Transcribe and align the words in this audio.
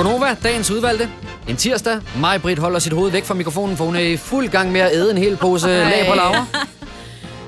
Gonova, 0.00 0.36
dagens 0.42 0.70
udvalgte. 0.70 1.08
En 1.48 1.56
tirsdag. 1.56 2.00
Mig, 2.20 2.42
Britt, 2.42 2.58
holder 2.58 2.78
sit 2.78 2.92
hoved 2.92 3.10
væk 3.10 3.24
fra 3.24 3.34
mikrofonen, 3.34 3.76
for 3.76 3.84
hun 3.84 3.96
er 3.96 4.00
i 4.00 4.16
fuld 4.16 4.48
gang 4.48 4.72
med 4.72 4.80
at 4.80 4.90
æde 4.92 5.10
en 5.10 5.18
hel 5.18 5.36
pose 5.36 5.66
lag 5.68 6.06
på 6.08 6.14
laver. 6.14 6.44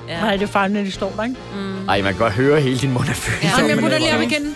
Ja. 0.09 0.19
Nej, 0.21 0.31
det 0.35 0.43
er 0.43 0.47
faren, 0.47 0.71
når 0.71 0.81
de 0.81 0.91
står 0.91 1.13
der, 1.17 1.23
ikke? 1.23 1.35
Mm. 1.55 1.89
Ej, 1.89 2.01
man 2.01 2.13
kan 2.13 2.21
godt 2.21 2.33
høre 2.33 2.61
hele 2.61 2.77
din 2.77 2.91
mund 2.93 3.09
er 3.09 3.13
fyldt. 3.13 3.43
Ja, 3.43 3.49
Jamen, 3.57 3.67
jeg 3.69 3.75
men 3.75 3.83
putter 3.83 3.97
lige 3.99 4.15
op 4.15 4.21
igen. 4.21 4.55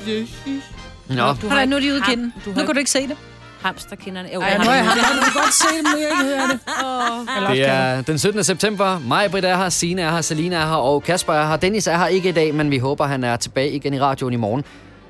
Nå, 1.07 1.33
Du 1.41 1.47
Nej, 1.47 1.65
nu 1.65 1.75
er 1.75 1.79
de 1.79 1.85
ude 1.87 1.97
i 1.97 1.99
ham- 1.99 2.09
kinden. 2.09 2.33
Du 2.45 2.49
Nu 2.49 2.55
har 2.55 2.65
kan 2.65 2.75
du 2.75 2.79
ikke 2.79 2.91
se 2.91 3.07
det. 3.07 3.15
hamsterkinderne. 3.61 4.29
Jo, 4.33 4.41
Ej, 4.41 4.57
nu 4.57 4.63
er 4.69 4.73
jeg 4.73 4.85
har 4.85 4.91
ham. 4.91 5.17
Du 5.17 5.23
kan 5.23 5.33
godt 5.41 5.53
se 5.53 5.63
det, 5.77 5.83
men 5.93 6.01
jeg 6.01 6.09
kan 6.17 6.25
høre 6.25 6.47
det. 6.47 6.59
Eller 7.37 7.49
det 7.49 7.67
er 7.67 8.01
den 8.01 8.19
17. 8.19 8.43
september. 8.43 8.99
Mig, 8.99 9.31
Britt 9.31 9.45
er 9.45 9.57
her, 9.57 9.69
Signe 9.69 10.01
er 10.01 10.11
her, 10.11 10.21
Selina 10.21 10.55
er 10.55 10.65
her, 10.65 10.75
og 10.75 11.03
Kasper 11.03 11.33
er 11.33 11.47
her. 11.47 11.55
Dennis 11.55 11.87
er 11.87 11.97
her 11.97 12.07
ikke 12.07 12.29
i 12.29 12.31
dag, 12.31 12.53
men 12.55 12.71
vi 12.71 12.77
håber, 12.77 13.05
han 13.05 13.23
er 13.23 13.35
tilbage 13.35 13.71
igen 13.71 13.93
i 13.93 13.99
radioen 13.99 14.33
i 14.33 14.37
morgen. 14.37 14.63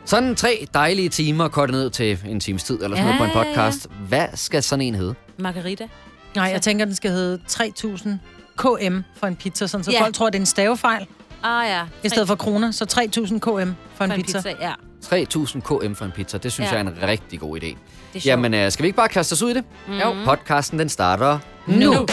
Sådan 0.07 0.35
tre 0.35 0.67
dejlige 0.73 1.09
timer 1.09 1.47
kortet 1.47 1.73
ned 1.75 1.89
til 1.89 2.19
en 2.29 2.39
times 2.39 2.63
tid 2.63 2.75
eller 2.83 2.97
sådan 2.97 3.15
noget 3.15 3.17
på 3.19 3.23
en 3.23 3.29
Ja, 3.29 3.39
ja, 3.39 3.47
ja. 3.47 3.53
podcast. 3.53 3.87
Hvad 4.07 4.25
skal 4.33 4.63
sådan 4.63 4.81
en 4.85 4.95
hedde? 4.95 5.15
Margarita. 5.39 5.87
Nej, 6.35 6.45
jeg 6.45 6.61
tænker, 6.61 6.85
den 6.85 6.95
skal 6.95 7.11
hedde 7.11 7.39
3000 7.47 8.19
KM 8.57 8.99
for 9.19 9.27
en 9.27 9.35
pizza, 9.35 9.67
sådan, 9.67 9.83
så 9.83 9.91
Ja. 9.91 10.03
folk 10.03 10.15
tror, 10.15 10.29
det 10.29 10.35
er 10.35 10.39
en 10.39 10.45
stavefejl. 10.45 11.07
Ah 11.43 11.67
ja. 11.69 11.81
I 12.03 12.09
stedet 12.09 12.27
for 12.27 12.35
kroner, 12.35 12.71
så 12.71 12.85
3000 12.85 13.41
KM 13.41 13.47
for 13.47 13.59
en, 13.59 13.75
for 13.95 14.03
en 14.03 14.11
pizza. 14.11 14.37
pizza. 14.37 14.53
Ja, 14.61 14.73
3000 15.01 15.61
km 15.63 15.93
for 15.93 16.05
en 16.05 16.11
pizza. 16.11 16.37
Det 16.37 16.51
synes 16.51 16.71
Ja. 16.71 16.75
jeg 16.77 16.85
er 16.85 16.89
en 16.89 16.97
rigtig 17.03 17.39
god 17.39 17.59
idé. 17.63 17.77
Jamen, 18.25 18.53
øh, 18.53 18.71
skal 18.71 18.83
vi 18.83 18.87
ikke 18.87 18.95
bare 18.97 19.09
kaste 19.09 19.33
os 19.33 19.41
ud 19.41 19.49
i 19.51 19.53
det? 19.53 19.63
Mhm. 19.87 19.97
Jo. 19.97 20.15
Podcasten, 20.25 20.79
den 20.79 20.89
starter 20.89 21.39
Nu. 21.67 21.75
nu. 21.93 22.05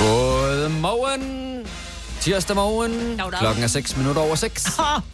Godmorgen. 0.00 1.43
Tirsdag 2.24 2.56
morgen. 2.56 3.16
Dag, 3.18 3.32
dag. 3.32 3.38
Klokken 3.38 3.62
er 3.62 3.66
6 3.66 3.96
minutter 3.96 4.22
over 4.22 4.34
6. 4.34 4.66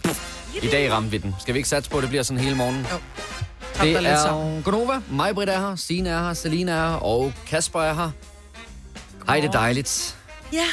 I 0.62 0.68
dag 0.68 0.92
ramte 0.92 1.10
vi 1.10 1.18
den. 1.18 1.34
Skal 1.41 1.55
vi 1.55 1.59
ikke 1.59 1.68
satse 1.68 1.91
på, 1.91 1.96
at 1.96 2.02
det 2.02 2.09
bliver 2.10 2.23
sådan 2.23 2.40
hele 2.45 2.57
morgen? 2.57 2.87
Jo. 2.93 2.96
Det 3.73 3.95
dig 3.95 4.02
lidt 4.02 4.07
er. 4.07 4.62
Gonova. 4.62 5.01
Mig, 5.10 5.34
Britt 5.34 5.51
er 5.51 5.59
her. 5.68 5.76
Signe 5.76 6.09
er 6.09 6.23
her. 6.23 6.34
Selina 6.34 6.73
er 6.73 6.88
her. 6.88 6.96
Og 6.96 7.32
Kasper 7.46 7.80
er 7.80 7.95
her. 7.95 8.10
Hej, 9.26 9.40
det 9.40 9.49
er 9.49 9.52
dejligt. 9.52 10.16
Ja. 10.52 10.66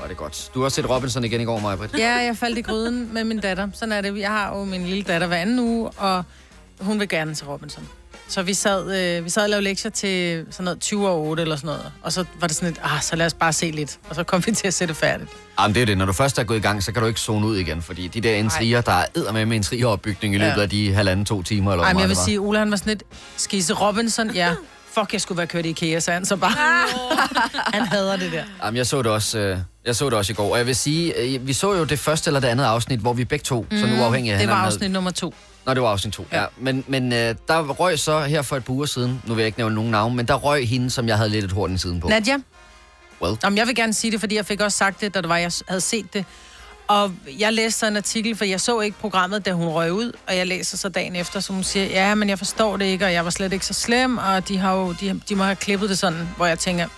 Var 0.00 0.06
det 0.06 0.16
godt. 0.16 0.50
Du 0.54 0.62
har 0.62 0.68
set 0.68 0.90
Robinson 0.90 1.24
igen 1.24 1.40
i 1.40 1.44
går, 1.44 1.58
Maja 1.60 1.76
Britt. 1.76 1.98
ja, 1.98 2.14
jeg 2.14 2.36
faldt 2.36 2.58
i 2.58 2.62
gryden 2.62 3.14
med 3.14 3.24
min 3.24 3.40
datter. 3.40 3.68
Sådan 3.72 3.92
er 3.92 4.00
det. 4.00 4.18
Jeg 4.18 4.30
har 4.30 4.56
jo 4.56 4.64
min 4.64 4.86
lille 4.86 5.02
datter 5.02 5.26
hver 5.26 5.36
anden 5.36 5.58
uge, 5.58 5.90
og 5.90 6.24
hun 6.80 7.00
vil 7.00 7.08
gerne 7.08 7.34
til 7.34 7.46
Robinson. 7.46 7.88
Så 8.28 8.42
vi 8.42 8.54
sad, 8.54 8.96
øh, 9.18 9.24
vi 9.24 9.30
sad 9.30 9.42
og 9.42 9.48
lavede 9.50 9.64
lektier 9.64 9.90
til 9.90 10.44
sådan 10.50 10.64
noget 10.64 10.80
20 10.80 11.08
år 11.08 11.18
8 11.26 11.42
eller 11.42 11.56
sådan 11.56 11.66
noget. 11.66 11.92
Og 12.02 12.12
så 12.12 12.24
var 12.40 12.46
det 12.46 12.56
sådan 12.56 12.68
lidt, 12.68 12.80
ah, 12.84 13.02
så 13.02 13.16
lad 13.16 13.26
os 13.26 13.34
bare 13.34 13.52
se 13.52 13.70
lidt. 13.70 13.98
Og 14.08 14.14
så 14.14 14.22
kom 14.22 14.42
vi 14.46 14.52
til 14.52 14.66
at 14.66 14.74
sætte 14.74 14.94
færdigt. 14.94 15.30
Jamen, 15.60 15.74
det 15.74 15.82
er 15.82 15.86
det. 15.86 15.98
Når 15.98 16.06
du 16.06 16.12
først 16.12 16.38
er 16.38 16.44
gået 16.44 16.58
i 16.58 16.60
gang, 16.60 16.82
så 16.82 16.92
kan 16.92 17.02
du 17.02 17.08
ikke 17.08 17.20
zone 17.20 17.46
ud 17.46 17.56
igen. 17.56 17.82
Fordi 17.82 18.08
de 18.08 18.20
der 18.20 18.34
intriger, 18.34 18.80
der 18.80 18.92
er 18.92 19.32
med 19.32 19.46
med 19.46 19.56
intrigeropbygning 19.56 20.34
i 20.34 20.38
løbet 20.38 20.56
Ja. 20.56 20.62
af 20.62 20.70
de 20.70 20.92
halvanden, 20.94 21.24
to 21.26 21.42
timer. 21.42 21.72
Eller 21.72 21.84
Ej, 21.84 21.92
men 21.92 22.00
jeg 22.00 22.08
vil 22.08 22.16
sige, 22.16 22.38
Ole 22.40 22.58
han 22.58 22.70
var 22.70 22.76
sådan 22.76 22.90
lidt, 22.90 23.02
skisse 23.36 23.74
Robinson, 23.74 24.30
ja. 24.30 24.54
Fuck, 25.00 25.12
jeg 25.12 25.20
skulle 25.20 25.38
være 25.38 25.46
kørt 25.46 25.66
i 25.66 25.68
IKEA, 25.68 26.00
så 26.00 26.12
han 26.12 26.24
så 26.24 26.36
bare. 26.36 26.52
han 27.74 27.86
hader 27.86 28.16
det 28.16 28.32
der. 28.32 28.44
Jamen, 28.64 28.76
jeg 28.76 28.86
så 28.86 29.02
det 29.02 29.12
også, 29.12 29.38
øh, 29.38 29.58
jeg 29.84 29.96
så 29.96 30.04
det 30.04 30.14
også 30.14 30.32
i 30.32 30.34
går. 30.34 30.52
Og 30.52 30.58
jeg 30.58 30.66
vil 30.66 30.76
sige, 30.76 31.20
øh, 31.20 31.46
vi 31.46 31.52
så 31.52 31.74
jo 31.74 31.84
det 31.84 31.98
første 31.98 32.28
eller 32.28 32.40
det 32.40 32.48
andet 32.48 32.64
afsnit, 32.64 33.00
hvor 33.00 33.12
vi 33.12 33.24
begge 33.24 33.42
to, 33.42 33.66
mm, 33.70 33.78
sådan 33.78 34.00
uafhængige 34.00 34.32
af 34.32 34.38
Det 34.38 34.48
var 34.48 34.54
afsnit 34.54 34.90
nummer 34.90 35.10
to. 35.10 35.34
Nå, 35.66 35.74
det 35.74 35.82
var 35.82 35.88
afsnit 35.88 36.14
to, 36.14 36.26
ja. 36.32 36.40
ja. 36.40 36.46
Men, 36.56 36.84
men 36.88 37.12
øh, 37.12 37.34
der 37.48 37.62
røg 37.68 37.98
så 37.98 38.20
her 38.20 38.42
for 38.42 38.56
et 38.56 38.64
par 38.64 38.72
uger 38.72 38.86
siden, 38.86 39.22
nu 39.24 39.34
vil 39.34 39.42
jeg 39.42 39.46
ikke 39.46 39.58
nævne 39.58 39.74
nogen 39.74 39.90
navn, 39.90 40.16
men 40.16 40.28
der 40.28 40.34
røg 40.34 40.68
hende, 40.68 40.90
som 40.90 41.08
jeg 41.08 41.16
havde 41.16 41.30
lidt 41.30 41.44
et 41.44 41.52
horn 41.52 41.74
i 41.74 41.78
siden 41.78 42.00
på. 42.00 42.08
Nadia? 42.08 42.36
Well. 43.22 43.36
Jamen, 43.44 43.58
jeg 43.58 43.66
vil 43.66 43.74
gerne 43.74 43.94
sige 43.94 44.10
det, 44.10 44.20
fordi 44.20 44.34
jeg 44.36 44.46
fik 44.46 44.60
også 44.60 44.78
sagt 44.78 45.00
det, 45.00 45.14
da 45.14 45.20
det 45.20 45.28
var, 45.28 45.36
jeg 45.36 45.52
havde 45.68 45.80
set 45.80 46.14
det. 46.14 46.24
Og 46.88 47.14
jeg 47.38 47.52
læste 47.52 47.78
så 47.78 47.86
en 47.86 47.96
artikel, 47.96 48.36
for 48.36 48.44
jeg 48.44 48.60
så 48.60 48.80
ikke 48.80 48.98
programmet, 48.98 49.46
da 49.46 49.52
hun 49.52 49.68
røg 49.68 49.92
ud, 49.92 50.12
og 50.26 50.36
jeg 50.36 50.46
læser 50.46 50.76
så 50.76 50.88
dagen 50.88 51.16
efter, 51.16 51.40
så 51.40 51.52
hun 51.52 51.64
siger, 51.64 51.86
ja, 51.86 52.14
men 52.14 52.28
jeg 52.28 52.38
forstår 52.38 52.76
det 52.76 52.84
ikke, 52.84 53.04
og 53.04 53.12
jeg 53.12 53.24
var 53.24 53.30
slet 53.30 53.52
ikke 53.52 53.66
så 53.66 53.74
slem, 53.74 54.18
og 54.18 54.48
de, 54.48 54.58
har 54.58 54.74
jo, 54.74 54.92
de, 55.00 55.20
de 55.28 55.34
må 55.34 55.44
have 55.44 55.56
klippet 55.56 55.90
det 55.90 55.98
sådan, 55.98 56.28
hvor 56.36 56.46
jeg 56.46 56.58
tænker, 56.58 56.88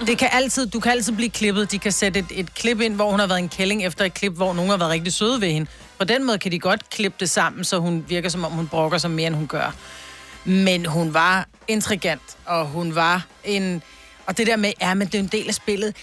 det 0.00 0.18
kan 0.18 0.28
altid, 0.32 0.66
du 0.66 0.80
kan 0.80 0.92
altid 0.92 1.12
blive 1.12 1.30
klippet. 1.30 1.72
De 1.72 1.78
kan 1.78 1.92
sætte 1.92 2.20
et, 2.20 2.26
et 2.30 2.54
klip 2.54 2.80
ind, 2.80 2.94
hvor 2.94 3.10
hun 3.10 3.20
har 3.20 3.26
været 3.26 3.38
en 3.38 3.48
kælling, 3.48 3.84
efter 3.84 4.04
et 4.04 4.14
klip, 4.14 4.32
hvor 4.32 4.54
nogen 4.54 4.70
har 4.70 4.76
været 4.76 4.90
rigtig 4.90 5.12
søde 5.12 5.40
ved 5.40 5.50
hende. 5.50 5.70
På 5.98 6.04
den 6.04 6.26
måde 6.26 6.38
kan 6.38 6.52
de 6.52 6.58
godt 6.58 6.90
klippe 6.90 7.16
det 7.20 7.30
sammen, 7.30 7.64
så 7.64 7.78
hun 7.78 8.04
virker 8.08 8.28
som 8.28 8.44
om, 8.44 8.52
hun 8.52 8.68
brokker 8.68 8.98
sig 8.98 9.10
mere, 9.10 9.26
end 9.26 9.34
hun 9.34 9.46
gør. 9.46 9.74
Men 10.44 10.86
hun 10.86 11.14
var 11.14 11.48
intrigant, 11.68 12.22
og 12.44 12.66
hun 12.66 12.94
var 12.94 13.26
en... 13.44 13.82
Og 14.26 14.38
det 14.38 14.46
der 14.46 14.56
med, 14.56 14.72
ja, 14.80 14.94
men 14.94 15.06
det 15.06 15.14
er 15.14 15.18
en 15.18 15.26
del 15.26 15.48
af 15.48 15.54
spillet. 15.54 15.96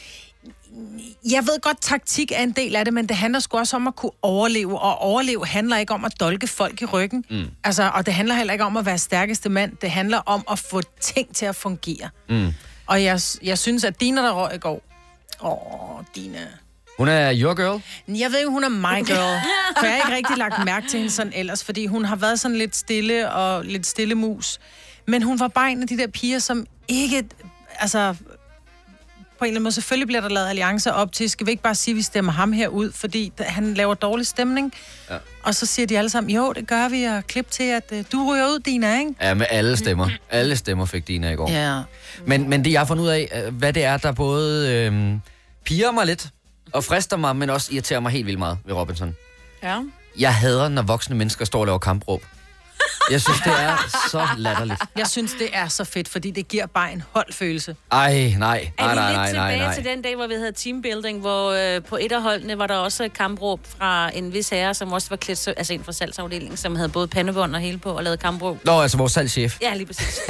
Jeg 1.31 1.43
ved 1.43 1.61
godt, 1.61 1.81
taktik 1.81 2.31
er 2.31 2.43
en 2.43 2.51
del 2.51 2.75
af 2.75 2.85
det, 2.85 2.93
men 2.93 3.09
det 3.09 3.15
handler 3.15 3.39
sgu 3.39 3.57
også 3.57 3.75
om 3.75 3.87
at 3.87 3.95
kunne 3.95 4.11
overleve, 4.21 4.79
og 4.79 4.97
overleve 4.97 5.45
handler 5.45 5.77
ikke 5.77 5.93
om 5.93 6.05
at 6.05 6.19
dolke 6.19 6.47
folk 6.47 6.81
i 6.81 6.85
ryggen. 6.85 7.25
Mm. 7.29 7.45
Altså, 7.63 7.91
og 7.93 8.05
det 8.05 8.13
handler 8.13 8.35
heller 8.35 8.53
ikke 8.53 8.65
om 8.65 8.77
at 8.77 8.85
være 8.85 8.97
stærkeste 8.97 9.49
mand. 9.49 9.77
Det 9.81 9.91
handler 9.91 10.17
om 10.17 10.43
at 10.51 10.59
få 10.59 10.81
ting 11.01 11.35
til 11.35 11.45
at 11.45 11.55
fungere. 11.55 12.09
Mm. 12.29 12.53
Og 12.87 13.03
jeg, 13.03 13.19
jeg 13.43 13.57
synes, 13.57 13.83
at 13.83 14.01
Dina, 14.01 14.21
der 14.21 14.31
røg 14.31 14.55
i 14.55 14.57
går... 14.57 14.81
Åh, 15.43 16.03
Dina... 16.15 16.39
Hun 16.97 17.07
er 17.07 17.33
your 17.35 17.53
girl. 17.53 17.81
Jeg 18.07 18.31
ved 18.31 18.43
jo, 18.43 18.49
hun 18.49 18.63
er 18.63 18.69
my 18.69 19.05
girl. 19.05 19.39
For 19.79 19.85
jeg 19.85 20.01
har 20.03 20.15
ikke 20.15 20.15
rigtig 20.15 20.37
lagt 20.37 20.65
mærke 20.65 20.87
til 20.87 20.99
hende 20.99 21.11
sådan 21.11 21.33
ellers, 21.35 21.63
fordi 21.63 21.85
hun 21.85 22.05
har 22.05 22.15
været 22.15 22.39
sådan 22.39 22.57
lidt 22.57 22.75
stille 22.75 23.31
og 23.31 23.65
lidt 23.65 23.87
stille 23.87 24.15
mus. 24.15 24.59
Men 25.07 25.23
hun 25.23 25.39
var 25.39 25.47
bare 25.47 25.71
en 25.71 25.81
af 25.81 25.87
de 25.87 25.97
der 25.97 26.07
piger, 26.07 26.39
som 26.39 26.65
ikke... 26.87 27.23
Altså, 27.79 28.15
på 29.43 29.45
en 29.45 29.49
eller 29.49 29.57
anden 29.57 29.63
måde, 29.63 29.73
selvfølgelig 29.73 30.07
bliver 30.07 30.21
der 30.21 30.29
lavet 30.29 30.49
alliancer 30.49 30.91
op 30.91 31.11
til, 31.11 31.29
skal 31.29 31.45
vi 31.47 31.51
ikke 31.51 31.63
bare 31.63 31.75
sige, 31.75 31.93
at 31.93 31.97
vi 31.97 32.01
stemmer 32.01 32.31
ham 32.31 32.51
her 32.53 32.67
ud, 32.67 32.91
fordi 32.91 33.33
han 33.39 33.73
laver 33.73 33.93
dårlig 33.93 34.27
stemning. 34.27 34.73
Ja. 35.09 35.17
Og 35.43 35.55
så 35.55 35.65
siger 35.65 35.87
de 35.87 35.97
alle 35.97 36.09
sammen, 36.09 36.29
jo, 36.29 36.53
det 36.53 36.67
gør 36.67 36.89
vi, 36.89 37.03
og 37.03 37.27
klip 37.27 37.51
til, 37.51 37.63
at 37.63 37.83
uh, 37.91 37.97
du 38.11 38.31
ryger 38.31 38.45
ud, 38.45 38.59
Dina, 38.59 38.99
ikke? 38.99 39.11
Ja, 39.21 39.33
med 39.33 39.45
alle 39.49 39.77
stemmer. 39.77 40.09
Alle 40.29 40.55
stemmer 40.55 40.85
fik 40.85 41.07
Dina 41.07 41.31
i 41.31 41.35
går. 41.35 41.51
Ja. 41.51 41.81
Men, 42.25 42.49
men 42.49 42.65
det, 42.65 42.71
jeg 42.71 42.79
har 42.79 42.85
fundet 42.85 43.03
ud 43.03 43.09
af, 43.09 43.43
øh, 43.45 43.55
hvad 43.55 43.73
det 43.73 43.83
er, 43.83 43.97
der 43.97 44.11
både 44.11 44.71
øh, 44.73 45.13
piger 45.65 45.91
mig 45.91 46.05
lidt, 46.05 46.27
og 46.73 46.83
frister 46.83 47.17
mig, 47.17 47.35
men 47.35 47.49
også 47.49 47.69
irriterer 47.73 47.99
mig 47.99 48.11
helt 48.11 48.25
vildt 48.25 48.39
meget 48.39 48.57
ved 48.65 48.73
Robinson. 48.73 49.15
Ja. 49.63 49.79
Jeg 50.19 50.35
hader, 50.35 50.69
når 50.69 50.81
voksne 50.81 51.15
mennesker 51.15 51.45
står 51.45 51.59
og 51.59 51.65
laver 51.65 51.79
kampråb. 51.79 52.23
Jeg 53.11 53.21
synes, 53.21 53.39
det 53.39 53.53
er 53.59 53.77
så 54.11 54.27
latterligt. 54.37 54.81
Jeg 54.97 55.07
synes, 55.07 55.31
det 55.33 55.49
er 55.53 55.67
så 55.67 55.83
fedt, 55.83 56.09
fordi 56.09 56.31
det 56.31 56.47
giver 56.47 56.65
bare 56.65 56.93
en 56.93 57.03
holdfølelse. 57.11 57.75
Ej, 57.91 58.13
nej, 58.13 58.37
nej, 58.39 58.71
Er 58.77 58.89
vi 58.89 58.95
nej, 58.95 59.07
lidt 59.09 59.15
nej, 59.15 59.15
nej, 59.15 59.27
tilbage 59.29 59.59
nej. 59.59 59.75
til 59.75 59.83
den 59.83 60.01
dag, 60.01 60.15
hvor 60.15 60.27
vi 60.27 60.33
havde 60.33 60.51
teambuilding, 60.51 61.19
hvor 61.19 61.75
øh, 61.75 61.83
på 61.83 61.97
et 62.01 62.11
af 62.11 62.21
holdene 62.21 62.57
var 62.57 62.67
der 62.67 62.75
også 62.75 63.09
kampråb 63.17 63.59
fra 63.77 64.09
en 64.13 64.33
vis 64.33 64.49
herre, 64.49 64.73
som 64.73 64.93
også 64.93 65.09
var 65.09 65.15
klædt, 65.15 65.47
altså 65.47 65.73
en 65.73 65.83
fra 65.83 65.91
salgsafdelingen, 65.91 66.57
som 66.57 66.75
havde 66.75 66.89
både 66.89 67.07
pandebånd 67.07 67.55
og 67.55 67.61
hele 67.61 67.77
på 67.77 67.91
og 67.91 68.03
lavede 68.03 68.17
kampråb. 68.17 68.65
Nå, 68.65 68.81
altså 68.81 68.97
vores 68.97 69.11
salgschef. 69.11 69.57
Ja, 69.61 69.75
lige 69.75 69.85
præcis. 69.85 70.19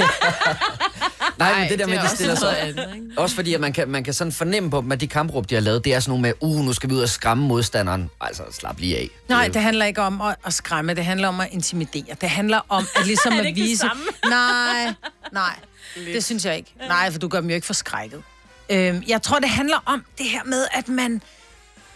Nej, 1.38 1.58
men 1.60 1.68
det 1.68 1.78
der 1.78 1.86
med, 1.86 1.94
det 1.94 2.00
er 2.00 2.08
de 2.08 2.14
stiller 2.14 2.34
sig 2.34 2.52
noget 2.52 2.78
andet, 2.78 2.94
ikke? 2.94 3.06
Også 3.16 3.34
fordi, 3.34 3.54
at 3.54 3.60
man 3.60 3.72
kan, 3.72 3.88
man 3.88 4.04
kan 4.04 4.14
sådan 4.14 4.32
fornemme 4.32 4.70
på 4.70 4.80
dem, 4.80 4.92
at 4.92 5.00
de 5.00 5.06
kampråb, 5.06 5.50
de 5.50 5.54
har 5.54 5.62
lavet, 5.62 5.84
det 5.84 5.94
er 5.94 6.00
sådan 6.00 6.10
nogle 6.10 6.22
med, 6.22 6.32
uh, 6.40 6.64
nu 6.64 6.72
skal 6.72 6.90
vi 6.90 6.94
ud 6.94 7.00
og 7.00 7.08
skræmme 7.08 7.46
modstanderen. 7.46 8.10
Altså, 8.20 8.42
slap 8.52 8.78
lige 8.78 8.96
af. 8.96 9.08
Nej, 9.28 9.48
det 9.48 9.62
handler 9.62 9.84
ikke 9.84 10.02
om 10.02 10.20
at, 10.20 10.36
at 10.46 10.54
skræmme, 10.54 10.94
det 10.94 11.04
handler 11.04 11.28
om 11.28 11.40
at 11.40 11.48
intimidere. 11.50 12.16
Det 12.20 12.28
handler 12.28 12.60
om 12.68 12.86
at 12.96 13.06
ligesom 13.06 13.32
Er 13.38 13.42
det 13.42 13.48
at 13.48 13.56
det 13.56 13.64
vise... 13.64 13.76
samme? 13.80 14.02
Nej, 14.28 14.94
nej, 15.32 15.56
det 15.96 16.24
synes 16.24 16.44
jeg 16.44 16.56
ikke. 16.56 16.74
Nej, 16.88 17.10
for 17.12 17.18
du 17.18 17.28
gør 17.28 17.40
dem 17.40 17.48
jo 17.48 17.54
ikke 17.54 17.66
forskrækket. 17.66 18.22
Øhm, 18.70 19.02
jeg 19.06 19.22
tror, 19.22 19.38
det 19.38 19.48
handler 19.48 19.82
om 19.86 20.04
det 20.18 20.26
her 20.26 20.44
med, 20.44 20.66
at 20.72 20.88
man, 20.88 21.22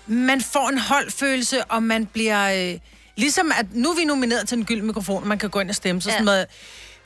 man 0.06 0.40
får 0.40 0.68
en 0.68 0.78
holdfølelse, 0.78 1.64
og 1.64 1.82
man 1.82 2.06
bliver... 2.06 2.70
Øh, 2.72 2.78
ligesom 3.16 3.52
at 3.58 3.66
nu 3.72 3.90
er 3.90 3.96
vi 3.96 4.04
nomineret 4.04 4.48
til 4.48 4.58
en 4.58 4.64
gyld 4.64 4.82
mikrofon, 4.82 5.22
og 5.22 5.28
man 5.28 5.38
kan 5.38 5.50
gå 5.50 5.60
ind 5.60 5.68
og 5.68 5.74
stemme, 5.74 6.02
så 6.02 6.04
sådan 6.10 6.20
Ja. 6.20 6.24
noget... 6.24 6.46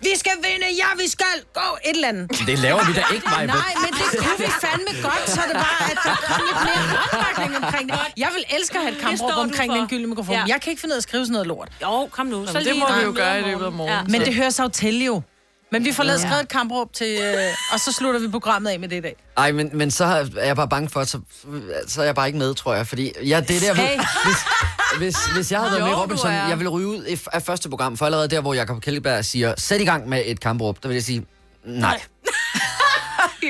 Vi 0.09 0.13
skal 0.23 0.33
vinde, 0.47 0.67
ja, 0.83 0.89
vi 1.03 1.09
skal 1.17 1.35
gå, 1.55 1.69
et 1.89 1.95
eller 1.95 2.09
andet. 2.09 2.31
Det 2.47 2.59
laver 2.59 2.83
vi 2.89 2.93
da 2.93 3.05
ikke, 3.15 3.27
mig. 3.35 3.47
Nej, 3.47 3.73
men 3.85 3.91
det 4.01 4.07
kunne 4.23 4.39
vi 4.47 4.51
fandme 4.65 4.93
godt, 5.03 5.25
så 5.37 5.41
det 5.51 5.55
var, 5.67 5.77
at 5.91 5.99
der 6.05 6.15
kom 6.27 6.41
lidt 6.49 6.61
mere 6.69 6.99
opbakning 7.05 7.65
omkring 7.65 7.89
det. 7.91 7.99
Jeg 8.17 8.31
vil 8.37 8.45
elske 8.59 8.75
at 8.79 8.83
have 8.85 8.95
et 8.97 9.01
kampråb 9.01 9.31
omkring 9.37 9.73
den 9.73 9.89
gyldne 9.89 10.07
mikrofon. 10.07 10.35
Ja. 10.35 10.45
Jeg 10.53 10.61
kan 10.61 10.71
ikke 10.71 10.81
finde 10.81 10.93
ud 10.93 10.97
af 10.97 10.99
at 10.99 11.03
skrive 11.03 11.25
sådan 11.25 11.33
noget 11.33 11.47
lort. 11.47 11.69
Jo, 11.83 12.09
kom 12.11 12.27
nu. 12.27 12.47
Så 12.47 12.59
det 12.59 12.77
må 12.77 12.87
vi 12.99 13.03
jo 13.05 13.13
gøre 13.17 13.41
i 13.41 13.43
løbet 13.43 13.65
af 13.65 13.73
morgenen. 13.73 14.07
Men 14.13 14.21
det 14.21 14.35
hører 14.35 14.51
sig 14.51 14.63
jo 14.65 14.69
til 14.69 15.05
jo. 15.05 15.23
Men 15.73 15.85
vi 15.85 15.93
får 15.93 16.03
lavet 16.03 16.21
skrevet 16.21 16.41
et 16.43 16.49
kampråb 16.49 16.93
til, 16.93 17.19
øh, 17.23 17.43
og 17.73 17.81
så 17.81 17.93
slutter 17.93 18.21
vi 18.21 18.29
programmet 18.29 18.71
af 18.71 18.81
med 18.81 18.89
det 18.89 18.97
i 18.97 19.01
dag. 19.01 19.17
Ej, 19.37 19.53
men, 19.53 19.71
men 19.73 19.91
så 19.91 20.05
er 20.37 20.45
jeg 20.45 20.57
bare 20.57 20.69
bange 20.69 20.89
for, 20.89 21.01
at 21.01 21.09
så, 21.09 21.21
så 21.89 22.01
er 22.01 22.05
jeg 22.05 22.15
bare 22.15 22.27
ikke 22.27 22.39
med, 22.39 22.55
tror 22.55 22.75
jeg. 22.75 22.87
Fordi 22.87 23.13
ja, 23.25 23.41
det 23.41 23.57
er 23.57 23.61
der, 23.61 23.75
Hey. 23.83 23.97
hvis, 24.25 24.37
hvis, 24.99 25.17
hvis 25.35 25.53
jeg 25.53 25.59
havde 25.61 25.71
været 25.73 25.81
Jo, 25.81 25.85
med 25.87 25.93
i 25.93 25.97
Robinson, 25.97 26.33
jeg 26.33 26.59
ville 26.59 26.69
ryge 26.71 26.87
ud 26.87 27.07
i- 27.07 27.19
af 27.33 27.43
første 27.43 27.69
program, 27.69 27.97
for 27.97 28.07
allerede 28.07 28.29
der, 28.29 28.41
hvor 28.41 28.55
Jacob 28.55 28.81
Kjellberg 28.81 29.25
siger, 29.25 29.55
sæt 29.59 29.81
i 29.81 29.85
gang 29.85 30.09
med 30.09 30.23
et 30.27 30.41
kampråb, 30.41 30.83
der 30.83 30.89
vil 30.89 30.95
jeg 30.95 31.03
sige, 31.05 31.27
nej. 31.65 32.01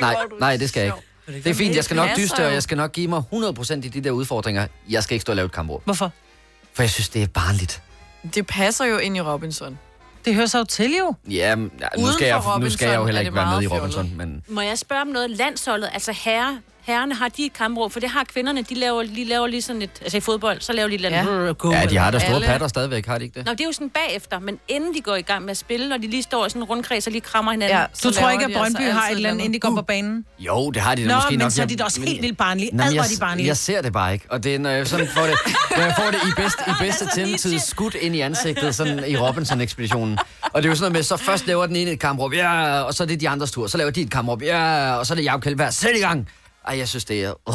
Nej, 0.00 0.16
nej, 0.40 0.56
det 0.56 0.68
skal 0.68 0.80
jeg 0.80 0.86
ikke. 0.86 1.42
Det 1.44 1.50
er 1.50 1.54
fint, 1.54 1.76
jeg 1.76 1.84
skal 1.84 1.96
nok 1.96 2.08
dyste, 2.16 2.46
og 2.46 2.52
jeg 2.52 2.62
skal 2.62 2.76
nok 2.76 2.92
give 2.92 3.08
mig 3.08 3.22
100% 3.32 3.72
i 3.74 3.76
de 3.88 4.00
der 4.00 4.10
udfordringer. 4.10 4.66
Jeg 4.88 5.02
skal 5.02 5.14
ikke 5.14 5.22
stå 5.22 5.32
og 5.32 5.36
lave 5.36 5.46
et 5.46 5.52
kampråb. 5.52 5.84
Hvorfor? 5.84 6.10
For 6.74 6.82
jeg 6.82 6.90
synes, 6.90 7.08
det 7.08 7.22
er 7.22 7.26
barnligt. 7.26 7.82
Det 8.34 8.46
passer 8.46 8.84
jo 8.84 8.98
ind 8.98 9.16
i 9.16 9.20
Robinson. 9.20 9.78
Det 10.24 10.34
hører 10.34 10.46
sig 10.46 10.58
jo 10.58 10.64
til 10.64 10.94
jo. 10.98 11.14
Ja, 11.30 11.54
nu, 11.54 11.70
Uden 11.98 12.12
skal 12.12 12.26
jeg, 12.26 12.42
for 12.42 12.58
nu 12.58 12.70
skal 12.70 12.86
jeg 12.86 12.94
jo 12.96 13.00
Robinson 13.00 13.06
heller 13.06 13.18
er 13.20 13.24
ikke 13.24 13.34
være 13.34 13.54
med 13.54 13.62
i 13.62 13.66
Robinson, 13.66 14.12
men... 14.16 14.42
Må 14.48 14.60
jeg 14.60 14.78
spørge 14.78 15.00
om 15.02 15.08
noget? 15.08 15.30
Landsholdet, 15.30 15.90
altså 15.92 16.12
herre, 16.12 16.58
herrerne 16.82 17.14
har 17.14 17.28
de 17.28 17.46
et 17.46 17.52
kampråb, 17.52 17.92
for 17.92 18.00
det 18.00 18.08
har 18.10 18.24
kvinderne, 18.24 18.62
de 18.62 18.74
laver, 18.74 19.02
de 19.02 19.24
laver 19.24 19.46
lige 19.46 19.62
sådan 19.62 19.82
et, 19.82 19.90
altså 20.02 20.16
i 20.16 20.20
fodbold, 20.20 20.60
så 20.60 20.72
laver 20.72 20.88
de 20.88 20.96
lidt 20.96 21.12
Ja. 21.12 21.24
ja. 21.24 21.70
Ja, 21.80 21.86
de 21.86 21.96
har 21.98 22.10
da 22.10 22.18
store 22.18 22.34
Alle- 22.34 22.46
patter 22.46 22.68
stadigvæk, 22.68 23.06
har 23.06 23.18
de 23.18 23.24
ikke 23.24 23.38
det? 23.38 23.46
Nå, 23.46 23.52
det 23.52 23.60
er 23.60 23.64
jo 23.64 23.72
sådan 23.72 23.90
bagefter, 23.90 24.38
men 24.38 24.58
inden 24.68 24.94
de 24.94 25.00
går 25.00 25.16
i 25.16 25.22
gang 25.22 25.42
med 25.44 25.50
at 25.50 25.56
spille, 25.56 25.88
når 25.88 25.96
de 25.96 26.06
lige 26.06 26.22
står 26.22 26.46
i 26.46 26.50
sådan 26.50 26.62
en 26.62 26.68
rundkreds 26.68 27.06
og 27.06 27.12
lige 27.12 27.20
krammer 27.22 27.52
hinanden. 27.52 27.78
Ja, 27.78 27.84
så 27.92 28.08
Du 28.10 28.14
tror 28.14 28.30
ikke, 28.30 28.44
at 28.44 28.50
Brøndby 28.56 28.80
altså 28.80 28.92
har 28.92 29.00
et 29.00 29.04
altid 29.08 29.16
eller 29.16 29.30
andet, 29.30 29.40
inden 29.44 29.54
de 29.54 29.58
går 29.60 29.74
på 29.76 29.82
banen? 29.82 30.24
Jo, 30.38 30.70
det 30.70 30.82
har 30.82 30.94
de 30.94 31.02
da 31.02 31.08
Nå, 31.08 31.14
måske 31.14 31.30
men 31.30 31.38
nok. 31.38 31.52
så 31.52 31.62
er 31.62 31.66
de 31.66 31.76
da 31.76 31.84
også 31.84 32.00
men- 32.00 32.08
helt 32.08 32.22
vildt 32.22 32.38
barnlige. 32.38 32.70
Nå, 32.72 32.84
men 32.84 32.94
jeg, 32.94 33.00
er 33.04 33.08
de 33.14 33.20
barnlige. 33.20 33.46
jeg 33.46 33.56
ser 33.56 33.82
det 33.82 33.92
bare 33.92 34.12
ikke. 34.12 34.26
Og 34.30 34.44
det 34.44 34.54
er, 34.54 34.58
når 34.58 34.70
jeg 34.70 34.86
sådan 34.86 35.08
får 35.16 35.22
det, 35.22 35.34
når 35.76 35.82
jeg 35.84 35.94
får 35.98 36.04
det 36.10 36.14
i, 36.28 36.32
bedst, 36.36 36.56
i 36.68 36.70
bedste 36.84 37.06
tæmmetid 37.14 37.58
skudt 37.58 37.94
ind 37.94 38.16
i 38.16 38.20
ansigtet, 38.20 38.74
sådan 38.74 39.04
i 39.08 39.16
Robinson-ekspeditionen. 39.16 40.18
Og 40.52 40.62
det 40.62 40.68
er 40.68 40.70
jo 40.70 40.76
sådan 40.76 40.82
noget 40.82 40.92
med, 40.92 41.02
så 41.02 41.16
først 41.16 41.46
laver 41.46 41.66
den 41.66 41.76
ene 41.76 41.90
et 41.90 42.00
kampråb, 42.00 42.32
ja, 42.34 42.80
og 42.80 42.94
så 42.94 43.02
er 43.02 43.06
det 43.06 43.20
de 43.20 43.28
andres 43.28 43.50
tur. 43.50 43.66
Så 43.66 43.78
laver 43.78 43.90
de 43.90 44.00
et 44.00 44.10
kampråb, 44.10 44.42
ja, 44.42 44.92
og 44.94 45.06
så 45.06 45.14
er 45.14 45.16
det 45.16 45.24
Jacob 45.24 45.42
Kjellberg, 45.42 45.72
sæt 45.74 45.96
i 45.96 46.00
gang. 46.00 46.28
Ej, 46.68 46.78
jeg 46.78 46.88
synes, 46.88 47.04
det 47.04 47.24
er... 47.24 47.34
Uh. 47.48 47.54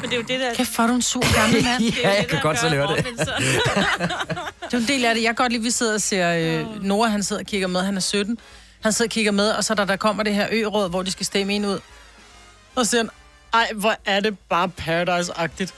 Men 0.00 0.10
det 0.10 0.12
er 0.12 0.16
jo 0.16 0.22
det, 0.22 0.40
der... 0.40 0.54
Kæft, 0.54 0.74
hvor 0.74 0.84
er 0.84 0.88
du 0.88 0.94
en 0.94 1.02
sur 1.02 1.40
gammel 1.40 1.64
mand. 1.64 1.82
ja, 2.02 2.14
jeg 2.16 2.26
kan 2.28 2.40
godt 2.40 2.58
så 2.60 2.68
lave 2.68 2.86
det. 2.86 3.04
Det 4.62 4.78
er 4.78 4.78
jo 4.78 4.78
en 4.78 4.88
del 4.88 5.04
af 5.04 5.14
det. 5.14 5.22
Jeg 5.22 5.28
kan 5.28 5.34
godt 5.34 5.52
lide, 5.52 5.60
at 5.60 5.64
vi 5.64 5.70
sidder 5.70 5.94
og 5.94 6.00
ser... 6.00 6.32
Øh, 6.60 6.82
Nora, 6.84 7.08
han 7.08 7.22
sidder 7.22 7.42
og 7.42 7.46
kigger 7.46 7.68
med. 7.68 7.80
Han 7.82 7.96
er 7.96 8.00
17. 8.00 8.38
Han 8.82 8.92
sidder 8.92 9.08
og 9.08 9.12
kigger 9.12 9.32
med, 9.32 9.50
og 9.50 9.64
så 9.64 9.74
der, 9.74 9.84
der 9.84 9.96
kommer 9.96 10.22
det 10.22 10.34
her 10.34 10.48
ø-råd, 10.52 10.90
hvor 10.90 11.02
de 11.02 11.10
skal 11.10 11.26
stemme 11.26 11.52
en 11.52 11.64
ud. 11.64 11.80
Og 12.74 12.84
så 12.86 12.90
siger 12.90 13.02
han, 13.02 13.10
ej, 13.54 13.70
hvor 13.74 13.94
er 14.04 14.20
det 14.20 14.38
bare 14.38 14.70
Paradise-agtigt. 14.80 15.72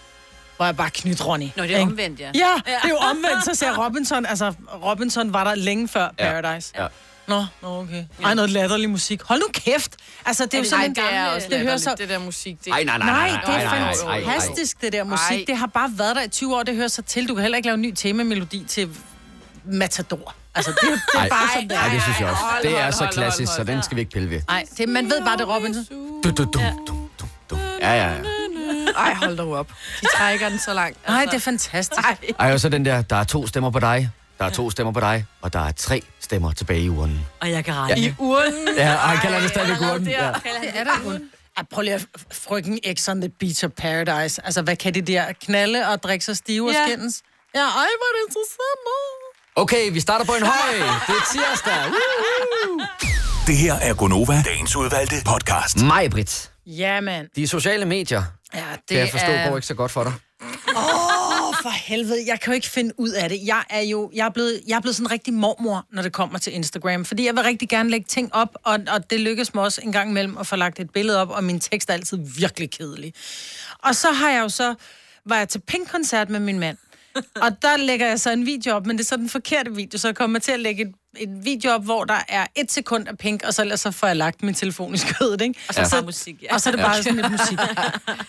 Hvor 0.56 0.64
er 0.64 0.66
jeg 0.68 0.76
bare 0.76 0.90
knyt, 0.90 1.26
Ronny. 1.26 1.48
Nå, 1.56 1.62
det 1.62 1.70
er 1.72 1.78
Ikke? 1.78 1.82
omvendt, 1.82 2.20
ja. 2.20 2.30
Ja, 2.34 2.52
det 2.66 2.74
er 2.84 2.88
jo 2.88 2.96
omvendt. 2.96 3.44
Så 3.44 3.54
ser 3.54 3.78
Robinson, 3.84 4.26
altså 4.26 4.52
Robinson 4.84 5.32
var 5.32 5.44
der 5.44 5.54
længe 5.54 5.88
før 5.88 6.08
Ja. 6.18 6.40
Paradise. 6.40 6.72
Ja. 6.78 6.86
Nå, 7.28 7.44
nå, 7.62 7.80
okay. 7.80 8.04
Ej, 8.24 8.34
noget 8.34 8.50
latterlig 8.50 8.90
musik. 8.90 9.22
Hold 9.22 9.40
nu 9.40 9.46
kæft. 9.54 9.96
Altså, 10.26 10.44
det 10.44 10.54
er 10.54 10.58
jo 10.58 10.62
det 10.62 10.70
sådan 10.70 10.84
en 10.84 10.94
det 10.94 11.04
er 11.04 11.08
gamle- 11.24 11.34
også 11.34 11.46
det 11.50 11.60
hører 11.60 11.76
så- 11.76 11.94
det 11.98 12.08
der 12.08 12.18
musik. 12.18 12.56
Det, 12.64 12.72
Ej, 12.72 12.84
nej, 12.84 12.98
nej, 12.98 13.06
Nej, 13.06 13.28
nej, 13.30 13.40
det 13.40 13.48
nej, 13.48 13.62
er 13.62 13.64
nej, 13.64 13.78
nej, 13.78 13.94
nej, 14.04 14.20
nej. 14.20 14.32
fantastisk, 14.34 14.80
det 14.80 14.92
der 14.92 15.04
musik. 15.04 15.38
Ej. 15.38 15.44
Det 15.46 15.56
har 15.56 15.66
bare 15.66 15.90
været 15.96 16.16
der 16.16 16.22
i 16.22 16.28
20 16.28 16.56
år, 16.56 16.62
det 16.62 16.76
hører 16.76 16.88
sig 16.88 17.04
til. 17.04 17.28
Du 17.28 17.34
kan 17.34 17.42
heller 17.42 17.56
ikke 17.56 17.66
lave 17.66 17.74
en 17.74 17.82
ny 17.82 17.92
temamelodi 17.96 18.64
til 18.68 18.90
Matador. 19.64 20.34
Altså, 20.54 20.70
det, 20.70 20.80
det 20.82 20.90
er 21.14 21.18
Ej, 21.18 21.28
bare 21.28 21.48
sådan 21.54 21.68
der. 21.70 21.78
ej, 21.78 21.88
det 21.88 22.02
synes 22.02 22.20
jeg 22.20 22.28
også. 22.28 22.42
Hold, 22.42 22.62
Det 22.62 22.80
er 22.80 22.90
så 22.90 23.08
klassisk, 23.12 23.52
så 23.56 23.64
den 23.64 23.82
skal 23.82 23.94
vi 23.96 24.00
ikke 24.00 24.12
pille 24.12 24.30
ved. 24.30 24.40
Nej, 24.48 24.64
det, 24.78 24.88
man 24.88 25.04
ved 25.04 25.20
bare, 25.24 25.36
det 25.36 25.42
er 25.42 25.54
Robinson. 25.56 25.84
Du, 26.24 26.30
du, 26.30 26.44
du, 26.44 26.60
du, 26.86 27.08
du, 27.20 27.26
du. 27.50 27.56
Ja, 27.80 27.92
ja, 27.92 28.08
ja. 28.12 28.14
Ej, 28.96 29.14
hold 29.14 29.36
dog 29.36 29.52
op. 29.52 29.68
De 30.00 30.06
trækker 30.16 30.48
den 30.48 30.58
så 30.58 30.74
langt. 30.74 30.98
Altså. 31.04 31.12
Nej, 31.12 31.24
det 31.24 31.34
er 31.34 31.38
fantastisk. 31.38 32.00
Ej. 32.06 32.16
Ej, 32.38 32.52
og 32.52 32.60
så 32.60 32.68
den 32.68 32.84
der, 32.84 33.02
der 33.02 33.16
er 33.16 33.24
to 33.24 33.46
stemmer 33.46 33.70
på 33.70 33.78
dig, 33.80 34.10
der 34.38 34.44
er 34.44 34.50
to 34.50 34.70
stemmer 34.70 34.92
på 34.92 35.00
dig, 35.00 35.26
og 35.42 35.52
der 35.52 35.60
er 35.60 35.72
tre 35.72 36.02
stemmer 36.20 36.52
tilbage 36.52 36.80
i 36.80 36.88
urnen. 36.88 37.26
Og 37.40 37.50
jeg 37.50 37.64
kan 37.64 37.74
regne. 37.74 38.00
I 38.00 38.14
urnen. 38.18 38.68
Ja, 38.76 38.92
og 38.94 39.00
han 39.00 39.18
kalder 39.18 39.40
det 39.40 39.48
stadigvæk 39.50 39.80
urnen. 39.80 40.08
Ja. 40.08 40.32
Det 40.62 40.70
er 40.74 40.84
der 40.84 40.98
kun. 41.04 41.22
Ej, 41.56 41.64
prøv 41.72 41.82
lige 41.82 41.94
at 41.94 42.06
frygten 42.32 42.78
X 42.98 43.08
on 43.08 43.20
the 43.20 43.30
Beach 43.40 43.64
of 43.64 43.70
Paradise. 43.70 44.40
Altså, 44.44 44.62
hvad 44.62 44.76
kan 44.76 44.94
de 44.94 45.00
der 45.02 45.24
knalde 45.44 45.88
og 45.88 46.02
drikke 46.02 46.24
sig 46.24 46.36
stive 46.36 46.68
og 46.68 46.72
Ja. 46.74 46.86
skændes? 46.86 47.22
Ja, 47.54 47.60
ej, 47.60 47.66
hvor 47.72 47.80
er 47.80 48.14
det 48.16 48.28
interessant. 48.28 48.80
Okay, 49.56 49.92
vi 49.92 50.00
starter 50.00 50.24
på 50.24 50.32
en 50.32 50.42
høj. 50.42 50.72
Det 51.06 51.14
er 51.14 51.32
tirsdag. 51.32 51.84
Woo! 51.86 52.80
Det 53.46 53.56
her 53.56 53.74
er 53.74 53.94
Gonova, 53.94 54.42
dagens 54.46 54.76
udvalgte 54.76 55.16
podcast. 55.26 55.82
Mig, 55.82 56.10
Britt. 56.10 56.50
Ja, 56.66 57.00
mand. 57.00 57.28
De 57.36 57.48
sociale 57.48 57.84
medier, 57.84 58.22
Ja, 58.54 58.58
det 58.60 58.64
kan 58.88 58.98
jeg 58.98 59.08
forstå, 59.10 59.26
er... 59.32 59.48
går 59.48 59.56
ikke 59.56 59.66
så 59.66 59.74
godt 59.74 59.90
for 59.92 60.02
dig. 60.04 60.12
Åh, 60.76 61.23
for 61.64 61.70
helvede, 61.70 62.24
jeg 62.26 62.40
kan 62.40 62.52
jo 62.52 62.54
ikke 62.54 62.68
finde 62.68 63.00
ud 63.00 63.10
af 63.10 63.28
det. 63.28 63.40
Jeg 63.44 63.64
er 63.70 63.80
jo 63.80 64.10
jeg 64.14 64.26
er 64.26 64.30
blevet, 64.30 64.60
jeg 64.66 64.76
er 64.76 64.80
blevet 64.80 64.96
sådan 64.96 65.06
en 65.06 65.10
rigtig 65.10 65.34
mormor, 65.34 65.86
når 65.92 66.02
det 66.02 66.12
kommer 66.12 66.38
til 66.38 66.54
Instagram. 66.54 67.04
Fordi 67.04 67.26
jeg 67.26 67.34
vil 67.34 67.42
rigtig 67.42 67.68
gerne 67.68 67.90
lægge 67.90 68.06
ting 68.08 68.34
op, 68.34 68.56
og, 68.62 68.78
og 68.88 69.10
det 69.10 69.20
lykkes 69.20 69.54
mig 69.54 69.64
også 69.64 69.80
en 69.84 69.92
gang 69.92 70.10
imellem 70.10 70.38
at 70.38 70.46
få 70.46 70.56
lagt 70.56 70.80
et 70.80 70.90
billede 70.90 71.20
op, 71.20 71.30
og 71.30 71.44
min 71.44 71.60
tekst 71.60 71.90
er 71.90 71.94
altid 71.94 72.18
virkelig 72.38 72.70
kedelig. 72.70 73.14
Og 73.78 73.94
så 73.94 74.12
har 74.12 74.30
jeg 74.30 74.40
jo 74.40 74.48
så, 74.48 74.74
var 75.26 75.36
jeg 75.36 75.48
til 75.48 75.58
Pink-koncert 75.58 76.30
med 76.30 76.40
min 76.40 76.58
mand. 76.58 76.76
Og 77.40 77.62
der 77.62 77.76
lægger 77.76 78.06
jeg 78.06 78.20
så 78.20 78.30
en 78.30 78.46
video 78.46 78.74
op, 78.74 78.86
men 78.86 78.98
det 78.98 79.04
er 79.04 79.08
så 79.08 79.16
den 79.16 79.28
forkerte 79.28 79.74
video, 79.74 79.98
så 79.98 80.08
jeg 80.08 80.14
kommer 80.14 80.38
til 80.38 80.52
at 80.52 80.60
lægge 80.60 80.82
et, 80.82 80.92
en 81.16 81.44
video 81.44 81.70
op, 81.70 81.84
hvor 81.84 82.04
der 82.04 82.18
er 82.28 82.46
et 82.54 82.72
sekund 82.72 83.08
af 83.08 83.18
Pink, 83.18 83.42
og 83.42 83.54
så, 83.54 83.62
ellers 83.62 83.80
så 83.80 83.90
får 83.90 84.06
jeg 84.06 84.16
lagt 84.16 84.42
min 84.42 84.54
telefon 84.54 84.94
i 84.94 84.96
skødet, 84.96 85.40
ikke? 85.40 85.60
Og 85.68 85.74
så 85.74 85.90
bare 85.90 86.02
musik, 86.02 86.42
ja. 86.42 86.54
Og 86.54 86.60
så 86.60 86.68
er 86.68 86.72
det 86.72 86.84
bare 86.84 87.02
sådan 87.02 87.16
lidt 87.16 87.30
musik. 87.30 87.58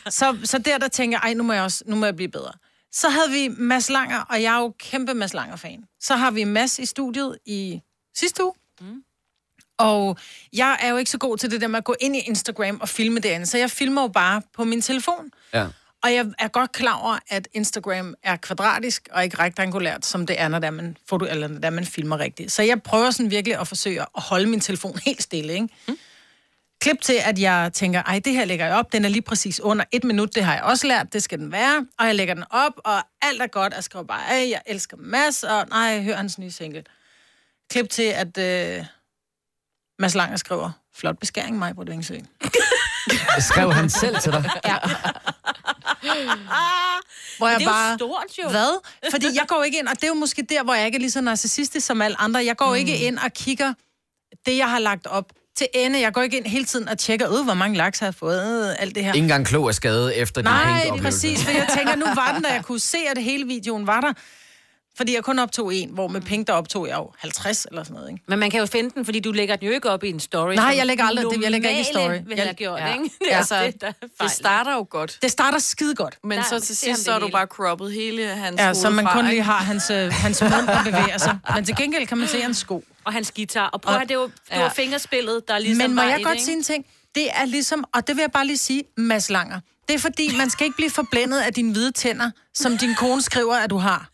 Så, 0.10 0.38
så 0.44 0.58
der, 0.58 0.78
der 0.78 0.88
tænker 0.88 1.18
jeg, 1.24 1.30
ej, 1.30 1.34
nu 1.34 1.44
må 1.44 1.54
jeg 1.54 1.64
også, 1.64 1.84
nu 1.86 1.96
må 1.96 2.06
jeg 2.06 2.16
blive 2.16 2.30
bedre. 2.31 2.52
Så 2.95 3.09
havde 3.09 3.31
vi 3.31 3.47
Mads 3.47 3.89
Langer, 3.89 4.19
og 4.19 4.42
jeg 4.42 4.56
er 4.56 4.59
jo 4.59 4.74
kæmpe 4.80 5.13
Mads 5.13 5.33
Langer-fan. 5.33 5.83
Så 6.00 6.15
har 6.15 6.31
vi 6.31 6.44
Mads 6.44 6.80
i 6.80 6.86
studiet 6.86 7.38
i 7.45 7.81
sidste 8.15 8.44
uge. 8.44 8.53
Mm. 8.81 9.03
Og 9.77 10.18
jeg 10.53 10.77
er 10.81 10.89
jo 10.89 10.97
ikke 10.97 11.12
så 11.12 11.18
god 11.18 11.38
til 11.38 11.51
det 11.51 11.62
der 11.62 11.68
med 11.68 11.77
at 11.77 11.83
gå 11.83 11.95
ind 12.00 12.15
i 12.15 12.19
Instagram 12.19 12.77
og 12.81 12.89
filme 12.89 13.19
det 13.19 13.30
andet, 13.30 13.50
så 13.50 13.57
jeg 13.57 13.71
filmer 13.71 14.01
jo 14.01 14.07
bare 14.07 14.42
på 14.53 14.63
min 14.63 14.81
telefon. 14.81 15.31
Ja. 15.53 15.68
Og 16.03 16.13
jeg 16.13 16.25
er 16.39 16.47
godt 16.47 16.71
klar 16.71 17.00
over, 17.00 17.18
at 17.30 17.47
Instagram 17.53 18.15
er 18.24 18.36
kvadratisk 18.36 19.09
og 19.12 19.24
ikke 19.24 19.39
rektangulært, 19.39 20.06
som 20.06 20.27
det 20.27 20.42
er, 20.42 20.47
når 20.47 20.59
det 20.59 20.68
er, 20.68 20.71
man, 20.71 20.97
foto, 21.09 21.25
eller 21.25 21.47
når 21.47 21.56
det 21.56 21.65
er, 21.65 21.69
man 21.69 21.86
filmer 21.86 22.19
rigtigt. 22.19 22.51
Så 22.51 22.63
jeg 22.63 22.83
prøver 22.83 23.12
sådan 23.12 23.31
virkelig 23.31 23.59
at 23.59 23.68
forsøge 23.68 24.01
at 24.01 24.07
holde 24.13 24.45
min 24.45 24.59
telefon 24.59 25.00
helt 25.06 25.24
stille, 25.24 25.53
ikke? 25.53 25.68
Mm. 25.88 25.97
Klip 26.81 27.01
til, 27.01 27.18
at 27.25 27.39
jeg 27.39 27.72
tænker, 27.74 28.04
ej, 28.04 28.19
det 28.25 28.33
her 28.33 28.45
lægger 28.45 28.66
jeg 28.66 28.75
op, 28.75 28.92
den 28.92 29.06
er 29.06 29.10
lige 29.10 29.22
præcis 29.22 29.60
under 29.60 29.86
et 29.92 30.04
minut, 30.04 30.36
det 30.36 30.44
har 30.44 30.54
jeg 30.54 30.63
også 30.63 30.88
lært, 30.88 31.13
det 31.13 31.24
skal 31.24 31.39
den 31.39 31.51
være. 31.51 31.88
Og 32.00 32.06
jeg 32.06 32.16
lægger 32.16 32.33
den 32.33 32.44
op, 32.50 32.74
og 32.77 33.04
alt 33.22 33.42
er 33.42 33.48
godt, 33.48 33.74
jeg 33.74 33.83
skriver 33.83 34.06
bare, 34.06 34.22
ej, 34.22 34.50
jeg 34.50 34.62
elsker 34.66 34.98
Mads, 34.98 35.44
og 35.44 35.66
nej, 35.69 36.01
hør 36.01 36.16
hans 36.16 36.38
nye 36.38 36.51
single. 36.51 36.83
Klip 37.69 37.89
til, 37.89 38.04
at 38.04 38.38
øh, 38.38 38.86
Mads 40.00 40.16
Langer 40.16 40.38
skriver, 40.38 40.72
flot 40.95 41.19
beskæring, 41.19 41.57
mig 41.60 41.75
på 41.75 41.83
Vingsø. 41.88 42.16
Skrev 43.39 43.74
han 43.74 43.89
selv 43.89 44.19
til 44.19 44.31
dig? 44.31 44.50
Ja. 44.66 44.78
Hvor 47.38 47.48
jeg 47.48 47.60
Det 47.60 47.66
er 47.66 47.69
jo 47.69 47.71
bare... 47.71 47.98
stort, 47.98 48.38
jo. 48.44 48.50
Hvad? 48.50 48.80
Fordi 49.12 49.25
jeg 49.25 49.45
går 49.48 49.63
ikke 49.63 49.80
ind, 49.80 49.88
og 49.88 49.95
det 49.95 50.04
er 50.04 50.07
jo 50.07 50.13
måske 50.13 50.42
der, 50.42 50.63
hvor 50.63 50.74
jeg 50.74 50.86
ikke 50.86 50.95
er 50.95 51.00
lige 51.00 51.12
så 51.12 51.21
narcissistisk 51.21 51.88
som 51.88 52.01
alle 52.01 52.21
andre. 52.21 52.45
Jeg 52.45 52.57
går 52.57 52.69
mm. 52.69 52.75
ikke 52.75 52.98
ind 52.98 53.18
og 53.18 53.33
kigger 53.33 53.74
det, 54.45 54.57
jeg 54.57 54.69
har 54.69 54.80
lagt 54.80 55.07
op 55.07 55.33
til 55.57 55.68
ende. 55.74 56.02
Jeg 56.02 56.13
går 56.13 56.22
ikke 56.22 56.38
ind 56.38 56.46
hele 56.46 56.66
tiden 56.66 56.90
og 56.90 56.98
tjekker, 56.98 57.28
ud, 57.28 57.44
hvor 57.44 57.54
mange 57.54 57.78
laks 57.78 58.00
har 58.00 58.07
jeg 58.07 58.16
fået, 58.16 58.69
øh, 58.69 58.75
alt 58.81 58.96
det 58.96 59.06
her. 59.06 59.13
Ingen 59.13 59.30
gang 59.30 59.46
klog 59.46 59.68
af 59.68 59.75
skade 59.75 60.16
efter 60.16 60.42
din 60.42 60.46
Nej, 60.52 60.90
præcis, 61.02 61.44
for 61.44 61.52
jeg 61.52 61.68
tænker, 61.78 61.96
nu 61.96 62.06
var 62.06 62.31
den 62.36 62.44
der, 62.44 62.54
jeg 62.54 62.63
kunne 62.66 62.80
se, 62.80 62.98
at 63.10 63.16
det 63.16 63.24
hele 63.24 63.46
videoen 63.48 63.88
var 63.88 64.02
der. 64.02 64.13
Fordi 64.98 65.16
jeg 65.16 65.24
kun 65.24 65.40
optog 65.40 65.74
en, 65.75 65.90
hvor 65.90 66.07
med 66.07 66.22
pink, 66.22 66.48
der 66.48 66.54
optog 66.54 66.88
jeg 66.88 66.96
jo 66.98 67.12
50 67.18 67.66
eller 67.66 67.84
sådan 67.84 67.94
noget, 67.96 68.10
ikke? 68.10 68.24
Men 68.28 68.40
man 68.40 68.52
kan 68.52 68.60
jo 68.60 68.66
finde 68.66 68.90
den, 68.96 69.06
fordi 69.06 69.19
du 69.19 69.31
lægger 69.31 69.56
den 69.56 69.68
jo 69.68 69.74
ikke 69.74 69.90
op 69.90 70.04
i 70.04 70.10
en 70.10 70.19
story. 70.19 70.54
Nej, 70.56 70.74
jeg 70.78 70.86
lægger 70.86 71.04
aldrig 71.06 71.25
det. 71.36 71.42
Jeg 71.44 71.52
lægger 71.52 71.69
ikke 71.69 71.81
i 71.81 71.84
story. 71.84 72.10
vil 72.12 72.24
Jeg- 72.36 72.44
have 72.46 72.54
gjort, 72.54 72.80
ja. 72.80 72.94
ikke? 72.94 73.04
Det 73.04 73.12
Ja. 73.30 73.34
er 73.34 73.38
Altså, 73.38 73.63
det, 73.66 73.81
der 73.81 73.88
er 73.88 74.24
det 74.24 74.31
starter 74.31 74.74
jo 74.74 74.88
godt. 74.90 75.18
Det 75.22 75.31
starter 75.31 75.60
skide 75.60 75.96
godt. 75.96 76.18
Men 76.24 76.38
Der- 76.38 76.44
så 76.44 76.60
til 76.60 76.74
er 76.74 76.75
sidst, 76.75 77.04
så 77.06 77.12
er 77.12 77.19
du 77.19 77.28
bare 77.30 77.46
croppet 77.46 77.92
hele 77.94 78.28
hans 78.28 78.62
Ja, 78.62 78.74
så 78.74 78.90
man 78.90 79.06
kun 79.06 79.19
ikke? 79.26 79.30
lige 79.30 79.42
har 79.44 79.57
hans, 79.57 79.90
øh, 79.90 80.12
hans 80.12 80.42
mund, 80.42 80.68
der 80.68 80.83
bevæger 80.83 81.18
sig. 81.18 81.38
Men 81.56 81.66
til 81.66 81.76
gengæld 81.76 82.07
kan 82.07 82.18
man 82.18 82.28
se 82.28 82.42
hans 82.42 82.57
sko. 82.57 82.83
Og 83.06 83.14
hans 83.14 83.31
guitar. 83.31 83.68
Og 83.68 83.81
prøv 83.81 83.94
at 83.94 84.00
høre, 84.00 84.07
det 84.07 84.12
er 84.12 84.19
jo, 84.19 84.26
det 84.26 84.57
var 84.57 84.62
Ja. 84.64 84.68
fingerspillet, 84.68 85.47
der 85.47 85.57
ligesom 85.59 85.90
Men 85.90 85.95
må 85.95 86.02
var 86.02 86.09
jeg 86.09 86.24
godt 86.24 86.35
det, 86.38 86.45
sige 86.45 86.57
en 86.57 86.64
ting? 86.64 86.85
Det 87.16 87.28
er 87.33 87.45
ligesom, 87.45 87.83
og 87.94 88.07
det 88.07 88.16
vil 88.16 88.21
jeg 88.21 88.31
bare 88.31 88.45
lige 88.47 88.57
sige, 88.57 88.83
Mads 88.97 89.30
Langer. 89.30 89.59
Det 89.88 89.94
er 89.94 90.00
fordi, 90.00 90.38
man 90.38 90.50
skal 90.50 90.66
ikke 90.66 90.76
blive 90.76 90.90
forblændet 90.90 91.40
af 91.40 91.54
dine 91.54 91.71
hvide 91.71 91.92
tænder, 91.92 92.31
som 92.54 92.78
din 92.78 92.95
kone 92.95 93.21
skriver, 93.21 93.56
at 93.56 93.69
du 93.69 93.78
har. 93.78 94.09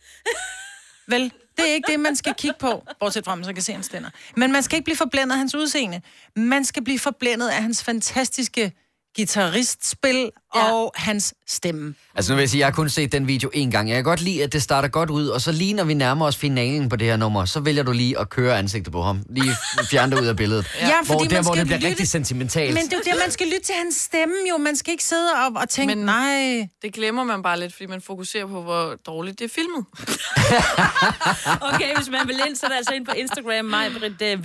Vel, 1.08 1.32
det 1.56 1.70
er 1.70 1.74
ikke 1.74 1.92
det, 1.92 2.00
man 2.00 2.16
skal 2.16 2.34
kigge 2.34 2.56
på, 2.60 2.84
bortset 3.00 3.24
fra, 3.24 3.34
man 3.34 3.44
så 3.44 3.52
kan 3.52 3.62
se 3.62 3.72
hans 3.72 3.88
tænder. 3.88 4.10
Men 4.36 4.52
man 4.52 4.62
skal 4.62 4.76
ikke 4.76 4.84
blive 4.84 4.96
forblændet 4.96 5.32
af 5.34 5.38
hans 5.38 5.54
udseende. 5.54 6.00
Man 6.36 6.64
skal 6.64 6.84
blive 6.84 6.98
forblændet 6.98 7.48
af 7.48 7.62
hans 7.62 7.84
fantastiske 7.84 8.72
guitaristspil 9.16 10.30
Ja. 10.54 10.72
og 10.72 10.92
hans 10.94 11.34
stemme. 11.46 11.94
Altså 12.14 12.32
nu 12.32 12.36
vil 12.36 12.42
jeg 12.42 12.50
sige, 12.50 12.58
jeg 12.58 12.66
har 12.66 12.72
kun 12.72 12.88
set 12.88 13.12
den 13.12 13.26
video 13.28 13.50
en 13.54 13.70
gang. 13.70 13.88
Jeg 13.88 13.96
kan 13.96 14.04
godt 14.04 14.20
lide, 14.20 14.42
at 14.44 14.52
det 14.52 14.62
starter 14.62 14.88
godt 14.88 15.10
ud, 15.10 15.26
og 15.28 15.40
så 15.40 15.52
lige 15.52 15.72
når 15.74 15.84
vi 15.84 15.94
nærmer 15.94 16.26
os 16.26 16.36
finalen 16.36 16.88
på 16.88 16.96
det 16.96 17.06
her 17.06 17.16
nummer, 17.16 17.44
så 17.44 17.60
vælger 17.60 17.82
du 17.82 17.92
lige 17.92 18.18
at 18.18 18.30
køre 18.30 18.58
ansigtet 18.58 18.92
på 18.92 19.02
ham. 19.02 19.22
Lige 19.30 19.52
fjerne 19.90 20.16
det 20.16 20.22
ud 20.22 20.26
af 20.26 20.36
billedet. 20.36 20.66
Ja, 20.80 20.86
hvor, 21.04 21.14
fordi 21.14 21.28
der, 21.28 21.34
man 21.36 21.44
hvor 21.44 21.52
skal 21.52 21.58
det 21.60 21.66
bliver 21.66 21.78
lytte- 21.78 21.88
rigtig 21.88 22.08
sentimentalt. 22.08 22.74
Men 22.74 22.84
det 22.84 22.92
er 22.92 22.96
jo 22.96 23.02
det, 23.12 23.20
man 23.24 23.30
skal 23.30 23.46
lytte 23.46 23.62
til 23.64 23.74
hans 23.84 23.94
stemme 23.96 24.34
jo. 24.50 24.56
Man 24.58 24.76
skal 24.76 24.92
ikke 24.92 25.04
sidde 25.04 25.30
op 25.46 25.52
og 25.56 25.68
tænke, 25.68 25.94
Men... 25.94 26.04
Nej... 26.04 26.68
Det 26.82 26.92
glemmer 26.94 27.24
man 27.24 27.42
bare 27.42 27.60
lidt, 27.60 27.72
fordi 27.72 27.86
man 27.86 28.00
fokuserer 28.00 28.46
på, 28.46 28.62
hvor 28.62 28.94
dårligt 29.06 29.38
det 29.38 29.44
er 29.44 29.48
filmet. 29.54 29.84
Okay, 31.74 31.96
hvis 31.96 32.08
man 32.10 32.28
vil 32.28 32.40
ind, 32.46 32.56
så 32.56 32.66
er 32.66 32.70
det 32.70 32.76
altså 32.76 32.94
ind 32.94 33.06
på 33.06 33.12
Instagram, 33.12 33.64
mig, 33.64 33.90
Britt 33.98 34.22
uh, 34.38 34.42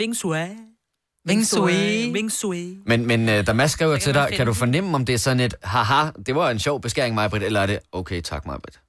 Vingsue. 1.28 1.72
Vingsue. 1.72 2.14
Vingsue. 2.14 2.78
Men, 2.86 3.06
men 3.06 3.22
uh, 3.30 3.46
da 3.48 3.54
Mads 3.54 3.72
skriver 3.72 3.98
til 3.98 4.14
dig, 4.14 4.30
kan 4.36 4.46
du 4.48 4.54
fornemme, 4.54 4.96
om 4.96 5.06
det 5.06 5.14
er 5.14 5.18
sådan 5.20 5.40
et, 5.40 5.56
haha, 5.64 6.10
det 6.26 6.36
var 6.36 6.50
en 6.50 6.60
sjov 6.60 6.82
beskæring, 6.82 7.16
Majbrit, 7.16 7.44
eller 7.44 7.62
er 7.62 7.66
det, 7.66 7.80
okay, 7.92 8.22
tak, 8.22 8.46
Majbrit? 8.46 8.80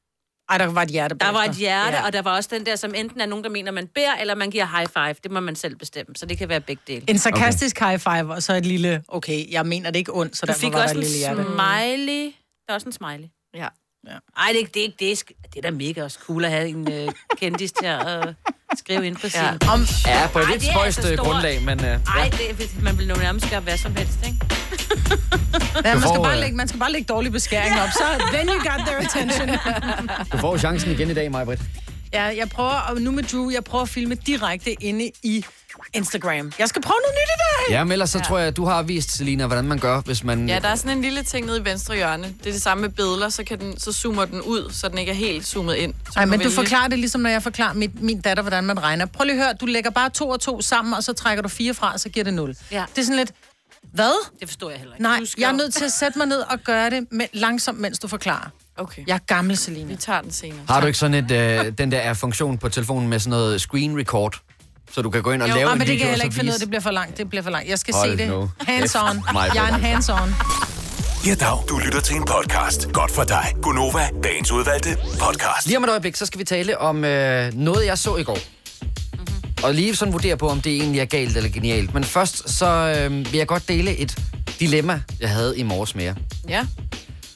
Ej, 0.50 0.59
der 0.59 0.66
var 0.66 0.83
et 0.83 0.88
hjerte 0.88 1.14
Der 1.21 1.33
var 1.33 1.45
et 1.45 1.54
hjerte, 1.57 1.97
Ja. 1.97 2.07
og 2.07 2.12
der 2.12 2.23
var 2.23 2.37
også 2.37 2.49
den 2.52 2.66
der, 2.66 2.76
som 2.76 2.95
enten 2.95 3.21
er 3.21 3.26
nogen, 3.26 3.45
der 3.45 3.50
mener, 3.50 3.73
man 3.73 3.87
beder, 3.95 4.14
eller 4.21 4.35
man 4.35 4.50
giver 4.50 4.66
high 4.78 4.88
five. 4.88 5.14
Det 5.23 5.30
må 5.30 5.40
man 5.40 5.57
selv 5.57 5.76
bestemme, 5.76 6.14
så 6.16 6.26
det 6.26 6.38
kan 6.38 6.49
være 6.49 6.61
begge 6.61 6.83
dele. 6.87 7.04
En 7.09 7.18
sarkastisk 7.18 7.76
okay. 7.76 7.87
high 7.90 8.00
five, 8.00 8.35
og 8.35 8.42
så 8.42 8.54
et 8.54 8.66
lille, 8.66 9.02
okay, 9.09 9.50
jeg 9.52 9.66
mener 9.66 9.90
det 9.90 9.99
ikke 9.99 10.14
ondt, 10.14 10.37
så 10.37 10.47
Du 10.47 10.50
derfor 10.50 10.61
fik 10.61 10.73
var 10.73 10.78
der 10.78 10.83
også 10.83 10.95
et 10.95 10.99
en 10.99 11.02
lille 11.04 11.18
hjerte. 11.18 11.42
smiley. 11.45 12.25
Der 12.66 12.68
er 12.68 12.75
også 12.75 12.87
en 12.87 12.92
smiley. 12.92 13.28
Ja. 13.54 13.68
Ej, 14.07 14.47
det, 14.49 14.55
er 14.55 14.59
ikke- 14.59 14.71
det, 14.75 15.00
det, 15.00 15.12
er, 15.12 15.17
sk- 15.17 15.43
det 15.55 15.57
er 15.59 15.62
da 15.62 15.71
mega 15.71 16.02
også 16.05 16.19
cool 16.26 16.45
at 16.45 16.50
have 16.50 16.69
en 16.69 16.88
uh, 17.07 17.12
kendis 17.40 17.73
til 17.73 17.87
at 17.87 18.26
uh, 18.26 18.33
skrive 18.78 19.07
ind 19.07 19.17
på 19.17 19.28
sin. 19.28 19.40
Ja. 19.40 19.47
Ja. 19.62 19.73
Om, 19.73 19.87
Ja, 20.07 20.28
på 20.33 20.38
et 20.38 20.49
lidt 20.50 20.61
det 20.61 20.69
er 20.69 20.73
spøjst 20.73 20.99
altså 20.99 21.12
øh, 21.12 21.19
grundlag, 21.19 21.62
men... 21.62 21.78
Uh, 21.81 21.87
Ej, 21.87 22.31
det, 22.59 22.83
man 22.83 22.99
vil 22.99 23.09
jo 23.09 23.14
nærmest 23.17 23.50
gøre 23.50 23.61
hvad 23.61 23.78
som 23.78 23.97
helst, 23.97 24.19
ikke? 24.26 24.38
Ja, 25.85 25.95
man, 25.95 26.02
skal 26.02 26.21
bare 26.23 26.35
øh, 26.35 26.40
lægge, 26.40 26.57
man 26.57 26.69
skal 26.69 26.81
bare 26.81 26.93
lægge 26.93 27.07
dårlig 27.07 27.33
beskæring 27.33 27.81
op, 27.81 27.88
så 27.93 28.05
then 28.33 28.49
you 28.49 28.55
got 28.55 28.87
their 28.87 28.99
attention. 28.99 29.49
Du 30.33 30.38
får 30.38 30.57
chancen 30.59 30.90
igen 30.93 31.11
i 31.11 31.14
dag, 31.14 31.31
Majbrit. 31.31 31.61
Ja, 32.12 32.23
jeg 32.23 32.49
prøver, 32.49 32.71
og 32.71 33.00
nu 33.00 33.11
med 33.11 33.23
Drew, 33.23 33.50
jeg 33.50 33.64
prøver 33.64 33.83
at 33.83 33.88
filme 33.88 34.14
direkte 34.14 34.73
inde 34.73 35.11
i 35.23 35.45
Instagram. 35.93 36.53
Jeg 36.59 36.69
skal 36.69 36.83
prøve 36.83 36.99
noget 37.05 37.15
nyt 37.15 37.29
i 37.35 37.39
dag. 37.71 37.79
Ja, 37.79 37.85
men 37.85 37.93
ellers 37.93 38.11
så 38.11 38.21
tror 38.21 38.39
jeg, 38.39 38.49
at 38.49 38.57
du 38.57 38.65
har 38.65 38.83
vist, 38.83 39.13
Selina, 39.17 39.47
hvordan 39.47 39.65
man 39.65 39.79
gør, 39.79 40.01
hvis 40.01 40.25
man... 40.25 40.49
Ja, 40.49 40.59
der 40.59 40.69
er 40.69 40.75
sådan 40.75 40.97
en 40.97 41.03
lille 41.03 41.23
ting 41.23 41.47
nede 41.47 41.59
i 41.61 41.65
venstre 41.65 41.95
hjørne. 41.97 42.23
Det 42.25 42.47
er 42.47 42.53
det 42.53 42.63
samme 42.63 42.81
med 42.81 42.89
billeder, 42.91 43.29
så, 43.29 43.45
kan 43.45 43.61
den, 43.61 43.81
så 43.81 43.93
zoomer 43.93 44.25
den 44.25 44.41
ud, 44.43 44.71
så 44.73 44.89
den 44.89 44.99
ikke 44.99 45.13
er 45.13 45.17
helt 45.17 45.47
zoomet 45.47 45.75
ind. 45.75 45.95
Så 45.95 46.13
Nej, 46.15 46.23
kan 46.25 46.31
men 46.31 46.41
du 46.41 46.51
forklarer 46.51 46.89
det 46.89 46.99
ligesom, 46.99 47.21
når 47.21 47.31
jeg 47.31 47.43
forklarer 47.43 47.73
mit, 47.75 48.03
min 48.03 48.21
datter, 48.21 48.43
hvordan 48.43 48.65
man 48.65 48.83
regner. 48.83 49.07
Prøv 49.07 49.25
lige 49.25 49.39
at 49.39 49.45
høre, 49.45 49.55
du 49.61 49.67
lægger 49.67 49.91
bare 49.91 50.11
to 50.11 50.29
og 50.29 50.41
to 50.41 50.61
sammen, 50.63 50.95
og 50.95 51.05
så 51.05 51.13
trækker 51.13 51.43
du 51.43 51.49
fire 51.49 51.75
fra, 51.75 51.93
og 51.93 52.01
så 52.01 52.09
giver 52.09 52.25
det 52.25 52.35
nul. 52.35 52.57
Ja. 52.73 52.85
Det 52.95 53.01
er 53.01 53.05
sådan 53.05 53.17
lidt, 53.17 53.33
hvad? 53.93 54.31
Det 54.41 54.49
forstår 54.49 54.71
jeg 54.71 54.79
heller 54.79 54.95
ikke. 54.95 55.03
Nej, 55.03 55.21
jeg 55.39 55.49
er 55.49 55.53
nødt 55.53 55.75
til 55.75 55.85
at 55.85 55.93
sætte 55.93 56.19
mig 56.19 56.27
ned 56.27 56.39
og 56.41 56.59
gøre 56.65 56.91
det 56.91 57.07
med, 57.11 57.27
langsomt, 57.33 57.79
mens 57.81 57.99
du 57.99 58.09
forklarer. 58.09 58.49
Okay, 58.77 59.03
Jeg 59.07 59.15
er 59.15 59.19
gammel, 59.19 59.57
Selina. 59.57 59.87
vi 59.89 59.97
tager 59.97 60.21
den 60.21 60.33
senere. 60.33 60.61
Har 60.69 60.81
du 60.81 60.87
ikke 60.87 60.99
sådan 60.99 61.15
et, 61.31 61.31
øh, 61.67 61.73
den 61.79 61.93
der 61.93 62.15
funktion 62.15 62.59
på 62.59 62.69
telefonen 62.69 63.09
med 63.09 63.19
sådan 63.19 63.31
noget 63.31 63.61
screen 63.61 63.99
record? 63.99 64.41
Så 64.92 65.02
du 65.02 65.11
kan 65.11 65.23
gå 65.23 65.30
ind 65.33 65.42
og 65.42 65.49
Jo, 65.49 65.54
lave 65.54 65.66
ah, 65.66 65.73
en 65.73 65.78
men 65.78 65.87
det 65.87 65.92
video 65.92 65.99
kan 65.99 66.07
jeg 66.07 66.11
heller 66.12 66.25
ikke 66.25 66.37
finde 66.37 66.50
ud 66.50 66.54
af. 66.54 66.61
Det 66.61 66.68
bliver 66.68 66.80
for 66.80 66.90
langt. 66.90 67.16
Det 67.18 67.28
bliver 67.28 67.42
for 67.42 67.50
langt. 67.50 67.68
Jeg 67.68 67.78
skal 67.78 67.95
Hold 67.95 68.11
se 68.11 68.16
det. 68.16 68.28
nu. 68.28 68.50
Hands 68.61 68.95
on. 68.95 69.23
Jeg 69.54 69.68
er 69.71 69.75
en 69.75 69.80
hands 69.80 70.09
on. 70.09 70.35
Ja, 71.26 71.35
dag. 71.35 71.59
Du 71.68 71.78
lytter 71.78 72.00
til 72.00 72.16
en 72.16 72.25
podcast. 72.25 72.92
Godt 72.92 73.11
for 73.11 73.25
dig. 73.25 73.54
Gunova, 73.62 74.09
dagens 74.25 74.52
udvalgte 74.52 74.97
podcast. 75.21 75.66
Lige 75.66 75.76
om 75.76 75.85
et 75.85 75.90
øjeblik, 75.90 76.16
så 76.16 76.26
skal 76.26 76.38
vi 76.38 76.45
tale 76.45 76.78
om 76.78 77.04
øh, 77.04 77.54
noget, 77.54 77.87
jeg 77.87 77.99
så 77.99 78.16
i 78.16 78.23
går. 78.23 78.38
Mm-hmm. 79.12 79.64
Og 79.64 79.75
lige 79.75 79.97
sådan 79.97 80.12
vurdere 80.12 80.37
på, 80.37 80.49
om 80.49 80.61
det 80.61 80.73
egentlig 80.76 81.00
er 81.00 81.04
galt 81.04 81.37
eller 81.37 81.50
genialt. 81.50 81.95
Men 81.95 82.04
først, 82.04 82.50
så 82.50 82.66
øh, 82.66 83.11
vil 83.33 83.38
jeg 83.38 83.47
godt 83.47 83.68
dele 83.68 83.97
et 83.97 84.18
dilemma, 84.61 85.00
jeg 85.21 85.30
havde 85.30 85.59
i 85.59 85.62
morges 85.62 85.95
med 85.95 86.04
jer. 86.04 86.14
Ja. 86.49 86.66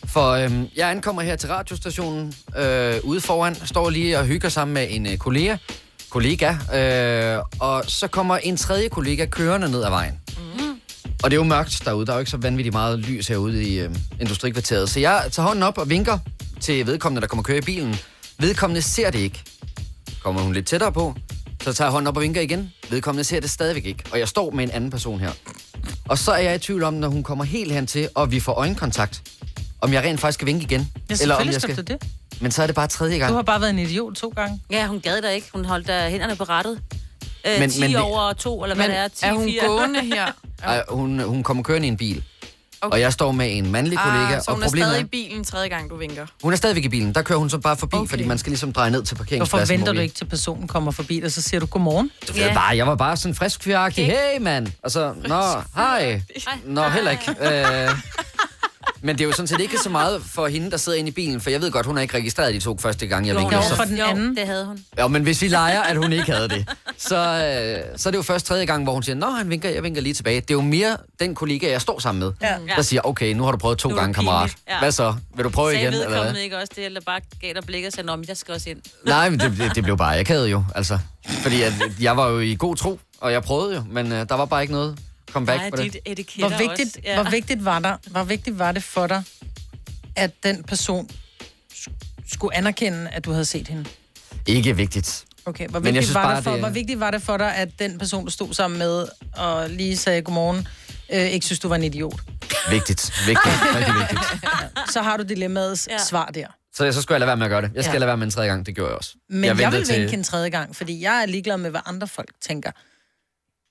For 0.06 0.30
øh, 0.30 0.50
jeg 0.76 0.90
ankommer 0.90 1.23
her 1.23 1.37
til 1.37 1.49
radiostationen 1.49 2.35
øh, 2.56 2.94
ude 3.02 3.21
foran, 3.21 3.54
står 3.66 3.90
lige 3.90 4.18
og 4.18 4.25
hygger 4.26 4.49
sammen 4.49 4.75
med 4.75 4.87
en 4.90 5.06
øh, 5.06 5.16
kollega, 5.16 5.56
kollega 6.12 6.50
øh, 6.75 7.42
og 7.59 7.85
så 7.87 8.07
kommer 8.09 8.37
en 8.37 8.57
tredje 8.57 8.88
kollega 8.88 9.26
kørende 9.26 9.69
ned 9.71 9.83
ad 9.85 9.90
vejen. 9.90 10.21
Mm. 10.37 10.81
Og 11.23 11.31
det 11.31 11.33
er 11.33 11.37
jo 11.37 11.45
mørkt 11.45 11.83
derude, 11.85 12.07
der 12.07 12.12
er 12.12 12.16
jo 12.16 12.21
ikke 12.21 12.31
så 12.31 12.37
vanvittigt 12.37 12.73
meget 12.73 12.99
lys 12.99 13.28
herude 13.28 13.64
i 13.64 13.81
øh, 13.81 13.90
industrikvarteret. 14.21 14.90
Så 14.90 15.00
jeg 15.00 15.28
tager 15.33 15.47
hånden 15.47 15.62
op 15.62 15.78
og 15.78 15.90
vinker 15.90 16.19
til 16.61 16.87
vedkommende, 16.87 17.21
der 17.21 17.26
kommer 17.26 17.42
køre 17.42 17.59
i 17.59 17.61
bilen. 17.61 17.97
Vedkommende 18.38 18.83
ser 18.83 19.11
det 19.11 19.19
ikke. 19.19 19.42
Kommer 20.23 20.40
hun 20.42 20.52
lidt 20.52 20.66
tættere 20.66 20.92
på, 20.92 21.14
så 21.62 21.73
tager 21.73 21.87
jeg 21.87 21.92
hånden 21.92 22.07
op 22.07 22.16
og 22.16 22.23
vinker 22.23 22.40
igen. 22.40 22.73
Vedkommende 22.90 23.25
ser 23.25 23.40
det 23.40 23.50
stadigvæk 23.50 23.87
ikke. 23.87 24.04
Og 24.12 24.19
jeg 24.19 24.28
står 24.28 24.50
med 24.50 24.64
en 24.64 24.71
anden 24.71 24.90
person 24.90 25.21
her. 25.21 25.31
Og 26.09 26.19
så 26.19 26.33
er 26.33 26.38
jeg 26.38 26.54
i 26.54 26.59
tvivl 26.59 26.83
om, 26.83 26.95
når 26.95 27.09
hun 27.09 27.23
kommer 27.23 27.45
helt 27.45 27.73
hen 27.73 27.87
til, 27.87 28.09
og 28.14 28.31
vi 28.31 28.40
får 28.40 28.52
øjenkontakt, 28.52 29.23
om 29.81 29.92
jeg 29.92 30.02
rent 30.02 30.21
faktisk 30.21 30.37
skal 30.37 30.47
vinke 30.47 30.64
igen. 30.64 30.92
Ja, 31.11 31.16
eller 31.21 31.35
om 31.35 31.47
jeg 31.47 31.61
skal 31.61 31.76
det. 31.76 32.02
Men 32.43 32.51
så 32.51 32.63
er 32.63 32.67
det 32.67 32.75
bare 32.77 32.87
tredje 32.87 33.19
gang. 33.19 33.31
Du 33.31 33.35
har 33.35 33.43
bare 33.43 33.61
været 33.61 33.71
en 33.71 33.79
idiot 33.79 34.15
to 34.15 34.33
gange. 34.37 34.61
Ja, 34.71 34.87
hun 34.87 35.01
gad 35.01 35.23
da 35.23 35.29
ikke. 35.29 35.47
Hun 35.55 35.65
holdt 35.65 35.87
da 35.87 36.09
hænderne 36.09 36.37
på 36.37 36.45
rettet. 36.45 36.81
Øh, 37.47 37.61
Men- 37.61 37.71
10 37.71 37.81
men 37.81 37.97
over 37.97 38.33
2, 38.33 38.63
eller 38.63 38.77
hvad 38.77 38.89
Men 38.89 38.97
det 38.97 39.05
er. 39.05 39.09
10, 39.09 39.25
er 39.25 39.33
hun 39.33 39.45
4. 39.45 39.67
gående 39.67 40.01
her? 40.01 40.27
Ej, 40.65 40.83
hun, 40.89 41.21
hun 41.21 41.43
kommer 41.43 41.63
kørende 41.63 41.87
i 41.87 41.91
en 41.91 41.97
bil. 41.97 42.17
Okay. 42.17 42.87
Okay. 42.87 42.95
Og 42.97 43.01
jeg 43.01 43.13
står 43.13 43.33
med 43.33 43.57
en 43.57 43.73
mandlig 43.73 43.99
kollega, 43.99 44.35
Ah, 44.35 44.43
så 44.43 44.51
og 44.51 44.55
hun 44.55 44.63
er 44.63 44.67
problemet 44.67 44.89
stadig 44.89 45.01
er, 45.01 45.05
i 45.05 45.09
bilen 45.09 45.45
tredje 45.45 45.69
gang, 45.69 45.91
du 45.91 45.97
vinker. 45.97 46.27
hun 46.43 46.53
er 46.53 46.57
stadigvæk 46.57 46.85
i 46.85 46.89
bilen. 46.89 47.15
Der 47.15 47.23
kører 47.23 47.39
hun 47.39 47.51
så 47.51 47.59
bare 47.59 47.77
forbi, 47.77 47.95
okay. 47.95 48.01
Okay. 48.03 48.09
fordi 48.11 48.25
man 48.25 48.39
skal 48.39 48.51
ligesom 48.51 48.73
dreje 48.73 48.91
ned 48.91 49.03
til 49.03 49.17
Hvorfor 49.17 49.25
parkeringspladsen. 49.25 49.73
venter 49.75 49.93
hvor 49.93 49.97
du 49.97 50.01
ikke 50.03 50.15
til 50.15 50.25
personen 50.25 50.69
kommer 50.69 50.91
forbi, 50.93 51.21
og 51.25 51.31
så 51.31 51.43
siger 51.43 51.61
du 51.61 51.67
godmorgen? 51.67 52.11
Du 52.29 52.33
ved 52.33 52.55
bare, 52.55 52.77
jeg 52.77 52.87
var 52.87 52.95
bare 52.95 53.17
sådan 53.17 53.35
frisk 53.35 53.63
fyragtig. 53.63 54.07
Hey, 54.07 54.39
mand. 54.41 54.67
Og 54.83 54.91
så, 54.91 55.15
nå, 55.29 55.43
hej. 55.77 56.21
Nå, 56.65 56.89
heller 56.89 57.11
ikke. 57.11 57.31
Øh, 57.41 57.91
men 59.02 59.18
det 59.18 59.25
er 59.25 59.28
jo 59.28 59.32
sådan 59.32 59.47
set 59.47 59.61
ikke 59.61 59.78
så 59.78 59.88
meget 59.90 60.23
for 60.23 60.47
hende, 60.47 60.71
der 60.71 60.76
sidder 60.76 60.99
inde 60.99 61.09
i 61.09 61.12
bilen, 61.12 61.40
for 61.40 61.50
jeg 61.50 61.61
ved 61.61 61.71
godt, 61.71 61.87
hun 61.87 61.97
har 61.97 62.02
ikke 62.02 62.16
registreret 62.16 62.54
de 62.54 62.61
to 62.61 62.78
første 62.78 63.06
gange, 63.06 63.28
jeg 63.28 63.37
vinkede. 63.37 63.62
jo, 63.62 63.68
Så, 63.68 63.76
for 63.76 63.85
den 63.85 64.00
anden. 64.00 64.37
det 64.37 64.47
havde 64.47 64.64
hun. 64.66 64.85
ja, 64.99 65.09
men 65.09 65.23
hvis 65.23 65.42
vi 65.42 65.49
leger, 65.49 65.82
at 65.82 65.97
hun 65.97 66.12
ikke 66.12 66.32
havde 66.32 66.49
det, 66.49 66.68
så, 66.99 67.16
øh, 67.16 67.99
så 67.99 68.09
er 68.09 68.11
det 68.11 68.16
jo 68.18 68.23
først 68.23 68.47
tredje 68.47 68.64
gang, 68.64 68.82
hvor 68.85 68.92
hun 68.92 69.02
siger, 69.02 69.16
nå, 69.16 69.30
han 69.30 69.50
vinker, 69.50 69.68
jeg 69.71 69.82
vinker 69.82 70.00
lige 70.02 70.14
tilbage. 70.14 70.40
Det 70.40 70.50
er 70.50 70.54
jo 70.54 70.61
mere 70.61 70.97
den 71.21 71.35
kollega, 71.35 71.71
jeg 71.71 71.80
står 71.80 71.99
sammen 71.99 72.21
med, 72.25 72.32
ja. 72.42 72.56
der 72.76 72.82
siger, 72.82 73.00
okay, 73.04 73.32
nu 73.35 73.44
har 73.44 73.52
du 73.52 73.59
prøvet 73.59 73.78
to 73.78 73.88
Nu 73.88 73.97
gange, 73.97 74.14
kammerat. 74.14 74.54
Ja. 74.68 74.78
Hvad 74.78 74.92
så? 74.92 75.14
Vil 75.37 75.44
du 75.44 75.50
prøve 75.50 75.71
Sagde 75.71 75.82
igen? 75.82 75.92
Eller 75.92 76.06
hvad? 76.09 76.16
vedkommende 76.16 76.42
ikke 76.44 76.56
også 76.59 76.73
det, 76.76 76.85
eller 76.87 77.00
bare 77.06 77.21
gav 77.40 77.54
dig 77.54 77.64
blik 77.66 77.85
og 77.87 77.92
sagde, 77.92 78.06
Nå, 78.06 78.16
men 78.16 78.25
jeg 78.28 78.37
skal 78.37 78.54
også 78.54 78.71
ind. 78.71 78.78
Nej, 79.06 79.28
men 79.30 79.40
det, 79.40 79.52
det, 79.59 79.75
det 79.75 79.85
blev 79.85 79.97
bare 79.97 80.18
akavet 80.18 80.50
jo, 80.50 80.64
altså. 80.75 80.99
Fordi 81.28 81.62
at, 81.62 81.73
jeg 82.00 82.16
var 82.16 82.28
jo 82.28 82.38
i 82.38 82.54
god 82.59 82.76
tro, 82.76 83.00
og 83.21 83.32
jeg 83.32 83.42
prøvede 83.42 83.75
jo, 83.76 83.82
men 83.90 84.12
øh, 84.12 84.28
der 84.28 84.35
var 84.35 84.44
bare 84.44 84.62
ikke 84.62 84.73
noget 84.75 84.99
comeback 85.33 85.61
Nej, 85.61 85.71
på 85.71 85.77
det. 85.77 85.93
Hvor 86.39 86.49
vigtigt, 86.59 86.89
også. 86.89 87.01
Ja. 87.05 87.23
hvor, 87.23 87.31
vigtigt 87.31 87.65
var 87.65 87.79
der, 87.79 87.97
hvor 88.11 88.25
vigtigt 88.25 88.59
var 88.59 88.73
det 88.73 88.83
for 88.83 89.07
dig, 89.07 89.23
at 90.17 90.31
den 90.43 90.62
person 90.65 91.11
sk- 91.75 92.25
skulle 92.33 92.57
anerkende, 92.57 93.09
at 93.11 93.25
du 93.25 93.31
havde 93.33 93.45
set 93.45 93.69
hende? 93.69 93.85
Ikke 94.47 94.77
vigtigt. 94.77 95.25
Okay, 95.47 95.69
hvor 95.69 95.79
jeg 95.79 95.85
vigtigt, 95.85 96.05
synes 96.05 96.15
var 96.15 96.23
bare, 96.25 96.37
det 96.37 96.45
for, 96.45 96.51
det- 96.51 96.61
hvor 96.61 96.69
vigtigt 96.71 97.01
var 97.01 97.11
det 97.11 97.23
for 97.23 97.37
dig, 97.37 97.55
at 97.57 97.69
den 97.79 97.99
person, 97.99 98.25
du 98.25 98.31
stod 98.31 98.55
sammen 98.55 98.79
med, 98.79 99.07
og 99.37 99.71
lige 99.71 99.97
sagde 99.97 100.23
godmorgen, 100.23 100.69
øh, 101.12 101.21
ikke 101.27 101.47
synes, 101.47 101.59
du 101.61 101.69
var 101.69 101.77
en 101.77 101.85
idiot? 101.85 102.21
Vigtigt. 102.71 103.12
Vigtigt. 103.27 103.55
Rigtig 103.77 103.95
vigtigt. 103.95 104.21
Så 104.93 105.03
har 105.03 105.17
du 105.17 105.23
dilemmaets 105.23 105.89
ja. 105.91 105.99
Svar 105.99 106.27
der. 106.27 106.47
Så, 106.75 106.93
så 106.93 107.03
skulle 107.03 107.15
jeg 107.15 107.21
lade 107.21 107.27
være 107.27 107.37
med 107.37 107.47
at 107.47 107.51
gøre 107.51 107.62
det. 107.62 107.71
Jeg 107.75 107.85
skal 107.85 107.93
Ja. 107.95 107.99
lade 107.99 108.07
være 108.07 108.17
med 108.17 108.25
en 108.27 108.31
tredje 108.31 108.49
gang, 108.51 108.67
det 108.67 108.75
gjorde 108.75 108.89
jeg 108.91 108.97
også. 108.99 109.15
Men 109.31 109.45
jeg, 109.45 109.61
jeg 109.61 109.73
vil 109.73 109.87
vinke 109.89 110.15
en 110.15 110.25
tredje 110.25 110.49
gang, 110.49 110.77
fordi 110.77 111.03
jeg 111.03 111.23
er 111.23 111.27
ligeglad 111.27 111.57
med, 111.57 111.71
hvad 111.71 111.81
andre 111.87 112.09
folk 112.09 112.29
tænker. 112.41 112.71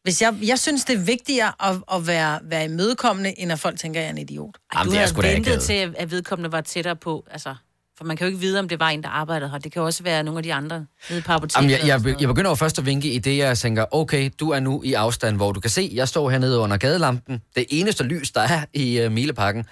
Hvis 0.04 0.22
jeg, 0.22 0.36
jeg 0.42 0.60
synes, 0.60 0.86
det 0.86 0.96
er 1.00 1.04
vigtigere 1.04 1.52
at, 1.70 1.76
at 1.94 2.08
være, 2.08 2.40
være 2.44 2.66
imødekommende, 2.66 3.40
end 3.40 3.52
at 3.52 3.60
folk 3.60 3.80
tænker, 3.80 4.00
at 4.00 4.04
jeg 4.04 4.08
er 4.10 4.12
en 4.14 4.18
idiot. 4.18 4.56
Jamen, 4.76 4.86
du 4.86 4.92
det 4.92 5.02
er 5.02 5.22
havde 5.24 5.36
ventet 5.36 5.62
til, 5.62 5.94
at- 5.98 6.12
vedkommende 6.12 6.52
var 6.52 6.62
tættere 6.62 6.96
på. 6.96 7.26
Altså, 7.32 7.56
for 7.98 8.06
man 8.06 8.18
kan 8.18 8.26
jo 8.26 8.30
ikke 8.30 8.40
vide, 8.40 8.60
om 8.60 8.70
det 8.70 8.80
var 8.80 8.90
en, 8.90 9.04
der 9.04 9.10
arbejdede 9.10 9.50
her. 9.52 9.58
Det 9.58 9.72
kan 9.72 9.80
jo 9.80 9.86
også 9.86 10.04
være 10.04 10.24
nogle 10.24 10.40
af 10.40 10.44
de 10.44 10.54
andre 10.54 10.86
nede 11.10 11.22
på 11.22 11.32
apoteket. 11.32 11.56
Jamen, 11.56 11.88
jeg, 11.88 12.06
jeg, 12.06 12.22
jeg 12.22 12.28
begynder 12.28 12.52
jo 12.52 12.56
først 12.56 12.80
at 12.80 12.86
vinke 12.86 13.12
i 13.14 13.20
det, 13.20 13.38
jeg 13.38 13.58
tænker, 13.58 13.86
okay, 13.92 14.30
du 14.40 14.50
er 14.50 14.60
nu 14.60 14.84
i 14.84 14.94
afstand, 14.94 15.36
hvor 15.36 15.52
du 15.52 15.60
kan 15.60 15.70
se, 15.70 15.92
jeg 15.94 16.08
står 16.08 16.30
hernede 16.30 16.58
under 16.60 16.78
gadelampen. 16.78 17.42
Det 17.56 17.66
eneste 17.70 18.04
lys, 18.04 18.32
der 18.32 18.42
er 18.42 18.66
i 18.74 19.06
uh, 19.06 19.12
Mileparken. 19.12 19.66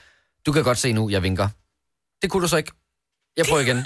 Du 0.45 0.51
kan 0.51 0.63
godt 0.63 0.77
se 0.77 0.93
nu, 0.93 1.09
jeg 1.09 1.23
vinker. 1.23 1.47
Det 2.21 2.29
kunne 2.29 2.43
du 2.43 2.47
så 2.47 2.57
ikke. 2.57 2.71
Jeg 3.37 3.45
prøver 3.49 3.61
igen. 3.61 3.77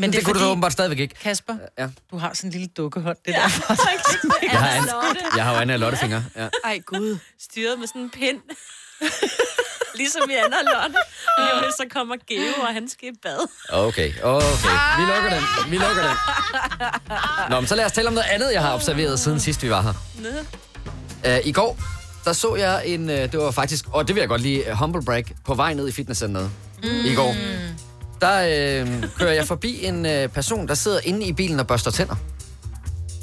Men 0.00 0.10
det, 0.10 0.16
det 0.16 0.24
kunne 0.24 0.34
du 0.34 0.38
fordi, 0.38 0.50
åbenbart 0.50 0.72
stadigvæk 0.72 0.98
ikke. 0.98 1.14
Kasper, 1.14 1.56
Ja. 1.78 1.88
du 2.10 2.16
har 2.18 2.34
sådan 2.34 2.48
en 2.48 2.52
lille 2.52 2.66
dukkehånd. 2.66 3.16
Det 3.26 3.34
der. 3.34 3.40
Jeg 4.52 4.60
har, 4.60 4.68
an, 4.68 4.88
jeg 5.36 5.44
har 5.44 5.52
jo 5.52 5.58
Anna 5.58 5.72
og 5.74 5.80
Lotte 5.80 5.98
fingre. 5.98 6.24
Ja. 6.36 6.48
Ej, 6.64 6.78
gud. 6.86 7.18
styret 7.40 7.78
med 7.78 7.86
sådan 7.86 8.02
en 8.02 8.10
pind. 8.10 8.40
ligesom 10.00 10.30
i 10.30 10.34
Anna 10.34 10.56
og 10.56 10.64
Lotte. 10.64 10.98
Lige 11.38 11.52
om 11.54 11.72
så 11.78 11.84
kommer 11.92 12.16
Geo, 12.28 12.62
og 12.62 12.68
han 12.74 12.88
skal 12.88 13.08
i 13.08 13.12
bad. 13.22 13.48
Okay, 13.68 14.12
okay. 14.22 14.76
Vi 14.98 15.02
lukker 15.12 15.30
den. 15.30 15.70
Vi 15.70 15.76
lukker 15.78 16.02
den. 16.02 16.16
Nå, 17.50 17.60
men 17.60 17.66
så 17.66 17.74
lad 17.74 17.84
os 17.84 17.92
tale 17.92 18.08
om 18.08 18.14
noget 18.14 18.28
andet, 18.30 18.52
jeg 18.52 18.62
har 18.62 18.74
observeret 18.74 19.20
siden 19.20 19.40
sidst, 19.40 19.62
vi 19.62 19.70
var 19.70 19.82
her. 19.82 19.94
Uh, 21.40 21.46
I 21.46 21.52
går, 21.52 21.78
der 22.24 22.32
så 22.32 22.54
jeg 22.56 22.82
en, 22.86 23.08
uh, 23.10 23.16
det 23.16 23.38
var 23.38 23.50
faktisk, 23.50 23.84
og 23.92 24.08
det 24.08 24.14
vil 24.14 24.20
jeg 24.20 24.28
godt 24.28 24.40
lige, 24.42 24.70
uh, 24.72 24.78
humble 24.78 25.02
brag, 25.02 25.24
på 25.44 25.54
vej 25.54 25.74
ned 25.74 25.88
i 25.88 25.92
fitnesscenteret 25.92 26.50
mm. 26.82 26.88
i 27.04 27.14
går. 27.14 27.34
Der 28.20 28.82
uh, 28.82 29.04
kører 29.18 29.32
jeg 29.32 29.46
forbi 29.46 29.84
en 29.84 30.06
uh, 30.06 30.30
person, 30.32 30.68
der 30.68 30.74
sidder 30.74 30.98
inde 31.04 31.26
i 31.26 31.32
bilen 31.32 31.60
og 31.60 31.66
børster 31.66 31.90
tænder, 31.90 32.14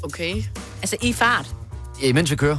Okay. 0.02 0.42
Altså, 0.82 0.96
i 1.02 1.12
fart. 1.12 1.46
imens 2.02 2.30
vi 2.30 2.36
kører. 2.36 2.58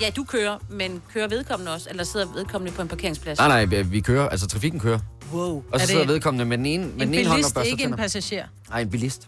Ja, 0.00 0.10
du 0.16 0.24
kører, 0.24 0.58
men 0.70 1.02
kører 1.14 1.28
vedkommende 1.28 1.72
også? 1.74 1.86
Eller 1.90 2.04
sidder 2.04 2.26
vedkommende 2.34 2.72
på 2.76 2.82
en 2.82 2.88
parkeringsplads? 2.88 3.38
Nej, 3.38 3.64
nej, 3.64 3.82
vi 3.82 4.00
kører, 4.00 4.28
altså 4.28 4.46
trafikken 4.46 4.80
kører. 4.80 4.98
Wow. 5.32 5.42
Og 5.56 5.64
Er 5.72 5.78
så 5.78 5.82
det 5.82 5.88
sidder 5.88 6.06
vedkommende 6.06 6.44
med 6.44 6.58
den 6.58 6.66
ene, 6.66 6.84
med 6.84 6.92
En 6.92 7.00
den 7.00 7.14
ene 7.14 7.28
hånd 7.28 7.44
og 7.44 7.50
børster 7.54 7.62
ikke 7.62 7.82
en 7.84 7.90
tænder. 7.90 7.96
passager. 7.96 8.44
Nej, 8.70 8.80
en 8.80 8.90
bilist. 8.90 9.20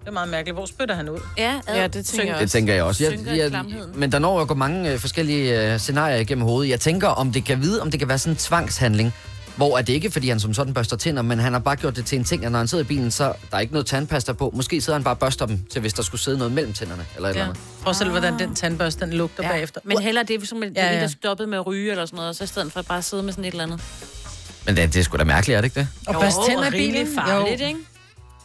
Det 0.00 0.08
er 0.08 0.12
meget 0.12 0.28
mærkeligt. 0.28 0.56
Hvor 0.56 0.66
spytter 0.66 0.94
han 0.94 1.08
ud? 1.08 1.18
Ja, 1.38 1.60
ad, 1.66 1.76
Ja, 1.76 1.86
det 1.86 2.06
tænker 2.06 2.32
jeg 2.32 2.40
Det 2.40 2.50
tænker 2.50 2.74
jeg 2.74 2.82
også. 2.84 3.04
Jeg, 3.04 3.36
jeg, 3.36 3.50
klamheden. 3.50 4.00
men 4.00 4.12
der 4.12 4.18
når 4.18 4.34
jo 4.36 4.40
at 4.42 4.48
gå 4.48 4.54
mange 4.54 4.92
øh, 4.92 4.98
forskellige 4.98 5.72
øh, 5.72 5.78
scenarier 5.78 6.16
igennem 6.16 6.44
hovedet. 6.44 6.70
Jeg 6.70 6.80
tænker, 6.80 7.08
om 7.08 7.32
det 7.32 7.44
kan 7.44 7.62
vide, 7.62 7.82
om 7.82 7.90
det 7.90 8.00
kan 8.00 8.08
være 8.08 8.18
sådan 8.18 8.32
en 8.32 8.36
tvangshandling, 8.36 9.12
hvor 9.56 9.78
er 9.78 9.82
det 9.82 9.92
ikke, 9.92 10.10
fordi 10.10 10.28
han 10.28 10.40
som 10.40 10.54
sådan 10.54 10.74
børster 10.74 10.96
tænder, 10.96 11.22
men 11.22 11.38
han 11.38 11.52
har 11.52 11.60
bare 11.60 11.76
gjort 11.76 11.96
det 11.96 12.06
til 12.06 12.18
en 12.18 12.24
ting, 12.24 12.44
at 12.44 12.52
når 12.52 12.58
han 12.58 12.68
sidder 12.68 12.84
i 12.84 12.86
bilen, 12.86 13.10
så 13.10 13.24
der 13.50 13.56
er 13.56 13.60
ikke 13.60 13.72
noget 13.72 13.86
tandpasta 13.86 14.32
på. 14.32 14.50
Måske 14.54 14.80
sidder 14.80 14.98
han 14.98 15.04
bare 15.04 15.14
og 15.14 15.18
børster 15.18 15.46
dem, 15.46 15.64
til 15.70 15.80
hvis 15.80 15.92
der 15.92 16.02
skulle 16.02 16.20
sidde 16.20 16.38
noget 16.38 16.52
mellem 16.52 16.72
tænderne, 16.72 17.06
eller 17.16 17.28
et 17.28 17.32
eller 17.32 17.42
Ja. 17.44 17.48
andet. 17.50 17.62
Prøv 17.82 17.94
selv, 17.94 18.10
hvordan 18.10 18.38
den 18.38 18.54
tandbørste, 18.54 19.00
den 19.06 19.12
lugter 19.12 19.42
ja. 19.44 19.48
bagefter. 19.52 19.80
Men 19.84 19.98
heller 20.02 20.22
det, 20.22 20.48
som 20.48 20.62
en, 20.62 20.72
Ja, 20.76 20.94
ja, 20.94 21.00
der 21.00 21.06
stoppede 21.06 21.48
med 21.48 21.58
at 21.58 21.66
ryge 21.66 21.90
eller 21.90 22.06
sådan 22.06 22.16
noget, 22.16 22.28
og 22.28 22.34
så 22.34 22.44
i 22.44 22.46
stedet 22.46 22.72
for 22.72 22.82
bare 22.82 22.98
at 22.98 23.04
sidde 23.04 23.22
med 23.22 23.32
sådan 23.32 23.44
et 23.44 23.50
eller 23.50 23.64
andet. 23.64 23.80
Men 24.66 24.76
det, 24.76 24.92
det 24.94 25.00
er 25.00 25.04
sgu 25.04 25.16
da 25.16 25.24
mærkeligt, 25.24 25.56
er 25.56 25.60
det 25.60 25.66
ikke 25.66 25.80
det? 25.80 25.88
Og 26.06 26.14
børste 26.20 26.40
Jo, 26.40 26.46
tænder 26.48 26.68
i 26.68 26.70
bilen. 26.70 27.14
farligt, 27.14 27.60
jo. 27.60 27.66
ikke? 27.66 27.80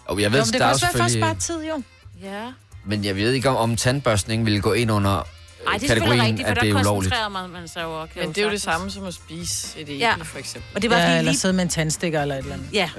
Og 0.06 0.20
jeg 0.22 0.26
Jo, 0.32 0.38
ved, 0.38 0.40
men 0.40 0.46
det 0.46 0.54
der 0.54 0.60
kan 0.60 0.62
er 0.62 0.68
jo 0.68 0.74
også 0.74 0.86
være 0.86 0.98
først 1.04 1.20
bare 1.20 1.36
tid, 1.36 1.68
jo. 1.68 1.82
Ja. 2.24 2.46
Men 2.86 3.06
jeg 3.06 3.16
ved 3.16 3.32
ikke, 3.32 3.50
om, 3.50 3.56
om 3.56 3.76
tandbørstning 3.76 4.46
ville 4.46 4.62
gå 4.62 4.74
ind 4.74 4.92
under 4.92 5.28
Nej, 5.66 5.74
det 5.74 5.84
er 5.84 5.88
selvfølgelig 5.88 6.24
rigtigt, 6.26 6.48
for 6.48 6.52
at 6.56 6.62
det 6.62 6.70
er 6.70 6.74
der 6.74 6.80
ulovligt. 6.82 7.14
koncentrerer 7.14 7.30
man, 7.30 7.50
man 7.50 7.68
sig 7.68 7.84
jo. 7.84 8.08
Men 8.16 8.30
det 8.30 8.38
er 8.38 8.44
jo 8.46 8.52
det 8.52 8.62
samme 8.62 8.92
som 8.92 9.06
at 9.06 9.14
spise 9.14 9.80
et 9.80 9.82
æble, 9.90 9.94
Ja. 9.98 10.14
for 10.24 10.38
eksempel. 10.40 10.70
Og 10.76 10.82
det 10.82 10.90
var 10.90 10.96
Ja, 10.98 11.04
fordi 11.06 11.18
eller 11.18 11.32
lige... 11.32 11.40
sidde 11.40 11.54
med 11.54 11.64
en 11.64 11.70
tandstikker 11.70 12.22
eller 12.22 12.36
et 12.36 12.40
eller 12.40 12.54
andet. 12.54 12.68
Ja. 12.74 12.90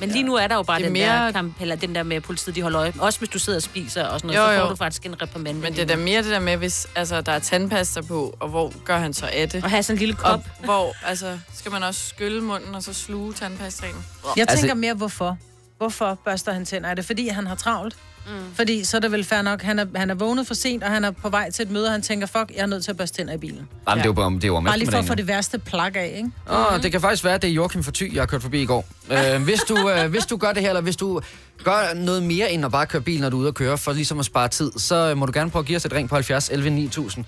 Men 0.00 0.08
lige 0.08 0.22
nu 0.22 0.34
er 0.34 0.46
der 0.46 0.54
jo 0.56 0.62
bare 0.62 0.78
Det 0.78 0.84
den, 0.84 0.92
mere- 0.92 1.24
der 1.26 1.32
kamp, 1.32 1.60
eller 1.60 1.76
den 1.76 1.94
der 1.94 2.02
med, 2.02 2.20
politiet 2.20 2.54
de 2.56 2.62
holder 2.62 2.80
øje. 2.80 2.92
Også 2.98 3.18
hvis 3.18 3.28
du 3.28 3.38
sidder 3.38 3.58
og 3.58 3.62
spiser 3.62 4.04
og 4.04 4.20
sådan 4.20 4.34
noget, 4.36 4.48
Jo, 4.48 4.52
så 4.54 4.58
får 4.58 4.64
jo. 4.64 4.70
du 4.70 4.76
faktisk 4.76 5.06
en 5.06 5.22
reprimande. 5.22 5.60
Men 5.60 5.72
det 5.72 5.82
er 5.82 5.86
da 5.86 5.96
mere 5.96 6.22
det 6.22 6.30
der 6.30 6.40
med, 6.40 6.56
hvis 6.56 6.86
altså, 6.96 7.20
der 7.20 7.32
er 7.32 7.38
tandpasta 7.38 8.00
på, 8.00 8.36
og 8.40 8.48
hvor 8.48 8.72
gør 8.84 8.98
han 8.98 9.14
så 9.14 9.26
af 9.32 9.48
det? 9.48 9.64
Og 9.64 9.70
have 9.70 9.82
sådan 9.82 9.96
en 9.96 9.98
lille 9.98 10.14
kop. 10.14 10.40
Og 10.58 10.64
hvor, 10.64 10.92
altså, 11.06 11.38
skal 11.54 11.72
man 11.72 11.82
også 11.82 12.06
skylle 12.08 12.40
munden 12.40 12.74
og 12.74 12.82
så 12.82 12.92
sluge 12.94 13.32
tandpastaen? 13.32 13.94
Jeg 14.36 14.46
Altså- 14.48 14.56
tænker 14.56 14.74
mere, 14.74 14.94
hvorfor? 14.94 15.36
Hvorfor 15.76 16.18
børster 16.24 16.52
han 16.52 16.64
tænder? 16.64 16.88
Er 16.90 16.94
det 16.94 17.04
fordi, 17.04 17.28
han 17.28 17.46
har 17.46 17.54
travlt? 17.54 17.96
Mm. 18.26 18.54
Fordi 18.54 18.84
så 18.84 18.96
er 18.96 19.00
det 19.00 19.12
vel 19.12 19.24
fair 19.24 19.42
nok, 19.42 19.62
han 19.62 19.78
er, 19.78 19.84
han 19.96 20.10
er 20.10 20.14
vågnet 20.14 20.46
for 20.46 20.54
sent, 20.54 20.84
og 20.84 20.90
han 20.90 21.04
er 21.04 21.10
på 21.10 21.28
vej 21.28 21.50
til 21.50 21.62
et 21.62 21.70
møde, 21.70 21.86
og 21.86 21.92
han 21.92 22.02
tænker, 22.02 22.26
fuck, 22.26 22.50
jeg 22.56 22.62
er 22.62 22.66
nødt 22.66 22.84
til 22.84 22.90
at 22.90 22.96
børste 22.96 23.16
tænder 23.16 23.34
i 23.34 23.36
bilen. 23.36 23.68
Jamen, 23.88 23.98
det 23.98 24.04
er 24.04 24.08
jo 24.08 24.12
bare 24.12 24.30
det 24.30 24.44
er 24.44 24.48
jo 24.48 24.56
om 24.56 24.64
Bare 24.64 24.78
lige 24.78 24.90
for 24.90 24.98
at 24.98 25.04
få 25.04 25.14
det 25.14 25.28
værste 25.28 25.58
plak 25.58 25.96
af, 25.96 26.12
ikke? 26.16 26.30
Åh, 26.50 26.72
oh, 26.72 26.82
det 26.82 26.92
kan 26.92 27.00
faktisk 27.00 27.24
være, 27.24 27.34
at 27.34 27.42
det 27.42 27.50
er 27.50 27.54
Joachim 27.54 27.82
for 27.82 27.90
Thy, 27.92 28.14
jeg 28.14 28.20
har 28.20 28.26
kørt 28.26 28.42
forbi 28.42 28.62
i 28.62 28.66
går. 28.66 28.84
Øh, 29.34 29.42
hvis, 29.42 29.60
du, 29.60 29.90
øh, 29.90 30.10
hvis 30.10 30.26
du 30.26 30.36
gør 30.36 30.52
det 30.52 30.62
her, 30.62 30.68
eller 30.68 30.80
hvis 30.80 30.96
du 30.96 31.20
gør 31.64 31.94
noget 31.94 32.22
mere 32.22 32.52
end 32.52 32.64
at 32.64 32.72
bare 32.72 32.86
køre 32.86 33.02
bil, 33.02 33.20
når 33.20 33.30
du 33.30 33.36
er 33.36 33.40
ude 33.40 33.48
at 33.48 33.54
køre, 33.54 33.78
for 33.78 33.92
ligesom 33.92 34.18
at 34.18 34.24
spare 34.24 34.48
tid, 34.48 34.72
så 34.76 35.10
øh, 35.10 35.16
må 35.16 35.26
du 35.26 35.32
gerne 35.34 35.50
prøve 35.50 35.60
at 35.60 35.66
give 35.66 35.76
os 35.76 35.84
et 35.84 35.92
ring 35.92 36.08
på 36.08 36.14
70 36.14 36.48
11 36.48 36.70
9000. 36.70 37.24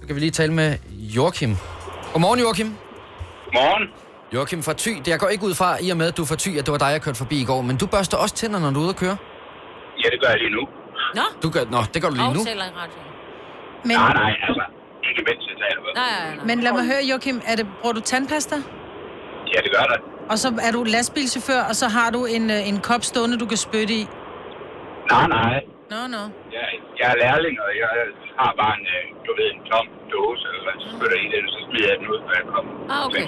Så 0.00 0.06
kan 0.06 0.14
vi 0.16 0.20
lige 0.20 0.30
tale 0.30 0.52
med 0.52 0.76
Joachim. 0.90 1.56
Godmorgen, 2.12 2.40
Joachim. 2.40 2.66
Morgen. 3.54 3.88
Joachim 4.34 4.62
fra 4.62 4.74
Thy. 4.78 4.90
Det 4.98 5.08
jeg 5.08 5.18
går 5.18 5.28
ikke 5.28 5.44
ud 5.44 5.54
fra, 5.54 5.78
i 5.82 5.90
og 5.90 5.96
med, 5.96 6.06
at 6.06 6.16
du 6.16 6.22
er 6.22 6.26
fra 6.26 6.36
Thy, 6.38 6.58
at 6.58 6.66
det 6.66 6.72
var 6.72 6.78
dig, 6.78 6.86
jeg 6.86 7.02
kørte 7.02 7.18
forbi 7.18 7.40
i 7.40 7.44
går. 7.44 7.62
Men 7.62 7.76
du 7.76 7.86
børster 7.86 8.16
også 8.16 8.34
tænder, 8.34 8.60
når 8.60 8.70
du 8.70 8.78
er 8.78 8.82
ude 8.82 8.90
at 8.90 8.96
køre? 8.96 9.16
Ja, 10.04 10.08
det 10.14 10.18
gør 10.22 10.30
jeg 10.34 10.40
lige 10.44 10.54
nu. 10.58 10.64
Nå, 11.18 11.24
Du 11.42 11.48
gør, 11.54 11.64
nå, 11.74 11.80
det 11.94 11.98
gør 12.02 12.08
du 12.12 12.16
lige 12.22 12.32
nu. 12.38 12.42
aftaler 12.44 12.64
i 12.70 12.72
radioen. 12.80 13.08
Men, 13.88 13.96
Nej, 14.02 14.12
nej, 14.22 14.32
altså. 14.48 14.64
Ikke 15.08 15.22
mens 15.28 15.42
jeg 15.50 15.56
taler. 15.64 15.80
Nej, 16.02 16.10
nej, 16.18 16.34
nej. 16.36 16.44
men 16.48 16.56
lad 16.64 16.72
mig 16.78 16.84
høre, 16.92 17.02
Joachim, 17.10 17.36
er 17.50 17.54
det, 17.60 17.66
bruger 17.80 17.94
du 17.98 18.02
tandpasta? 18.10 18.56
Ja, 19.54 19.58
det 19.64 19.70
gør 19.76 19.86
det. 19.92 19.98
Og 20.32 20.36
så 20.42 20.48
er 20.66 20.72
du 20.76 20.80
lastbilchauffør, 20.94 21.62
og 21.70 21.74
så 21.80 21.86
har 21.96 22.08
du 22.16 22.20
en, 22.36 22.44
øh, 22.56 22.70
en 22.70 22.78
kop 22.88 23.02
stående, 23.10 23.36
du 23.42 23.46
kan 23.52 23.60
spytte 23.66 23.94
i. 24.00 24.02
Nej, 25.12 25.26
nej. 25.36 25.54
Nå, 25.92 26.00
nå. 26.16 26.22
Jeg, 26.56 26.66
jeg 27.00 27.06
er 27.12 27.16
lærling, 27.24 27.54
og 27.64 27.70
jeg 27.82 27.90
har 28.40 28.50
bare 28.62 28.74
en, 28.80 28.86
øh, 28.96 29.04
du 29.26 29.30
ved, 29.38 29.48
en 29.56 29.62
tom 29.70 29.86
dåse, 30.12 30.46
eller 30.56 30.72
så 30.82 30.88
spytter 30.96 31.18
i 31.24 31.26
den, 31.34 31.44
så 31.54 31.58
smider 31.66 31.88
jeg 31.92 31.96
den 32.00 32.06
ud, 32.14 32.20
når 32.26 32.34
jeg 32.40 32.46
kommer. 32.54 32.72
Ah, 32.92 33.00
okay. 33.06 33.24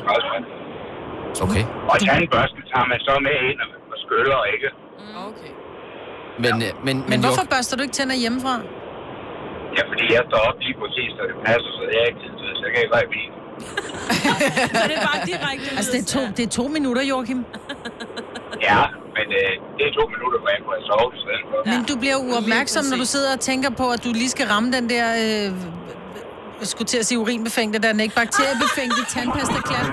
Okay. 1.45 1.65
Og 1.91 1.97
tandbørsten 2.09 2.63
tager 2.73 2.87
man 2.93 3.01
så 3.09 3.15
med 3.27 3.37
ind 3.51 3.59
og, 3.65 3.69
og 3.93 3.97
skyller, 4.05 4.41
ikke? 4.55 4.69
Okay. 5.29 5.53
Men, 6.45 6.55
øh, 6.67 6.71
men, 6.87 6.97
men, 6.99 7.11
Men 7.11 7.19
hvorfor 7.25 7.43
Joachim- 7.45 7.53
børster 7.55 7.75
du 7.77 7.83
ikke 7.87 7.97
tænder 8.01 8.17
hjemmefra? 8.25 8.55
Ja, 9.77 9.83
fordi 9.91 10.05
jeg 10.17 10.23
står 10.31 10.41
op 10.49 10.59
lige 10.67 10.77
præcis, 10.83 11.11
så 11.17 11.23
det 11.31 11.37
passer, 11.49 11.71
så 11.79 11.83
jeg 11.93 12.01
har 12.03 12.09
ikke 12.13 12.21
tid 12.25 12.33
til 12.41 12.47
så 12.59 12.63
jeg 12.67 12.73
kan 12.75 12.81
ikke 12.85 12.95
være 12.99 13.09
i. 13.23 13.25
Så 14.79 14.83
det 14.91 14.97
er 15.01 15.07
bare 15.11 15.21
direkte 15.33 15.67
Altså, 15.79 15.91
det 15.95 16.01
er 16.05 16.09
to, 16.17 16.21
det 16.37 16.43
er 16.49 16.53
to 16.61 16.65
minutter, 16.77 17.03
Joachim. 17.13 17.41
Ja, 18.69 18.83
men 19.17 19.27
øh, 19.41 19.53
det 19.77 19.83
er 19.89 19.93
to 20.01 20.05
minutter, 20.15 20.39
hvor 20.43 20.51
jeg 20.55 20.61
kunne 20.65 20.77
have 20.79 20.87
sovet 20.91 21.13
i 21.19 21.21
stedet 21.25 21.45
for. 21.51 21.57
Men 21.73 21.79
du 21.91 21.95
bliver 22.03 22.17
uopmærksom, 22.29 22.85
når 22.91 22.97
du 23.03 23.07
sidder 23.15 23.31
og 23.37 23.41
tænker 23.51 23.71
på, 23.81 23.87
at 23.97 24.01
du 24.05 24.11
lige 24.21 24.31
skal 24.37 24.47
ramme 24.53 24.69
den 24.77 24.85
der... 24.95 25.07
Øh, 25.25 25.49
jeg 26.61 26.69
skulle 26.73 26.89
til 26.93 26.99
at 27.03 27.07
sige 27.09 27.19
urinbefængte, 27.25 27.77
der 27.83 27.89
er 27.89 27.93
den 27.97 28.01
ikke 28.07 28.17
bakteriebefængte 28.23 29.01
tandpasta-klat. 29.15 29.87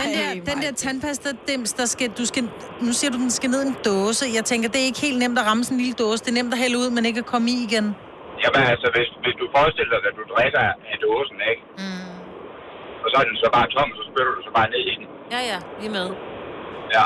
Den 0.00 0.08
der, 0.18 0.28
den 0.50 0.58
der 0.64 0.72
tandpasta-dims, 0.82 1.70
der 1.80 1.86
skal, 1.94 2.08
du 2.18 2.24
skal, 2.30 2.42
nu 2.86 2.92
siger 2.98 3.10
du, 3.14 3.18
den 3.24 3.30
skal 3.38 3.48
ned 3.54 3.60
i 3.64 3.68
en 3.72 3.76
dåse. 3.90 4.24
Jeg 4.38 4.44
tænker, 4.50 4.66
det 4.72 4.78
er 4.82 4.86
ikke 4.92 5.00
helt 5.08 5.18
nemt 5.24 5.38
at 5.40 5.44
ramme 5.48 5.62
sådan 5.64 5.76
en 5.78 5.82
lille 5.84 5.96
dåse. 6.04 6.18
Det 6.24 6.30
er 6.34 6.38
nemt 6.40 6.52
at 6.56 6.60
hælde 6.64 6.76
ud, 6.82 6.88
men 6.96 7.02
ikke 7.10 7.20
at 7.24 7.28
komme 7.32 7.46
i 7.54 7.56
igen. 7.68 7.86
Jamen 8.44 8.62
altså, 8.72 8.86
hvis, 8.94 9.08
hvis 9.24 9.36
du 9.40 9.44
forestiller 9.56 9.96
dig, 10.02 10.08
at 10.12 10.16
du 10.20 10.24
drikker 10.34 10.60
af 10.92 10.96
dåsen, 11.06 11.38
ikke? 11.52 11.62
Mm. 11.82 12.08
Og 13.04 13.06
så 13.12 13.16
er 13.20 13.24
den 13.30 13.36
så 13.42 13.48
bare 13.56 13.66
tom, 13.76 13.88
så 13.98 14.02
spytter 14.10 14.32
du 14.38 14.40
så 14.48 14.52
bare 14.58 14.68
ned 14.74 14.82
i 14.92 14.94
den. 14.98 15.06
Ja, 15.34 15.40
ja, 15.52 15.58
vi 15.80 15.84
er 15.90 15.94
med. 15.98 16.08
Ja. 16.96 17.04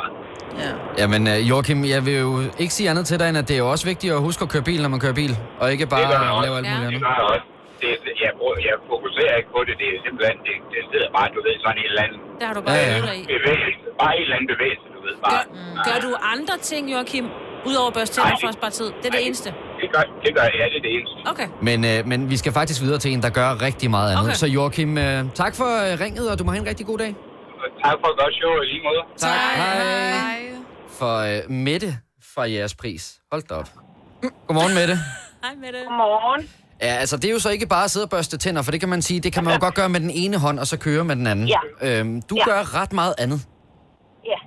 Ja. 0.62 0.71
Jamen, 1.00 1.23
øh, 1.33 1.38
Joachim, 1.50 1.78
jeg 1.95 2.00
vil 2.07 2.16
jo 2.26 2.31
ikke 2.62 2.75
sige 2.78 2.90
andet 2.90 3.04
til 3.07 3.16
dig, 3.21 3.28
end 3.28 3.38
at 3.42 3.49
det 3.49 3.54
er 3.54 3.59
jo 3.64 3.71
også 3.71 3.87
vigtigt 3.92 4.12
at 4.16 4.21
huske 4.28 4.42
at 4.47 4.49
køre 4.54 4.62
bil, 4.71 4.81
når 4.83 4.88
man 4.95 5.00
kører 5.00 5.12
bil. 5.23 5.33
Og 5.61 5.73
ikke 5.73 5.87
bare 5.87 6.00
Det 6.00 6.09
lave 6.45 6.57
alt 6.59 6.66
Ja. 6.66 6.75
muligt 6.75 6.83
Det 6.83 6.87
andet. 6.88 7.02
gør 7.02 7.14
jeg 7.21 7.25
også. 7.33 7.45
Det, 7.83 7.91
jeg, 8.25 8.31
bruger, 8.39 8.57
jeg 8.69 8.77
fokuserer 8.93 9.35
ikke 9.41 9.51
på 9.57 9.61
det. 9.69 9.75
Det 9.83 9.89
er 9.95 9.99
simpelthen, 10.07 10.37
det, 10.47 10.55
det 10.73 10.81
sidder 10.91 11.09
bare, 11.17 11.29
du 11.37 11.41
ved, 11.47 11.55
sådan 11.65 11.79
en 11.83 11.87
eller 11.91 12.03
anden 12.07 12.19
Der 12.41 12.47
har 12.49 12.55
du 12.59 12.62
bare 12.67 12.77
Ja, 12.77 12.97
ja, 13.09 13.12
i. 13.21 13.25
bevægelse. 13.39 13.81
Bare 14.03 14.12
en 14.19 14.23
eller 14.27 14.37
anden 14.39 14.51
bevægelse, 14.55 14.87
du 14.97 15.01
ved. 15.07 15.15
Bare. 15.27 15.43
Gør, 15.77 15.83
gør 15.89 15.99
du 16.07 16.11
andre 16.35 16.57
ting, 16.71 16.83
Joachim? 16.95 17.27
Udover 17.69 17.89
at 17.93 17.95
børste 17.99 18.12
tænder 18.17 18.37
for 18.45 18.49
at 18.53 18.57
spare 18.61 18.73
tid? 18.81 18.89
Det 19.01 19.07
er 19.11 19.15
det 19.19 19.23
eneste? 19.28 19.49
Det 19.83 19.89
gør, 19.95 20.04
det 20.25 20.30
gør 20.37 20.45
jeg, 20.50 20.56
ja, 20.63 20.67
det 20.73 20.78
er 20.80 20.85
det 20.89 20.93
eneste. 20.99 21.17
Okay. 21.33 21.49
Men, 21.69 21.78
øh, 21.91 21.99
men 22.11 22.19
vi 22.33 22.37
skal 22.43 22.52
faktisk 22.61 22.78
videre 22.85 22.99
til 23.04 23.11
en, 23.15 23.23
der 23.26 23.30
gør 23.41 23.49
rigtig 23.67 23.89
meget 23.97 24.09
andet. 24.13 24.25
Okay. 24.25 24.41
Så 24.43 24.47
Joachim, 24.56 24.91
øh, 24.99 25.19
tak 25.43 25.52
for 25.61 25.71
øh, 25.85 25.93
ringet, 26.04 26.26
og 26.30 26.35
du 26.39 26.45
må 26.45 26.50
have 26.54 26.63
en 26.65 26.69
rigtig 26.73 26.87
god 26.87 26.99
dag. 27.04 27.13
Tak 27.85 27.97
for 28.02 28.09
et 28.13 28.19
godt 28.23 28.35
show 28.41 28.52
i 28.63 28.67
lige 28.73 28.83
måde. 28.89 29.00
Tak. 29.17 29.30
Hej. 29.30 29.76
Hej. 30.26 30.41
For 30.99 31.15
øh, 31.30 31.50
Mette 31.67 31.91
fra 32.35 32.43
jeres 32.50 32.75
pris. 32.75 33.02
Hold 33.33 33.43
da 33.49 33.54
op. 33.54 33.69
Godmorgen, 34.47 34.75
Mette. 34.80 34.97
Hej 35.45 35.54
med 35.63 35.69
det. 35.76 35.83
Godmorgen. 35.89 36.43
Ja, 36.86 36.92
altså 37.02 37.16
det 37.16 37.26
er 37.30 37.32
jo 37.32 37.42
så 37.47 37.50
ikke 37.56 37.66
bare 37.76 37.84
at 37.84 37.90
sidde 37.90 38.06
og 38.08 38.10
børste 38.16 38.36
tænder, 38.45 38.62
for 38.62 38.71
det 38.75 38.80
kan 38.80 38.88
man 38.95 39.02
sige, 39.08 39.21
det 39.26 39.32
kan 39.34 39.42
man 39.45 39.50
jo 39.54 39.60
godt 39.66 39.75
gøre 39.80 39.88
med 39.95 40.00
den 40.06 40.12
ene 40.23 40.36
hånd, 40.45 40.58
og 40.62 40.66
så 40.73 40.76
køre 40.86 41.04
med 41.08 41.16
den 41.21 41.26
anden. 41.32 41.47
Ja. 41.56 41.60
Øhm, 41.86 42.23
du 42.30 42.34
Ja. 42.40 42.45
gør 42.50 42.60
ret 42.80 42.92
meget 43.00 43.14
andet. 43.25 43.40
Ja, 44.32 44.38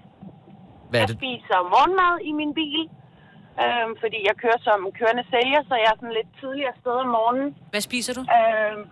Hvad 0.90 1.00
er 1.00 1.04
jeg 1.04 1.10
det? 1.10 1.18
spiser 1.22 1.58
morgenmad 1.74 2.14
i 2.30 2.32
min 2.42 2.52
bil, 2.62 2.82
øhm, 3.64 3.92
fordi 4.04 4.18
jeg 4.30 4.36
kører 4.44 4.60
som 4.68 4.80
kørende 5.00 5.24
sælger, 5.34 5.62
så 5.70 5.74
jeg 5.84 5.90
er 5.94 5.98
sådan 6.02 6.16
lidt 6.20 6.30
tidligere 6.42 6.76
sted 6.82 6.96
om 7.06 7.10
morgenen. 7.18 7.50
Hvad 7.74 7.82
spiser 7.90 8.14
du? 8.18 8.22
Øhm, 8.38 8.84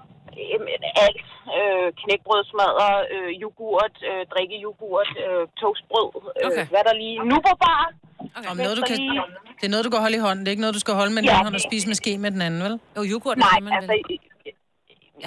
alt. 1.07 1.21
Øh, 1.57 1.87
knækbrødsmadder, 2.01 2.91
øh, 3.15 3.29
yoghurt, 3.43 3.95
øh, 4.09 4.21
drikke 4.33 4.55
yoghurt, 4.65 5.09
øh, 5.25 5.43
toastbrød, 5.61 6.07
øh, 6.39 6.47
Okay. 6.47 6.65
hvad 6.73 6.83
der 6.87 6.93
lige... 7.03 7.15
Nuberbar. 7.31 7.81
Okay. 7.89 8.12
Om 8.49 8.57
noget, 8.57 8.77
du 8.77 8.83
kan, 8.87 8.97
lige- 8.97 9.21
det 9.61 9.65
er 9.65 9.69
noget, 9.69 9.85
du 9.85 9.89
kan 9.89 9.99
holde 9.99 10.17
i 10.17 10.19
hånden. 10.19 10.39
Det 10.45 10.47
er 10.47 10.51
ikke 10.51 10.61
noget, 10.61 10.73
du 10.75 10.79
skal 10.79 10.93
holde 10.93 11.13
med 11.13 11.21
den 11.21 11.29
Ja, 11.29 11.35
ene 11.35 11.43
hånd 11.43 11.55
og 11.55 11.61
spise 11.61 11.87
med 11.87 11.95
ske 11.95 12.17
med 12.17 12.31
den 12.31 12.41
anden, 12.41 12.63
vel? 12.63 12.79
Jo, 12.97 13.03
yoghurt 13.13 13.37
Nej, 13.37 13.59
man 13.61 13.73
altså... 13.73 13.91
vel. 13.91 14.19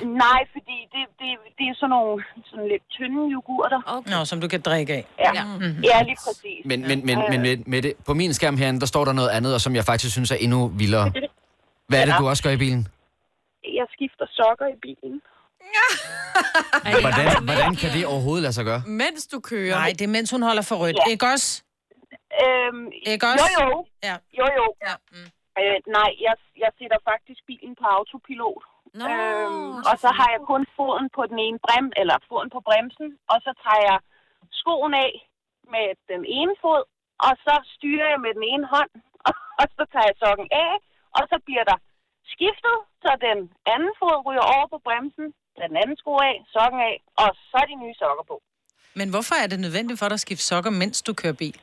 Nej, 0.07 0.41
fordi 0.53 0.77
det, 0.93 1.03
det, 1.21 1.29
det 1.59 1.65
er 1.71 1.75
sådan 1.75 1.91
nogle 1.91 2.25
sådan 2.51 2.69
lidt 2.69 2.83
tynde 2.91 3.21
yoghurter. 3.35 3.81
Okay. 3.87 4.11
Nå, 4.11 4.25
som 4.25 4.41
du 4.41 4.49
kan 4.49 4.61
drikke 4.61 4.93
af. 4.95 5.07
Ja, 5.19 5.31
Ja. 5.35 5.45
ja 5.83 6.03
lige 6.03 6.17
præcis. 6.27 6.61
Men, 6.65 6.81
men, 6.89 7.07
men, 7.07 7.19
men 7.31 7.41
med, 7.43 7.57
med 7.67 7.83
det, 7.83 7.93
på 8.07 8.15
min 8.15 8.35
skærm 8.35 8.57
herinde, 8.57 8.81
der 8.81 8.87
står 8.87 9.05
der 9.05 9.13
noget 9.13 9.29
andet, 9.29 9.55
og 9.55 9.61
som 9.61 9.75
jeg 9.75 9.85
faktisk 9.85 10.13
synes 10.13 10.31
er 10.31 10.37
endnu 10.37 10.67
vildere. 10.69 11.13
Hvad 11.89 12.01
er 12.01 12.05
det, 12.05 12.13
Ja. 12.13 12.19
du 12.19 12.29
også 12.29 12.43
gør 12.43 12.51
i 12.51 12.57
bilen? 12.57 12.89
Jeg 13.65 13.87
skifter 13.93 14.27
sokker 14.31 14.67
i 14.67 14.79
bilen. 14.83 15.21
Hvordan, 17.01 17.45
hvordan 17.45 17.75
kan 17.77 17.91
ja? 17.91 17.97
det 17.99 18.07
overhovedet 18.07 18.43
lade 18.43 18.53
sig 18.53 18.65
gøre? 18.65 18.83
Mens 18.87 19.27
du 19.27 19.41
kører. 19.41 19.75
Nej, 19.75 19.91
det 19.99 20.03
er 20.03 20.09
mens 20.09 20.31
hun 20.31 20.43
holder 20.43 20.63
for 20.63 20.77
rødt. 20.77 20.97
Ja. 21.07 21.11
Ikke 21.11 21.27
også? 21.27 21.63
Øhm, 22.45 22.85
Ikke 23.13 23.25
også? 23.33 23.51
Jo, 23.57 23.65
jo. 23.71 23.79
Ja. 24.09 24.17
Jo, 24.39 24.47
jo. 24.59 24.67
Ja. 24.89 24.95
Mm. 25.15 25.29
Øh, 25.61 25.79
nej, 25.99 26.11
jeg, 26.27 26.35
jeg 26.65 26.71
sætter 26.79 26.99
faktisk 27.11 27.41
bilen 27.51 27.75
på 27.81 27.85
autopilot. 27.97 28.63
Nå, 29.01 29.05
øhm, 29.11 29.77
og 29.91 29.95
så 30.03 30.09
har 30.19 30.29
jeg 30.35 30.41
kun 30.53 30.63
foden 30.77 31.07
på 31.17 31.23
den 31.31 31.39
ene 31.47 31.59
brem, 31.67 31.87
eller 32.01 32.17
foden 32.31 32.51
på 32.55 32.61
bremsen, 32.69 33.09
og 33.33 33.39
så 33.47 33.51
tager 33.63 33.83
jeg 33.91 33.99
skoen 34.61 34.95
af 35.07 35.13
med 35.75 35.87
den 36.13 36.23
ene 36.39 36.55
fod, 36.63 36.83
og 37.27 37.33
så 37.47 37.55
styrer 37.75 38.09
jeg 38.13 38.21
med 38.27 38.33
den 38.39 38.45
ene 38.53 38.67
hånd, 38.75 38.93
og 39.61 39.67
så 39.77 39.83
tager 39.93 40.07
jeg 40.11 40.17
sokken 40.25 40.49
af, 40.65 40.73
og 41.17 41.23
så 41.31 41.37
bliver 41.47 41.65
der 41.71 41.79
skiftet, 42.33 42.77
så 43.05 43.11
den 43.29 43.39
anden 43.73 43.93
fod 44.01 44.17
ryger 44.27 44.47
over 44.55 44.67
på 44.73 44.79
bremsen, 44.87 45.27
den 45.63 45.73
anden 45.81 45.97
sko 46.03 46.13
af, 46.31 46.37
sokken 46.55 46.81
af, 46.91 46.97
og 47.23 47.29
så 47.51 47.57
er 47.63 47.67
de 47.71 47.77
nye 47.85 47.97
sokker 48.03 48.25
på. 48.33 48.37
Men 48.99 49.07
hvorfor 49.15 49.35
er 49.43 49.47
det 49.53 49.59
nødvendigt 49.67 49.99
for 50.01 50.09
dig 50.09 50.19
at 50.21 50.25
skifte 50.27 50.45
sokker, 50.51 50.71
mens 50.83 50.97
du 51.03 51.13
kører 51.23 51.37
bil? 51.43 51.57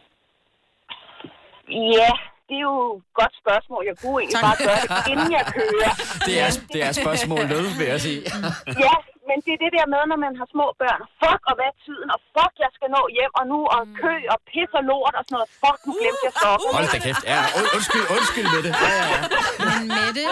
Ja, 1.98 2.12
det 2.48 2.56
er 2.62 2.66
jo 2.72 2.78
et 2.98 3.04
godt 3.20 3.34
spørgsmål. 3.44 3.82
Jeg 3.90 3.96
kunne 4.02 4.18
egentlig 4.22 4.40
Tak. 4.40 4.46
bare 4.48 4.58
gøre 4.68 4.80
det, 4.84 4.92
inden 5.14 5.30
jeg 5.38 5.44
kører. 5.58 5.94
Det 6.28 6.36
er, 6.46 6.50
det 6.74 6.82
er 6.88 6.92
spørgsmålet, 7.04 7.64
vil 7.80 7.88
jeg 7.94 8.02
sige. 8.08 8.22
Ja, 8.86 8.96
men 9.30 9.38
det 9.46 9.52
er 9.58 9.60
det 9.66 9.72
der 9.78 9.86
med, 9.94 10.02
når 10.12 10.20
man 10.26 10.34
har 10.40 10.48
små 10.56 10.68
børn. 10.82 11.02
Fuck, 11.22 11.42
og 11.50 11.54
hvad 11.58 11.68
er 11.72 11.76
tiden? 11.86 12.08
Og 12.16 12.20
fuck, 12.36 12.54
jeg 12.64 12.72
skal 12.78 12.88
nå 12.98 13.02
hjem, 13.18 13.32
og 13.40 13.44
nu 13.52 13.60
og 13.76 13.82
kø 14.02 14.14
og 14.34 14.38
pis 14.50 14.70
og 14.80 14.84
lort 14.90 15.14
og 15.20 15.24
sådan 15.26 15.36
noget. 15.38 15.50
Fuck, 15.62 15.80
nu 15.88 15.92
glemte 16.02 16.24
jeg 16.28 16.34
sokken. 16.44 16.70
Hold 16.78 16.88
da 16.96 17.00
kæft. 17.08 17.24
Ja, 17.34 17.42
und, 17.58 17.66
undskyld, 17.76 18.06
undskyld 18.16 18.48
med 18.56 18.62
det. 18.66 18.72
Ja, 18.86 18.92
ja, 19.02 19.06
ja. 19.16 19.20
Men 19.64 19.82
Mette, 20.00 20.24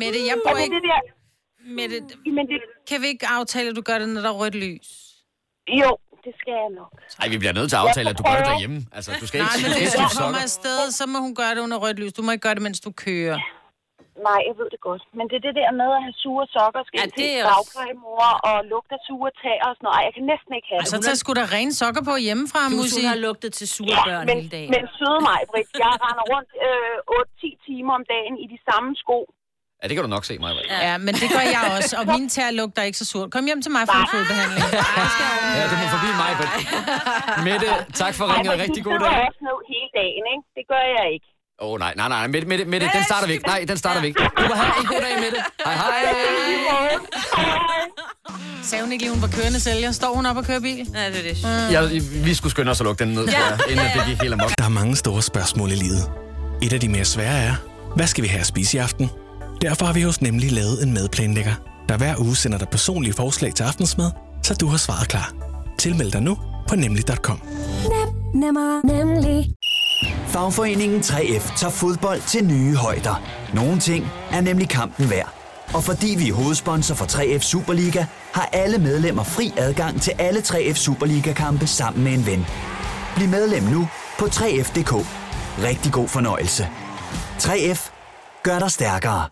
Mette, 0.00 0.20
jeg 0.30 0.36
bor 0.44 0.56
ikke... 0.64 0.76
det 0.78 0.84
der, 0.90 1.00
Mette, 1.78 1.96
men 2.36 2.44
det, 2.50 2.58
kan 2.90 2.98
vi 3.02 3.06
ikke 3.14 3.26
aftale, 3.38 3.66
at 3.70 3.76
du 3.80 3.82
gør 3.90 3.98
det, 4.02 4.08
når 4.14 4.20
der 4.26 4.30
er 4.34 4.38
rødt 4.42 4.56
lys? 4.64 4.88
jo, 5.82 5.90
det 6.26 6.32
skal 6.40 6.54
jeg 6.62 6.70
nok. 6.80 6.92
Ej, 7.22 7.26
vi 7.34 7.38
bliver 7.42 7.54
nødt 7.58 7.68
til 7.70 7.76
at 7.78 7.82
aftale, 7.86 8.08
at 8.12 8.16
du 8.18 8.22
gør 8.28 8.36
det 8.40 8.46
derhjemme. 8.52 8.78
Altså, 8.96 9.10
du 9.20 9.26
skal 9.28 9.36
ikke, 9.40 9.50
Nej, 9.52 9.58
du 9.58 9.68
men 9.68 9.78
hvis 9.84 9.94
du 10.02 10.06
kommer 10.22 10.40
afsted, 10.48 10.78
så 10.98 11.04
må 11.12 11.18
hun 11.26 11.34
gøre 11.40 11.52
det 11.56 11.60
under 11.66 11.78
rødt 11.84 11.98
lys. 12.02 12.12
Du 12.18 12.22
må 12.26 12.30
ikke 12.34 12.44
gøre 12.48 12.56
det, 12.58 12.62
mens 12.68 12.78
du 12.86 12.90
kører. 13.06 13.38
Nej, 14.28 14.40
jeg 14.48 14.54
ved 14.60 14.68
det 14.74 14.80
godt. 14.88 15.02
Men 15.18 15.24
det 15.30 15.36
er 15.40 15.44
det 15.48 15.54
der 15.60 15.70
med 15.82 15.88
at 15.98 16.00
have 16.06 16.16
sure 16.24 16.46
sokker, 16.56 16.80
skal 16.88 16.96
Ja, 17.00 17.06
ja, 17.06 17.10
det 17.20 17.28
er 17.40 17.44
også- 17.44 17.54
dagplejemor 17.54 18.26
og 18.50 18.56
lugte 18.72 18.92
af 18.98 19.02
sure 19.08 19.30
tæer 19.42 19.64
og 19.68 19.74
sådan 19.76 19.84
noget. 19.86 19.96
Ej, 19.98 20.02
jeg 20.08 20.14
kan 20.18 20.24
næsten 20.32 20.50
ikke 20.58 20.68
have 20.72 20.82
Så 20.92 20.96
det. 20.98 21.04
tag 21.06 21.14
sgu 21.22 21.30
da 21.40 21.44
rene 21.56 21.72
sokker 21.82 22.02
på 22.10 22.14
hjemmefra, 22.26 22.60
Musi. 22.76 22.94
hun 22.98 23.04
har 23.14 23.18
lugtet 23.26 23.50
til 23.58 23.66
sure 23.76 23.98
børn 24.08 24.24
men, 24.28 24.34
hele 24.38 24.50
dagen. 24.56 24.68
men 24.74 24.84
søde 24.98 25.20
mig, 25.28 25.38
Britt. 25.50 25.68
Jeg 25.86 25.94
render 26.06 26.24
rundt 26.32 26.50
øh, 26.68 26.96
8-10 27.18 27.50
timer 27.66 27.92
om 27.98 28.04
dagen 28.14 28.34
i 28.44 28.46
de 28.54 28.58
samme 28.68 28.90
sko. 29.02 29.18
Ja, 29.82 29.88
det 29.88 29.94
kan 29.96 30.02
du 30.06 30.10
nok 30.16 30.24
se 30.24 30.34
mig. 30.38 30.50
Ja. 30.70 30.90
Ja, 30.90 30.98
men 30.98 31.14
det 31.14 31.28
gør 31.36 31.44
jeg 31.56 31.62
også, 31.76 31.92
og 32.00 32.04
mine 32.14 32.28
tær 32.28 32.50
lugter 32.50 32.82
ikke 32.82 32.98
så 32.98 33.04
surt. 33.12 33.28
Kom 33.34 33.44
hjem 33.44 33.62
til 33.62 33.72
mig 33.76 33.82
for 33.90 33.96
en 34.04 34.08
fodbehandling. 34.14 34.64
ja, 35.58 35.62
du 35.72 35.76
må 35.82 35.86
forbi 35.96 36.10
mig. 36.22 36.30
Men... 36.38 36.48
Mette, 37.48 37.68
tak 37.94 38.14
for 38.14 38.24
ringet. 38.36 38.52
Rigtig 38.66 38.84
god 38.84 38.92
Jeg 38.92 39.00
dag. 39.00 39.26
også 39.28 39.40
ned 39.48 39.58
hele 39.72 39.90
dagen, 40.00 40.24
ikke? 40.34 40.44
Det 40.56 40.64
gør 40.72 40.84
jeg 40.98 41.06
ikke. 41.14 41.26
Åh, 41.62 41.70
oh, 41.72 41.78
nej, 41.84 41.92
nej, 41.96 42.08
nej. 42.08 42.26
Mette, 42.26 42.48
Mette, 42.48 42.64
Mette, 42.64 42.86
den 42.96 43.04
starter 43.04 43.26
vi 43.26 43.32
ikke. 43.32 43.46
Nej, 43.46 43.64
den 43.68 43.76
starter 43.82 44.00
vi 44.00 44.06
ikke. 44.06 44.20
Du 44.38 44.42
må 44.50 44.54
have 44.62 44.72
en 44.80 44.86
god 44.92 45.00
dag, 45.06 45.14
Mette. 45.24 45.38
Hej, 45.66 45.74
hej. 45.74 45.92
Sagde 48.62 48.82
hun 48.84 48.92
ikke 48.92 49.04
lige, 49.04 49.12
hun 49.12 49.22
var 49.22 49.28
kørende 49.28 49.60
sælger? 49.60 49.90
Står 49.92 50.14
hun 50.14 50.26
op 50.26 50.36
og 50.36 50.44
kører 50.44 50.60
bil? 50.60 50.86
Ja, 50.94 51.08
det 51.10 51.18
er 51.18 51.22
det. 51.22 51.72
Ja, 51.72 52.00
vi 52.24 52.34
skulle 52.34 52.50
skynde 52.50 52.70
os 52.70 52.80
at 52.80 52.84
lukke 52.84 53.04
den 53.04 53.12
ned, 53.14 53.26
ja. 53.28 53.38
inden 53.70 53.86
det 53.96 54.02
gik 54.06 54.20
helt 54.22 54.32
amok. 54.32 54.50
Der 54.58 54.64
er 54.64 54.68
mange 54.68 54.96
store 54.96 55.22
spørgsmål 55.22 55.70
i 55.72 55.74
livet. 55.74 56.10
Et 56.62 56.72
af 56.72 56.80
de 56.80 56.88
mere 56.88 57.04
svære 57.04 57.38
er, 57.48 57.54
hvad 57.96 58.06
skal 58.06 58.22
vi 58.24 58.28
have 58.28 58.40
at 58.40 58.46
spise 58.46 58.76
i 58.76 58.80
aften? 58.80 59.10
Derfor 59.62 59.86
har 59.86 59.92
vi 59.92 60.02
hos 60.02 60.22
Nemlig 60.22 60.52
lavet 60.52 60.82
en 60.82 60.92
madplanlægger, 60.92 61.54
der 61.88 61.96
hver 61.96 62.14
uge 62.18 62.36
sender 62.36 62.58
dig 62.58 62.68
personlige 62.68 63.12
forslag 63.12 63.54
til 63.54 63.64
aftensmad, 63.64 64.10
så 64.42 64.54
du 64.54 64.66
har 64.66 64.76
svaret 64.76 65.08
klar. 65.08 65.32
Tilmeld 65.78 66.12
dig 66.12 66.22
nu 66.22 66.38
på 66.68 66.76
nemlig.com. 66.76 67.42
Nemmer, 68.34 68.86
nemlig. 68.86 69.50
Fagforeningen 70.26 71.00
3F 71.00 71.56
tager 71.56 71.70
fodbold 71.70 72.20
til 72.28 72.44
nye 72.44 72.76
højder. 72.76 73.22
Nogle 73.54 73.80
ting 73.80 74.06
er 74.30 74.40
nemlig 74.40 74.68
kampen 74.68 75.10
værd. 75.10 75.32
Og 75.74 75.84
fordi 75.84 76.14
vi 76.18 76.28
er 76.28 76.34
hovedsponsor 76.34 76.94
for 76.94 77.04
3F 77.04 77.40
Superliga, 77.40 78.06
har 78.32 78.48
alle 78.52 78.78
medlemmer 78.78 79.22
fri 79.22 79.52
adgang 79.56 80.02
til 80.02 80.12
alle 80.18 80.40
3F 80.40 80.74
Superliga-kampe 80.74 81.66
sammen 81.66 82.04
med 82.04 82.12
en 82.12 82.26
ven. 82.26 82.46
Bliv 83.16 83.28
medlem 83.28 83.62
nu 83.62 83.88
på 84.18 84.24
3F.dk. 84.24 84.92
Rigtig 85.64 85.92
god 85.92 86.08
fornøjelse. 86.08 86.68
3F 87.38 87.90
gør 88.42 88.58
dig 88.58 88.70
stærkere. 88.70 89.31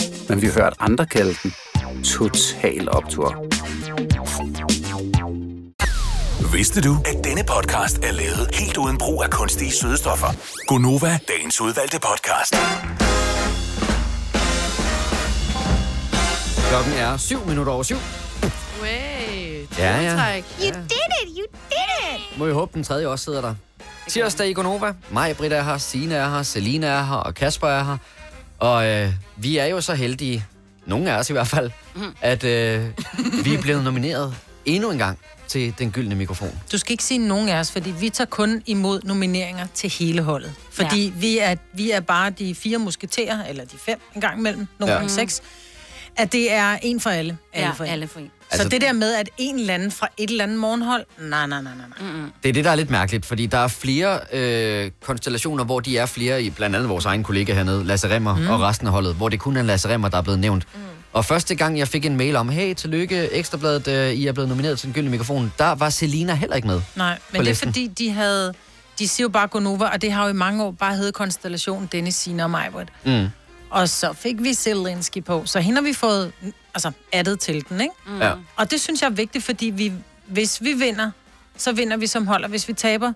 men 0.31 0.41
vi 0.41 0.47
har 0.47 0.53
hørt 0.53 0.73
andre 0.79 1.05
kalde 1.05 1.35
den 1.43 1.53
Total 2.03 2.89
Optor. 2.89 3.45
Vidste 6.53 6.81
du, 6.81 6.97
at 7.05 7.23
denne 7.23 7.43
podcast 7.43 7.97
er 7.97 8.11
lavet 8.11 8.49
helt 8.53 8.77
uden 8.77 8.97
brug 8.97 9.23
af 9.23 9.29
kunstige 9.29 9.71
sødestoffer? 9.71 10.27
Gonova, 10.67 11.19
dagens 11.27 11.61
udvalgte 11.61 11.99
podcast. 11.99 12.55
Klokken 16.69 16.93
er 16.93 17.17
7 17.17 17.45
minutter 17.47 17.73
over 17.73 17.83
7. 17.83 17.95
Way, 18.81 19.67
Ja, 19.77 20.01
ja. 20.01 20.41
You 20.59 20.67
did 20.67 21.11
it, 21.21 21.37
you 21.37 21.45
did 21.69 22.15
it! 22.15 22.37
Må 22.39 22.45
vi 22.45 22.51
håbe, 22.51 22.71
den 22.73 22.83
tredje 22.83 23.07
også 23.07 23.25
sidder 23.25 23.41
der. 23.41 23.55
Tirsdag 24.07 24.49
i 24.49 24.53
Gonova. 24.53 24.93
Mig, 25.09 25.37
Britta 25.37 25.55
er 25.55 25.63
her, 25.63 25.77
Signe 25.77 26.15
er 26.15 26.29
her, 26.29 26.43
Selina 26.43 26.87
er 26.87 27.03
her, 27.03 27.15
og 27.15 27.33
Kasper 27.33 27.67
er 27.67 27.83
her. 27.83 27.97
Og 28.61 28.87
øh, 28.87 29.09
vi 29.37 29.57
er 29.57 29.65
jo 29.65 29.81
så 29.81 29.93
heldige, 29.93 30.45
nogle 30.85 31.11
af 31.11 31.17
os 31.19 31.29
i 31.29 31.33
hvert 31.33 31.47
fald, 31.47 31.71
Mhm. 31.95 32.15
at 32.21 32.43
øh, 32.43 32.85
vi 33.45 33.53
er 33.53 33.61
blevet 33.61 33.83
nomineret 33.83 34.35
endnu 34.65 34.91
en 34.91 34.97
gang 34.97 35.17
til 35.47 35.73
Den 35.79 35.91
Gyldne 35.91 36.15
Mikrofon. 36.15 36.59
Du 36.71 36.77
skal 36.77 36.91
ikke 36.91 37.03
sige 37.03 37.17
nogen 37.27 37.49
af 37.49 37.59
os, 37.59 37.71
fordi 37.71 37.91
vi 37.99 38.09
tager 38.09 38.25
kun 38.25 38.61
imod 38.65 39.01
nomineringer 39.03 39.67
til 39.73 39.89
hele 39.99 40.21
holdet. 40.21 40.53
Fordi 40.71 41.05
ja. 41.05 41.11
vi, 41.15 41.37
er, 41.39 41.55
vi 41.73 41.91
er 41.91 41.99
bare 41.99 42.29
de 42.29 42.55
fire 42.55 42.77
musketerer, 42.77 43.45
eller 43.45 43.65
de 43.65 43.77
fem 43.85 43.99
en 44.15 44.21
gang 44.21 44.39
imellem, 44.39 44.67
nogle 44.79 44.93
Ja. 44.93 44.97
gange 44.99 45.13
seks, 45.13 45.41
at 46.17 46.31
det 46.31 46.51
er 46.51 46.77
en 46.81 46.99
for 46.99 47.09
alle. 47.09 47.37
alle 47.53 47.67
Ja, 47.67 47.71
for 47.73 47.83
en. 47.83 47.89
alle 47.89 48.07
for 48.07 48.19
en. 48.19 48.25
Så 48.41 48.55
Altså- 48.57 48.69
det 48.69 48.81
der 48.81 48.93
med, 48.93 49.13
at 49.13 49.29
en 49.37 49.59
eller 49.59 49.73
anden 49.73 49.91
fra 49.91 50.07
et 50.17 50.29
eller 50.29 50.43
andet 50.43 50.57
morgenhold, 50.59 51.05
nej, 51.19 51.47
nej, 51.47 51.61
nej, 51.61 51.71
nej. 51.75 52.11
nej. 52.11 52.29
Det 52.43 52.49
er 52.49 52.53
det, 52.53 52.65
der 52.65 52.71
er 52.71 52.75
lidt 52.75 52.89
mærkeligt, 52.89 53.25
fordi 53.25 53.45
der 53.45 53.57
er 53.57 53.67
flere 53.67 54.19
øh, 54.33 54.91
konstellationer, 55.05 55.63
hvor 55.63 55.79
de 55.79 55.97
er 55.97 56.05
flere 56.05 56.43
i 56.43 56.49
blandt 56.49 56.75
andet 56.75 56.89
vores 56.89 57.05
egen 57.05 57.23
kollega 57.23 57.53
hernede, 57.53 57.83
Lasse 57.83 58.09
Remmer 58.15 58.35
mm. 58.35 58.49
og 58.49 58.59
resten 58.61 58.87
af 58.87 58.93
holdet, 58.93 59.15
hvor 59.15 59.29
det 59.29 59.39
kun 59.39 59.57
er 59.57 59.61
Lasse 59.63 59.89
Remmer, 59.89 60.09
der 60.09 60.17
er 60.17 60.21
blevet 60.21 60.39
nævnt. 60.39 60.67
Mm. 60.75 60.81
Og 61.13 61.25
første 61.25 61.55
gang, 61.55 61.77
jeg 61.79 61.87
fik 61.87 62.05
en 62.05 62.17
mail 62.17 62.35
om, 62.35 62.49
hey, 62.49 62.73
tillykke, 62.73 63.33
Ekstrabladet, 63.33 63.87
øh, 63.87 64.11
I 64.13 64.27
er 64.27 64.31
blevet 64.31 64.49
nomineret 64.49 64.79
til 64.79 64.85
den 64.87 64.93
gyldne 64.93 65.11
mikrofon, 65.11 65.53
der 65.57 65.75
var 65.75 65.89
Selina 65.89 66.33
heller 66.33 66.55
ikke 66.55 66.67
med. 66.67 66.81
Nej, 66.95 67.09
men 67.09 67.17
det 67.33 67.39
er 67.39 67.43
listen. 67.51 67.67
fordi, 67.67 67.87
de 67.87 68.09
havde... 68.11 68.53
De 68.99 69.07
siger 69.07 69.25
jo 69.25 69.29
bare 69.29 69.47
Gonova, 69.47 69.85
og 69.85 70.01
det 70.01 70.11
har 70.11 70.23
jo 70.23 70.29
i 70.29 70.33
mange 70.33 70.63
år 70.63 70.71
bare 70.71 70.95
heddet 70.95 71.13
Konstellation 71.13 71.89
Dennis, 71.91 72.15
Sina 72.15 72.43
og 72.43 72.51
Majbert. 72.51 72.89
Mm. 73.05 73.27
Og 73.71 73.89
så 73.89 74.13
fik 74.13 74.35
vi 74.43 74.53
Zelensky 74.53 75.23
på. 75.23 75.45
Så 75.45 75.59
hende 75.59 75.81
har 75.81 75.83
vi 75.83 75.93
fået 75.93 76.33
altså, 76.73 76.91
addet 77.11 77.39
til 77.39 77.69
den, 77.69 77.81
ikke? 77.81 77.93
Mm. 78.05 78.21
Ja. 78.21 78.33
Og 78.55 78.71
det 78.71 78.81
synes 78.81 79.01
jeg 79.01 79.07
er 79.07 79.11
vigtigt, 79.11 79.43
fordi 79.43 79.65
vi, 79.65 79.93
hvis 80.25 80.63
vi 80.63 80.73
vinder, 80.73 81.11
så 81.57 81.71
vinder 81.71 81.97
vi 81.97 82.07
som 82.07 82.27
hold, 82.27 82.43
og 82.43 82.49
hvis 82.49 82.67
vi 82.67 82.73
taber, 82.73 83.13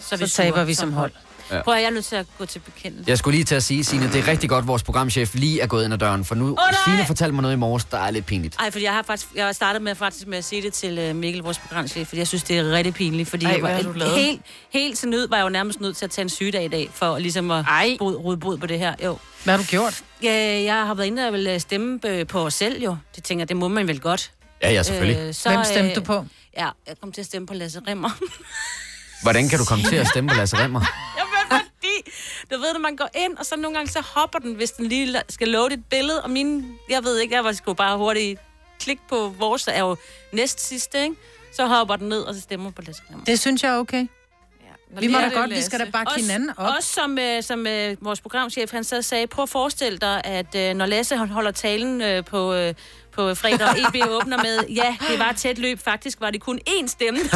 så, 0.00 0.16
vi 0.16 0.26
så 0.26 0.36
taber 0.36 0.56
sure 0.56 0.66
vi 0.66 0.74
som 0.74 0.88
som 0.88 0.92
hold. 0.92 1.12
Ja. 1.50 1.62
Prøv 1.62 1.74
at 1.74 1.80
jeg 1.80 1.86
er 1.86 1.90
nødt 1.90 2.04
til 2.04 2.16
at 2.16 2.26
gå 2.38 2.46
til 2.46 2.58
bekendelse. 2.58 3.10
Jeg 3.10 3.18
skulle 3.18 3.34
lige 3.36 3.44
til 3.44 3.54
at 3.54 3.62
sige, 3.62 3.84
Signe, 3.84 4.12
det 4.12 4.14
er 4.14 4.28
rigtig 4.28 4.48
godt, 4.48 4.66
vores 4.66 4.82
programchef 4.82 5.34
lige 5.34 5.60
er 5.60 5.66
gået 5.66 5.84
ind 5.84 5.92
ad 5.92 5.98
døren, 5.98 6.24
for 6.24 6.34
nu, 6.34 6.46
oh, 6.46 6.54
nej! 6.56 6.74
Signe 6.84 7.06
fortalte 7.06 7.34
mig 7.34 7.42
noget 7.42 7.54
i 7.54 7.58
morges, 7.58 7.84
der 7.84 7.98
er 7.98 8.10
lidt 8.10 8.26
pinligt. 8.26 8.56
Ej, 8.60 8.70
fordi 8.70 8.84
jeg 8.84 8.92
har 8.92 9.02
faktisk, 9.02 9.28
jeg 9.34 9.44
har 9.44 9.52
startet 9.52 9.82
med, 9.82 9.94
faktisk 9.94 10.26
med 10.26 10.38
at 10.38 10.44
sige 10.44 10.62
det 10.62 10.72
til 10.72 10.98
øh, 10.98 11.16
Mikkel, 11.16 11.42
vores 11.42 11.58
programchef, 11.58 12.08
fordi 12.08 12.18
jeg 12.18 12.26
synes, 12.26 12.42
det 12.42 12.58
er 12.58 12.72
rigtig 12.72 12.94
pinligt, 12.94 13.28
fordi 13.28 13.44
Ej, 13.44 13.52
jeg 13.52 13.60
hvad 13.60 13.70
har 13.70 13.82
var 13.82 13.92
du 13.92 14.14
helt, 14.14 14.40
helt 14.72 14.98
til 14.98 15.08
nød, 15.08 15.28
var 15.28 15.36
jeg 15.36 15.44
jo 15.44 15.48
nærmest 15.48 15.80
nødt 15.80 15.96
til 15.96 16.04
at 16.04 16.10
tage 16.10 16.22
en 16.22 16.28
sygedag 16.28 16.64
i 16.64 16.68
dag, 16.68 16.90
for 16.92 17.18
ligesom 17.18 17.50
at 17.50 17.64
bod, 17.98 18.14
rode 18.16 18.36
bod 18.36 18.58
på 18.58 18.66
det 18.66 18.78
her. 18.78 18.94
Jo. 19.04 19.18
Hvad 19.44 19.54
har 19.54 19.62
du 19.62 19.66
gjort? 19.66 20.02
Ja, 20.22 20.62
jeg 20.62 20.86
har 20.86 20.94
været 20.94 21.06
inde 21.06 21.26
og 21.26 21.32
vil 21.32 21.46
øh, 21.46 21.60
stemme 21.60 22.00
øh, 22.06 22.26
på 22.26 22.46
os 22.46 22.54
selv 22.54 22.82
jo. 22.82 22.96
Det 23.16 23.24
tænker 23.24 23.40
jeg, 23.42 23.48
det 23.48 23.56
må 23.56 23.68
man 23.68 23.88
vel 23.88 24.00
godt. 24.00 24.30
Ja, 24.62 24.72
ja, 24.72 24.82
selvfølgelig. 24.82 25.34
så, 25.34 25.48
Hvem 25.48 25.64
stemte 25.64 25.90
øh, 25.90 25.96
du 25.96 26.00
på? 26.00 26.24
Ja, 26.56 26.68
jeg 26.86 26.94
kom 27.00 27.12
til 27.12 27.20
at 27.20 27.26
stemme 27.26 27.46
på 27.46 27.54
Lasse 27.54 27.80
Rimmer. 27.88 28.10
Hvordan 29.22 29.48
kan 29.48 29.58
du 29.58 29.64
komme 29.64 29.84
til 29.84 29.96
at 29.96 30.06
stemme 30.08 30.30
på 30.30 30.36
Lasse 30.36 30.56
Remmer? 30.56 30.80
Fordi, 31.18 31.37
du 32.50 32.58
ved, 32.58 32.72
når 32.72 32.80
man 32.80 32.96
går 32.96 33.08
ind, 33.14 33.36
og 33.36 33.46
så 33.46 33.56
nogle 33.56 33.76
gange 33.76 33.92
så 33.92 34.00
hopper 34.14 34.38
den, 34.38 34.54
hvis 34.54 34.70
den 34.70 34.86
lige 34.86 35.22
skal 35.28 35.48
loade 35.48 35.74
et 35.74 35.84
billede, 35.90 36.22
og 36.22 36.30
mine, 36.30 36.64
jeg 36.90 37.04
ved 37.04 37.18
ikke, 37.18 37.34
jeg 37.34 37.44
var 37.44 37.52
sgu 37.52 37.72
bare 37.72 37.96
hurtigt 37.98 38.40
klik 38.80 38.98
på 39.08 39.34
vores, 39.38 39.64
der 39.64 39.72
er 39.72 39.80
jo 39.80 39.96
næst 40.32 40.60
sidste, 40.68 41.02
ikke? 41.02 41.16
Så 41.52 41.66
hopper 41.66 41.96
den 41.96 42.08
ned, 42.08 42.20
og 42.20 42.34
så 42.34 42.40
stemmer 42.40 42.70
på 42.70 42.82
Lasse 42.82 43.02
Rimmer. 43.10 43.24
Det 43.24 43.40
synes 43.40 43.62
jeg 43.62 43.72
er 43.74 43.78
okay. 43.78 44.06
Nå, 44.90 45.00
Vi 45.00 45.06
må 45.08 45.18
det 45.18 45.32
da 45.32 45.38
godt, 45.38 45.50
det, 45.50 45.56
vi 45.58 45.62
skal 45.62 45.80
da 45.80 45.90
bare 45.90 46.04
give 46.14 46.26
hinanden 46.26 46.50
op. 46.56 46.74
Også 46.76 46.92
som, 46.92 47.18
øh, 47.18 47.42
som 47.42 47.66
øh, 47.66 47.96
vores 48.00 48.20
programchef, 48.20 48.72
han 48.72 48.84
så 48.84 49.02
sagde, 49.02 49.26
prøv 49.26 49.42
at 49.42 49.48
forestille 49.48 49.98
dig, 49.98 50.20
at 50.24 50.54
øh, 50.54 50.74
når 50.74 50.86
Lasse 50.86 51.16
han 51.16 51.28
holder 51.28 51.50
talen 51.50 52.02
øh, 52.02 52.24
på, 52.24 52.54
øh, 52.54 52.74
på 53.12 53.34
fredag, 53.34 53.68
og 53.68 53.78
EB 53.78 54.08
åbner 54.10 54.36
med, 54.36 54.58
ja, 54.68 54.96
det 55.10 55.18
var 55.18 55.30
et 55.30 55.36
tæt 55.36 55.58
løb, 55.58 55.80
faktisk 55.80 56.20
var 56.20 56.30
det 56.30 56.40
kun 56.40 56.60
én 56.68 56.86
stemme. 56.86 57.20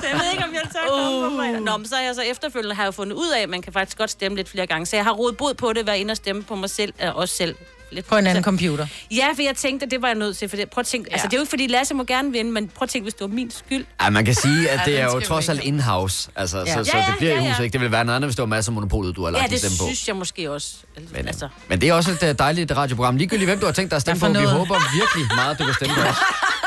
så 0.00 0.06
jeg 0.12 0.18
ved 0.20 0.30
ikke, 0.32 0.44
om 0.44 0.54
jeg 0.54 0.62
tager 0.72 1.24
uh. 1.24 1.30
på 1.30 1.36
fredag. 1.36 1.60
Nå, 1.60 1.76
men 1.76 1.88
så 1.88 1.94
har 1.94 2.02
jeg 2.02 2.14
så 2.14 2.22
efterfølgende 2.22 2.74
har 2.74 2.82
jeg 2.82 2.86
jo 2.86 2.92
fundet 2.92 3.16
ud 3.16 3.30
af, 3.36 3.40
at 3.42 3.48
man 3.48 3.62
kan 3.62 3.72
faktisk 3.72 3.98
godt 3.98 4.10
stemme 4.10 4.36
lidt 4.36 4.48
flere 4.48 4.66
gange. 4.66 4.86
Så 4.86 4.96
jeg 4.96 5.04
har 5.04 5.12
rodet 5.12 5.36
bod 5.36 5.54
på 5.54 5.72
det, 5.72 5.86
være 5.86 5.98
inde 5.98 6.12
og 6.12 6.16
stemme 6.16 6.42
på 6.42 6.54
mig 6.54 6.70
selv, 6.70 6.92
øh, 7.02 7.16
også 7.16 7.34
selv. 7.36 7.54
Lidt. 7.90 8.06
På 8.06 8.16
en 8.16 8.26
anden 8.26 8.42
så, 8.42 8.44
computer. 8.44 8.86
Ja, 9.10 9.26
for 9.34 9.42
jeg 9.42 9.56
tænkte, 9.56 9.84
at 9.84 9.90
det 9.90 10.02
var 10.02 10.08
jeg 10.08 10.14
nødt 10.14 10.36
til. 10.36 10.48
For 10.48 10.56
det, 10.56 10.70
prøv 10.70 10.80
at 10.80 10.86
tænke, 10.86 11.08
ja. 11.10 11.14
altså, 11.14 11.28
det 11.28 11.34
er 11.34 11.38
jo 11.38 11.42
ikke, 11.42 11.50
fordi 11.50 11.66
Lasse 11.66 11.94
må 11.94 12.04
gerne 12.04 12.32
vinde, 12.32 12.50
men 12.50 12.68
prøv 12.68 12.84
at 12.84 12.90
tænke, 12.90 13.04
hvis 13.04 13.14
det 13.14 13.20
var 13.20 13.26
min 13.34 13.50
skyld. 13.50 13.84
Ja, 14.02 14.10
man 14.10 14.24
kan 14.24 14.34
sige, 14.34 14.68
at 14.70 14.78
Ja, 14.78 14.90
det 14.90 15.00
er 15.00 15.04
jo 15.04 15.20
trods 15.20 15.48
alt 15.48 15.64
in-house. 15.64 16.30
Altså, 16.36 16.58
Ja. 16.58 16.64
så, 16.74 16.84
så 16.84 16.96
ja, 16.96 17.04
det 17.06 17.14
bliver 17.18 17.32
ja, 17.34 17.40
i 17.40 17.42
ja. 17.44 17.48
huset, 17.50 17.64
ikke? 17.64 17.72
Det 17.72 17.80
ville 17.80 17.92
være 17.92 18.04
noget 18.04 18.16
andet, 18.16 18.28
hvis 18.28 18.36
det 18.36 18.42
var 18.42 18.46
masser 18.46 18.72
af 18.72 18.74
monopolet, 18.74 19.16
du 19.16 19.24
har 19.24 19.30
lagt 19.30 19.42
Ja, 19.42 19.48
det 19.48 19.58
stemme 19.58 19.76
på. 19.78 19.84
synes 19.84 20.08
jeg 20.08 20.16
måske 20.16 20.50
også. 20.50 20.74
Men, 21.12 21.26
altså. 21.28 21.48
men 21.68 21.80
det 21.80 21.88
er 21.88 21.92
også 21.94 22.10
et 22.10 22.22
øh, 22.22 22.34
dejligt 22.38 22.72
radioprogram. 22.76 23.16
Ligegyldigt 23.16 23.48
hvem 23.50 23.58
du 23.60 23.66
har 23.66 23.72
tænkt 23.72 23.90
dig 23.90 23.96
at 23.96 24.02
stemme 24.02 24.20
på, 24.20 24.28
vi 24.40 24.46
håber 24.46 24.74
virkelig 25.00 25.36
meget, 25.36 25.58
du 25.58 25.64
vil 25.64 25.74
stemme 25.74 25.94
på 25.94 26.00
os. 26.00 26.16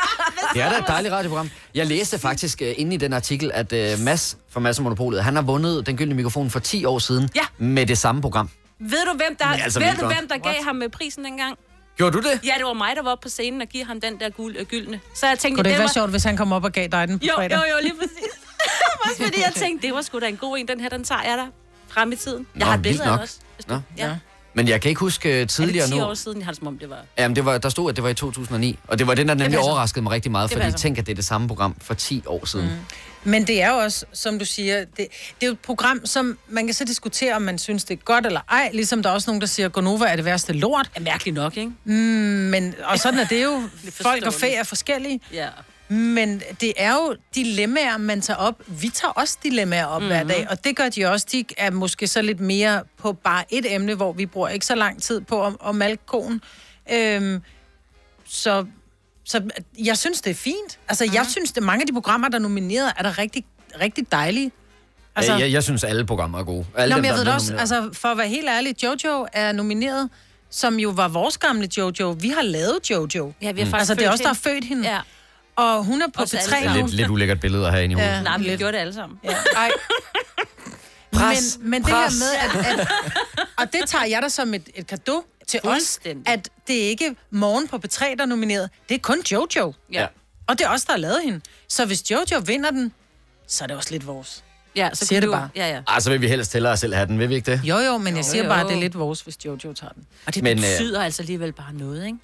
Det 0.57 0.65
er 0.65 0.69
da 0.69 0.77
et 0.77 0.87
dejligt 0.87 1.13
radioprogram. 1.13 1.49
Jeg 1.75 1.85
læste 1.87 2.19
faktisk 2.19 2.61
uh, 2.61 2.67
inde 2.77 2.93
i 2.93 2.97
den 2.97 3.13
artikel, 3.13 3.51
at 3.53 3.73
uh, 3.73 3.99
Mads 3.99 4.37
fra 4.49 4.59
Mads 4.59 4.79
Monopolet, 4.79 5.23
han 5.23 5.35
har 5.35 5.41
vundet 5.41 5.85
den 5.85 5.97
gyldne 5.97 6.15
mikrofon 6.15 6.49
for 6.49 6.59
10 6.59 6.85
år 6.85 6.99
siden 6.99 7.29
Ja. 7.35 7.41
med 7.57 7.85
det 7.85 7.97
samme 7.97 8.21
program. 8.21 8.49
Ved 8.79 9.05
du, 9.11 9.17
hvem 9.17 9.35
der, 9.35 9.45
altså, 9.45 9.79
ved 9.79 9.87
du, 9.99 10.05
hvem 10.05 10.27
der 10.27 10.37
gav 10.37 10.63
ham 10.63 10.75
med 10.75 10.89
prisen 10.89 11.25
dengang? 11.25 11.57
Gjorde 11.97 12.17
du 12.17 12.21
det? 12.21 12.39
Ja, 12.43 12.53
det 12.57 12.65
var 12.65 12.73
mig, 12.73 12.95
der 12.95 13.01
var 13.03 13.11
oppe 13.11 13.23
på 13.23 13.29
scenen 13.29 13.61
og 13.61 13.67
give 13.67 13.85
ham 13.85 14.01
den 14.01 14.19
der 14.19 14.29
guld, 14.29 14.55
øh, 14.59 14.65
gyldne. 14.65 14.99
Så 15.15 15.27
jeg 15.27 15.39
tænkte, 15.39 15.55
Kunne 15.57 15.63
det 15.63 15.69
ikke 15.69 15.77
var... 15.79 15.83
være 15.83 15.93
sjovt, 15.93 16.09
hvis 16.09 16.23
han 16.23 16.37
kom 16.37 16.51
op 16.51 16.63
og 16.63 16.71
gav 16.71 16.87
dig 16.87 17.07
den 17.07 17.19
på 17.19 17.25
Jo, 17.25 17.33
fredag? 17.35 17.55
jo, 17.57 17.61
jo, 17.71 17.77
lige 17.81 17.93
præcis. 17.99 18.33
Også 19.03 19.23
fordi 19.23 19.41
jeg 19.41 19.51
tænkte, 19.55 19.87
det 19.87 19.95
var 19.95 20.01
sgu 20.01 20.19
da 20.19 20.27
en 20.27 20.37
god 20.37 20.57
en, 20.57 20.67
den 20.67 20.79
her, 20.79 20.89
den 20.89 21.03
tager 21.03 21.21
jeg 21.23 21.37
der 21.37 21.47
frem 21.87 22.11
i 22.11 22.15
tiden. 22.15 22.47
Jeg 22.55 22.59
Nå, 22.59 22.65
har 22.65 22.73
et 22.73 22.81
billede 22.81 23.03
af 23.09 23.17
også. 23.17 23.37
Nå. 23.67 23.79
Ja. 23.97 24.15
Men 24.57 24.67
jeg 24.67 24.81
kan 24.81 24.89
ikke 24.89 24.99
huske 24.99 25.29
øh, 25.29 25.35
Er 25.35 25.39
det 25.39 25.49
tidligere 25.49 25.87
10 25.87 25.93
nu. 25.97 26.03
år 26.03 26.13
siden, 26.13 26.37
jeg 26.37 26.45
har 26.45 26.51
det 26.51 26.57
som 26.59 26.67
om 26.67 26.77
det 26.77 26.89
var? 26.89 26.97
Jamen, 27.17 27.35
det 27.35 27.45
var, 27.45 27.57
der 27.57 27.69
stod, 27.69 27.89
at 27.89 27.95
det 27.95 28.03
var 28.03 28.09
i 28.09 28.13
2009. 28.13 28.79
Og 28.87 28.99
det 28.99 29.07
var 29.07 29.15
den, 29.15 29.27
der 29.27 29.33
nemlig 29.33 29.59
overraskede 29.59 30.03
mig 30.03 30.11
rigtig 30.11 30.31
meget, 30.31 30.49
Det 30.49 30.61
fordi 30.63 30.77
tænk, 30.77 30.97
at 30.97 31.05
det 31.05 31.11
er 31.11 31.15
det 31.15 31.25
samme 31.25 31.47
program 31.47 31.75
for 31.81 31.93
10 31.93 32.23
år 32.25 32.45
siden. 32.45 32.65
Mm. 32.65 33.31
Men 33.31 33.47
det 33.47 33.61
er 33.61 33.69
jo 33.71 33.77
også, 33.77 34.05
som 34.13 34.39
du 34.39 34.45
siger, 34.45 34.79
det, 34.79 34.89
det 34.97 35.07
er 35.41 35.47
jo 35.47 35.51
et 35.51 35.59
program, 35.59 36.05
som 36.05 36.37
man 36.47 36.67
kan 36.67 36.73
så 36.73 36.85
diskutere, 36.85 37.35
om 37.35 37.41
man 37.41 37.57
synes, 37.57 37.83
det 37.83 37.93
er 37.93 38.03
godt 38.03 38.25
eller 38.25 38.41
ej. 38.51 38.69
Ligesom 38.73 39.03
der 39.03 39.09
er 39.09 39.13
også 39.13 39.29
nogen, 39.29 39.41
der 39.41 39.47
siger, 39.47 39.65
at 39.65 39.71
Gonova 39.73 40.05
er 40.05 40.15
det 40.15 40.25
værste 40.25 40.53
lort. 40.53 40.89
Er 40.95 40.99
mærkeligt 41.01 41.35
nok, 41.35 41.57
ikke? 41.57 41.71
Mm, 41.83 41.93
men, 41.93 42.75
og 42.83 42.99
sådan 42.99 43.19
er 43.19 43.25
det 43.25 43.43
jo. 43.43 43.61
Folk 44.01 44.25
og 44.25 44.33
fæ 44.33 44.53
er 44.53 44.63
forskellige. 44.63 45.19
Ja. 45.33 45.47
Men 45.89 46.41
det 46.61 46.73
er 46.77 46.93
jo 46.93 47.15
dilemmaer, 47.35 47.97
man 47.97 48.21
tager 48.21 48.37
op. 48.37 48.61
Vi 48.67 48.89
tager 48.89 49.11
også 49.11 49.37
dilemmaer 49.43 49.85
op 49.85 50.01
mm-hmm. 50.01 50.15
hver 50.15 50.23
dag, 50.23 50.47
og 50.49 50.63
det 50.63 50.75
gør 50.75 50.89
de 50.89 51.05
også. 51.05 51.27
De 51.31 51.45
er 51.57 51.71
måske 51.71 52.07
så 52.07 52.21
lidt 52.21 52.39
mere 52.39 52.83
på 52.97 53.13
bare 53.13 53.43
et 53.49 53.73
emne, 53.73 53.95
hvor 53.95 54.13
vi 54.13 54.25
bruger 54.25 54.49
ikke 54.49 54.65
så 54.65 54.75
lang 54.75 55.01
tid 55.01 55.21
på 55.21 55.45
at, 55.45 55.53
at 55.67 55.75
malke 55.75 56.05
konen. 56.05 56.41
Øhm, 56.91 57.41
så, 58.25 58.65
så 59.25 59.49
jeg 59.77 59.97
synes, 59.97 60.21
det 60.21 60.31
er 60.31 60.35
fint. 60.35 60.79
Altså, 60.87 61.03
mm-hmm. 61.03 61.15
jeg 61.15 61.25
synes, 61.25 61.51
det 61.51 61.63
mange 61.63 61.81
af 61.81 61.87
de 61.87 61.93
programmer, 61.93 62.29
der 62.29 62.35
er 62.37 62.41
nomineret, 62.41 62.93
er 62.97 63.03
der 63.03 63.17
rigtig, 63.17 63.45
rigtig 63.81 64.11
dejlige. 64.11 64.51
Altså, 65.15 65.35
jeg, 65.35 65.51
jeg 65.51 65.63
synes, 65.63 65.83
alle 65.83 66.05
programmer 66.05 66.39
er 66.39 66.43
gode. 66.43 66.65
Alle 66.75 66.91
Nå, 66.91 66.95
dem, 66.95 67.01
men 67.01 67.07
jeg 67.09 67.17
ved 67.17 67.25
det 67.25 67.33
også, 67.33 67.51
nomineret. 67.51 67.73
altså 67.81 67.99
for 67.99 68.07
at 68.07 68.17
være 68.17 68.27
helt 68.27 68.49
ærlig, 68.49 68.83
Jojo 68.83 69.27
er 69.33 69.51
nomineret, 69.51 70.09
som 70.49 70.79
jo 70.79 70.89
var 70.89 71.07
vores 71.07 71.37
gamle 71.37 71.69
Jojo. 71.77 72.15
Vi 72.19 72.29
har 72.29 72.41
lavet 72.41 72.89
Jojo. 72.89 73.33
Ja, 73.41 73.51
vi 73.51 73.61
har 73.61 73.69
faktisk 73.69 73.73
Altså, 73.73 73.95
det 73.95 74.05
er 74.05 74.11
os, 74.11 74.19
der 74.19 74.27
har 74.27 74.33
født 74.33 74.63
hende. 74.63 74.89
Ja. 74.89 74.99
Og 75.57 75.83
hun 75.83 76.01
er 76.01 76.07
på 76.13 76.21
Os 76.23 76.33
alle 76.33 76.43
P3. 76.45 76.55
Det 76.55 76.63
er 76.65 76.67
sammen. 76.67 76.85
lidt, 76.85 76.95
lidt 76.95 77.09
ulækkert 77.09 77.39
billede 77.39 77.65
at 77.65 77.71
have 77.71 77.83
inde 77.83 77.93
i 77.93 77.95
hovedet. 77.95 78.11
Ja. 78.15 78.21
Nej, 78.21 78.37
men 78.37 78.43
vi 78.45 78.49
Lidt. 78.49 78.59
gjorde 78.59 78.73
det 78.73 78.81
alle 78.81 78.93
sammen. 78.93 79.19
Ja. 79.23 79.35
Ej. 79.55 79.71
Pres. 81.13 81.57
Men, 81.61 81.69
men 81.69 81.81
det 81.83 81.89
Pres. 81.91 82.13
her 82.19 82.55
med, 82.55 82.65
at, 82.73 82.79
at, 82.79 82.87
og 83.57 83.73
det 83.73 83.81
tager 83.87 84.05
jeg 84.05 84.21
da 84.21 84.29
som 84.29 84.53
et, 84.53 84.69
et 84.75 84.87
kado 84.87 85.23
til 85.47 85.59
os, 85.63 85.69
Fuldstændig. 85.73 86.33
at 86.33 86.49
det 86.67 86.83
er 86.85 86.89
ikke 86.89 87.15
morgen 87.31 87.67
på 87.67 87.75
P3, 87.85 88.05
der 88.15 88.21
er 88.21 88.25
nomineret. 88.25 88.69
Det 88.89 88.95
er 88.95 88.99
kun 88.99 89.21
Jojo. 89.31 89.73
Ja. 89.93 90.07
Og 90.47 90.57
det 90.59 90.65
er 90.65 90.69
os, 90.69 90.85
der 90.85 90.91
har 90.93 90.97
lavet 90.99 91.21
hende. 91.23 91.41
Så 91.69 91.85
hvis 91.85 92.11
Jojo 92.11 92.39
vinder 92.45 92.71
den, 92.71 92.93
så 93.47 93.63
er 93.63 93.67
det 93.67 93.77
også 93.77 93.91
lidt 93.91 94.07
vores. 94.07 94.43
Ja, 94.75 94.89
så 94.93 95.05
Siger 95.05 95.19
det 95.19 95.27
du- 95.27 95.31
bare. 95.33 95.49
Ja, 95.55 95.67
ja. 95.69 95.81
Ah, 95.87 96.01
så 96.01 96.09
vil 96.09 96.21
vi 96.21 96.27
helst 96.27 96.53
hellere 96.53 96.77
selv 96.77 96.93
have 96.93 97.07
den, 97.07 97.19
vil 97.19 97.29
vi 97.29 97.35
ikke 97.35 97.51
det? 97.51 97.61
Jo, 97.63 97.77
jo, 97.77 97.97
men 97.97 98.15
jeg 98.15 98.25
siger 98.25 98.43
jo. 98.43 98.49
bare, 98.49 98.61
at 98.61 98.67
det 98.67 98.75
er 98.75 98.79
lidt 98.79 98.97
vores, 98.99 99.21
hvis 99.21 99.37
Jojo 99.45 99.73
tager 99.73 99.91
den. 99.93 100.05
Og 100.25 100.35
det 100.35 100.43
Men, 100.43 100.57
øh, 100.57 100.63
betyder 100.63 101.03
altså 101.03 101.21
alligevel 101.21 101.51
bare 101.53 101.73
noget, 101.73 102.05
ikke? 102.05 102.17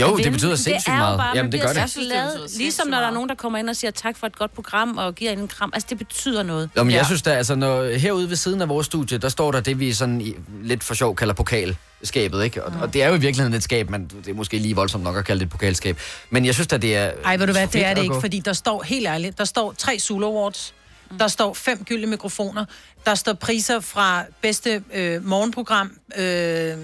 Jo, 0.00 0.16
At 0.16 0.24
det 0.24 0.32
betyder 0.32 0.50
det 0.50 0.58
sindssygt 0.58 0.88
er 0.92 0.96
jo 0.96 0.98
meget. 1.02 1.18
Bare, 1.18 1.36
Jamen, 1.36 1.52
det 1.52 1.60
gør 1.60 1.68
det. 1.72 1.82
Det 1.82 1.94
glad, 1.94 2.56
ligesom 2.58 2.86
når 2.88 2.90
der 2.90 2.98
er 2.98 3.02
meget. 3.02 3.14
nogen, 3.14 3.28
der 3.28 3.34
kommer 3.34 3.58
ind 3.58 3.68
og 3.70 3.76
siger 3.76 3.90
tak 3.90 4.16
for 4.16 4.26
et 4.26 4.38
godt 4.38 4.54
program 4.54 4.98
og 4.98 5.14
giver 5.14 5.32
en 5.32 5.48
kram. 5.48 5.70
Altså, 5.74 5.86
det 5.90 5.98
betyder 5.98 6.42
noget. 6.42 6.70
Nå, 6.74 6.82
men 6.84 6.90
jeg 6.92 6.98
Ja. 6.98 7.04
synes 7.04 7.22
da, 7.22 7.30
altså, 7.34 7.54
når, 7.54 7.84
herude 7.98 8.28
ved 8.28 8.36
siden 8.36 8.62
af 8.62 8.68
vores 8.68 8.86
studie, 8.86 9.18
der 9.18 9.28
står 9.28 9.52
der 9.52 9.60
det, 9.60 9.80
vi 9.80 9.92
sådan 9.92 10.20
i, 10.20 10.34
lidt 10.62 10.84
for 10.84 10.94
sjov 10.94 11.16
kalder 11.16 11.34
pokalskabet, 11.34 12.44
ikke? 12.44 12.64
Og, 12.64 12.72
og, 12.80 12.94
det 12.94 13.02
er 13.02 13.08
jo 13.08 13.14
i 13.14 13.20
virkeligheden 13.20 13.54
et 13.54 13.62
skab, 13.62 13.90
men 13.90 14.10
det 14.24 14.28
er 14.28 14.34
måske 14.34 14.58
lige 14.58 14.76
voldsomt 14.76 15.04
nok 15.04 15.16
at 15.16 15.24
kalde 15.24 15.40
det 15.40 15.46
et 15.46 15.50
pokalskab. 15.52 15.98
Men 16.30 16.44
jeg 16.46 16.54
synes 16.54 16.66
da, 16.66 16.76
det 16.76 16.96
er 16.96 17.10
Ej, 17.24 17.36
ved 17.36 17.46
du 17.46 17.52
hvad, 17.52 17.66
det 17.66 17.84
er 17.84 17.94
det 17.94 18.02
ikke, 18.02 18.14
gå. 18.14 18.20
fordi 18.20 18.38
der 18.40 18.52
står, 18.52 18.82
helt 18.82 19.06
ærligt, 19.06 19.38
der 19.38 19.44
står 19.44 19.74
tre 19.78 19.98
Zulu 19.98 20.26
Awards, 20.26 20.74
der 21.18 21.28
står 21.28 21.54
fem 21.54 21.84
gyldne 21.84 22.06
mikrofoner, 22.06 22.64
der 23.06 23.14
står 23.14 23.32
priser 23.32 23.80
fra 23.80 24.24
bedste 24.42 24.82
øh, 24.94 25.26
morgenprogram, 25.26 25.90
øh, 26.18 26.74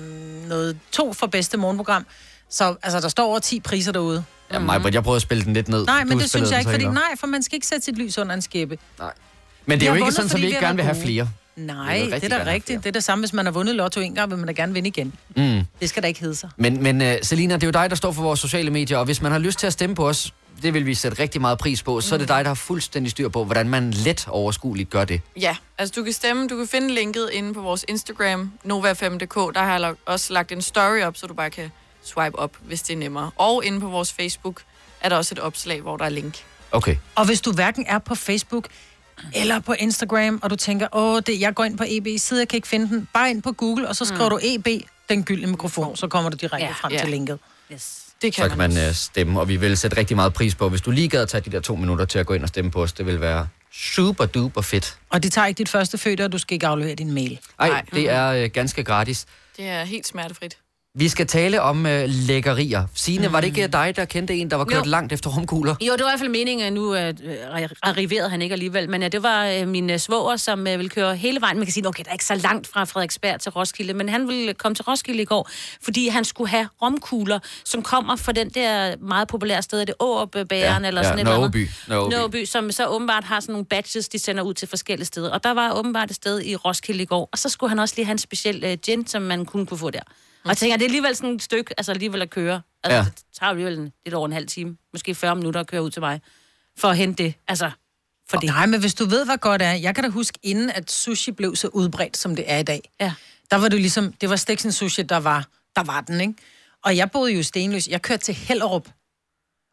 noget 0.48 0.78
to 0.92 1.12
for 1.12 1.26
bedste 1.26 1.56
morgenprogram, 1.56 2.06
så 2.54 2.74
altså, 2.82 3.00
der 3.00 3.08
står 3.08 3.24
over 3.24 3.38
10 3.38 3.60
priser 3.60 3.92
derude. 3.92 4.24
Ja, 4.52 4.58
mig, 4.58 4.94
jeg 4.94 5.02
prøvede 5.02 5.16
at 5.16 5.22
spille 5.22 5.44
den 5.44 5.52
lidt 5.52 5.68
ned. 5.68 5.86
Nej, 5.86 6.04
men 6.04 6.12
Du 6.12 6.18
det 6.18 6.30
synes 6.30 6.50
jeg 6.50 6.58
ikke, 6.58 6.70
så 6.70 6.74
fordi 6.74 6.86
nej, 6.86 7.16
for 7.20 7.26
man 7.26 7.42
skal 7.42 7.56
ikke 7.56 7.66
sætte 7.66 7.84
sit 7.84 7.98
lys 7.98 8.18
under 8.18 8.34
en 8.34 8.42
skæbe. 8.42 8.78
Men 9.66 9.80
det 9.80 9.86
er 9.86 9.90
jo 9.90 9.94
ikke 9.94 10.04
vundet, 10.04 10.14
sådan, 10.14 10.26
at 10.26 10.30
fordi 10.30 10.42
vi 10.42 10.46
ikke 10.46 10.60
gerne 10.60 10.76
vil 10.76 10.84
have 10.84 11.02
flere. 11.02 11.28
Nej, 11.56 12.00
vil 12.00 12.12
det 12.12 12.32
er 12.32 12.44
da 12.44 12.50
rigtigt. 12.50 12.78
Det 12.78 12.88
er 12.88 12.92
det 12.92 13.04
samme, 13.04 13.22
hvis 13.22 13.32
man 13.32 13.44
har 13.44 13.52
vundet 13.52 13.74
lotto 13.74 14.00
en 14.00 14.14
gang, 14.14 14.30
vil 14.30 14.38
man 14.38 14.46
da 14.46 14.52
gerne 14.52 14.72
vinde 14.72 14.88
igen. 14.88 15.12
Mm. 15.36 15.60
Det 15.80 15.88
skal 15.88 16.02
da 16.02 16.08
ikke 16.08 16.20
hedde 16.20 16.34
sig. 16.34 16.50
Men, 16.56 16.82
men 16.82 17.00
uh, 17.00 17.08
Selina, 17.22 17.54
det 17.54 17.62
er 17.62 17.66
jo 17.66 17.70
dig, 17.70 17.90
der 17.90 17.96
står 17.96 18.12
for 18.12 18.22
vores 18.22 18.40
sociale 18.40 18.70
medier, 18.70 18.98
og 18.98 19.04
hvis 19.04 19.22
man 19.22 19.32
har 19.32 19.38
lyst 19.38 19.58
til 19.58 19.66
at 19.66 19.72
stemme 19.72 19.96
på 19.96 20.08
os, 20.08 20.34
det 20.62 20.74
vil 20.74 20.86
vi 20.86 20.94
sætte 20.94 21.22
rigtig 21.22 21.40
meget 21.40 21.58
pris 21.58 21.82
på, 21.82 22.00
så 22.00 22.14
er 22.14 22.18
det 22.18 22.28
dig, 22.28 22.44
der 22.44 22.50
har 22.50 22.54
fuldstændig 22.54 23.10
styr 23.10 23.28
på, 23.28 23.44
hvordan 23.44 23.68
man 23.68 23.90
let 23.90 24.28
overskueligt 24.28 24.90
gør 24.90 25.04
det. 25.04 25.20
Ja, 25.40 25.56
altså 25.78 25.92
du 25.96 26.04
kan 26.04 26.12
stemme, 26.12 26.48
du 26.48 26.56
kan 26.56 26.66
finde 26.66 26.94
linket 26.94 27.30
inde 27.32 27.54
på 27.54 27.62
vores 27.62 27.84
Instagram, 27.88 28.52
nova5.dk. 28.64 29.54
Der 29.54 29.62
har 29.62 29.78
jeg 29.78 29.94
også 30.06 30.32
lagt 30.32 30.52
en 30.52 30.62
story 30.62 31.02
op, 31.02 31.16
så 31.16 31.26
du 31.26 31.34
bare 31.34 31.50
kan 31.50 31.70
swipe 32.04 32.38
op, 32.38 32.56
hvis 32.62 32.82
det 32.82 32.92
er 32.92 32.96
nemmere. 32.98 33.30
Og 33.36 33.64
inde 33.64 33.80
på 33.80 33.88
vores 33.88 34.12
Facebook 34.12 34.62
er 35.00 35.08
der 35.08 35.16
også 35.16 35.34
et 35.34 35.38
opslag, 35.38 35.80
hvor 35.80 35.96
der 35.96 36.04
er 36.04 36.08
link. 36.08 36.44
Okay. 36.72 36.96
Og 37.14 37.26
hvis 37.26 37.40
du 37.40 37.52
hverken 37.52 37.86
er 37.88 37.98
på 37.98 38.14
Facebook 38.14 38.68
eller 39.34 39.60
på 39.60 39.72
Instagram, 39.72 40.40
og 40.42 40.50
du 40.50 40.56
tænker, 40.56 40.88
åh, 40.92 41.20
det, 41.26 41.40
jeg 41.40 41.54
går 41.54 41.64
ind 41.64 41.78
på 41.78 41.84
EB's 41.84 42.18
side, 42.18 42.40
jeg 42.40 42.48
kan 42.48 42.56
ikke 42.56 42.68
finde 42.68 42.88
den, 42.88 43.08
bare 43.14 43.30
ind 43.30 43.42
på 43.42 43.52
Google, 43.52 43.88
og 43.88 43.96
så 43.96 44.04
skriver 44.04 44.24
mm. 44.24 44.30
du 44.30 44.38
EB, 44.42 44.82
den 45.08 45.24
gyldne 45.24 45.46
mikrofon, 45.46 45.96
så 45.96 46.08
kommer 46.08 46.30
du 46.30 46.36
direkte 46.36 46.66
Ja. 46.66 46.72
frem 46.72 46.92
Ja. 46.92 46.98
til 46.98 47.08
linket. 47.08 47.38
Yes. 47.72 48.00
Det 48.22 48.34
kan 48.34 48.44
Så 48.44 48.48
kan 48.48 48.58
man 48.58 48.70
uh, 48.88 48.94
stemme, 48.94 49.40
og 49.40 49.48
vi 49.48 49.56
vil 49.56 49.76
sætte 49.76 49.96
rigtig 49.96 50.16
meget 50.16 50.34
pris 50.34 50.54
på, 50.54 50.68
hvis 50.68 50.80
du 50.80 50.90
lige 50.90 51.08
gad 51.08 51.22
at 51.22 51.28
tage 51.28 51.40
de 51.40 51.50
der 51.50 51.60
to 51.60 51.76
minutter 51.76 52.04
til 52.04 52.18
at 52.18 52.26
gå 52.26 52.34
ind 52.34 52.42
og 52.42 52.48
stemme 52.48 52.70
på 52.70 52.82
os. 52.82 52.92
Det 52.92 53.06
vil 53.06 53.20
være 53.20 53.48
super 53.72 54.26
duper 54.26 54.60
fedt. 54.62 54.98
Og 55.10 55.22
det 55.22 55.32
tager 55.32 55.46
ikke 55.46 55.58
dit 55.58 55.68
første 55.68 55.98
fødte, 55.98 56.24
og 56.24 56.32
du 56.32 56.38
skal 56.38 56.54
ikke 56.54 56.66
aflevere 56.66 56.94
din 56.94 57.12
mail. 57.12 57.38
Ej, 57.58 57.68
Nej. 57.68 57.84
det 57.94 58.10
er 58.10 58.44
uh, 58.44 58.50
ganske 58.50 58.84
gratis. 58.84 59.26
Det 59.56 59.64
er 59.64 59.84
helt 59.84 60.06
smertefrit. 60.06 60.56
Vi 60.98 61.08
skal 61.08 61.26
tale 61.26 61.62
om 61.62 61.78
uh, 61.78 61.90
lækkerier. 62.06 62.86
Signe, 62.94 63.26
mm. 63.26 63.32
var 63.32 63.40
det 63.40 63.46
ikke 63.46 63.66
dig, 63.66 63.96
der 63.96 64.04
kendte 64.04 64.34
en, 64.34 64.50
der 64.50 64.56
var 64.56 64.64
kørt 64.64 64.86
Jo. 64.86 64.90
langt 64.90 65.12
efter 65.12 65.30
rumkugler? 65.30 65.74
Jo, 65.80 65.92
det 65.92 66.00
var 66.00 66.08
i 66.08 66.10
hvert 66.10 66.18
fald 66.18 66.30
meningen, 66.30 66.66
at 66.66 66.72
nu 66.72 66.94
øh, 66.94 67.14
arriverede 67.82 68.30
han 68.30 68.42
ikke 68.42 68.52
alligevel, 68.52 68.90
men 68.90 69.02
ja, 69.02 69.08
det 69.08 69.22
var 69.22 69.46
øh, 69.46 69.68
min 69.68 69.90
øh, 69.90 69.98
svoger, 69.98 70.36
som 70.36 70.66
øh, 70.66 70.78
ville 70.78 70.88
køre 70.90 71.16
hele 71.16 71.40
vejen. 71.40 71.56
Man 71.56 71.66
kan 71.66 71.72
sige, 71.72 71.88
okay, 71.88 72.02
der 72.04 72.08
er 72.08 72.12
ikke 72.12 72.24
så 72.24 72.34
langt 72.34 72.66
fra 72.66 72.84
Frederiksberg 72.84 73.40
til 73.40 73.52
Roskilde, 73.52 73.94
men 73.94 74.08
han 74.08 74.28
ville 74.28 74.54
komme 74.54 74.74
til 74.74 74.84
Roskilde 74.84 75.22
i 75.22 75.24
går, 75.24 75.50
fordi 75.82 76.08
han 76.08 76.24
skulle 76.24 76.50
have 76.50 76.68
romkugler, 76.82 77.38
som 77.64 77.82
kommer 77.82 78.16
fra 78.16 78.32
den 78.32 78.48
der 78.48 78.96
meget 78.96 79.28
populære 79.28 79.62
sted, 79.62 79.80
er 79.80 79.84
det 79.84 79.94
Årup-bæren 80.00 80.82
Ja, 80.82 80.88
eller 80.88 81.00
ja, 81.00 81.08
sådan 81.08 81.18
et 81.18 81.20
eller 81.20 81.32
andet. 81.32 81.40
Nåreby. 81.40 81.68
Nåreby. 81.88 82.14
Nåreby, 82.14 82.44
som 82.44 82.72
så 82.72 82.86
åbenbart 82.86 83.24
har 83.24 83.40
sådan 83.40 83.52
nogle 83.52 83.66
badges, 83.66 84.08
de 84.08 84.18
sender 84.18 84.42
ud 84.42 84.54
til 84.54 84.68
forskellige 84.68 85.06
steder. 85.06 85.30
Og 85.30 85.44
der 85.44 85.54
var 85.54 85.72
åbenbart 85.72 86.10
et 86.10 86.16
sted 86.16 86.42
i 86.42 86.56
Roskilde 86.56 87.02
i 87.02 87.06
går, 87.06 87.28
og 87.32 87.38
så 87.38 87.48
skulle 87.48 87.68
han 87.68 87.78
også 87.78 87.94
lige 87.96 88.06
have 88.06 88.12
en 88.12 88.18
speciel 88.18 88.64
øh, 88.64 88.76
gin, 88.84 89.06
som 89.06 89.22
man 89.22 89.46
kun 89.46 89.66
kunne 89.66 89.78
få 89.78 89.90
der. 89.90 90.00
Og 90.44 90.48
jeg 90.48 90.56
tænker, 90.56 90.76
det 90.76 90.84
er 90.84 90.88
alligevel 90.88 91.16
sådan 91.16 91.30
et 91.34 91.42
stykke, 91.42 91.74
altså 91.78 91.92
alligevel 91.92 92.22
at 92.22 92.30
køre. 92.30 92.62
Altså, 92.84 92.96
Ja. 92.96 93.04
det 93.04 93.22
tager 93.38 93.50
alligevel 93.50 93.78
en, 93.78 93.92
lidt 94.04 94.14
over 94.14 94.26
en 94.26 94.32
halv 94.32 94.46
time, 94.46 94.76
måske 94.92 95.14
40 95.14 95.36
minutter 95.36 95.60
at 95.60 95.66
køre 95.66 95.82
ud 95.82 95.90
til 95.90 96.02
mig, 96.02 96.20
for 96.78 96.88
at 96.88 96.96
hente 96.96 97.22
det. 97.24 97.34
Altså, 97.48 97.70
for 98.30 98.36
det. 98.36 98.46
Nej, 98.48 98.66
men 98.66 98.80
hvis 98.80 98.94
du 98.94 99.04
ved, 99.04 99.24
hvad 99.24 99.38
godt 99.38 99.62
er, 99.62 99.72
jeg 99.72 99.94
kan 99.94 100.04
da 100.04 100.10
huske, 100.10 100.38
inden 100.42 100.70
at 100.70 100.90
sushi 100.90 101.32
blev 101.32 101.56
så 101.56 101.68
udbredt, 101.68 102.16
som 102.16 102.36
det 102.36 102.44
er 102.52 102.58
i 102.58 102.62
dag, 102.62 102.90
Ja. 103.00 103.12
der 103.50 103.56
var 103.56 103.68
det 103.68 103.80
ligesom, 103.80 104.12
det 104.12 104.30
var 104.30 104.36
Stiksen 104.36 104.72
Sushi, 104.72 105.02
der 105.02 105.16
var, 105.16 105.48
der 105.76 105.82
var 105.84 106.00
den, 106.00 106.20
ikke? 106.20 106.34
Og 106.84 106.96
jeg 106.96 107.10
boede 107.10 107.32
jo 107.32 107.38
i 107.38 107.42
Stenløs. 107.42 107.88
Jeg 107.88 108.02
kørte 108.02 108.22
til 108.22 108.34
Hellerup. 108.34 108.88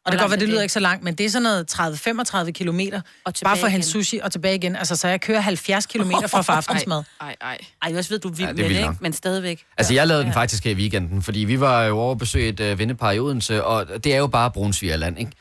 Og 0.05 0.11
det 0.11 0.19
kan 0.19 0.23
godt 0.23 0.31
være, 0.31 0.39
det 0.39 0.49
lyder 0.49 0.61
ikke 0.61 0.73
så 0.73 0.79
langt, 0.79 1.03
men 1.03 1.15
det 1.15 1.25
er 1.25 1.29
sådan 1.29 1.43
noget 1.43 2.47
30-35 2.47 2.51
kilometer. 2.51 3.01
Bare 3.43 3.57
for 3.57 3.67
igen. 3.67 3.83
sushi 3.83 4.19
og 4.23 4.31
tilbage 4.31 4.55
igen. 4.55 4.75
Altså, 4.75 4.95
så 4.95 5.07
jeg 5.07 5.21
kører 5.21 5.39
70 5.39 5.85
kilometer 5.85 6.27
for 6.27 6.41
få 6.41 6.51
aftensmad. 6.51 7.03
Ej, 7.21 7.35
ej. 7.41 7.57
Ej, 7.81 7.93
jeg 7.95 8.05
ved, 8.09 8.19
du 8.19 8.27
er 8.27 8.33
vild 8.33 8.47
Ja, 8.47 8.53
det 8.53 8.65
er 8.65 8.69
med 8.69 8.75
det, 8.75 8.81
ikke? 8.81 8.95
Men 8.99 9.13
stadigvæk. 9.13 9.63
Altså, 9.77 9.93
jeg 9.93 10.07
lavede 10.07 10.23
den 10.23 10.33
faktisk 10.33 10.63
her 10.63 10.71
i 10.71 10.75
weekenden, 10.75 11.21
fordi 11.21 11.39
vi 11.39 11.59
var 11.59 11.83
jo 11.83 11.97
over 11.99 12.11
at 12.11 12.17
besøge 12.17 12.47
et 12.47 12.59
øh, 12.59 12.79
vennepar 12.79 13.11
i 13.11 13.19
Odense, 13.19 13.63
og 13.63 14.03
det 14.03 14.13
er 14.13 14.17
jo 14.17 14.27
bare 14.27 14.51
Brunsvigerland, 14.51 15.19
ikke? 15.19 15.31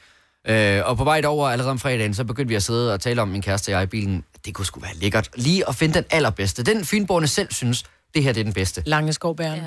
Øh, 0.78 0.88
og 0.88 0.96
på 0.96 1.04
vej 1.04 1.20
derover 1.20 1.48
allerede 1.48 1.70
om 1.70 1.78
fredagen, 1.78 2.14
så 2.14 2.24
begyndte 2.24 2.48
vi 2.48 2.54
at 2.54 2.62
sidde 2.62 2.94
og 2.94 3.00
tale 3.00 3.22
om 3.22 3.28
min 3.28 3.42
kæreste 3.42 3.68
og 3.68 3.72
jeg 3.72 3.82
i 3.82 3.86
bilen. 3.86 4.24
Det 4.44 4.54
kunne 4.54 4.66
sgu 4.66 4.80
være 4.80 4.94
lækkert. 4.94 5.28
Lige 5.34 5.68
at 5.68 5.74
finde 5.74 5.94
den 5.94 6.04
allerbedste. 6.10 6.62
Den 6.62 6.84
fynborgerne 6.84 7.26
selv 7.26 7.52
synes, 7.52 7.84
det 8.14 8.22
her 8.22 8.32
det 8.32 8.40
er 8.40 8.44
den 8.44 8.52
bedste. 8.52 8.82
Lange 8.86 9.12
skovbæren. 9.12 9.58
Ja. 9.58 9.64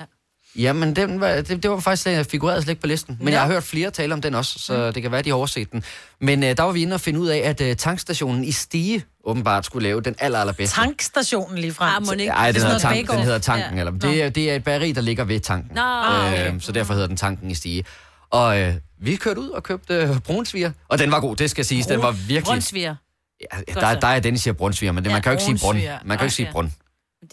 Ja. 0.55 0.61
Jamen, 0.61 0.95
den 0.95 1.19
var, 1.21 1.27
det, 1.35 1.63
det 1.63 1.71
var 1.71 1.79
faktisk 1.79 2.07
øh, 2.07 2.25
figureret 2.25 2.63
slet 2.63 2.71
ikke 2.71 2.81
på 2.81 2.87
listen. 2.87 3.15
Men 3.19 3.25
Nå. 3.25 3.31
jeg 3.31 3.41
har 3.41 3.47
hørt 3.47 3.63
flere 3.63 3.91
tale 3.91 4.13
om 4.13 4.21
den 4.21 4.35
også, 4.35 4.59
så 4.59 4.91
det 4.91 5.01
kan 5.01 5.11
være, 5.11 5.21
de 5.21 5.29
har 5.29 5.35
overset 5.35 5.71
den. 5.71 5.83
Men 6.21 6.43
øh, 6.43 6.57
der 6.57 6.63
var 6.63 6.71
vi 6.71 6.81
inde 6.81 6.93
og 6.93 7.01
finde 7.01 7.19
ud 7.19 7.27
af, 7.27 7.37
at 7.37 7.61
øh, 7.61 7.75
tankstationen 7.75 8.43
i 8.43 8.51
Stige 8.51 9.05
åbenbart 9.25 9.65
skulle 9.65 9.83
lave 9.87 10.01
den 10.01 10.15
aller, 10.19 10.39
allerbedste. 10.39 10.75
Tankstationen 10.75 11.57
lige 11.57 11.73
frem. 11.73 12.03
Ah, 12.09 12.19
ikke? 12.19 12.31
Ej, 12.31 12.45
Det 12.51 12.55
den 12.55 12.61
er 12.63 12.65
hedder, 12.67 12.79
sådan 12.79 12.95
tank, 12.95 13.07
noget 13.07 13.17
den 13.19 13.25
hedder. 13.25 13.39
Tanken. 13.39 13.73
Ja. 13.73 13.79
Eller, 13.79 13.91
det, 13.91 14.23
er, 14.23 14.29
det 14.29 14.51
er 14.51 14.55
et 14.55 14.63
bageri, 14.63 14.91
der 14.91 15.01
ligger 15.01 15.23
ved 15.23 15.39
Tanken. 15.39 15.75
Nå, 15.75 15.81
okay. 15.81 16.53
øh, 16.53 16.61
så 16.61 16.71
derfor 16.71 16.93
hedder 16.93 17.07
den 17.07 17.17
Tanken 17.17 17.51
i 17.51 17.55
Stige. 17.55 17.85
Og 18.29 18.59
øh, 18.59 18.73
vi 19.01 19.15
kørte 19.15 19.41
ud 19.41 19.49
og 19.49 19.63
købte 19.63 19.93
øh, 19.93 20.19
brunsviger, 20.19 20.71
og 20.87 20.99
den 20.99 21.11
var 21.11 21.19
god, 21.19 21.35
det 21.35 21.49
skal 21.51 21.65
siges. 21.65 21.85
Den 21.85 22.01
var 22.01 22.11
virkelig... 22.11 22.43
Brunsviger. 22.43 22.95
Ja, 23.41 23.73
der, 23.73 23.99
der 23.99 24.07
er 24.07 24.19
den, 24.19 24.33
der 24.33 24.39
siger 24.39 24.53
brunsviger, 24.53 24.91
men 24.91 25.03
det, 25.03 25.09
Ja, 25.09 25.15
man 25.15 25.21
kan 25.21 25.31
jo 25.31 25.33
ikke 25.33 25.43
sige 25.43 25.57
brun. 25.59 25.75
Man 25.75 26.17
kan 26.17 26.19
jo 26.19 26.23
ikke 26.23 26.35
sige 26.35 26.49
brun. 26.51 26.73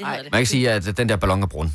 Man 0.01 0.25
kan 0.33 0.39
ikke 0.41 0.51
sige, 0.51 0.71
at 0.71 0.97
den 0.97 1.09
der 1.09 1.17
ballon 1.17 1.43
er 1.43 1.47
brun. 1.47 1.75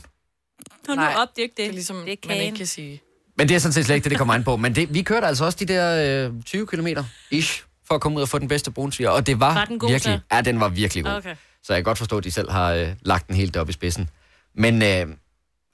Nu, 0.87 0.95
nu 0.95 1.01
Nej, 1.01 1.15
op, 1.17 1.27
det 1.35 1.37
er 1.37 1.43
ikke 1.43 1.51
det. 1.51 1.57
Det 1.57 1.67
er 1.67 1.71
ligesom, 1.71 1.95
det 2.05 2.19
er 2.23 2.27
man 2.27 2.37
ikke 2.37 2.57
kan 2.57 2.65
sige. 2.65 3.01
Men 3.37 3.49
det 3.49 3.55
er 3.55 3.59
sådan 3.59 3.73
set 3.73 3.85
slet 3.85 3.95
ikke 3.95 4.03
det, 4.03 4.09
det 4.11 4.17
kommer 4.17 4.33
an 4.33 4.43
på. 4.43 4.57
Men 4.57 4.75
det, 4.75 4.93
vi 4.93 5.01
kørte 5.01 5.27
altså 5.27 5.45
også 5.45 5.57
de 5.61 5.65
der 5.65 6.27
øh, 6.27 6.43
20 6.45 6.67
km 6.67 6.87
ish 7.31 7.63
for 7.87 7.95
at 7.95 8.01
komme 8.01 8.17
ud 8.17 8.21
og 8.21 8.29
få 8.29 8.39
den 8.39 8.47
bedste 8.47 8.71
brunsviger. 8.71 9.09
Og 9.09 9.27
det 9.27 9.39
var, 9.39 9.53
Var 9.53 9.65
den 9.65 9.79
god, 9.79 9.89
virkelig... 9.89 10.19
så? 10.31 10.35
Ja, 10.35 10.41
den 10.41 10.59
var 10.59 10.69
virkelig 10.69 11.03
god. 11.03 11.13
Okay. 11.13 11.35
Så 11.63 11.73
jeg 11.73 11.77
kan 11.77 11.83
godt 11.83 11.97
forstå, 11.97 12.17
at 12.17 12.23
de 12.23 12.31
selv 12.31 12.51
har 12.51 12.71
øh, 12.73 12.87
lagt 13.01 13.27
den 13.27 13.35
helt 13.35 13.57
op 13.57 13.69
i 13.69 13.71
spidsen. 13.71 14.09
Men 14.55 14.81
øh, 14.83 15.07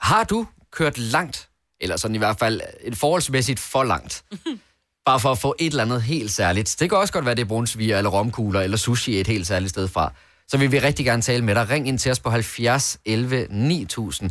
har 0.02 0.24
du 0.24 0.48
kørt 0.72 0.98
langt, 0.98 1.50
eller 1.82 1.98
sådan 1.98 2.16
i 2.16 2.18
hvert 2.18 2.40
fald 2.40 2.62
et 2.82 2.98
forholdsmæssigt 2.98 3.60
for 3.60 3.84
langt, 3.84 4.24
bare 5.06 5.20
for 5.20 5.32
at 5.32 5.38
få 5.38 5.56
et 5.60 5.68
eller 5.68 5.84
andet 5.84 6.02
helt 6.02 6.32
særligt? 6.32 6.76
Det 6.80 6.90
kan 6.90 6.98
også 6.98 7.14
godt 7.14 7.26
være, 7.26 7.36
det 7.36 7.42
er 7.42 7.46
brunsviger, 7.46 7.98
eller 7.98 8.10
romkugler, 8.12 8.62
eller 8.62 8.78
sushi 8.78 9.20
et 9.20 9.28
helt 9.28 9.48
særligt 9.48 9.70
sted 9.70 9.88
fra. 9.88 10.14
Så 10.52 10.58
vil 10.58 10.72
vi 10.72 10.80
rigtig 10.80 11.06
gerne 11.06 11.22
tale 11.22 11.44
med 11.46 11.56
dig. 11.56 11.70
Ring 11.70 11.88
ind 11.88 12.00
til 12.00 12.12
os 12.12 12.20
på 12.20 12.30
70 12.30 13.00
11 13.06 13.48
9000. 13.50 14.30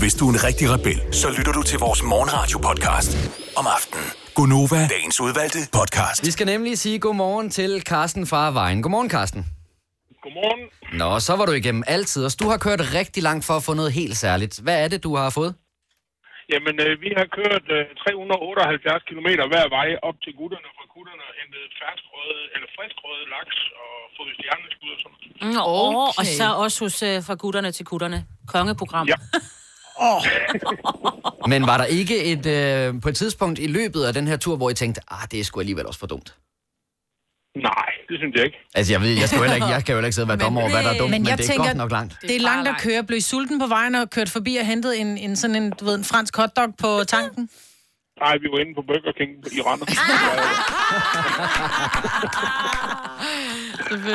Hvis 0.00 0.14
du 0.18 0.24
er 0.28 0.32
en 0.36 0.40
rigtig 0.48 0.66
rebel, 0.74 1.14
så 1.20 1.28
lytter 1.38 1.52
du 1.58 1.62
til 1.70 1.78
vores 1.86 2.00
morgenradio-podcast 2.12 3.10
om 3.60 3.66
aftenen. 3.76 4.06
Gunova, 4.38 4.80
dagens 4.96 5.20
udvalgte 5.26 5.60
podcast. 5.78 6.18
Vi 6.26 6.30
skal 6.36 6.46
nemlig 6.54 6.78
sige 6.84 6.98
godmorgen 6.98 7.48
til 7.58 7.82
Carsten 7.90 8.24
fra 8.26 8.42
Vejen. 8.60 8.82
Godmorgen, 8.82 9.10
Carsten. 9.10 9.42
Godmorgen. 10.24 10.62
Nå, 11.00 11.10
så 11.26 11.32
var 11.38 11.46
du 11.46 11.52
igennem 11.62 11.84
altid, 11.96 12.20
og 12.24 12.30
du 12.42 12.46
har 12.52 12.58
kørt 12.66 12.82
rigtig 12.98 13.22
langt 13.28 13.44
for 13.48 13.54
at 13.58 13.62
få 13.68 13.72
noget 13.80 13.92
helt 14.00 14.16
særligt. 14.24 14.54
Hvad 14.64 14.76
er 14.84 14.88
det, 14.92 15.00
du 15.06 15.10
har 15.16 15.30
fået? 15.38 15.52
Jamen, 16.52 16.74
øh, 16.86 16.92
vi 17.04 17.10
har 17.18 17.26
kørt 17.38 17.66
øh, 17.76 17.82
378 18.02 19.02
km 19.08 19.28
hver 19.52 19.66
vej 19.76 19.88
op 20.08 20.16
til 20.24 20.32
gutterne 20.40 20.70
gutterne, 20.98 21.26
hentet 21.40 21.64
ferskrøde, 21.80 22.40
eller 22.54 22.68
friskrøde 22.76 23.24
laks 23.34 23.56
og 23.82 23.90
fået 24.16 24.32
stjerneskud 24.36 24.90
og 24.94 24.98
sådan 25.02 25.16
noget. 25.16 25.54
Nå, 25.56 25.64
okay. 26.06 26.18
Og 26.20 26.24
så 26.38 26.46
også 26.64 26.78
hos 26.84 26.96
øh, 27.08 27.16
fra 27.26 27.34
gutterne 27.42 27.70
til 27.76 27.84
kutterne. 27.90 28.18
Kongeprogram. 28.54 29.06
Ja. 29.14 29.18
Oh. 30.00 30.22
Men 31.52 31.66
var 31.66 31.78
der 31.78 31.84
ikke 31.84 32.24
et, 32.32 32.46
øh, 32.46 33.02
på 33.02 33.08
et 33.08 33.16
tidspunkt 33.16 33.58
i 33.58 33.66
løbet 33.66 34.02
af 34.04 34.14
den 34.14 34.26
her 34.26 34.36
tur, 34.36 34.56
hvor 34.56 34.70
I 34.70 34.74
tænkte, 34.74 35.00
ah, 35.10 35.28
det 35.30 35.40
er 35.40 35.44
sgu 35.44 35.60
alligevel 35.60 35.86
også 35.86 36.00
for 36.00 36.06
dumt? 36.06 36.34
Nej, 37.56 37.90
det 38.08 38.16
synes 38.18 38.34
jeg 38.36 38.44
ikke. 38.44 38.58
Altså, 38.74 38.92
jeg, 38.92 39.00
ved, 39.00 39.08
jeg, 39.08 39.28
skal 39.28 39.40
heller 39.40 39.54
ikke, 39.54 39.66
jeg 39.66 39.84
kan 39.84 39.92
jo 39.92 39.96
heller 39.98 40.06
ikke 40.06 40.14
sidde 40.14 40.24
og 40.24 40.28
være 40.28 40.38
dommer 40.38 40.60
over, 40.60 40.70
hvad 40.70 40.82
der 40.82 40.90
er 40.90 40.98
dumt, 40.98 41.10
men, 41.10 41.22
Men 41.22 41.28
jeg 41.28 41.38
det 41.38 41.44
er 41.44 41.48
tænker, 41.48 41.66
godt 41.66 41.76
nok 41.76 41.90
langt. 41.90 42.18
Det 42.22 42.36
er 42.36 42.40
langt 42.40 42.68
at 42.68 42.76
køre. 42.80 43.04
Blev 43.04 43.18
I 43.18 43.20
sulten 43.20 43.60
på 43.60 43.66
vejen 43.66 43.94
og 43.94 44.10
kørt 44.10 44.28
forbi 44.28 44.56
og 44.56 44.66
hentet 44.66 45.00
en, 45.00 45.18
en 45.18 45.36
sådan 45.36 45.56
en, 45.56 45.70
du 45.70 45.84
ved, 45.84 45.94
en 45.94 46.04
fransk 46.04 46.36
hotdog 46.36 46.74
på 46.84 47.04
tanken? 47.04 47.50
Nej, 48.24 48.34
vi 48.42 48.46
var 48.52 48.58
inde 48.62 48.74
på 48.78 48.82
Burger 48.88 49.12
King 49.18 49.30
i 49.56 49.60
Randers. 49.66 49.98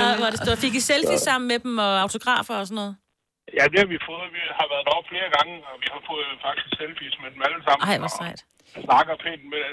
Ah, 0.03 0.13
hvor 0.17 0.27
er 0.27 0.33
det 0.33 0.39
stort. 0.45 0.59
Fik 0.65 0.75
I 0.81 0.83
selfie 0.91 1.19
sammen 1.27 1.47
med 1.51 1.59
dem 1.65 1.73
og 1.87 1.93
autografer 2.05 2.55
og 2.61 2.65
sådan 2.67 2.79
noget? 2.81 2.93
Ja, 3.57 3.63
det 3.71 3.77
har 3.81 3.89
vi 3.93 3.97
fået. 4.09 4.27
Vi 4.37 4.41
har 4.59 4.67
været 4.73 4.83
deroppe 4.87 5.07
flere 5.13 5.29
gange, 5.37 5.53
og 5.69 5.75
vi 5.83 5.87
har 5.93 6.01
fået 6.11 6.29
faktisk 6.47 6.69
selfies 6.81 7.15
med 7.21 7.29
dem 7.33 7.41
alle 7.47 7.59
sammen. 7.65 7.81
Ej, 7.89 7.97
hvor 8.03 8.11
sejt. 8.21 8.39
Og 8.77 8.81
snakker 8.87 9.13
pænt 9.25 9.43
med, 9.53 9.65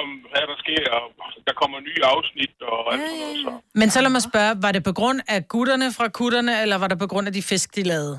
om, 0.00 0.06
hvad 0.30 0.44
der 0.50 0.56
sker, 0.64 0.82
og 0.98 1.04
der 1.46 1.54
kommer 1.60 1.76
nye 1.88 2.02
afsnit 2.14 2.54
og 2.72 2.78
alt 2.92 3.02
sådan 3.02 3.18
noget. 3.24 3.38
Så. 3.44 3.52
Men 3.80 3.88
så 3.94 3.98
lad 4.04 4.10
mig 4.16 4.22
spørge, 4.30 4.52
var 4.64 4.72
det 4.76 4.82
på 4.90 4.92
grund 5.00 5.18
af 5.34 5.48
gutterne 5.54 5.88
fra 5.98 6.06
kutterne, 6.20 6.52
eller 6.62 6.76
var 6.82 6.88
det 6.92 6.98
på 7.04 7.08
grund 7.12 7.26
af 7.30 7.32
de 7.38 7.42
fisk, 7.42 7.68
de 7.76 7.82
lavede? 7.82 8.16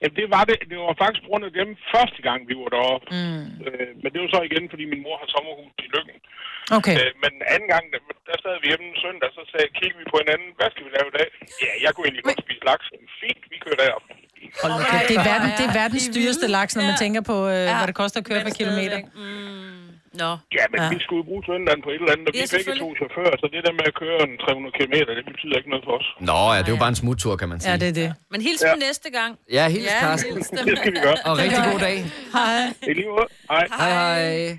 Jamen, 0.00 0.16
det 0.20 0.26
var 0.36 0.44
det. 0.50 0.58
Det 0.70 0.76
var 0.78 1.00
faktisk 1.02 1.22
på 1.24 1.30
grund 1.30 1.44
af 1.48 1.52
dem 1.60 1.70
første 1.94 2.20
gang, 2.26 2.40
vi 2.50 2.54
var 2.62 2.70
deroppe. 2.76 3.06
Mm. 3.16 3.46
Øh, 3.66 3.90
men 4.02 4.08
det 4.12 4.18
var 4.22 4.30
så 4.34 4.40
igen, 4.48 4.64
fordi 4.72 4.84
min 4.92 5.02
mor 5.06 5.16
har 5.22 5.28
sommerhus 5.34 5.72
i 5.86 5.88
Lykken. 5.94 6.18
Okay. 6.78 6.96
Øh, 7.00 7.10
men 7.22 7.32
anden 7.54 7.68
gang, 7.74 7.84
der, 7.92 8.00
der 8.28 8.36
sad 8.44 8.54
vi 8.62 8.66
hjemme 8.70 8.88
søndag, 9.04 9.28
så 9.36 9.42
sagde, 9.52 9.68
kiggede 9.78 10.00
vi 10.00 10.06
på 10.12 10.16
hinanden, 10.22 10.48
hvad 10.58 10.68
skal 10.72 10.84
vi 10.86 10.90
lave 10.96 11.08
i 11.12 11.16
dag? 11.18 11.28
Ja, 11.64 11.72
jeg 11.84 11.90
kunne 11.92 12.06
egentlig 12.06 12.26
godt 12.28 12.44
spise 12.44 12.64
laks. 12.70 12.86
Fint, 13.20 13.42
vi 13.52 13.56
kører 13.64 13.80
derop. 13.82 14.06
Hold 14.62 14.72
nu 14.72 14.78
kæft, 14.90 15.08
det 15.10 15.16
er, 15.16 15.24
verden, 15.32 15.50
det 15.58 15.64
er 15.70 15.74
verdens 15.82 16.06
dyreste 16.16 16.46
laks, 16.56 16.76
når 16.76 16.84
man 16.90 16.96
tænker 17.04 17.20
på, 17.20 17.36
øh, 17.54 17.62
hvad 17.76 17.86
det 17.90 17.94
koster 18.02 18.18
at 18.20 18.26
køre 18.30 18.42
per 18.48 18.54
kilometer. 18.60 18.98
Nå. 20.22 20.30
Ja, 20.58 20.64
men 20.72 20.78
Ja. 20.80 20.84
ja. 20.84 20.88
vi 20.94 20.98
skulle 21.06 21.24
bruge 21.30 21.42
søndagen 21.50 21.80
på 21.86 21.90
et 21.94 22.00
eller 22.02 22.12
andet, 22.14 22.26
og 22.28 22.34
Ja, 22.34 22.40
vi 22.40 22.46
er 22.52 22.58
begge 22.58 22.74
to 22.84 22.88
chauffører, 23.00 23.34
så 23.42 23.46
det 23.54 23.60
der 23.66 23.72
med 23.80 23.84
at 23.92 23.94
køre 24.02 24.18
en 24.26 24.32
300 24.44 24.72
km, 24.78 24.94
det 25.18 25.24
betyder 25.32 25.56
ikke 25.60 25.70
noget 25.72 25.84
for 25.88 25.94
os. 26.00 26.06
Nå 26.30 26.38
ja, 26.54 26.58
det 26.62 26.68
er 26.70 26.74
jo 26.76 26.82
bare 26.84 26.92
en 26.96 27.00
smuttur, 27.04 27.32
kan 27.40 27.48
man 27.52 27.58
sige. 27.60 27.70
Ja, 27.72 27.76
det 27.82 27.88
er 27.92 27.96
det. 28.02 28.08
Men 28.32 28.40
hils 28.46 28.60
Ja. 28.64 28.70
dem 28.70 28.78
næste 28.88 29.08
gang. 29.18 29.30
Ja, 29.58 29.64
hils 29.74 29.86
Ja, 29.92 29.98
Carsten. 30.04 30.32
hils. 30.34 30.48
Det 30.68 30.78
skal 30.80 30.92
vi 30.96 31.00
gøre. 31.08 31.18
Og 31.28 31.32
rigtig 31.42 31.60
god 31.72 31.78
dag. 31.88 31.96
Hej. 32.36 32.60
I 32.90 32.92
lige 32.98 33.08
måde. 33.14 33.26
Hej. 33.52 33.64
Hej, 33.78 33.90
hej. 33.98 34.58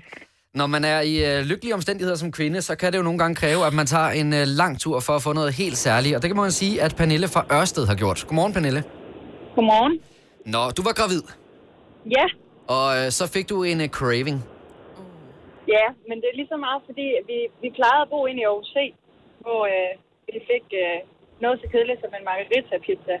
Når 0.60 0.66
man 0.74 0.82
er 0.94 1.00
i 1.00 1.14
øh, 1.30 1.38
lykkelige 1.50 1.74
omstændigheder 1.74 2.16
som 2.22 2.32
kvinde, 2.32 2.62
så 2.62 2.72
kan 2.80 2.92
det 2.92 2.98
jo 2.98 3.02
nogle 3.02 3.18
gange 3.18 3.34
kræve, 3.42 3.66
at 3.66 3.72
man 3.72 3.86
tager 3.86 4.08
en 4.20 4.32
øh, 4.32 4.44
lang 4.46 4.80
tur 4.80 5.00
for 5.00 5.12
at 5.18 5.22
få 5.22 5.32
noget 5.32 5.52
helt 5.54 5.78
særligt. 5.78 6.16
Og 6.16 6.22
det 6.22 6.28
kan 6.30 6.36
man 6.36 6.52
sige, 6.52 6.82
at 6.82 6.96
Pernille 6.96 7.28
fra 7.28 7.42
Ørsted 7.52 7.86
har 7.86 7.94
gjort. 7.94 8.24
Godmorgen, 8.28 8.52
Pernille. 8.52 8.82
Godmorgen. 9.58 9.94
Nå, 10.54 10.62
du 10.76 10.82
var 10.88 10.94
gravid, 11.00 11.22
Ja, 12.16 12.26
og 12.76 12.86
øh, 12.98 13.06
så 13.18 13.24
fik 13.34 13.46
du 13.52 13.56
en 13.70 13.80
øh, 13.84 13.88
craving. 13.98 14.38
ja, 15.76 15.86
men 16.08 16.16
det 16.20 16.26
er 16.30 16.36
lige 16.40 16.52
så 16.54 16.58
meget, 16.66 16.80
fordi 16.88 17.06
vi, 17.30 17.38
vi 17.62 17.68
plejede 17.78 18.02
at 18.04 18.10
bo 18.12 18.18
inde 18.30 18.40
i 18.42 18.46
Aarhus 18.48 18.70
C, 18.76 18.78
hvor 19.44 19.60
øh, 19.74 19.92
vi 20.32 20.38
fik 20.50 20.66
øh, 20.84 20.98
noget 21.44 21.56
så 21.62 21.66
kedeligt 21.72 22.00
som 22.02 22.12
en 22.18 22.24
margarita-pizza. 22.30 23.16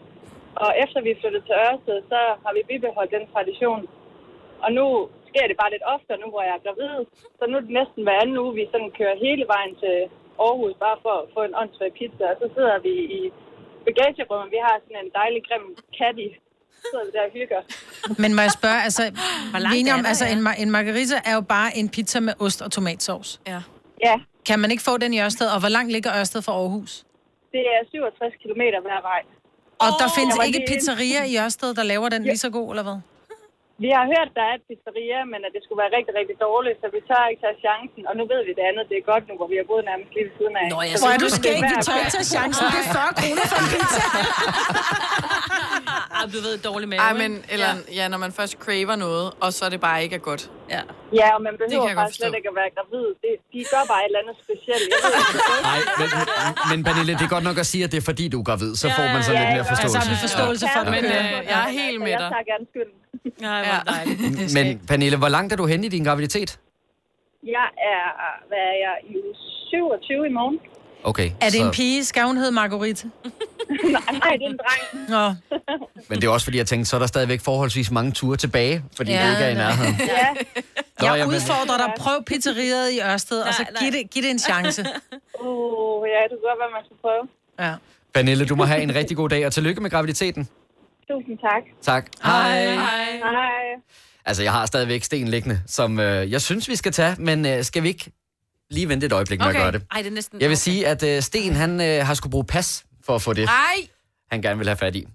Og 0.64 0.70
efter 0.82 0.98
vi 1.06 1.12
flyttede 1.20 1.44
til 1.46 1.56
Ørsted, 1.66 1.98
så 2.12 2.20
har 2.44 2.52
vi 2.56 2.62
bibeholdt 2.70 3.12
den 3.16 3.24
tradition. 3.34 3.82
Og 4.64 4.68
nu 4.78 4.86
sker 5.30 5.44
det 5.48 5.56
bare 5.62 5.72
lidt 5.74 5.86
oftere, 5.94 6.18
nu 6.22 6.28
hvor 6.32 6.42
jeg 6.48 6.54
er 6.56 6.64
gravid. 6.66 6.96
Så 7.38 7.42
nu 7.48 7.54
er 7.58 7.64
det 7.66 7.78
næsten 7.80 8.00
hver 8.04 8.18
anden 8.22 8.38
uge, 8.44 8.54
vi 8.60 8.64
sådan 8.72 8.90
kører 8.98 9.22
hele 9.26 9.44
vejen 9.54 9.72
til 9.82 9.96
Aarhus, 10.44 10.74
bare 10.86 10.98
for 11.04 11.14
at 11.22 11.28
få 11.34 11.40
en 11.48 11.54
åndssvag 11.60 11.90
pizza. 11.98 12.24
Og 12.32 12.36
så 12.42 12.46
sidder 12.56 12.76
vi 12.88 12.94
i 13.20 13.22
bagagerummet. 13.88 14.48
Vi 14.56 14.60
har 14.66 14.74
sådan 14.84 14.98
en 15.04 15.10
dejlig 15.20 15.40
grim 15.48 15.64
caddy. 15.98 16.28
Så 16.90 16.96
vi 17.06 17.10
der 17.16 17.22
og 17.28 17.32
hygger. 17.38 17.60
Men 18.22 18.30
må 18.36 18.40
jeg 18.46 18.50
spørge, 18.60 18.80
altså, 18.88 19.02
langt 19.02 19.66
er 19.66 19.78
enige 19.78 19.90
er 19.90 19.94
om, 19.94 20.00
der, 20.02 20.08
altså 20.12 20.24
ja? 20.26 20.32
en, 20.32 20.46
ma- 20.46 20.60
en 20.62 20.70
margarita 20.70 21.16
er 21.30 21.34
jo 21.34 21.40
bare 21.40 21.76
en 21.80 21.88
pizza 21.88 22.20
med 22.20 22.34
ost 22.44 22.62
og 22.62 22.70
tomatsauce. 22.72 23.30
Ja. 23.46 23.60
Ja, 24.08 24.14
Kan 24.48 24.58
man 24.58 24.70
ikke 24.70 24.82
få 24.82 24.98
den 24.98 25.14
i 25.14 25.20
Ørsted? 25.22 25.46
Og 25.54 25.60
hvor 25.60 25.68
langt 25.68 25.92
ligger 25.92 26.10
Ørsted 26.20 26.42
fra 26.42 26.52
Aarhus? 26.52 27.04
det 27.52 27.60
er 27.60 27.80
67 27.90 28.34
km 28.42 28.60
hver 28.86 29.00
vej. 29.10 29.20
Og 29.84 29.90
der 30.00 30.08
findes 30.18 30.32
Jeg 30.34 30.38
var 30.38 30.44
ikke 30.44 30.58
lige- 30.58 30.68
pizzeria 30.78 31.24
i 31.32 31.44
Ørsted, 31.44 31.74
der 31.74 31.82
laver 31.82 32.08
den 32.08 32.22
lige 32.22 32.36
så 32.36 32.50
god, 32.50 32.70
eller 32.72 32.82
hvad? 32.82 32.98
Vi 33.84 33.88
har 33.96 34.04
hørt, 34.14 34.30
der 34.38 34.44
er 34.50 34.54
et 34.58 34.64
pizzeria, 34.68 35.20
men 35.32 35.40
at 35.46 35.50
det 35.54 35.60
skulle 35.64 35.80
være 35.82 35.92
rigtig, 35.96 36.12
rigtig 36.20 36.36
dårligt, 36.46 36.76
så 36.82 36.86
vi 36.94 37.00
tør 37.08 37.24
ikke 37.30 37.42
tage 37.46 37.58
chancen. 37.66 38.02
Og 38.08 38.14
nu 38.18 38.22
ved 38.32 38.40
vi 38.48 38.52
det 38.58 38.64
andet, 38.70 38.82
det 38.90 38.96
er 39.00 39.04
godt 39.12 39.24
nu, 39.28 39.34
hvor 39.40 39.48
vi 39.52 39.56
har 39.60 39.66
boet 39.70 39.84
nærmest 39.90 40.10
lige 40.16 40.24
ved 40.28 40.34
siden 40.38 40.54
af. 40.60 40.66
Nå, 40.74 40.78
ja, 40.88 40.94
Så 40.96 41.02
Hvor 41.04 41.12
er 41.14 41.18
du 41.24 41.28
er 41.54 41.60
vi 41.72 41.76
tør 41.88 41.96
ikke 42.02 42.14
tage 42.18 42.28
chancen. 42.36 42.64
Det 42.74 42.80
er 42.84 42.88
40 42.98 43.12
kroner 43.20 43.44
for 43.52 43.58
en 43.62 43.68
pizza. 43.74 44.02
Ej, 46.16 46.24
du 46.34 46.38
ved, 46.46 46.54
dårlig 46.68 46.86
mave, 46.92 47.00
Ej, 47.06 47.12
men, 47.22 47.32
eller, 47.54 47.70
ja. 47.98 48.04
når 48.12 48.18
man 48.24 48.30
først 48.38 48.54
craver 48.64 48.96
noget, 49.06 49.26
og 49.44 49.48
så 49.56 49.60
er 49.66 49.70
det 49.74 49.80
bare 49.88 49.98
ikke 50.04 50.16
er 50.20 50.24
godt. 50.30 50.42
Ja. 50.74 50.82
Ja, 51.20 51.26
og 51.36 51.40
man 51.46 51.54
behøver 51.62 51.88
jeg 51.90 51.96
faktisk 52.00 52.16
slet 52.18 52.26
forstå. 52.28 52.38
ikke 52.40 52.48
at 52.52 52.56
være 52.60 52.70
gravid. 52.76 53.06
Det, 53.24 53.32
de 53.52 53.58
gør 53.72 53.82
bare 53.92 54.00
et 54.04 54.08
eller 54.10 54.20
andet 54.22 54.36
specielt. 54.46 54.88
Jeg. 54.92 55.00
Nej, 55.68 55.80
men, 56.00 56.08
men 56.70 56.78
Pernille, 56.86 57.12
det 57.18 57.24
er 57.28 57.32
godt 57.36 57.46
nok 57.50 57.58
at 57.64 57.68
sige, 57.72 57.82
at 57.86 57.90
det 57.92 57.98
er 58.02 58.06
fordi, 58.10 58.24
du 58.34 58.38
er 58.42 58.46
gravid. 58.50 58.72
Så 58.82 58.86
får 58.96 59.06
man 59.14 59.20
så 59.28 59.32
Ja, 59.32 59.38
lidt 59.40 59.48
mere 59.54 59.62
ja, 59.62 59.72
Altså, 59.72 59.72
forståelse. 59.74 59.98
har 60.00 60.06
vi 60.14 60.16
forståelse 60.26 60.64
for 60.74 60.80
det. 60.86 60.90
Men 60.96 61.04
øh, 61.18 61.26
jeg 61.52 61.58
er 61.66 61.70
helt 61.80 61.98
med 62.06 62.12
Jeg 62.14 62.20
dig. 62.22 62.30
tager 62.34 62.46
gerne 62.52 62.64
skylden. 62.72 62.96
Nej, 63.48 63.60
hvor 63.68 63.78
Ja. 63.78 63.80
dejligt. 63.94 64.54
Men 64.56 64.66
Pernille, 64.90 65.16
hvor 65.22 65.30
langt 65.36 65.48
er 65.54 65.58
du 65.62 65.66
henne 65.72 65.84
i 65.88 65.90
din 65.96 66.04
graviditet? 66.08 66.50
Jeg 67.58 67.66
er, 67.94 68.04
hvad 68.50 68.64
er 68.72 68.76
jeg, 68.86 68.94
i 69.10 69.12
uge 69.22 69.34
27 69.70 70.26
i 70.30 70.32
morgen. 70.38 70.58
Okay. 71.04 71.30
er 71.40 71.50
det 71.50 71.60
en 71.60 71.66
så- 71.66 71.72
pige? 71.72 72.04
Skal 72.04 72.22
hun 72.24 72.36
hedde 72.36 72.52
Marguerite? 72.52 73.06
nej, 73.24 74.02
nej, 74.12 74.36
det 74.36 74.42
er 74.44 74.50
en 74.50 74.58
dreng. 74.58 75.08
Nå, 75.08 75.34
Men 76.08 76.20
det 76.20 76.24
er 76.26 76.30
også 76.30 76.46
fordi, 76.46 76.58
jeg 76.58 76.66
tænkte, 76.66 76.90
så 76.90 76.96
er 76.96 77.00
der 77.00 77.06
stadigvæk 77.06 77.40
forholdsvis 77.40 77.90
mange 77.90 78.12
ture 78.12 78.36
tilbage, 78.36 78.84
fordi 78.96 79.10
Ja, 79.12 79.24
det 79.26 79.30
ikke 79.32 79.44
er 79.44 79.48
i 79.50 79.54
nærheden. 79.54 79.94
Ja, 80.00 80.26
Nå, 81.00 81.06
jeg 81.06 81.16
jamen- 81.18 81.34
udfordrer 81.36 81.76
dig. 81.76 81.92
Prøv 81.98 82.24
pizzeriet 82.24 82.92
i 82.92 83.00
Ørsted, 83.00 83.40
og 83.42 83.54
så 83.54 83.62
Nej, 83.62 83.70
giv 83.82 83.90
nej. 83.90 83.98
det, 84.02 84.10
giv 84.10 84.22
det 84.22 84.30
en 84.30 84.38
chance. 84.38 84.82
uh, 85.44 86.08
ja, 86.08 86.20
det 86.28 86.34
kunne 86.36 86.48
godt 86.50 86.58
være, 86.62 86.70
man 86.76 86.82
skulle 86.84 87.00
prøve. 87.00 87.28
Ja. 87.68 87.74
Pernille, 88.14 88.44
du 88.46 88.54
må 88.56 88.64
have 88.64 88.82
en 88.82 88.94
rigtig 88.94 89.16
god 89.16 89.28
dag, 89.28 89.46
og 89.46 89.52
tillykke 89.52 89.80
med 89.80 89.90
graviditeten. 89.90 90.48
Tusind 91.10 91.38
tak. 91.38 91.62
Tak. 91.82 92.06
Hej. 92.24 92.64
Hej. 92.74 93.18
Altså, 94.24 94.42
jeg 94.42 94.52
har 94.52 94.66
stadigvæk 94.66 95.02
sten 95.04 95.28
liggende, 95.28 95.60
som 95.66 96.00
øh, 96.00 96.32
jeg 96.32 96.40
synes, 96.42 96.68
vi 96.68 96.76
skal 96.76 96.92
tage, 96.92 97.14
men 97.18 97.46
øh, 97.46 97.64
skal 97.64 97.82
vi 97.82 97.88
ikke 97.88 98.10
lige 98.70 98.88
vente 98.88 99.06
et 99.06 99.12
øjeblik 99.12 99.38
med 99.38 99.46
Okay. 99.46 99.58
at 99.58 99.62
gøre 99.62 99.72
det? 99.72 99.82
Ej, 99.90 99.98
det 100.02 100.06
er 100.06 100.10
næsten... 100.14 100.40
Jeg 100.40 100.48
vil 100.48 100.56
sige, 100.56 100.86
at 100.86 101.02
øh, 101.02 101.22
Sten, 101.22 101.52
han 101.54 101.80
øh, 101.80 102.06
har 102.06 102.14
skulle 102.14 102.30
bruge 102.30 102.44
pas 102.44 102.84
for 103.04 103.14
at 103.14 103.22
få 103.22 103.32
det, 103.32 103.44
Nej! 103.46 103.88
han 104.30 104.42
gerne 104.42 104.58
vil 104.58 104.66
have 104.68 104.76
fat 104.76 104.96
i. 104.96 105.06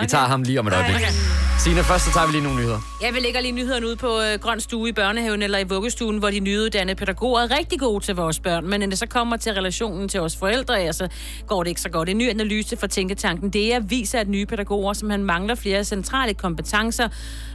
Vi 0.00 0.06
tager 0.06 0.24
ham 0.24 0.42
lige 0.42 0.60
om 0.60 0.66
et 0.66 0.72
øjeblik. 0.72 0.96
Okay. 0.96 1.43
Signe, 1.58 1.82
først 1.82 2.04
så 2.04 2.12
tager 2.12 2.26
vi 2.26 2.32
lige 2.32 2.42
nogle 2.42 2.58
nyheder. 2.58 2.80
Jeg 3.02 3.14
vil 3.14 3.22
lægge 3.22 3.42
lige 3.42 3.52
nyhederne 3.52 3.86
ud 3.86 3.96
på 3.96 4.20
øh, 4.20 4.38
Grøn 4.40 4.60
Stue 4.60 4.88
i 4.88 4.92
børnehaven 4.92 5.42
eller 5.42 5.58
i 5.58 5.64
vuggestuen, 5.64 6.18
hvor 6.18 6.30
de 6.30 6.40
nyuddannede 6.40 6.96
pædagoger 6.96 7.40
er 7.40 7.58
rigtig 7.58 7.80
gode 7.80 8.04
til 8.04 8.14
vores 8.14 8.38
børn. 8.40 8.66
Men 8.66 8.80
når 8.80 8.86
det 8.86 8.98
så 8.98 9.06
kommer 9.06 9.36
til 9.36 9.52
relationen 9.52 10.08
til 10.08 10.20
os 10.20 10.36
forældre, 10.36 10.74
ja, 10.74 10.92
så 10.92 11.08
går 11.46 11.62
det 11.62 11.68
ikke 11.68 11.80
så 11.80 11.88
godt. 11.88 12.08
En 12.08 12.18
ny 12.18 12.30
analyse 12.30 12.76
fra 12.76 12.86
Tænketanken, 12.86 13.50
det 13.50 13.74
er 13.74 13.80
viser, 13.80 14.20
at 14.20 14.28
nye 14.28 14.46
pædagoger, 14.46 14.92
som 14.92 15.10
han 15.10 15.24
mangler 15.24 15.54
flere 15.54 15.84
centrale 15.84 16.34
kompetencer. 16.34 17.08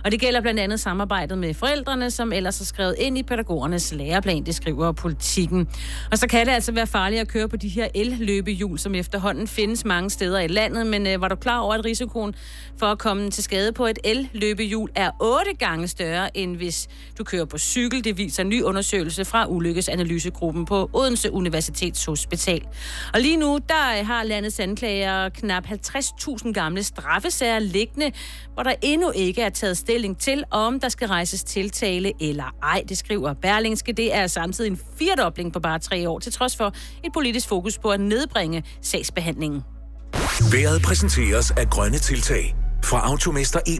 Og 0.05 0.11
det 0.11 0.19
gælder 0.19 0.41
blandt 0.41 0.59
andet 0.59 0.79
samarbejdet 0.79 1.37
med 1.37 1.53
forældrene, 1.53 2.11
som 2.11 2.33
ellers 2.33 2.61
er 2.61 2.65
skrevet 2.65 2.95
ind 2.99 3.17
i 3.17 3.23
pædagogernes 3.23 3.93
læreplan, 3.93 4.43
det 4.45 4.55
skriver 4.55 4.91
politikken. 4.91 5.67
Og 6.11 6.17
så 6.17 6.27
kan 6.27 6.45
det 6.45 6.51
altså 6.51 6.71
være 6.71 6.87
farligt 6.87 7.21
at 7.21 7.27
køre 7.27 7.49
på 7.49 7.57
de 7.57 7.67
her 7.67 7.87
el-løbehjul, 7.95 8.79
som 8.79 8.95
efterhånden 8.95 9.47
findes 9.47 9.85
mange 9.85 10.09
steder 10.09 10.39
i 10.39 10.47
landet. 10.47 10.87
Men 10.87 11.07
øh, 11.07 11.21
var 11.21 11.27
du 11.27 11.35
klar 11.35 11.59
over, 11.59 11.73
at 11.73 11.85
risikoen 11.85 12.35
for 12.79 12.85
at 12.85 12.99
komme 12.99 13.31
til 13.31 13.43
skade 13.43 13.71
på 13.71 13.85
et 13.89 13.99
el-løbehjul 14.03 14.89
er 14.95 15.11
otte 15.19 15.53
gange 15.59 15.87
større, 15.87 16.37
end 16.37 16.57
hvis 16.57 16.87
du 17.17 17.23
kører 17.23 17.45
på 17.45 17.57
cykel. 17.57 18.03
Det 18.03 18.17
viser 18.17 18.43
en 18.43 18.49
ny 18.49 18.61
undersøgelse 18.61 19.25
fra 19.25 19.45
Ulykkesanalysegruppen 19.47 20.65
på 20.65 20.89
Odense 20.93 21.31
Universitetshospital. 21.31 22.67
Og 23.13 23.21
lige 23.21 23.37
nu, 23.37 23.59
der 23.69 23.99
øh, 23.99 24.07
har 24.07 24.23
landets 24.23 24.59
anklager 24.59 25.29
knap 25.29 25.65
50.000 25.65 26.51
gamle 26.51 26.83
straffesager 26.83 27.59
liggende, 27.59 28.11
hvor 28.53 28.63
der 28.63 28.73
endnu 28.81 29.11
ikke 29.15 29.41
er 29.41 29.49
taget 29.49 29.77
stilling 29.77 30.17
til, 30.17 30.43
om 30.51 30.79
der 30.79 30.89
skal 30.89 31.07
rejses 31.07 31.43
tiltale 31.43 32.13
eller 32.21 32.55
ej. 32.63 32.83
Det 32.89 32.97
skriver 32.97 33.33
Berlingske. 33.33 33.93
Det 33.93 34.15
er 34.15 34.27
samtidig 34.27 34.71
en 34.71 34.79
firedobling 34.99 35.53
på 35.53 35.59
bare 35.59 35.79
tre 35.79 36.09
år, 36.09 36.19
til 36.19 36.31
trods 36.31 36.57
for 36.57 36.73
et 37.03 37.13
politisk 37.13 37.47
fokus 37.47 37.77
på 37.77 37.89
at 37.89 37.99
nedbringe 37.99 38.63
sagsbehandlingen. 38.81 39.61
Været 40.51 40.81
præsenteres 40.81 41.51
af 41.51 41.69
grønne 41.69 41.97
tiltag 41.97 42.55
fra 42.83 43.07
Automester 43.07 43.59
E+. 43.67 43.77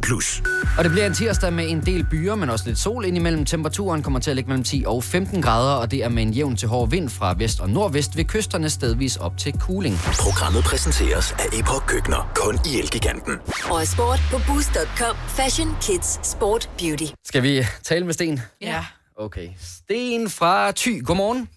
Og 0.77 0.83
det 0.83 0.91
bliver 0.91 1.05
en 1.05 1.13
tirsdag 1.13 1.53
med 1.53 1.69
en 1.69 1.85
del 1.85 2.05
byer, 2.05 2.35
men 2.35 2.49
også 2.49 2.65
lidt 2.67 2.79
sol 2.79 3.05
indimellem. 3.05 3.45
Temperaturen 3.45 4.03
kommer 4.03 4.19
til 4.19 4.29
at 4.29 4.35
ligge 4.35 4.47
mellem 4.47 4.63
10 4.63 4.83
og 4.87 5.03
15 5.03 5.41
grader, 5.41 5.73
og 5.73 5.91
det 5.91 6.03
er 6.03 6.09
med 6.09 6.23
en 6.23 6.31
jævn 6.31 6.55
til 6.55 6.67
hård 6.67 6.89
vind 6.89 7.09
fra 7.09 7.35
vest 7.37 7.59
og 7.59 7.69
nordvest 7.69 8.17
ved 8.17 8.25
kysterne 8.25 8.69
stedvis 8.69 9.17
op 9.17 9.37
til 9.37 9.59
Kuling. 9.59 9.97
Programmet 10.19 10.63
præsenteres 10.63 11.31
af 11.31 11.59
Epoch 11.59 11.85
Køkkener. 11.87 12.31
Kun 12.35 12.59
i 12.73 12.79
Elgiganten. 12.79 13.33
Og 13.71 13.87
sport 13.87 14.19
på 14.31 14.39
Boost.com. 14.47 15.15
Fashion, 15.27 15.75
kids, 15.81 16.27
sport, 16.27 16.69
beauty. 16.79 17.05
Skal 17.25 17.43
vi 17.43 17.65
tale 17.83 18.05
med 18.05 18.13
Sten? 18.13 18.41
Ja. 18.61 18.85
Okay. 19.17 19.49
Sten 19.61 20.29
fra 20.29 20.71
Thy. 20.71 21.05
Godmorgen. 21.05 21.49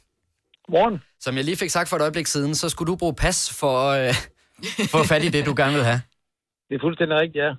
Godmorgen. 0.66 1.00
Som 1.20 1.36
jeg 1.36 1.44
lige 1.44 1.56
fik 1.56 1.70
sagt 1.70 1.88
for 1.88 1.96
et 1.96 2.00
øjeblik 2.02 2.26
siden, 2.26 2.54
så 2.54 2.68
skulle 2.68 2.86
du 2.92 2.96
bruge 2.96 3.14
pas 3.14 3.50
for, 3.50 3.88
øh, 3.88 4.14
for 4.64 4.82
at 4.82 4.88
få 4.90 5.04
fat 5.04 5.24
i 5.24 5.28
det, 5.28 5.46
du 5.46 5.54
gerne 5.56 5.74
vil 5.74 5.84
have. 5.84 6.00
Det 6.72 6.78
er 6.78 6.86
fuldstændig 6.86 7.16
rigtigt, 7.20 7.44
ja. 7.44 7.50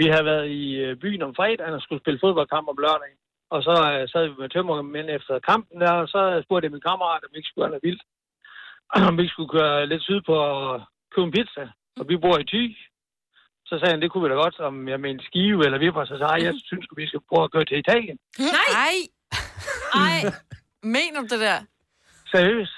Vi 0.00 0.06
har 0.14 0.22
været 0.30 0.48
i 0.62 0.64
øh, 0.84 0.96
byen 1.02 1.22
om 1.22 1.34
fredagen 1.34 1.74
og 1.74 1.82
skulle 1.82 2.02
spille 2.02 2.22
fodboldkamp 2.24 2.68
om 2.68 2.82
lørdagen. 2.84 3.18
Og 3.54 3.60
så 3.66 3.74
øh, 3.92 4.08
sad 4.12 4.22
vi 4.28 4.34
med 4.38 4.48
tømmermænd 4.48 5.08
efter 5.10 5.34
kampen 5.50 5.80
der, 5.80 5.92
og 6.02 6.08
så 6.08 6.20
spurgte 6.44 6.64
jeg 6.64 6.72
min 6.72 6.88
kammerat, 6.88 7.24
om 7.24 7.30
vi 7.32 7.36
ikke 7.38 7.48
skulle 7.48 7.62
gøre 7.62 7.74
noget 7.74 7.86
vildt. 7.88 8.04
Om 9.08 9.16
vi 9.16 9.22
ikke 9.22 9.36
skulle 9.36 9.54
køre 9.58 9.86
lidt 9.86 10.02
syd 10.02 10.20
på 10.28 10.34
og 10.34 10.80
købe 11.12 11.26
en 11.26 11.36
pizza. 11.36 11.64
Og 12.00 12.04
vi 12.08 12.16
bor 12.16 12.38
i 12.38 12.44
Thy. 12.52 12.64
Så 13.68 13.74
sagde 13.78 13.92
han, 13.92 14.02
det 14.02 14.10
kunne 14.10 14.24
vi 14.24 14.30
da 14.30 14.38
godt, 14.44 14.58
om 14.68 14.88
jeg 14.88 15.00
med 15.00 15.10
en 15.10 15.22
skive 15.28 15.64
eller 15.66 15.78
vipper. 15.78 16.04
Så 16.04 16.16
sagde 16.18 16.34
jeg, 16.34 16.44
jeg 16.44 16.54
synes, 16.70 16.86
vi 16.96 17.06
skal 17.06 17.20
prøve 17.28 17.44
at 17.44 17.52
køre 17.52 17.64
til 17.64 17.78
Italien. 17.78 18.18
Nej! 18.38 18.70
Ej! 18.86 18.98
Ej! 20.04 20.18
Mener 20.96 21.20
du 21.20 21.26
det 21.34 21.40
der? 21.46 21.58
Seriøst. 22.32 22.76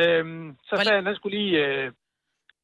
Øhm, 0.00 0.56
så 0.66 0.72
sagde 0.76 0.96
han, 0.96 1.06
han 1.06 1.16
skulle 1.16 1.36
lige... 1.38 1.66
Øh, 1.66 1.92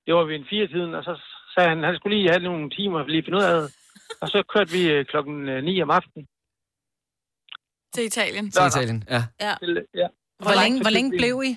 det 0.06 0.14
var 0.14 0.24
ved 0.24 0.36
en 0.36 0.50
fire 0.50 0.66
tiden, 0.66 0.94
og 0.94 1.04
så 1.04 1.14
sagde 1.60 1.70
han, 1.74 1.82
han 1.88 1.96
skulle 1.96 2.16
lige 2.16 2.30
have 2.30 2.42
nogle 2.50 2.70
timer 2.70 2.98
for 3.02 3.10
lige 3.14 3.24
finde 3.26 3.38
ud 3.38 3.46
af 3.50 3.54
det. 3.60 3.68
Og 4.22 4.28
så 4.28 4.38
kørte 4.52 4.70
vi 4.76 4.82
øh, 4.94 5.04
klokken 5.12 5.48
øh, 5.48 5.64
9 5.64 5.82
om 5.82 5.90
aftenen. 5.90 6.26
Til 7.94 8.04
Italien. 8.10 8.50
Til 8.50 8.62
Italien, 8.72 8.98
ja. 9.14 9.22
Ja. 9.46 9.54
Til, 9.62 9.72
ja. 10.02 10.08
Hvor 10.44 10.54
længe, 10.62 10.76
hvor 10.84 10.94
længe 10.96 11.10
blev 11.20 11.34
I? 11.48 11.52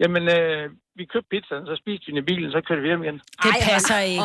Jamen, 0.00 0.24
øh, 0.36 0.64
vi 0.98 1.04
købte 1.12 1.28
pizzaen, 1.32 1.66
så 1.70 1.74
spiste 1.82 2.04
vi 2.06 2.10
den 2.12 2.18
i 2.22 2.26
bilen, 2.30 2.50
så 2.56 2.60
kørte 2.66 2.82
vi 2.82 2.88
hjem 2.88 3.02
igen. 3.04 3.18
Det 3.44 3.52
passer 3.70 3.98
ikke. 3.98 4.22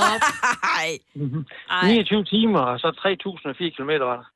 Ej. 0.79 0.91
Mhm. 1.13 1.45
Ej. 1.69 1.87
29 1.87 2.23
timer, 2.33 2.59
og 2.71 2.79
så 2.79 2.87
3.004 2.87 3.75
km 3.75 3.91
var 4.09 4.15
der. 4.19 4.27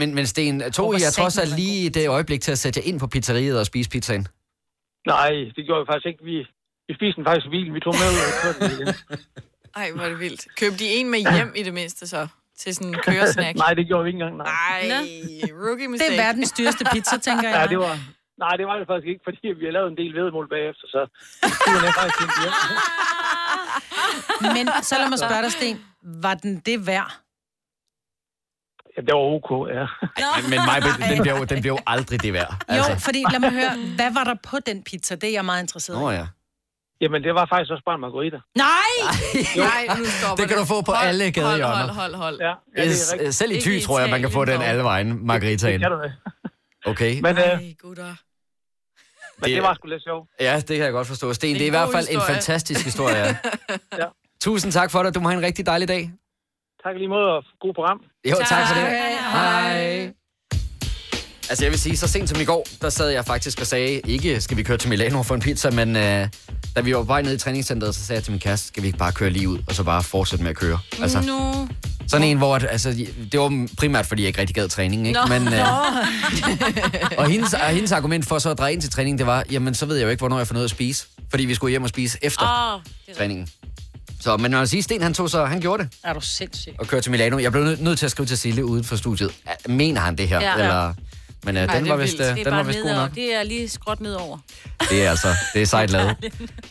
Men, 0.00 0.14
men 0.14 0.26
Sten, 0.26 0.60
tog 0.78 0.88
I 0.94 0.98
jer 1.04 1.10
trods 1.18 1.38
alt 1.38 1.54
lige 1.56 1.90
det 1.90 2.08
øjeblik 2.08 2.40
til 2.40 2.52
at 2.52 2.58
sætte 2.58 2.80
jer 2.80 2.86
ind 2.90 3.00
på 3.00 3.06
pizzeriet 3.06 3.58
og 3.60 3.66
spise 3.66 3.90
pizzaen? 3.90 4.26
Nej, 5.06 5.30
det 5.56 5.62
gjorde 5.66 5.80
vi 5.82 5.86
faktisk 5.90 6.06
ikke. 6.06 6.24
Vi, 6.24 6.46
vi 6.88 6.92
spiste 6.98 7.16
den 7.18 7.24
faktisk 7.28 7.46
i 7.46 7.50
bilen. 7.56 7.74
Vi 7.74 7.80
tog 7.86 7.94
med 8.00 8.08
ud 8.14 8.20
og 8.30 8.34
kørte 8.42 8.58
den 8.62 8.70
igen. 8.76 8.88
Ej, 9.80 9.86
hvor 9.94 10.04
er 10.06 10.08
det 10.14 10.20
vildt. 10.26 10.42
Køb 10.60 10.72
de 10.80 10.86
en 10.96 11.10
med 11.10 11.20
hjem 11.34 11.52
i 11.60 11.62
det 11.68 11.74
mindste 11.80 12.02
så? 12.14 12.28
Til 12.60 12.74
sådan 12.74 12.88
en 12.88 12.94
køresnack? 13.06 13.54
nej, 13.64 13.72
det 13.78 13.84
gjorde 13.86 14.04
vi 14.04 14.08
ikke 14.10 14.20
engang. 14.20 14.36
Nej. 14.36 14.46
Ej, 14.46 15.02
rookie 15.64 15.84
Det 15.84 15.90
mistake. 15.90 16.14
er 16.16 16.22
verdens 16.24 16.52
dyreste 16.58 16.84
pizza, 16.92 17.16
tænker 17.18 17.48
jeg. 17.48 17.58
Ja, 17.60 17.66
det 17.72 17.78
var... 17.78 17.94
Nej, 18.44 18.54
det 18.58 18.66
var 18.66 18.76
det 18.80 18.86
faktisk 18.90 19.08
ikke, 19.12 19.22
fordi 19.28 19.46
vi 19.60 19.64
har 19.68 19.72
lavet 19.78 19.88
en 19.94 19.96
del 20.02 20.12
vedmål 20.18 20.46
bagefter, 20.54 20.86
så 20.94 21.00
det 21.64 21.72
var 21.86 21.92
faktisk 22.00 22.20
ikke 22.24 22.38
hjem. 22.42 22.54
Men 24.56 24.64
så 24.88 24.94
lad 25.00 25.08
mig 25.08 25.18
spørge 25.18 25.42
dig, 25.42 25.52
Sten. 25.52 25.76
Var 26.24 26.34
den 26.34 26.52
det 26.68 26.86
værd? 26.86 27.10
Ja, 28.96 29.00
det 29.06 29.12
var 29.18 29.24
ok, 29.36 29.50
ja. 29.78 29.86
Men, 30.40 30.50
men 30.50 30.58
mig, 30.68 30.76
den 30.82 31.20
bliver, 31.22 31.38
jo, 31.38 31.44
den 31.44 31.60
bliver 31.60 31.74
jo 31.76 31.80
aldrig 31.86 32.22
det 32.22 32.32
værd. 32.32 32.52
Jo, 32.78 32.82
fordi 32.98 33.24
lad 33.32 33.40
mig 33.40 33.50
høre, 33.50 33.72
hvad 33.96 34.10
var 34.18 34.24
der 34.24 34.34
på 34.50 34.56
den 34.66 34.82
pizza? 34.82 35.14
Det 35.14 35.28
er 35.28 35.32
jeg 35.32 35.44
meget 35.44 35.62
interesseret 35.62 35.96
i. 35.96 36.00
Nå 36.00 36.10
ja. 36.10 36.26
Jamen, 37.02 37.22
det 37.22 37.34
var 37.34 37.46
faktisk 37.52 37.70
også 37.74 37.82
bare 37.86 37.94
en 37.94 38.00
margarita. 38.00 38.38
Nej! 38.56 38.92
Nej, 39.56 39.82
nu 39.98 40.04
stopper 40.04 40.36
Det 40.36 40.48
kan 40.48 40.58
du 40.58 40.64
få 40.64 40.82
på 40.82 40.92
alle 40.92 41.24
Hold, 41.24 41.32
gadehjørner. 41.32 41.76
hold, 41.76 41.90
hold, 41.90 42.14
hold. 42.14 42.36
Ja, 42.40 42.46
ja 42.76 42.82
det 42.82 42.90
er 42.92 43.12
rigtigt. 43.12 43.34
Selv 43.34 43.52
i 43.52 43.60
Thy 43.60 43.82
tror 43.82 44.00
jeg, 44.00 44.10
man 44.10 44.20
kan 44.20 44.30
få 44.30 44.44
den 44.44 44.62
alle 44.62 44.82
vejen, 44.82 45.26
Margaritaen. 45.26 45.80
Det 45.80 45.88
kan 45.88 45.90
du. 45.90 46.90
Okay. 46.90 47.20
Men, 47.20 47.38
øh, 47.38 47.42
Ej, 47.44 47.74
gutter. 47.82 48.14
men 49.40 49.50
det 49.50 49.62
var 49.62 49.74
sgu 49.74 49.88
lidt 49.88 50.02
sjovt. 50.02 50.28
Ja, 50.40 50.56
det 50.56 50.76
kan 50.76 50.84
jeg 50.84 50.92
godt 50.92 51.06
forstå. 51.06 51.32
Sten, 51.32 51.50
En 51.50 51.54
det 51.56 51.62
er 51.62 51.66
i 51.66 51.70
hvert 51.70 51.88
fald 51.92 52.06
en 52.10 52.14
historie. 52.18 52.34
fantastisk 52.34 52.84
historie. 52.84 53.16
ja. 53.16 53.36
Ja. 54.02 54.06
Tusind 54.40 54.72
tak 54.72 54.90
for 54.90 55.02
det. 55.02 55.14
Du 55.14 55.20
må 55.20 55.28
have 55.28 55.38
en 55.38 55.44
rigtig 55.44 55.66
dejlig 55.66 55.88
dag. 55.88 56.10
Tak 56.84 56.94
lige 56.96 57.08
måde, 57.08 57.28
og 57.36 57.44
god 57.60 57.74
program. 57.74 58.00
Jo, 58.30 58.36
tak, 58.38 58.46
tak 58.48 58.66
for 58.68 58.74
det. 58.74 58.84
Hej. 58.88 59.12
Hej. 59.12 60.12
Altså 61.52 61.64
jeg 61.64 61.72
vil 61.72 61.80
sige, 61.80 61.96
så 61.96 62.08
sent 62.08 62.28
som 62.28 62.40
i 62.40 62.44
går, 62.44 62.66
der 62.82 62.90
sad 62.90 63.08
jeg 63.08 63.24
faktisk 63.24 63.60
og 63.60 63.66
sagde, 63.66 64.00
ikke 64.04 64.40
skal 64.40 64.56
vi 64.56 64.62
køre 64.62 64.78
til 64.78 64.88
Milano 64.88 65.22
for 65.22 65.34
en 65.34 65.40
pizza, 65.40 65.70
men 65.70 65.96
øh, 65.96 66.28
da 66.76 66.80
vi 66.80 66.94
var 66.94 67.00
på 67.00 67.06
vej 67.06 67.22
ned 67.22 67.34
i 67.34 67.38
træningscenteret, 67.38 67.94
så 67.94 68.00
sagde 68.06 68.16
jeg 68.16 68.24
til 68.24 68.30
min 68.32 68.40
kæreste, 68.40 68.66
skal 68.68 68.82
vi 68.82 68.86
ikke 68.88 68.98
bare 68.98 69.12
køre 69.12 69.30
lige 69.30 69.48
ud, 69.48 69.58
og 69.68 69.74
så 69.74 69.82
bare 69.82 70.02
fortsætte 70.02 70.42
med 70.42 70.50
at 70.50 70.56
køre. 70.56 70.78
Altså, 71.02 71.20
Nu. 71.20 71.68
sådan 72.08 72.26
en, 72.26 72.38
hvor 72.38 72.56
at, 72.56 72.66
altså, 72.70 72.90
det 73.32 73.40
var 73.40 73.66
primært, 73.78 74.06
fordi 74.06 74.22
jeg 74.22 74.26
ikke 74.26 74.40
rigtig 74.40 74.54
gad 74.54 74.68
træning, 74.68 75.06
ikke? 75.06 75.20
Nå. 75.20 75.38
Men, 75.38 75.48
øh, 75.54 75.60
og 77.18 77.26
hendes, 77.30 77.54
og 77.54 77.60
hendes 77.68 77.92
argument 77.92 78.26
for 78.26 78.38
så 78.38 78.50
at 78.50 78.58
dreje 78.58 78.72
ind 78.72 78.80
til 78.80 78.90
træning, 78.90 79.18
det 79.18 79.26
var, 79.26 79.44
jamen 79.50 79.74
så 79.74 79.86
ved 79.86 79.96
jeg 79.96 80.04
jo 80.04 80.10
ikke, 80.10 80.20
hvornår 80.20 80.38
jeg 80.38 80.46
får 80.46 80.54
noget 80.54 80.64
at 80.64 80.70
spise. 80.70 81.06
Fordi 81.30 81.44
vi 81.44 81.54
skulle 81.54 81.70
hjem 81.70 81.82
og 81.82 81.88
spise 81.88 82.18
efter 82.22 82.42
er 82.44 82.80
træningen. 83.16 83.48
Så, 84.20 84.36
men 84.36 84.50
når 84.50 84.58
jeg 84.58 84.68
siger, 84.68 84.82
Sten, 84.82 85.02
han 85.02 85.14
tog 85.14 85.30
så, 85.30 85.44
han 85.44 85.60
gjorde 85.60 85.82
det 85.82 85.92
Er 86.04 86.12
du 86.12 86.20
sindssyg? 86.20 86.72
og 86.78 86.86
kørte 86.86 87.04
til 87.04 87.10
Milano. 87.10 87.38
Jeg 87.38 87.52
blev 87.52 87.64
nødt 87.64 87.80
nødt 87.80 87.98
til 87.98 88.06
at 88.06 88.10
skrive 88.10 88.26
til 88.26 88.38
Sille 88.38 88.64
uden 88.64 88.84
for 88.84 88.96
studiet. 88.96 89.30
Mener 89.68 90.00
han 90.00 90.16
det 90.18 90.28
her? 90.28 90.40
Ja. 90.40 90.52
Eller, 90.52 90.94
men 91.44 91.56
uh, 91.56 91.62
Ej, 91.62 91.78
den 91.78 91.88
var 91.88 91.94
er 91.94 91.98
vist, 91.98 92.20
uh, 92.20 92.26
er 92.26 92.34
den 92.34 92.52
var 92.52 92.62
vist 92.62 92.78
god 92.82 92.94
nok. 92.94 93.14
Det 93.14 93.34
er 93.34 93.42
lige 93.42 93.68
skråt 93.68 94.00
nedover. 94.00 94.38
Det 94.90 95.04
er 95.06 95.10
altså, 95.10 95.28
det 95.54 95.62
er 95.62 95.66
sejt 95.66 95.90
lavet. 95.96 96.16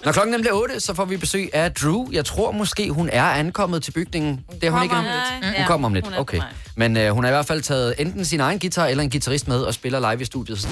Når 0.06 0.12
klokken 0.12 0.32
nemlig 0.32 0.54
8, 0.54 0.80
så 0.80 0.94
får 0.94 1.06
vi 1.06 1.18
besøg 1.18 1.50
af 1.54 1.72
Drew. 1.74 2.08
Jeg 2.12 2.26
tror 2.26 2.52
måske, 2.52 2.90
hun 2.90 3.10
er 3.10 3.24
ankommet 3.24 3.84
til 3.84 3.92
bygningen. 3.92 4.46
Det 4.62 4.64
er 4.64 4.72
hun 4.72 4.84
ikke 4.84 4.96
om 4.96 5.04
lidt. 5.04 5.46
Hun 5.46 5.54
Ja, 5.58 5.66
kommer 5.68 5.86
om 5.86 5.94
lidt, 5.94 6.06
hun 6.06 6.14
er 6.14 6.20
okay. 6.20 6.42
Men 6.76 6.98
uh, 6.98 7.04
hun 7.08 7.24
har 7.24 7.32
i 7.32 7.34
hvert 7.34 7.46
fald 7.46 7.62
taget 7.62 7.96
enten 8.00 8.26
sin 8.26 8.40
egen 8.40 8.60
guitar 8.60 8.86
eller 8.88 9.04
en 9.04 9.10
guitarist 9.10 9.48
med 9.48 9.62
og 9.62 9.74
spiller 9.74 10.12
live 10.12 10.22
i 10.22 10.26
studiet. 10.26 10.68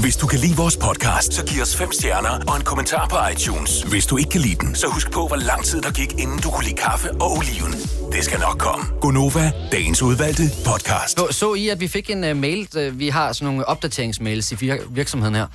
Hvis 0.00 0.16
du 0.16 0.26
kan 0.26 0.38
lide 0.38 0.56
vores 0.56 0.76
podcast, 0.76 1.34
så 1.34 1.44
giv 1.44 1.62
os 1.62 1.76
fem 1.76 1.92
stjerner 1.92 2.30
og 2.48 2.56
en 2.56 2.62
kommentar 2.62 3.08
på 3.08 3.16
iTunes. 3.32 3.82
Hvis 3.82 4.06
du 4.06 4.16
ikke 4.16 4.30
kan 4.30 4.40
lide 4.40 4.54
den, 4.54 4.74
så 4.74 4.86
husk 4.86 5.10
på, 5.10 5.26
hvor 5.26 5.36
lang 5.36 5.64
tid 5.64 5.82
der 5.82 5.90
gik, 5.90 6.12
inden 6.18 6.38
du 6.38 6.50
kunne 6.50 6.64
lide 6.64 6.76
kaffe 6.76 7.10
og 7.12 7.32
oliven. 7.36 7.72
Det 8.12 8.24
skal 8.24 8.40
nok 8.40 8.58
komme. 8.58 8.84
Gonova, 9.00 9.52
dagens 9.72 10.02
udvalgte 10.02 10.42
podcast. 10.66 11.18
Så, 11.18 11.26
så 11.30 11.54
I, 11.54 11.68
at 11.68 11.80
vi 11.80 11.88
fik 11.88 12.10
en 12.10 12.24
uh, 12.30 12.36
mail. 12.36 12.68
Uh, 12.76 12.98
vi 12.98 13.08
har 13.08 13.32
sådan 13.32 13.46
nogle 13.46 13.68
opdateringsmails 13.68 14.52
i 14.52 14.54
vir- 14.54 14.86
virksomheden 14.90 15.34
her. 15.34 15.46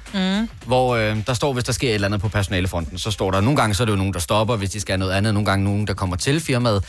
Mm. 0.41 0.49
hvor 0.65 0.95
øh, 0.95 1.17
der 1.27 1.33
står, 1.33 1.53
hvis 1.53 1.63
der 1.63 1.73
sker 1.73 1.89
et 1.89 1.93
eller 1.93 2.07
andet 2.07 2.21
på 2.21 2.29
personalefronten, 2.29 2.97
så 2.97 3.11
står 3.11 3.31
der, 3.31 3.41
nogle 3.41 3.57
gange 3.57 3.75
så 3.75 3.83
er 3.83 3.85
det 3.85 3.91
jo 3.91 3.97
nogen, 3.97 4.13
der 4.13 4.19
stopper, 4.19 4.55
hvis 4.55 4.69
de 4.69 4.79
skal 4.81 4.93
have 4.93 4.99
noget 4.99 5.13
andet, 5.13 5.33
nogle 5.33 5.45
gange 5.45 5.65
nogen, 5.65 5.87
der 5.87 5.93
kommer 5.93 6.15
til 6.15 6.39
firmaet. 6.39 6.83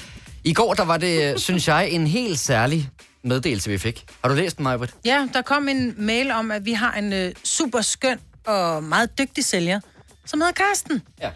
I 0.45 0.53
går, 0.53 0.74
der 0.74 0.84
var 0.84 0.97
det, 0.97 1.32
øh, 1.32 1.38
synes 1.38 1.68
jeg, 1.68 1.91
en 1.91 2.07
helt 2.07 2.38
særlig 2.38 2.91
meddelelse, 3.22 3.70
vi 3.70 3.78
fik. 3.78 4.05
Har 4.22 4.28
du 4.28 4.34
læst 4.34 4.57
den, 4.57 4.62
Majbrit? 4.62 4.95
Ja, 5.05 5.28
der 5.32 5.43
kom 5.43 5.68
en 5.68 5.95
mail 5.99 6.30
om, 6.30 6.51
at 6.51 6.64
vi 6.64 6.72
har 6.72 6.93
en 6.93 7.12
øh, 7.12 7.32
super 7.45 7.80
skøn 7.80 8.20
og 8.47 8.82
meget 8.84 9.18
dygtig 9.18 9.45
sælger, 9.45 9.80
som 10.26 10.41
hedder 10.41 10.53
Karsten. 10.53 11.03
Ja. 11.20 11.30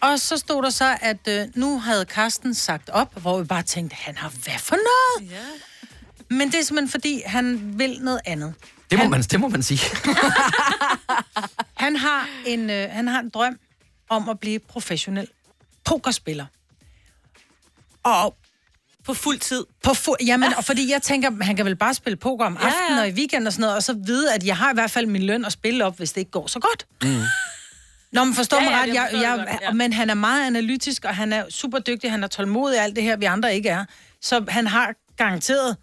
Og 0.00 0.20
så 0.20 0.36
stod 0.36 0.62
der 0.62 0.70
så, 0.70 0.96
at 1.00 1.28
øh, 1.28 1.46
nu 1.54 1.78
havde 1.78 2.04
Karsten 2.04 2.54
sagt 2.54 2.90
op, 2.90 3.20
hvor 3.20 3.38
vi 3.40 3.44
bare 3.46 3.62
tænkte, 3.62 3.96
han 3.96 4.16
har 4.16 4.28
hvad 4.28 4.58
for 4.58 4.76
noget? 4.76 5.32
Ja. 5.32 5.36
Men 6.30 6.52
det 6.52 6.58
er 6.60 6.62
simpelthen 6.64 6.88
fordi, 6.90 7.22
han 7.26 7.78
vil 7.78 7.98
noget 8.00 8.20
andet. 8.24 8.54
Det 8.90 8.98
må, 8.98 9.08
man, 9.08 9.22
det 9.22 9.40
må 9.40 9.48
man 9.48 9.62
sige. 9.62 9.80
Han 11.74 11.96
har 11.96 12.28
en, 12.46 12.70
øh, 12.70 12.90
han 12.90 13.08
har 13.08 13.20
en 13.20 13.28
drøm 13.28 13.58
om 14.08 14.28
at 14.28 14.40
blive 14.40 14.58
professionel 14.58 15.28
pokerspiller. 15.84 16.46
Og 18.02 18.36
på 19.08 19.14
fuld 19.14 19.38
tid. 19.38 19.64
På 19.82 19.90
fu- 19.90 20.14
jamen, 20.26 20.54
og 20.54 20.64
fordi 20.64 20.90
jeg 20.92 21.02
tænker, 21.02 21.30
han 21.44 21.56
kan 21.56 21.64
vel 21.66 21.76
bare 21.76 21.94
spille 21.94 22.16
poker 22.16 22.46
om 22.46 22.56
aftenen 22.56 22.96
ja. 22.96 23.00
og 23.00 23.08
i 23.08 23.12
weekend 23.12 23.46
og 23.46 23.52
sådan 23.52 23.60
noget, 23.60 23.76
og 23.76 23.82
så 23.82 23.92
vide, 24.06 24.34
at 24.34 24.44
jeg 24.46 24.56
har 24.56 24.70
i 24.70 24.74
hvert 24.74 24.90
fald 24.90 25.06
min 25.06 25.22
løn 25.22 25.44
at 25.44 25.52
spille 25.52 25.84
op, 25.84 25.96
hvis 25.96 26.12
det 26.12 26.20
ikke 26.20 26.30
går 26.30 26.46
så 26.46 26.58
godt. 26.60 26.86
Mm. 27.02 27.22
Nå, 28.12 28.24
men 28.24 28.34
forstår 28.34 28.56
Ja, 28.56 28.62
mig 28.64 28.70
ja, 28.70 28.82
ret, 28.82 28.86
jeg, 28.94 29.08
jeg 29.12 29.22
jeg, 29.22 29.44
godt, 29.48 29.62
ja. 29.62 29.72
men 29.72 29.92
han 29.92 30.10
er 30.10 30.14
meget 30.14 30.46
analytisk, 30.46 31.04
og 31.04 31.16
han 31.16 31.32
er 31.32 31.44
super 31.50 31.78
dygtig, 31.78 32.10
han 32.10 32.24
er 32.24 32.28
tålmodig, 32.28 32.80
alt 32.80 32.96
det 32.96 33.04
her, 33.04 33.16
vi 33.16 33.24
andre 33.24 33.54
ikke 33.54 33.68
er. 33.68 33.84
Så 34.22 34.44
han 34.48 34.66
har 34.66 34.94
garanteret 35.16 35.76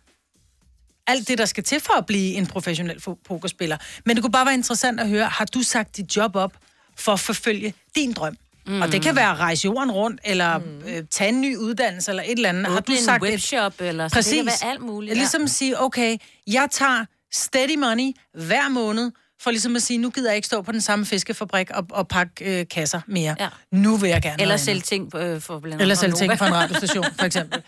alt 1.08 1.28
det, 1.28 1.38
der 1.38 1.46
skal 1.46 1.64
til 1.64 1.80
for 1.80 1.94
at 1.94 2.06
blive 2.06 2.34
en 2.34 2.48
professionel 2.48 3.02
fo- 3.08 3.22
pokerspiller. 3.28 3.78
Men 4.06 4.16
det 4.16 4.24
kunne 4.24 4.32
bare 4.32 4.46
være 4.46 4.54
interessant 4.54 5.00
at 5.00 5.10
høre, 5.10 5.26
har 5.26 5.46
du 5.46 5.62
sagt 5.62 5.98
dit 5.98 6.16
job 6.18 6.36
op 6.36 6.54
for 6.98 7.12
at 7.14 7.20
forfølge 7.20 7.74
din 7.96 8.14
drøm? 8.14 8.38
Mm. 8.68 8.82
Og 8.82 8.92
det 8.92 9.02
kan 9.02 9.16
være 9.16 9.32
at 9.32 9.40
rejse 9.40 9.66
jorden 9.66 9.92
rundt, 9.92 10.22
eller 10.26 10.58
mm. 10.58 10.82
øh, 10.88 11.04
tage 11.12 11.30
en 11.30 11.42
ny 11.42 11.58
uddannelse, 11.58 12.12
eller 12.12 12.24
et 12.24 12.32
eller 12.32 12.50
andet. 12.50 12.66
har 12.66 12.72
du 12.72 12.78
Åbne 12.78 12.96
en 12.96 13.02
sagt 13.02 13.24
et- 13.24 13.30
webshop, 13.32 13.74
eller 13.82 14.08
så 14.08 14.14
Præcis. 14.16 14.32
det 14.32 14.38
kan 14.38 14.46
være 14.46 14.72
alt 14.72 14.82
muligt, 14.82 15.10
ja. 15.10 15.16
Ligesom 15.18 15.44
at 15.44 15.50
sige, 15.50 15.82
okay, 15.82 16.18
jeg 16.48 16.68
tager 16.72 17.06
steady 17.34 17.78
money 17.78 18.12
hver 18.34 18.70
måned, 18.70 19.12
for 19.42 19.52
ligesom 19.52 19.76
at 19.76 19.82
sige, 19.82 19.98
nu 19.98 20.10
gider 20.10 20.30
jeg 20.30 20.36
ikke 20.36 20.46
stå 20.46 20.62
på 20.62 20.72
den 20.72 20.82
samme 20.82 21.06
fiskefabrik 21.06 21.70
og, 21.72 21.86
og 21.90 22.08
pakke 22.08 22.60
øh, 22.60 22.66
kasser 22.68 23.02
mere. 23.08 23.36
Ja. 23.40 23.48
Nu 23.72 23.96
vil 23.98 24.10
jeg 24.10 24.22
gerne 24.22 24.42
Eller 24.42 24.58
sælge 24.58 24.76
andet. 24.76 24.88
ting 24.88 25.16
øh, 25.16 25.42
for 25.42 25.60
blandt 25.60 25.82
Eller 25.82 25.96
sælge 25.96 26.16
ting 26.16 26.38
for 26.38 26.46
en 26.46 26.54
radiostation, 26.54 27.06
for 27.20 27.26
eksempel. 27.26 27.62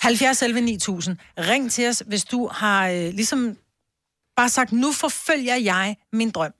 70 0.00 0.42
11 0.42 0.60
9000. 0.60 1.16
Ring 1.38 1.70
til 1.72 1.88
os, 1.88 2.02
hvis 2.06 2.24
du 2.24 2.48
har 2.52 2.88
øh, 2.88 2.94
ligesom 2.96 3.56
bare 4.36 4.48
sagt, 4.48 4.72
nu 4.72 4.92
forfølger 4.92 5.54
jeg 5.56 5.96
min 6.12 6.30
drøm. 6.30 6.52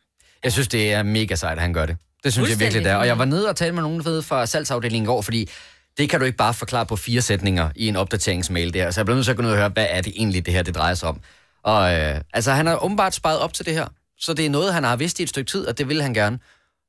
Jeg 0.44 0.52
synes, 0.52 0.68
det 0.68 0.92
er 0.92 1.02
mega 1.02 1.34
sejt, 1.34 1.56
at 1.56 1.62
han 1.62 1.72
gør 1.72 1.86
det. 1.86 1.96
Det 2.24 2.32
synes 2.32 2.50
jeg 2.50 2.60
virkelig, 2.60 2.84
det 2.84 2.92
er. 2.92 2.96
Og 2.96 3.06
jeg 3.06 3.18
var 3.18 3.24
nede 3.24 3.48
og 3.48 3.56
tale 3.56 3.74
med 3.74 3.82
nogen 3.82 4.04
ved 4.04 4.22
fra 4.22 4.46
salgsafdelingen 4.46 5.04
i 5.04 5.06
går, 5.06 5.22
fordi 5.22 5.50
det 5.98 6.10
kan 6.10 6.20
du 6.20 6.26
ikke 6.26 6.38
bare 6.38 6.54
forklare 6.54 6.86
på 6.86 6.96
fire 6.96 7.22
sætninger 7.22 7.70
i 7.76 7.88
en 7.88 7.96
opdateringsmail 7.96 8.74
der. 8.74 8.90
Så 8.90 9.00
jeg 9.00 9.06
bliver 9.06 9.16
nødt 9.16 9.24
til 9.24 9.30
at 9.30 9.36
gå 9.36 9.42
ned 9.42 9.50
og 9.50 9.56
høre, 9.56 9.68
hvad 9.68 9.86
er 9.90 10.00
det 10.00 10.12
egentlig, 10.16 10.46
det 10.46 10.54
her 10.54 10.62
det 10.62 10.74
drejer 10.74 10.94
sig 10.94 11.08
om. 11.08 11.20
Og 11.62 11.94
øh, 11.94 12.20
altså, 12.34 12.52
han 12.52 12.66
har 12.66 12.84
åbenbart 12.84 13.14
sparet 13.14 13.38
op 13.38 13.52
til 13.52 13.66
det 13.66 13.74
her. 13.74 13.86
Så 14.18 14.34
det 14.34 14.46
er 14.46 14.50
noget, 14.50 14.74
han 14.74 14.84
har 14.84 14.96
vidst 14.96 15.20
i 15.20 15.22
et 15.22 15.28
stykke 15.28 15.50
tid, 15.50 15.66
og 15.66 15.78
det 15.78 15.88
vil 15.88 16.02
han 16.02 16.14
gerne. 16.14 16.38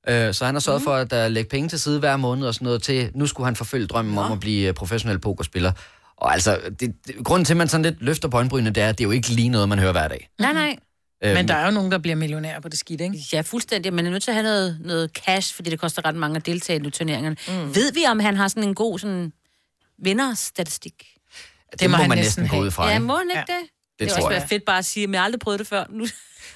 Øh, 0.08 0.34
så 0.34 0.46
han 0.46 0.56
har 0.56 0.60
sørget 0.60 0.82
mm. 0.82 0.86
for 0.86 0.96
at 0.96 1.26
uh, 1.26 1.32
lægge 1.32 1.50
penge 1.50 1.70
til 1.70 1.80
side 1.80 2.00
hver 2.00 2.18
måned 2.18 2.48
og 2.48 2.54
sådan 2.54 2.66
noget 2.66 2.84
til, 2.84 3.12
nu 3.16 3.28
skulle 3.28 3.46
han 3.46 3.56
forfølge 3.56 3.88
drømmen 3.88 4.16
ja. 4.16 4.22
om 4.22 4.32
at 4.32 4.40
blive 4.40 4.68
øh, 4.68 4.74
professionel 4.74 5.20
pokerspiller. 5.20 5.72
Og 6.18 6.34
altså, 6.34 6.60
det, 6.80 6.94
det, 7.08 7.16
grunden 7.24 7.46
til, 7.46 7.54
at 7.54 7.58
man 7.58 7.68
sådan 7.68 7.84
lidt 7.84 7.96
løfter 8.02 8.28
på 8.28 8.38
øjenbrynene, 8.38 8.70
det 8.70 8.84
er, 8.84 8.90
at 8.90 8.98
det 8.98 9.04
er 9.04 9.08
jo 9.08 9.12
ikke 9.12 9.30
lige 9.30 9.50
noget, 9.50 9.70
man 9.70 9.80
hører 9.80 9.92
hver 9.92 10.08
dag. 10.08 10.30
Nej, 10.40 10.54
nej. 10.54 10.76
Men 11.24 11.48
der 11.48 11.54
er 11.56 11.66
jo 11.66 11.72
nogen, 11.72 11.92
der 11.92 11.98
bliver 11.98 12.16
millionærer 12.16 12.60
på 12.60 12.70
det 12.70 12.80
skidt, 12.80 13.02
ikke? 13.02 13.18
Ja, 13.34 13.42
fuldstændig. 13.42 13.94
Man 13.94 14.06
er 14.06 14.12
nødt 14.12 14.24
til 14.24 14.32
at 14.32 14.36
have 14.36 14.44
noget, 14.44 14.78
noget 14.82 15.12
cash, 15.12 15.56
fordi 15.56 15.70
det 15.70 15.80
koster 15.80 16.06
ret 16.06 16.16
mange 16.16 16.36
at 16.38 16.46
deltage 16.46 16.88
i 16.88 16.90
turneringerne. 16.90 17.38
Mm. 17.48 17.76
Ved 17.76 17.94
vi, 17.94 18.00
om 18.10 18.20
han 18.20 18.36
har 18.38 18.48
sådan 18.48 18.64
en 18.64 18.76
god 18.76 19.00
sådan, 19.00 19.34
vinderstatistik? 20.04 20.94
Det, 21.72 21.80
det 21.80 21.90
må, 21.90 21.98
må 21.98 22.04
man 22.08 22.18
næsten 22.18 22.48
gå 22.48 22.60
ud 22.60 22.72
fra. 22.72 22.90
Ja, 22.90 23.00
må 23.00 23.16
han 23.18 23.30
ikke 23.30 23.44
ja. 23.50 23.54
det? 23.54 23.70
Det, 24.00 24.08
det 24.08 24.10
tror 24.10 24.26
også 24.26 24.40
jeg. 24.40 24.48
fedt 24.50 24.66
bare 24.66 24.78
at 24.78 24.86
sige, 24.86 25.04
at 25.04 25.10
jeg 25.12 25.20
har 25.20 25.26
aldrig 25.26 25.40
prøvet 25.40 25.60
det 25.60 25.68
før. 25.68 25.84
Nu. 25.90 26.06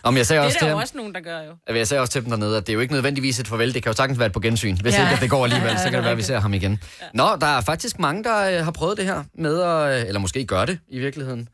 Om 0.04 0.18
jeg 0.18 0.26
sagde 0.26 0.40
det 0.40 0.46
også 0.46 0.58
er 0.62 0.64
der 0.66 0.72
jo 0.72 0.78
også 0.78 0.98
nogen, 0.98 1.14
der 1.16 1.20
gør 1.22 1.42
jo. 1.42 1.76
Jeg 1.76 1.88
sagde 1.88 2.02
også 2.02 2.12
til 2.14 2.22
dem 2.22 2.30
dernede, 2.30 2.58
at 2.58 2.68
det 2.68 2.74
er 2.74 2.74
jo 2.74 2.80
ikke 2.80 2.94
nødvendigvis 2.94 3.40
et 3.40 3.48
farvel. 3.48 3.74
Det 3.74 3.84
kan 3.84 3.90
jo 3.90 3.96
sagtens 3.96 4.20
være 4.20 4.26
et 4.26 4.32
på 4.34 4.40
gensyn. 4.40 4.78
Hvis 4.82 4.94
Ja. 4.94 5.00
ja. 5.00 5.06
ikke 5.08 5.16
at 5.16 5.22
det 5.22 5.30
går 5.30 5.44
alligevel, 5.44 5.70
Ja, 5.72 5.78
så 5.78 5.84
kan 5.84 5.94
det 5.94 6.04
være, 6.04 6.12
at 6.12 6.18
vi 6.18 6.24
ser 6.24 6.40
ham 6.40 6.54
igen. 6.54 6.80
Nå, 7.14 7.36
der 7.42 7.48
er 7.48 7.62
faktisk 7.62 8.00
mange, 8.00 8.24
der 8.24 8.58
øh, 8.60 8.64
har 8.66 8.72
prøvet 8.72 8.98
det 8.98 9.06
her 9.06 9.24
med 9.38 9.62
at... 9.62 10.02
øh, 10.02 10.08
Eller 10.08 10.20
måske 10.20 10.46
gør 10.46 10.66
det 10.66 10.80
i 10.90 11.00
virkeligheden. 11.00 11.48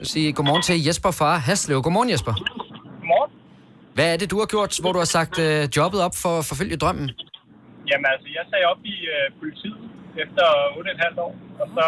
Vil 0.00 0.08
sige 0.14 0.28
godmorgen 0.38 0.64
til 0.68 0.76
Jesper 0.86 1.10
fra 1.20 1.30
Haslev. 1.48 1.78
Godmorgen, 1.86 2.10
Jesper. 2.14 2.34
Godmorgen. 3.00 3.30
Hvad 3.96 4.08
er 4.12 4.16
det, 4.22 4.28
du 4.34 4.38
har 4.42 4.48
gjort, 4.54 4.72
hvor 4.82 4.92
du 4.96 5.00
har 5.04 5.10
sagt 5.18 5.34
øh, 5.46 5.60
jobbet 5.78 6.00
op 6.06 6.14
for 6.22 6.32
at 6.40 6.44
forfølge 6.50 6.76
drømmen? 6.82 7.06
Jamen 7.90 8.06
altså, 8.14 8.28
jeg 8.38 8.44
sagde 8.50 8.64
op 8.72 8.80
i 8.94 8.96
øh, 9.14 9.24
politiet 9.40 9.78
efter 10.24 10.46
8,5 10.78 11.26
år, 11.26 11.32
og 11.60 11.66
så 11.76 11.84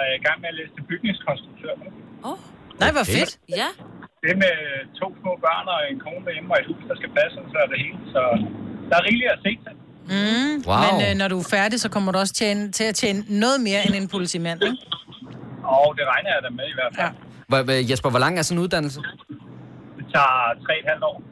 er 0.00 0.04
jeg 0.10 0.16
i 0.20 0.24
gang 0.26 0.36
med 0.42 0.48
at 0.52 0.56
læse 0.60 0.72
til 0.76 0.84
bygningskonstruktør. 0.90 1.72
nu. 1.82 1.86
Oh. 2.30 2.38
Nej, 2.82 2.90
hvor 2.96 3.04
fedt. 3.16 3.32
Ja. 3.60 3.68
Det 4.22 4.28
er 4.34 4.38
med 4.46 4.56
to 5.00 5.06
små 5.20 5.32
børn 5.46 5.66
og 5.74 5.78
en 5.92 5.98
kone 6.04 6.22
derhjemme 6.26 6.48
og 6.54 6.58
et 6.62 6.66
hus, 6.70 6.82
der 6.90 6.96
skal 7.00 7.10
passe, 7.18 7.38
så 7.52 7.56
er 7.64 7.68
det 7.72 7.78
hele. 7.84 7.98
Så 8.14 8.20
der 8.88 8.94
er 9.00 9.04
rigeligt 9.08 9.30
at 9.36 9.40
se 9.46 9.52
til. 9.64 9.74
Mm. 10.14 10.54
Wow. 10.70 10.78
Men 10.86 10.94
øh, 11.06 11.12
når 11.20 11.28
du 11.32 11.36
er 11.44 11.48
færdig, 11.58 11.76
så 11.84 11.88
kommer 11.94 12.08
du 12.12 12.18
også 12.24 12.34
tjene, 12.42 12.62
til 12.78 12.84
at 12.92 12.94
tjene 13.02 13.20
noget 13.44 13.58
mere 13.68 13.80
end 13.86 13.94
en 14.00 14.08
politimand, 14.14 14.58
ikke? 14.68 14.78
Og 15.76 15.86
det 15.98 16.04
regner 16.12 16.30
jeg 16.34 16.40
da 16.46 16.50
med 16.60 16.66
i 16.74 16.76
hvert 16.78 16.92
fald. 16.96 17.14
Hvor, 17.48 17.90
Jesper, 17.90 18.10
hvor 18.10 18.18
lang 18.24 18.38
er 18.38 18.42
sådan 18.42 18.58
en 18.58 18.62
uddannelse? 18.64 19.00
Det 19.98 20.04
tager 20.14 20.54
3,5 21.00 21.04
år. 21.10 21.22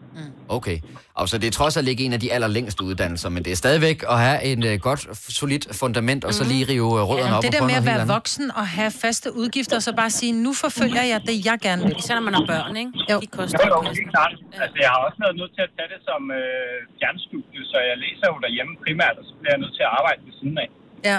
Okay. 0.49 0.79
Og 1.15 1.29
så 1.29 1.39
det 1.39 1.47
er 1.47 1.51
trods 1.61 1.77
alt 1.77 1.89
ikke 1.93 2.05
en 2.05 2.13
af 2.13 2.21
de 2.25 2.29
allerlængste 2.33 2.81
uddannelser, 2.89 3.29
men 3.35 3.41
det 3.45 3.51
er 3.57 3.57
stadigvæk 3.65 3.99
at 4.15 4.19
have 4.27 4.39
en 4.51 4.61
uh, 4.71 4.75
godt, 4.89 5.01
solidt 5.41 5.65
fundament, 5.81 6.23
og 6.29 6.33
så 6.39 6.43
lige 6.53 6.65
rive 6.73 6.85
uh, 6.85 7.09
rødderne 7.11 7.31
Ja, 7.31 7.37
op 7.39 7.43
det 7.47 7.53
der 7.57 7.65
med 7.71 7.77
at 7.83 7.87
være 7.91 8.01
andet. 8.07 8.15
voksen 8.17 8.47
og 8.61 8.67
have 8.79 8.91
faste 9.05 9.29
udgifter, 9.41 9.77
og 9.81 9.83
så 9.89 9.93
bare 10.03 10.11
sige, 10.21 10.33
nu 10.47 10.53
forfølger 10.65 11.03
jeg 11.13 11.21
det, 11.29 11.37
jeg 11.49 11.57
gerne 11.67 11.81
vil. 11.87 11.95
Især 12.03 12.15
når 12.19 12.27
man 12.29 12.35
har 12.39 12.45
børn, 12.53 12.77
ikke? 12.83 12.93
Jo. 13.11 13.17
De 13.25 13.29
koster 13.39 13.59
Jo, 13.59 13.67
jo, 13.75 13.79
helt 13.99 14.11
klart. 14.15 14.33
Altså, 14.65 14.77
jeg 14.85 14.89
har 14.95 15.01
også 15.07 15.19
været 15.25 15.37
nødt 15.41 15.53
til 15.57 15.63
at 15.69 15.73
tage 15.77 15.89
det 15.95 16.01
som 16.09 16.21
øh, 16.41 16.77
fjernstudie, 16.99 17.61
så 17.73 17.77
jeg 17.91 17.97
læser 18.05 18.27
jo 18.33 18.37
derhjemme 18.47 18.73
primært, 18.85 19.15
og 19.21 19.25
så 19.29 19.33
bliver 19.39 19.53
jeg 19.55 19.61
nødt 19.65 19.75
til 19.79 19.85
at 19.89 19.93
arbejde 19.99 20.21
ved 20.27 20.35
siden 20.41 20.57
af. 20.65 20.69
Ja. 21.11 21.19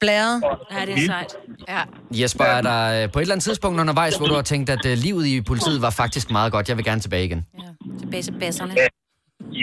Blæret. 0.00 0.36
Ja, 0.74 0.80
det 0.86 0.94
er 0.94 1.06
sejt. 1.06 1.32
Ja. 1.68 1.80
Jesper, 2.20 2.44
er 2.44 2.62
der 2.70 2.80
øh, 3.02 3.12
på 3.12 3.18
et 3.18 3.22
eller 3.22 3.34
andet 3.34 3.44
tidspunkt 3.44 3.80
undervejs, 3.80 4.16
hvor 4.16 4.26
du 4.26 4.34
har 4.34 4.42
tænkt, 4.52 4.70
at 4.76 4.84
øh, 4.90 4.94
livet 5.06 5.24
i 5.26 5.40
politiet 5.50 5.82
var 5.82 5.90
faktisk 6.02 6.30
meget 6.30 6.52
godt, 6.52 6.68
jeg 6.68 6.76
vil 6.76 6.84
gerne 6.84 7.00
tilbage 7.00 7.24
igen? 7.24 7.40
Tilbage 8.00 8.22
til 8.22 8.34
basserne. 8.40 8.72
Ja. 8.76 8.86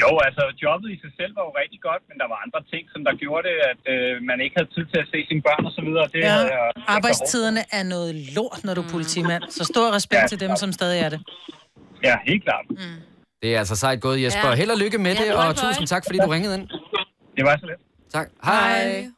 Jo, 0.01 0.11
altså 0.27 0.43
jobbet 0.65 0.87
i 0.95 0.97
sig 1.03 1.11
selv 1.19 1.31
var 1.37 1.43
jo 1.49 1.51
rigtig 1.61 1.79
godt, 1.89 2.01
men 2.09 2.15
der 2.21 2.27
var 2.33 2.37
andre 2.45 2.61
ting, 2.73 2.83
som 2.93 2.99
der 3.07 3.13
gjorde 3.23 3.43
det, 3.49 3.55
at 3.71 3.79
øh, 3.93 4.11
man 4.29 4.37
ikke 4.43 4.55
havde 4.59 4.69
tid 4.75 4.85
til 4.91 4.99
at 5.03 5.07
se 5.13 5.19
sine 5.29 5.41
børn 5.47 5.63
og 5.69 5.73
så 5.77 5.81
videre. 5.87 6.05
Det 6.13 6.19
Ja. 6.27 6.31
havde 6.35 6.49
jeg 6.57 6.63
Arbejdstiderne 6.95 7.61
er 7.79 7.83
noget 7.95 8.11
lort, 8.37 8.59
når 8.65 8.73
du 8.77 8.81
er 8.85 8.89
politimand. 8.95 9.43
Så 9.57 9.63
stor 9.73 9.85
respekt 9.97 10.21
Ja. 10.21 10.27
til 10.33 10.39
dem, 10.45 10.51
som 10.63 10.69
stadig 10.79 10.99
er 11.05 11.09
det. 11.13 11.19
Ja, 12.07 12.15
helt 12.29 12.43
klart. 12.47 12.65
Det 13.41 13.49
er 13.55 13.59
altså 13.63 13.75
sejt 13.75 13.99
gået, 14.01 14.17
Jesper. 14.23 14.49
Ja. 14.49 14.55
Held 14.61 14.71
og 14.75 14.79
lykke 14.83 14.97
med 15.05 15.11
Ja, 15.13 15.17
det, 15.21 15.27
hej, 15.27 15.35
og 15.35 15.43
hej. 15.43 15.63
tusind 15.65 15.87
tak, 15.93 16.03
fordi 16.07 16.17
du 16.25 16.29
ringede 16.35 16.53
ind. 16.57 16.65
Det 17.37 17.43
var 17.47 17.55
så 17.61 17.65
lidt. 17.71 17.81
Tak. 18.15 18.27
Hej. 18.43 19.01
Nu 19.01 19.11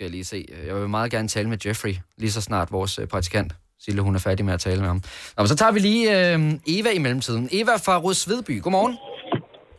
skal 0.00 0.08
jeg 0.10 0.16
lige 0.20 0.30
se. 0.34 0.40
Jeg 0.68 0.74
vil 0.80 0.88
meget 0.98 1.10
gerne 1.16 1.28
tale 1.36 1.48
med 1.52 1.58
Jeffrey, 1.66 1.94
lige 2.22 2.32
så 2.36 2.42
snart 2.48 2.68
vores 2.78 2.92
øh, 3.00 3.06
praktikant, 3.12 3.50
Sille, 3.84 4.00
hun 4.06 4.14
er 4.18 4.22
færdig 4.28 4.44
med 4.48 4.54
at 4.58 4.62
tale 4.68 4.80
med 4.84 4.90
ham. 4.94 5.00
Nå, 5.34 5.38
men 5.42 5.48
så 5.52 5.56
tager 5.60 5.74
vi 5.76 5.80
lige 5.88 6.04
øh, 6.18 6.38
Eva 6.76 6.90
i 6.98 7.00
mellemtiden. 7.04 7.44
Eva 7.60 7.74
fra 7.86 7.94
Rudsvedby. 8.04 8.54
Godmorgen. 8.64 8.94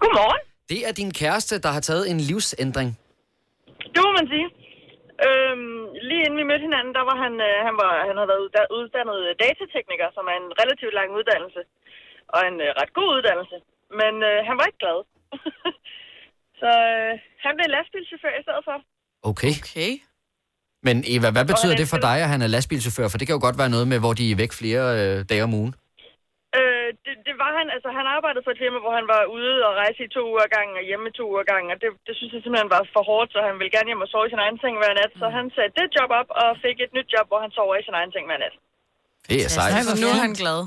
Godmorgen. 0.03 0.41
Det 0.72 0.80
er 0.88 0.93
din 1.01 1.11
kæreste, 1.22 1.53
der 1.65 1.72
har 1.76 1.84
taget 1.89 2.03
en 2.11 2.19
livsændring. 2.30 2.89
Det 3.93 3.99
må 4.05 4.11
man 4.19 4.28
sige. 4.34 4.47
Øhm, 5.28 5.82
lige 6.07 6.22
inden 6.26 6.39
vi 6.41 6.45
mødte 6.49 6.65
hinanden, 6.69 6.93
der 6.99 7.03
var 7.09 7.17
han, 7.24 7.34
øh, 7.49 7.55
han, 7.67 7.76
var, 7.82 7.91
han 8.07 8.15
havde 8.17 8.30
været 8.32 8.43
udda- 8.45 8.72
uddannet 8.78 9.19
datatekniker, 9.43 10.07
som 10.17 10.24
er 10.32 10.36
en 10.43 10.49
relativt 10.61 10.95
lang 10.99 11.09
uddannelse. 11.19 11.61
Og 12.36 12.41
en 12.49 12.57
øh, 12.65 12.69
ret 12.80 12.91
god 12.99 13.09
uddannelse. 13.17 13.57
Men 14.01 14.13
øh, 14.30 14.38
han 14.47 14.55
var 14.59 14.65
ikke 14.69 14.82
glad. 14.86 14.99
Så 16.61 16.69
øh, 16.91 17.11
han 17.45 17.51
blev 17.57 17.67
lastbilchauffør 17.76 18.36
i 18.41 18.43
stedet 18.47 18.63
for. 18.69 18.78
Okay. 19.32 19.53
Okay. 19.61 19.91
Men 20.88 20.95
Eva, 21.13 21.27
hvad 21.36 21.45
betyder 21.51 21.75
det 21.82 21.88
for 21.93 21.99
dig, 22.07 22.17
at 22.25 22.29
han 22.34 22.41
er 22.45 22.49
lastbilchauffør? 22.55 23.07
For 23.11 23.17
det 23.17 23.25
kan 23.27 23.36
jo 23.38 23.43
godt 23.47 23.57
være 23.61 23.73
noget 23.75 23.88
med, 23.91 23.99
hvor 24.03 24.13
de 24.19 24.25
er 24.32 24.38
væk 24.43 24.53
flere 24.61 24.84
øh, 24.99 25.15
dage 25.32 25.43
om 25.47 25.53
ugen. 25.61 25.73
Øh, 26.59 26.89
det, 27.05 27.15
det 27.27 27.36
var 27.43 27.51
han, 27.59 27.67
altså 27.75 27.89
han 27.99 28.05
arbejdede 28.15 28.43
for 28.45 28.51
et 28.55 28.61
firma, 28.63 28.77
hvor 28.86 28.93
han 28.99 29.07
var 29.13 29.21
ude 29.38 29.53
og 29.67 29.71
rejse 29.82 29.99
i 30.07 30.13
to 30.17 30.21
uger 30.34 30.47
gang 30.55 30.67
og 30.79 30.84
hjemme 30.89 31.05
i 31.11 31.13
to 31.19 31.25
uger 31.34 31.45
gang, 31.51 31.63
og 31.73 31.77
det, 31.82 31.89
det 32.07 32.13
synes 32.17 32.32
jeg 32.34 32.41
simpelthen 32.43 32.73
var 32.75 32.82
for 32.95 33.03
hårdt, 33.11 33.29
så 33.34 33.39
han 33.47 33.55
ville 33.59 33.73
gerne 33.75 33.89
hjem 33.91 34.05
og 34.05 34.09
sove 34.11 34.25
i 34.27 34.32
sin 34.34 34.43
egen 34.45 34.57
seng 34.61 34.75
hver 34.82 34.93
nat. 34.99 35.11
Så 35.21 35.25
han 35.38 35.45
sagde 35.55 35.71
det 35.79 35.88
job 35.97 36.09
op 36.19 36.29
og 36.41 36.49
fik 36.65 36.77
et 36.86 36.91
nyt 36.97 37.09
job, 37.13 37.25
hvor 37.32 37.39
han 37.45 37.51
sover 37.57 37.75
i 37.82 37.84
sin 37.88 37.97
egen 37.99 38.11
seng 38.13 38.25
hver 38.29 38.39
nat. 38.45 38.55
Det 39.29 39.38
er 39.45 39.49
sejt. 39.57 39.71
Så 39.91 39.95
nu 40.03 40.07
er 40.15 40.19
han 40.27 40.34
glad. 40.41 40.59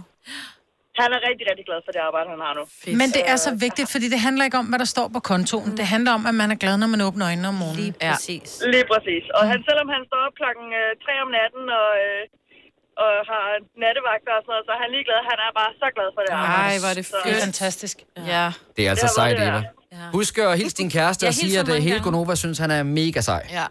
Han 1.00 1.08
er 1.16 1.20
rigtig, 1.28 1.44
rigtig 1.50 1.66
glad 1.68 1.80
for 1.86 1.92
det 1.94 2.00
arbejde, 2.08 2.28
han 2.34 2.40
har 2.46 2.52
nu. 2.58 2.64
Men 3.00 3.08
det 3.16 3.22
er 3.32 3.38
så 3.46 3.50
vigtigt, 3.66 3.88
fordi 3.94 4.06
det 4.14 4.20
handler 4.26 4.44
ikke 4.48 4.58
om, 4.62 4.66
hvad 4.70 4.78
der 4.84 4.88
står 4.94 5.06
på 5.16 5.20
kontoen. 5.32 5.70
Det 5.80 5.86
handler 5.94 6.12
om, 6.18 6.22
at 6.30 6.34
man 6.42 6.48
er 6.54 6.58
glad, 6.62 6.74
når 6.82 6.90
man 6.94 7.00
åbner 7.08 7.24
øjnene 7.30 7.48
om 7.52 7.56
morgenen. 7.62 7.80
Lige 7.84 7.94
præcis. 8.10 8.48
Lige 8.74 8.86
præcis. 8.92 9.24
Og 9.38 9.42
han, 9.50 9.58
selvom 9.68 9.88
han 9.94 10.02
står 10.08 10.20
op 10.26 10.34
klokken 10.40 10.66
øh, 10.80 10.88
3 11.06 11.24
om 11.24 11.30
natten 11.38 11.64
og, 11.80 11.88
øh, 12.04 12.22
og 13.04 13.10
har 13.30 13.44
nattevagter 13.84 14.32
og 14.38 14.42
sådan 14.44 14.52
noget, 14.54 14.64
så 14.68 14.72
er 14.76 14.80
han 14.84 14.90
ligeglad. 14.96 15.18
Han 15.30 15.38
er 15.46 15.50
bare 15.60 15.72
så 15.82 15.86
glad 15.96 16.08
for 16.16 16.20
det 16.24 16.30
arbejde. 16.38 16.62
Ej, 16.68 16.74
hvor 16.82 16.90
er 16.92 16.96
det 17.00 17.32
er 17.36 17.40
fantastisk. 17.48 17.96
Ja. 18.34 18.46
Det 18.74 18.82
er 18.86 18.90
altså 18.94 19.08
Det 19.10 19.18
sejt, 19.20 19.36
Eva. 19.48 19.60
Husk 20.18 20.34
at 20.38 20.58
hilse 20.60 20.76
din 20.82 20.90
kæreste 20.96 21.22
og 21.30 21.34
sige, 21.42 21.54
at 21.62 21.68
øh, 21.74 21.78
hele. 21.86 21.98
Gonova 22.06 22.34
synes, 22.44 22.58
han 22.64 22.70
er 22.76 22.82
mega 23.00 23.20
sej. 23.30 23.42
Ja. 23.58 23.66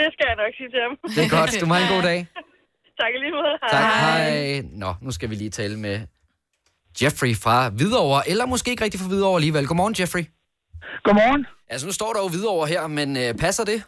Det 0.00 0.08
skal 0.14 0.24
jeg 0.30 0.36
nok 0.42 0.52
sige 0.58 0.68
til 0.74 0.80
ham. 0.86 0.92
Det 1.16 1.22
er 1.26 1.30
godt. 1.38 1.50
Du 1.62 1.66
må 1.70 1.74
have 1.78 1.86
en 1.88 1.92
god 1.96 2.04
dag. 2.10 2.18
tak 3.00 3.12
lige 3.22 3.32
måde. 3.38 3.54
Tak. 3.62 3.82
Hej. 4.04 4.62
Nå, 4.82 4.90
nu 5.06 5.10
skal 5.16 5.30
vi 5.30 5.34
lige 5.34 5.50
tale 5.60 5.76
med 5.86 5.96
Jeffrey 7.02 7.34
fra 7.44 7.56
Hvidovre, 7.78 8.20
eller 8.30 8.46
måske 8.46 8.70
ikke 8.70 8.84
rigtig 8.84 9.00
fra 9.00 9.10
Hvidovre 9.12 9.38
alligevel. 9.40 9.66
Godmorgen, 9.70 9.96
Jeffrey. 10.00 10.24
Godmorgen. 11.06 11.46
Altså, 11.72 11.84
nu 11.86 11.92
står 11.92 12.10
der 12.12 12.20
jo 12.24 12.28
Hvidovre 12.34 12.66
her, 12.74 12.82
men 12.98 13.08
øh, 13.22 13.30
passer 13.44 13.64
det? 13.72 13.78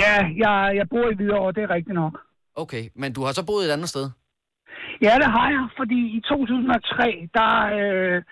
Ja, 0.00 0.14
jeg, 0.42 0.56
jeg 0.78 0.86
bor 0.92 1.06
i 1.10 1.14
Hvidovre, 1.14 1.52
det 1.56 1.62
er 1.62 1.70
rigtigt 1.70 1.94
nok. 2.02 2.14
Okay, 2.62 2.84
men 3.00 3.12
du 3.16 3.20
har 3.24 3.32
så 3.32 3.44
boet 3.46 3.64
et 3.66 3.72
andet 3.76 3.88
sted? 3.88 4.06
Ja, 5.06 5.14
det 5.22 5.30
har 5.36 5.48
jeg, 5.56 5.64
fordi 5.80 6.00
i 6.18 6.20
2003, 6.20 7.28
der 7.38 7.52
øh, 7.78 8.22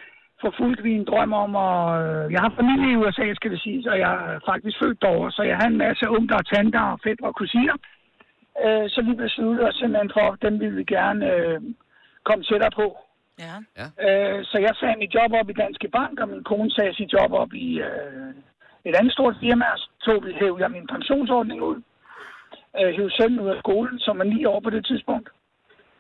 forfulgte 0.45 0.83
vi 0.83 0.93
en 0.93 1.09
drøm 1.11 1.33
om 1.45 1.51
at... 1.69 1.81
Øh, 2.03 2.33
jeg 2.35 2.41
har 2.45 2.53
familie 2.61 2.93
i 2.93 2.97
USA, 3.03 3.27
skal 3.35 3.51
det 3.51 3.61
sige, 3.67 3.83
så 3.83 3.93
jeg 4.05 4.13
er 4.35 4.41
faktisk 4.51 4.77
født 4.83 5.03
derovre, 5.03 5.31
så 5.37 5.43
jeg 5.43 5.57
har 5.61 5.67
en 5.69 5.83
masse 5.87 6.05
onkler 6.09 6.39
og 6.43 6.47
tanter 6.55 6.81
og 6.93 7.01
fætter 7.05 7.27
og 7.27 7.37
kusiner. 7.41 7.77
Øh, 8.65 8.87
så 8.93 8.99
vi 9.07 9.13
besluttede 9.25 9.69
os 9.69 9.77
simpelthen 9.81 10.11
for, 10.17 10.27
at 10.33 10.43
dem 10.47 10.55
ville 10.61 10.77
vi 10.81 10.85
gerne 10.85 11.25
øh, 11.35 11.61
komme 12.27 12.45
tættere 12.45 12.75
på. 12.81 12.87
Ja. 13.47 13.57
Øh, 14.07 14.45
så 14.51 14.57
jeg 14.67 14.75
sagde 14.81 15.01
mit 15.03 15.15
job 15.15 15.33
op 15.41 15.51
i 15.51 15.61
Danske 15.63 15.89
Bank, 15.89 16.21
og 16.21 16.29
min 16.29 16.45
kone 16.45 16.71
sagde 16.71 16.95
sit 16.95 17.13
job 17.13 17.33
op 17.33 17.53
i 17.53 17.69
øh, 17.89 18.31
et 18.85 18.95
andet 18.97 19.13
stort 19.13 19.37
firma, 19.41 19.65
og 19.75 19.79
så 19.79 19.89
tog 20.05 20.25
vi, 20.25 20.33
hæv 20.41 20.57
jeg 20.61 20.71
min 20.71 20.87
pensionsordning 20.87 21.63
ud. 21.63 21.83
Øh, 22.79 22.91
hæv 22.97 23.11
sønnen 23.11 23.41
ud 23.41 23.49
af 23.49 23.59
skolen, 23.59 23.99
som 23.99 24.19
var 24.19 24.25
ni 24.25 24.45
år 24.45 24.61
på 24.61 24.71
det 24.71 24.87
tidspunkt. 24.87 25.29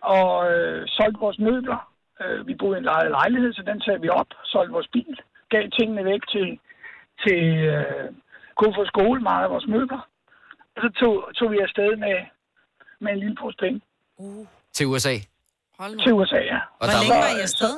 Og 0.01 0.53
øh, 0.53 0.83
solgte 0.87 1.21
vores 1.21 1.39
møbler. 1.39 1.81
Øh, 2.23 2.47
vi 2.47 2.55
boede 2.55 2.77
i 2.77 2.79
en 2.79 2.85
lejet 2.85 3.11
lejlighed, 3.11 3.53
så 3.53 3.63
den 3.63 3.81
sagde 3.81 4.01
vi 4.01 4.09
op. 4.09 4.31
Solgte 4.45 4.73
vores 4.73 4.89
bil. 4.93 5.21
Gav 5.49 5.71
tingene 5.79 6.05
væk 6.05 6.23
til, 6.29 6.59
til 7.25 7.43
øh, 7.75 8.09
Kofod 8.59 8.87
skole, 8.87 9.21
meget 9.21 9.45
af 9.45 9.51
vores 9.51 9.67
møbler. 9.67 10.09
Og 10.77 10.83
så 10.83 10.89
tog, 11.01 11.15
tog 11.37 11.53
vi 11.53 11.59
afsted 11.59 11.97
med, 11.97 12.17
med 13.01 13.13
en 13.13 13.19
lille 13.19 13.37
pose 13.41 13.57
penge 13.61 13.81
Til 14.73 14.87
USA? 14.87 15.15
Til 16.03 16.13
USA, 16.19 16.37
ja. 16.53 16.59
Og 16.81 16.85
Hvor 16.87 16.87
længe 17.03 17.15
var- 17.15 17.37
I 17.39 17.41
afsted? 17.49 17.75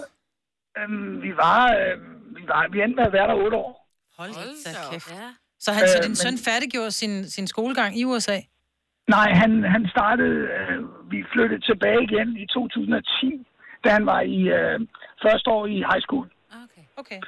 Øhm, 0.78 1.22
vi 1.22 1.32
var, 1.44 1.60
øh, 1.80 1.94
vi 2.36 2.42
var, 2.52 2.60
vi 2.72 2.76
endte 2.82 2.96
med 2.96 3.06
at 3.06 3.12
være 3.12 3.28
der 3.30 3.34
otte 3.44 3.56
år. 3.56 3.72
Hold 4.18 4.30
da 4.66 4.70
kæft. 4.92 5.10
Ja. 5.10 5.28
Så, 5.64 5.70
han, 5.72 5.88
så 5.88 5.96
Øh, 5.98 6.02
din 6.04 6.10
men- 6.10 6.16
søn 6.24 6.36
færdiggjorde 6.48 6.90
sin, 7.00 7.14
sin 7.36 7.46
skolegang 7.46 7.90
i 8.00 8.04
USA? 8.04 8.38
Nej, 9.16 9.28
han, 9.42 9.50
han 9.74 9.82
startede, 9.94 10.38
øh, 10.56 10.78
vi 11.12 11.18
flyttede 11.32 11.60
tilbage 11.70 12.02
igen 12.08 12.28
i 12.36 12.46
2010, 12.46 13.46
da 13.84 13.88
han 13.96 14.06
var 14.06 14.20
i 14.20 14.40
øh, 14.58 14.80
første 15.24 15.50
år 15.50 15.66
i 15.66 15.76
high 15.90 16.02
school. 16.06 16.26
Okay. 16.64 16.84
okay. 16.96 17.20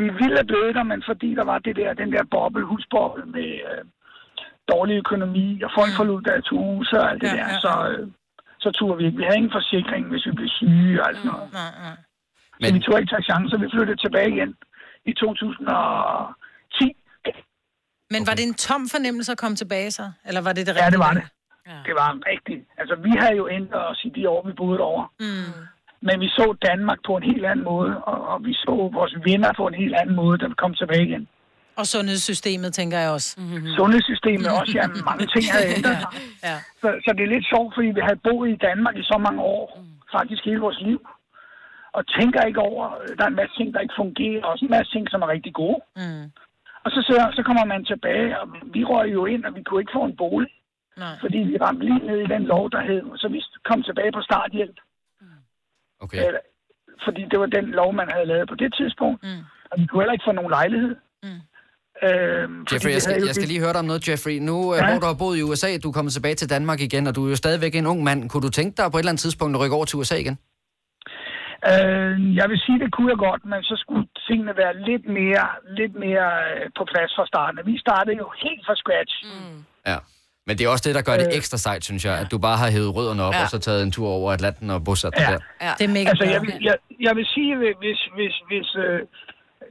Vi 0.00 0.04
ville 0.20 0.36
have 0.40 0.50
blevet 0.52 0.74
der, 0.74 0.82
men 0.82 1.02
fordi 1.08 1.34
der 1.34 1.44
var 1.44 1.58
det 1.58 1.76
der, 1.76 1.94
den 1.94 2.12
der 2.12 2.24
boble, 2.30 2.64
husboble 2.64 3.24
med 3.26 3.48
øh, 3.70 3.84
dårlig 4.72 4.94
økonomi, 4.96 5.62
og 5.62 5.70
folk 5.78 5.92
forlod 5.96 6.22
deres 6.22 6.48
hus 6.48 6.92
og 6.92 7.10
alt 7.10 7.22
det 7.22 7.28
Ja, 7.28 7.32
der, 7.36 7.48
ja, 7.48 7.60
så, 7.60 7.72
øh, 7.98 8.08
så 8.64 8.68
turde 8.78 8.96
vi 8.98 9.04
ikke. 9.06 9.18
Vi 9.20 9.24
havde 9.26 9.38
ingen 9.40 9.56
forsikring, 9.58 10.02
hvis 10.12 10.26
vi 10.26 10.32
blev 10.38 10.50
syge 10.60 11.00
og 11.00 11.08
alt 11.08 11.18
sådan 11.18 11.32
noget. 11.32 11.52
Nej, 11.60 11.72
nej. 11.84 11.96
Men... 12.60 12.66
Så 12.68 12.74
vi 12.74 12.80
turde 12.80 13.00
ikke 13.00 13.12
tage 13.14 13.28
chancer. 13.30 13.56
Vi 13.64 13.68
flyttede 13.74 13.98
tilbage 14.04 14.30
igen 14.36 14.50
i 15.10 15.12
2010. 15.12 16.96
Men 18.14 18.20
var 18.28 18.34
det 18.38 18.44
en 18.50 18.58
tom 18.68 18.82
fornemmelse 18.94 19.32
at 19.32 19.38
komme 19.42 19.56
tilbage 19.62 19.90
så? 19.98 20.06
Eller 20.28 20.40
var 20.46 20.52
det 20.56 20.62
det 20.66 20.74
rigtige? 20.74 20.84
Ja, 20.84 20.90
det 20.96 21.02
var 21.06 21.12
det. 21.18 21.24
Det 21.86 21.94
var 22.00 22.08
rigtigt. 22.32 22.62
Altså, 22.80 22.94
vi 23.06 23.12
havde 23.20 23.36
jo 23.42 23.48
ændret 23.48 23.82
os 23.90 24.00
i 24.04 24.10
de 24.16 24.28
år, 24.28 24.46
vi 24.46 24.52
boede 24.52 24.80
over. 24.80 25.04
Mm. 25.20 25.52
Men 26.06 26.20
vi 26.20 26.28
så 26.28 26.56
Danmark 26.68 26.98
på 27.06 27.16
en 27.16 27.22
helt 27.22 27.44
anden 27.44 27.64
måde, 27.64 27.92
og, 28.10 28.18
og 28.32 28.44
vi 28.44 28.52
så 28.54 28.90
vores 28.98 29.14
venner 29.28 29.52
på 29.56 29.66
en 29.66 29.74
helt 29.74 29.94
anden 30.00 30.16
måde, 30.16 30.38
da 30.38 30.46
vi 30.46 30.54
kom 30.54 30.74
tilbage 30.74 31.06
igen. 31.08 31.28
Og 31.80 31.86
sundhedssystemet, 31.94 32.70
tænker 32.80 32.98
jeg 32.98 33.10
også. 33.10 33.30
Mm-hmm. 33.38 33.74
Sundhedssystemet 33.78 34.48
også, 34.60 34.72
ja, 34.80 34.86
mange 35.10 35.26
ting 35.34 35.44
havde 35.54 35.68
ændret 35.76 35.96
sig. 36.04 36.12
Ja. 36.48 36.56
Så, 36.82 36.88
så 37.04 37.08
det 37.16 37.22
er 37.24 37.32
lidt 37.36 37.46
sjovt, 37.52 37.70
fordi 37.76 37.88
vi 37.98 38.02
havde 38.08 38.20
boet 38.28 38.48
i 38.56 38.58
Danmark 38.68 38.94
i 38.96 39.04
så 39.12 39.16
mange 39.26 39.40
år, 39.42 39.64
faktisk 40.16 40.42
hele 40.44 40.60
vores 40.66 40.80
liv, 40.88 41.00
og 41.96 42.02
tænker 42.18 42.40
ikke 42.50 42.60
over, 42.70 42.84
der 43.16 43.24
er 43.24 43.32
en 43.34 43.40
masse 43.40 43.54
ting, 43.58 43.68
der 43.74 43.80
ikke 43.80 44.00
fungerer, 44.02 44.42
og 44.44 44.50
også 44.52 44.64
en 44.64 44.74
masse 44.76 44.92
ting, 44.92 45.04
som 45.10 45.22
er 45.22 45.28
rigtig 45.36 45.54
gode. 45.62 45.80
Mm. 45.96 46.24
Og 46.84 46.90
så, 46.94 46.98
så, 47.08 47.14
så 47.36 47.42
kommer 47.48 47.64
man 47.64 47.84
tilbage, 47.84 48.40
og 48.40 48.46
vi 48.74 48.84
røg 48.84 49.12
jo 49.12 49.26
ind, 49.26 49.44
og 49.44 49.52
vi 49.56 49.62
kunne 49.62 49.80
ikke 49.82 49.96
få 49.98 50.04
en 50.04 50.16
bolig, 50.16 50.50
Nej. 50.96 51.16
fordi 51.20 51.38
vi 51.38 51.56
ramte 51.64 51.84
lige 51.84 52.06
ned 52.08 52.18
i 52.20 52.32
den 52.34 52.44
lov, 52.52 52.70
der 52.70 52.82
hed, 52.90 53.02
så 53.16 53.28
vi 53.28 53.42
kom 53.68 53.82
tilbage 53.82 54.12
på 54.12 54.22
starthjælp. 54.22 54.78
Okay. 56.04 56.18
Øh, 56.18 56.38
fordi 57.04 57.22
det 57.30 57.38
var 57.40 57.46
den 57.46 57.66
lov, 57.80 57.92
man 57.94 58.08
havde 58.12 58.26
lavet 58.26 58.48
på 58.48 58.54
det 58.54 58.74
tidspunkt, 58.74 59.22
mm. 59.22 59.42
og 59.70 59.80
vi 59.80 59.86
kunne 59.86 60.02
heller 60.02 60.12
ikke 60.12 60.28
få 60.28 60.32
nogen 60.32 60.50
lejlighed. 60.50 60.96
Øhm, 62.08 62.66
fordi 62.68 62.74
Jeffrey, 62.74 62.92
jeg 62.92 63.02
skal, 63.02 63.22
jeg 63.26 63.34
skal 63.34 63.48
lige 63.48 63.60
høre 63.60 63.72
dig 63.72 63.78
om 63.78 63.84
noget, 63.84 64.08
Jeffrey. 64.08 64.36
Nu, 64.48 64.74
ja. 64.74 64.84
Ja. 64.84 64.90
hvor 64.90 65.00
du 65.00 65.06
har 65.06 65.14
boet 65.22 65.38
i 65.38 65.42
USA, 65.42 65.68
du 65.82 65.88
er 65.88 65.92
kommet 65.92 66.12
tilbage 66.12 66.34
til 66.34 66.50
Danmark 66.50 66.80
igen, 66.80 67.06
og 67.06 67.14
du 67.16 67.24
er 67.26 67.30
jo 67.30 67.36
stadigvæk 67.36 67.74
en 67.74 67.86
ung 67.86 68.02
mand. 68.08 68.30
Kunne 68.30 68.42
du 68.42 68.50
tænke 68.50 68.76
dig 68.76 68.86
på 68.90 68.96
et 68.96 69.00
eller 69.00 69.10
andet 69.12 69.20
tidspunkt 69.26 69.56
at 69.56 69.60
rykke 69.62 69.76
over 69.76 69.84
til 69.84 69.98
USA 69.98 70.16
igen? 70.24 70.38
Øh, 71.72 72.12
jeg 72.40 72.46
vil 72.50 72.58
sige, 72.66 72.78
det 72.84 72.90
kunne 72.94 73.08
jeg 73.14 73.18
godt, 73.28 73.42
men 73.52 73.60
så 73.70 73.74
skulle 73.84 74.04
tingene 74.28 74.52
være 74.62 74.74
lidt 74.88 75.04
mere, 75.18 75.46
lidt 75.80 75.94
mere 76.04 76.28
øh, 76.48 76.64
på 76.78 76.82
plads 76.92 77.10
fra 77.16 77.24
starten. 77.32 77.58
Vi 77.72 77.74
startede 77.86 78.16
jo 78.22 78.26
helt 78.44 78.62
fra 78.66 78.74
scratch. 78.82 79.14
Mm. 79.30 79.58
Ja. 79.90 79.98
Men 80.46 80.52
det 80.58 80.62
er 80.64 80.70
også 80.74 80.84
det, 80.88 80.94
der 80.98 81.02
gør 81.08 81.16
det 81.22 81.28
Øh. 81.32 81.38
ekstra 81.38 81.58
sejt, 81.66 81.84
synes 81.90 82.02
jeg, 82.08 82.14
at 82.22 82.28
du 82.32 82.38
bare 82.46 82.56
har 82.62 82.70
hævet 82.76 82.90
rødderne 82.96 83.22
op, 83.28 83.34
Ja. 83.34 83.42
og 83.42 83.48
så 83.54 83.58
taget 83.66 83.82
en 83.82 83.92
tur 83.96 84.08
over 84.18 84.28
Atlanten 84.36 84.70
og 84.70 84.84
bosat 84.84 85.12
dig 85.16 85.24
Ja. 85.28 85.32
der. 85.32 85.40
Ja. 85.66 85.72
Det 85.78 85.84
er 85.88 85.92
mega 85.98 86.08
altså, 86.12 86.24
jeg, 86.34 86.40
vil, 86.44 86.52
jeg, 86.68 86.76
jeg 87.06 87.12
vil 87.18 87.26
sige, 87.34 87.50
hvis... 87.82 88.00
hvis, 88.16 88.34
hvis 88.50 88.68
øh, 88.86 89.00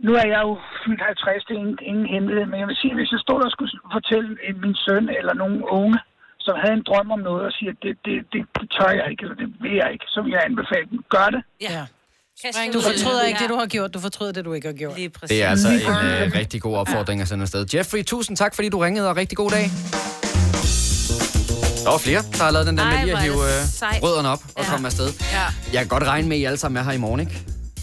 nu 0.05 0.11
er 0.21 0.25
jeg 0.33 0.41
jo 0.47 0.53
fyldt 0.83 1.01
50, 1.11 1.45
det 1.47 1.53
er 1.55 1.61
ingen, 1.63 1.77
ingen 1.91 2.07
hemmelighed, 2.13 2.45
men 2.51 2.57
jeg 2.61 2.67
vil 2.71 2.77
sige, 2.81 2.93
hvis 2.99 3.11
jeg 3.15 3.21
stod 3.25 3.39
og 3.47 3.51
skulle 3.55 3.71
fortælle 3.97 4.27
min 4.63 4.75
søn 4.85 5.05
eller 5.19 5.33
nogen 5.43 5.59
unge, 5.79 5.97
som 6.45 6.53
havde 6.61 6.75
en 6.79 6.85
drøm 6.89 7.07
om 7.15 7.21
noget, 7.29 7.41
og 7.49 7.51
siger, 7.57 7.73
det, 7.83 7.93
det, 8.05 8.15
det, 8.33 8.41
det 8.57 8.65
tør 8.75 8.91
jeg 8.99 9.05
ikke, 9.11 9.21
eller 9.25 9.37
det 9.41 9.47
vil 9.63 9.73
jeg 9.81 9.89
ikke, 9.95 10.05
så 10.13 10.19
vil 10.23 10.31
jeg 10.35 10.41
anbefale 10.49 10.85
dem. 10.91 10.99
Gør 11.15 11.27
det. 11.35 11.41
Ja. 11.69 11.83
Du 12.77 12.81
fortryder 12.89 13.23
ikke 13.29 13.39
det, 13.43 13.49
du 13.49 13.59
har 13.63 13.69
gjort. 13.75 13.93
Du 13.93 13.99
fortryder 14.07 14.31
det, 14.37 14.45
du 14.45 14.53
ikke 14.53 14.67
har 14.67 14.77
gjort. 14.83 14.95
Lige 14.97 15.11
Det 15.33 15.43
er 15.43 15.49
altså 15.49 15.67
en 15.69 15.75
øh, 16.09 16.31
rigtig 16.41 16.61
god 16.61 16.75
opfordring 16.77 17.21
at 17.21 17.27
sende 17.27 17.41
afsted. 17.41 17.65
Jeffrey, 17.73 18.03
tusind 18.05 18.37
tak, 18.37 18.55
fordi 18.55 18.69
du 18.69 18.77
ringede, 18.79 19.09
og 19.09 19.17
rigtig 19.17 19.37
god 19.37 19.49
dag. 19.57 19.65
Der 21.85 21.89
var 21.95 21.97
flere, 22.07 22.21
der 22.37 22.43
har 22.43 22.51
lavet 22.51 22.67
den 22.67 22.77
der 22.77 22.83
Ej, 22.83 22.91
med 22.95 23.03
lige 23.03 23.13
at 23.17 23.21
hive 23.23 23.33
øh, 23.33 24.03
rødderne 24.03 24.29
op 24.29 24.39
og 24.57 24.63
Ja. 24.63 24.69
komme 24.71 24.85
afsted. 24.87 25.09
Ja. 25.37 25.45
Jeg 25.73 25.79
kan 25.79 25.87
godt 25.87 26.03
regne 26.03 26.27
med, 26.29 26.35
at 26.37 26.41
I 26.41 26.45
alle 26.45 26.57
sammen 26.57 26.77
er 26.79 26.83
her 26.83 26.91
i 26.91 26.97
morgen, 26.97 27.19
ikke? 27.19 27.35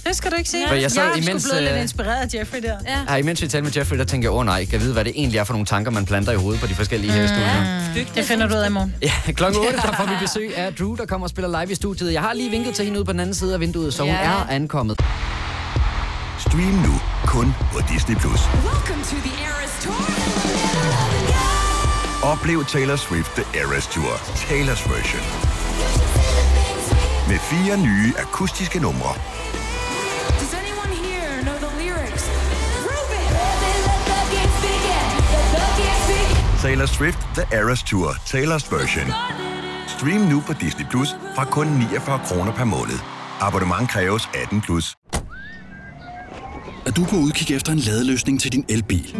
Det 0.08 0.16
skal 0.16 0.30
du 0.30 0.36
ikke 0.36 0.50
sige. 0.50 0.68
For 0.68 0.74
jeg 0.74 0.90
sad 0.90 1.02
jeg 1.02 1.12
er 1.12 1.16
imens, 1.16 1.42
sgu 1.42 1.50
blevet 1.50 1.62
lidt 1.62 1.74
øh, 1.76 1.82
inspireret 1.82 2.16
af 2.34 2.38
Jeffrey 2.38 2.62
der. 2.62 2.76
Ja. 2.86 2.98
Her, 3.08 3.16
imens 3.16 3.42
vi 3.42 3.48
talte 3.48 3.64
med 3.64 3.72
Jeffrey, 3.76 3.98
der 3.98 4.04
tænker 4.04 4.26
jeg, 4.28 4.32
åh 4.32 4.38
oh, 4.38 4.46
nej, 4.46 4.64
kan 4.64 4.72
jeg 4.72 4.80
vide, 4.80 4.92
hvad 4.92 5.04
det 5.04 5.12
egentlig 5.16 5.38
er 5.38 5.44
for 5.44 5.52
nogle 5.52 5.66
tanker, 5.66 5.90
man 5.90 6.04
planter 6.06 6.32
i 6.32 6.36
hovedet 6.36 6.60
på 6.60 6.66
de 6.66 6.74
forskellige 6.74 7.12
her 7.12 7.24
i 7.24 7.28
studiet. 7.28 8.06
Det 8.14 8.24
finder 8.24 8.46
du 8.48 8.54
ud 8.54 8.60
af 8.60 8.68
i 8.68 8.72
morgen. 8.72 8.94
Ja, 9.02 9.12
klokken 9.32 9.60
8, 9.60 9.76
der 9.76 9.92
får 9.96 10.04
vi 10.04 10.12
besøg 10.20 10.56
af 10.56 10.74
Drew, 10.74 10.94
der 10.96 11.06
kommer 11.06 11.24
og 11.24 11.30
spiller 11.30 11.60
live 11.62 11.72
i 11.72 11.74
studiet. 11.74 12.12
Jeg 12.12 12.22
har 12.22 12.32
lige 12.32 12.50
vinket 12.50 12.74
til 12.74 12.84
hende 12.84 12.98
ude 12.98 13.04
på 13.04 13.12
den 13.12 13.20
anden 13.20 13.34
side 13.34 13.54
af 13.54 13.60
vinduet, 13.60 13.94
så 13.94 14.02
hun 14.02 14.12
Ja. 14.12 14.16
er 14.20 14.46
ankommet. 14.50 15.00
Stream 16.38 16.74
nu 16.86 17.00
kun 17.26 17.54
på 17.72 17.78
Disney+. 17.92 18.16
Plus. 18.16 18.40
Welcome 18.64 19.02
to 19.10 19.16
the 19.26 19.32
Eras 19.46 19.72
Tour. 19.82 20.00
Oplev 22.32 22.64
Taylor 22.64 22.96
Swift 22.96 23.30
The 23.34 23.60
Eras 23.60 23.86
Tour, 23.86 24.12
Taylor's 24.46 24.92
version. 24.94 25.22
Med 27.28 27.38
fire 27.38 27.76
nye 27.78 28.12
akustiske 28.18 28.78
numre. 28.80 29.14
Taylor 36.62 36.86
Swift 36.86 37.18
The 37.34 37.56
Eras 37.58 37.82
Tour, 37.82 38.10
Taylor's 38.26 38.66
version. 38.76 39.06
Stream 39.88 40.20
nu 40.20 40.42
på 40.46 40.52
Disney 40.60 40.86
Plus 40.90 41.08
fra 41.34 41.44
kun 41.44 41.66
49 41.66 42.20
kroner 42.24 42.52
per 42.52 42.64
måned. 42.64 42.98
Abonnement 43.40 43.90
kræves 43.90 44.28
18 44.42 44.60
plus. 44.60 44.96
Er 46.86 46.90
du 46.96 47.04
på 47.04 47.16
udkig 47.16 47.56
efter 47.56 47.72
en 47.72 47.78
ladeløsning 47.78 48.40
til 48.40 48.52
din 48.52 48.64
elbil. 48.68 49.16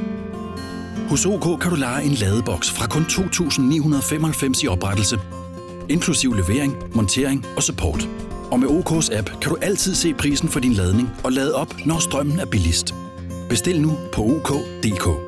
Hos 1.09 1.27
OK 1.27 1.61
kan 1.61 1.71
du 1.71 1.77
lege 1.77 2.05
en 2.05 2.13
ladeboks 2.13 2.71
fra 2.71 2.87
kun 2.87 3.03
2.995 3.03 4.65
i 4.65 4.69
oprettelse, 4.69 5.19
inklusiv 5.89 6.35
levering, 6.35 6.75
montering 6.95 7.47
og 7.57 7.63
support. 7.63 8.09
Og 8.51 8.61
med 8.61 8.69
OK's 8.69 9.19
app 9.19 9.31
kan 9.41 9.51
du 9.51 9.57
altid 9.63 9.95
se 9.95 10.15
prisen 10.15 10.49
for 10.49 10.61
din 10.61 10.73
ladning 10.73 11.11
og 11.25 11.33
lade 11.33 11.55
op, 11.55 11.75
når 11.87 11.99
strømmen 11.99 12.41
er 12.41 12.47
billigst. 12.47 12.95
Bestil 13.49 13.81
nu 13.81 13.99
på 14.13 14.23
OK.dk. 14.23 15.28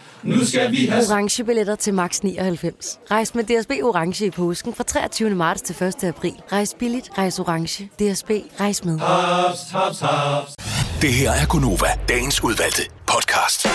Nu 0.23 0.45
skal 0.45 0.71
vi 0.71 0.85
have... 0.85 1.03
Orange 1.09 1.43
billetter 1.43 1.75
til 1.75 1.93
max 1.93 2.19
99. 2.19 2.99
Rejs 3.11 3.35
med 3.35 3.43
DSB 3.43 3.71
Orange 3.83 4.25
i 4.25 4.29
påsken 4.29 4.73
fra 4.75 4.83
23. 4.83 5.29
marts 5.29 5.61
til 5.61 5.83
1. 5.83 6.03
april. 6.03 6.33
Rejs 6.51 6.75
billigt, 6.79 7.09
rejs 7.17 7.39
orange. 7.39 7.85
DSB, 7.85 8.29
rejs 8.59 8.85
med. 8.85 8.99
Haps, 8.99 9.59
haps, 9.71 9.99
haps. 9.99 10.55
Det 11.01 11.13
her 11.13 11.31
er 11.31 11.45
Gunova, 11.49 11.87
dagens 12.09 12.43
udvalgte 12.43 12.81
podcast. 13.07 13.67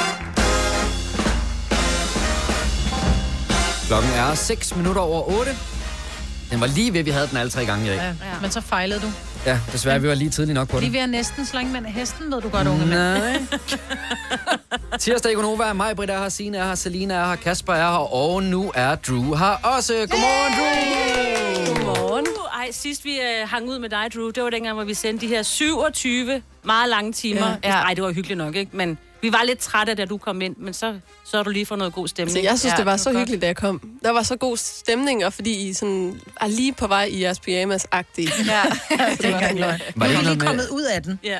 Klokken 3.86 4.11
er 4.11 4.34
6 4.34 4.76
minutter 4.76 5.01
over 5.01 5.38
8. 5.38 5.51
Den 6.51 6.61
var 6.61 6.66
lige 6.66 6.92
ved, 6.92 7.03
vi 7.03 7.11
havde 7.11 7.26
den 7.26 7.36
alle 7.36 7.51
tre 7.51 7.66
gange 7.66 7.84
i 7.84 7.88
dag. 7.88 7.97
Ja. 7.97 8.12
Men 8.42 8.51
så 8.51 8.61
fejlede 8.61 9.01
du. 9.01 9.07
Ja, 9.47 9.61
desværre, 9.72 10.01
vi 10.01 10.09
var 10.09 10.14
lige 10.14 10.30
tidligt 10.30 10.55
nok 10.55 10.68
på 10.68 10.76
Lige 10.78 10.86
den. 10.86 10.92
ved 10.94 11.01
at 11.01 11.09
næsten 11.09 11.47
slå 11.47 11.61
med 11.61 11.80
hesten, 11.80 12.32
ved 12.32 12.40
du 12.40 12.49
godt, 12.49 12.66
unge 12.68 12.86
mand. 12.86 13.22
Nej. 13.22 13.59
Tirsdag 14.99 15.32
i 15.32 15.34
Gonova 15.34 15.64
er 15.64 15.72
mig, 15.72 15.97
Britt 15.97 16.11
er 16.11 16.18
her, 16.18 16.28
Signe 16.28 16.59
er 16.59 16.64
her, 16.66 16.74
Selina 16.74 17.14
er 17.14 17.26
her, 17.26 17.36
Kasper 17.36 17.72
er 17.72 17.90
her, 17.90 18.14
og 18.14 18.42
nu 18.42 18.72
er 18.74 18.94
Drew 18.94 19.34
her 19.34 19.61
også. 19.76 19.92
Godmorgen, 19.92 20.53
Drew! 20.57 21.74
Godmorgen. 21.74 22.26
Ej, 22.61 22.70
sidst 22.72 23.05
vi 23.05 23.11
øh, 23.16 23.49
hang 23.49 23.68
ud 23.68 23.78
med 23.78 23.88
dig, 23.88 24.07
Drew, 24.14 24.30
det 24.30 24.42
var 24.42 24.51
dengang, 24.51 24.74
hvor 24.74 24.84
vi 24.84 24.94
sendte 24.94 25.26
de 25.26 25.30
her 25.30 25.42
27 25.42 26.42
meget 26.64 26.88
lange 26.88 27.12
timer. 27.12 27.47
Ja. 27.47 27.57
Ja. 27.64 27.74
Ej, 27.74 27.94
det 27.94 28.05
var 28.05 28.12
hyggeligt 28.12 28.38
nok, 28.38 28.57
ikke? 28.57 28.76
Men 28.76 28.99
vi 29.22 29.32
var 29.32 29.42
lidt 29.46 29.58
trætte, 29.58 29.94
da 29.94 30.04
du 30.04 30.18
kom 30.18 30.40
ind, 30.40 30.56
men 30.56 30.74
så 30.74 30.94
så 31.24 31.42
du 31.42 31.50
lige 31.50 31.66
for 31.66 31.76
noget 31.76 31.92
god 31.94 32.08
stemning. 32.08 32.36
Altså, 32.38 32.50
jeg 32.50 32.58
synes, 32.58 32.72
ja, 32.72 32.76
det 32.76 32.86
var 32.86 32.96
så 32.96 33.04
godt. 33.10 33.18
hyggeligt, 33.18 33.42
da 33.42 33.46
jeg 33.46 33.56
kom. 33.56 33.80
Der 34.02 34.10
var 34.10 34.22
så 34.22 34.36
god 34.36 34.56
stemning, 34.56 35.24
og 35.26 35.32
fordi 35.32 35.68
I 35.68 35.72
sådan, 35.72 36.20
er 36.40 36.46
lige 36.46 36.72
på 36.72 36.86
vej 36.86 37.04
i 37.04 37.22
jeres 37.22 37.38
pyjamas-agtige. 37.40 38.32
Ja, 38.46 38.62
det 39.22 39.32
var 39.32 39.40
ikke 39.40 39.60
løgn. 39.60 39.80
Var 39.96 40.06
det 40.06 40.12
ikke 40.12 40.22
noget 40.24 40.38
med- 40.38 40.46
kommet 40.46 40.68
ud 40.68 40.82
af 40.82 41.02
den. 41.02 41.20
Ja. 41.24 41.38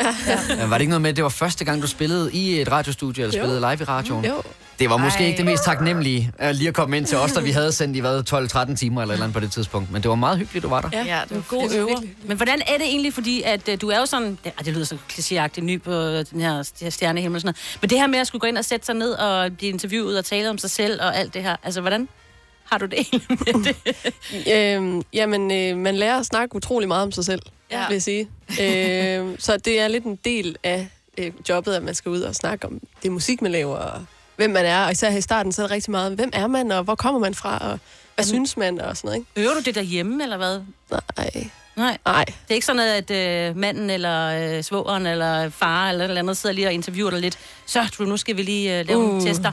Ja, 0.59 0.67
var 0.67 0.79
det 0.79 0.81
ikke 0.83 0.91
noget 0.91 1.03
med, 1.03 1.11
at 1.11 1.17
det 1.17 1.25
var 1.25 1.31
første 1.31 1.65
gang, 1.65 1.83
du 1.83 1.87
spillede 1.87 2.33
i 2.33 2.61
et 2.61 2.71
radiostudie, 2.71 3.25
eller 3.25 3.39
Jo. 3.39 3.43
spillede 3.45 3.61
live 3.61 3.81
i 3.81 3.85
radioen? 3.85 4.25
Jo. 4.25 4.43
Det 4.79 4.91
var 4.91 4.97
måske 4.97 5.21
Ej. 5.21 5.27
ikke 5.27 5.37
det 5.37 5.45
mest 5.47 5.65
taknemmelige, 5.65 6.33
at 6.39 6.57
lige 6.57 6.69
at 6.69 6.75
komme 6.75 6.97
ind 6.97 7.07
til 7.07 7.19
os, 7.19 7.33
da 7.33 7.41
vi 7.41 7.51
havde 7.51 7.73
sendt 7.73 7.97
i 7.97 8.01
hvad, 8.01 8.69
12-13 8.73 8.77
timer 8.77 9.03
eller 9.03 9.13
et 9.13 9.17
eller 9.17 9.25
andet 9.25 9.35
på 9.35 9.41
det 9.41 9.53
tidspunkt. 9.53 9.93
Men 9.93 10.03
det 10.03 10.09
var 10.09 10.15
meget 10.15 10.39
hyggeligt, 10.39 10.63
du 10.63 10.69
var 10.69 10.81
der. 10.81 10.89
Ja, 10.93 11.05
ja 11.05 11.21
det 11.29 11.37
var 11.37 11.45
god 11.49 11.71
øver. 11.75 12.01
Men 12.25 12.37
hvordan 12.37 12.63
er 12.67 12.79
det 12.79 12.87
egentlig, 12.87 13.15
fordi 13.15 13.43
at 13.43 13.69
uh, 13.69 13.75
du 13.81 13.89
er 13.91 13.99
jo 13.99 14.07
sådan, 14.07 14.39
det, 14.45 14.53
det 14.65 14.75
lyder 14.75 14.85
så 14.85 14.97
klichéagtigt, 15.13 15.61
ny 15.61 15.83
på 15.83 15.93
den 16.23 16.41
her 16.41 16.63
st- 16.63 16.91
stjernehimmel 16.91 17.37
og 17.37 17.41
sådan 17.41 17.47
noget, 17.49 17.79
men 17.81 17.91
det 17.91 17.99
her 17.99 18.07
med 18.07 18.19
at 18.19 18.27
skulle 18.27 18.41
gå 18.41 18.47
ind 18.47 18.59
og 18.59 18.65
sætte 18.65 18.87
sig 18.87 18.95
ned 18.95 19.11
og 19.13 19.53
blive 19.57 19.73
interviewet 19.73 20.19
og 20.19 20.25
tale 20.25 20.51
om 20.51 20.59
sig 20.59 20.71
selv 20.71 21.01
og 21.03 21.17
alt 21.17 21.35
det 21.35 21.43
her, 21.43 21.57
altså 21.63 21.81
hvordan 21.81 22.09
har 22.65 22.79
du 22.79 22.87
det 22.87 22.95
egentlig 22.99 23.23
med 23.29 23.65
det? 24.45 24.77
øhm, 24.77 25.03
jamen, 25.13 25.51
øh, 25.51 25.77
man 25.83 25.97
lærer 25.97 26.19
at 26.19 26.27
snakke 26.27 26.57
utrolig 26.57 26.89
meget 26.89 27.03
om 27.03 27.13
sig 27.13 27.25
selv, 27.25 27.43
Ja. 27.71 27.81
ja. 27.81 27.87
vil 27.89 27.95
jeg 27.95 28.03
sige. 28.03 28.29
øhm, 28.61 29.37
så 29.41 29.57
det 29.57 29.81
er 29.81 29.89
lidt 29.89 30.05
en 30.05 30.19
del 30.25 30.57
af 30.65 30.89
øh, 31.19 31.33
jobbet, 31.49 31.75
at 31.75 31.83
man 31.83 31.95
skal 31.95 32.09
ud 32.11 32.21
og 32.21 32.35
snakke 32.35 32.67
om 32.67 32.81
det 33.03 33.13
musik, 33.13 33.43
man 33.43 33.53
laver, 33.53 33.77
og 33.77 34.05
hvem 34.37 34.51
man 34.51 34.65
er. 34.65 34.85
Og 34.85 34.93
især 34.93 35.11
her 35.11 35.19
i 35.19 35.21
starten, 35.21 35.53
så 35.53 35.63
er 35.63 35.67
det 35.67 35.71
rigtig 35.75 35.91
meget, 35.91 36.13
hvem 36.13 36.31
er 36.33 36.47
man, 36.47 36.73
og 36.73 36.83
hvor 36.83 36.95
kommer 36.95 37.21
man 37.21 37.35
fra, 37.35 37.59
og 37.59 37.79
hvad 38.15 38.25
synes 38.25 38.57
man, 38.57 38.81
og 38.81 38.97
sådan 38.97 39.09
noget, 39.09 39.19
ikke? 39.19 39.47
Øver 39.49 39.55
du 39.55 39.61
det 39.61 39.75
derhjemme, 39.75 40.23
eller 40.23 40.37
hvad? 40.37 40.61
Nej. 40.91 41.49
Nej. 41.77 41.99
Nej. 42.07 42.25
Det 42.25 42.51
er 42.51 42.55
ikke 42.55 42.67
sådan, 42.67 43.05
at 43.09 43.11
øh, 43.11 43.57
manden, 43.57 43.91
eller 43.91 44.57
øh, 44.57 44.63
svogeren, 44.63 45.07
eller 45.07 45.49
far, 45.49 45.89
eller 45.89 46.05
et 46.05 46.09
eller 46.09 46.23
andet 46.23 46.37
sidder 46.37 46.55
lige 46.55 46.67
og 46.67 46.73
interviewer 46.73 47.11
dig 47.11 47.21
lidt. 47.21 47.39
Så, 47.67 47.95
du, 47.99 48.05
nu 48.05 48.17
skal 48.17 48.37
vi 48.37 48.43
lige 48.43 48.79
øh, 48.79 48.87
lave 48.87 48.99
uh. 48.99 49.09
nogle 49.09 49.23
tester. 49.25 49.53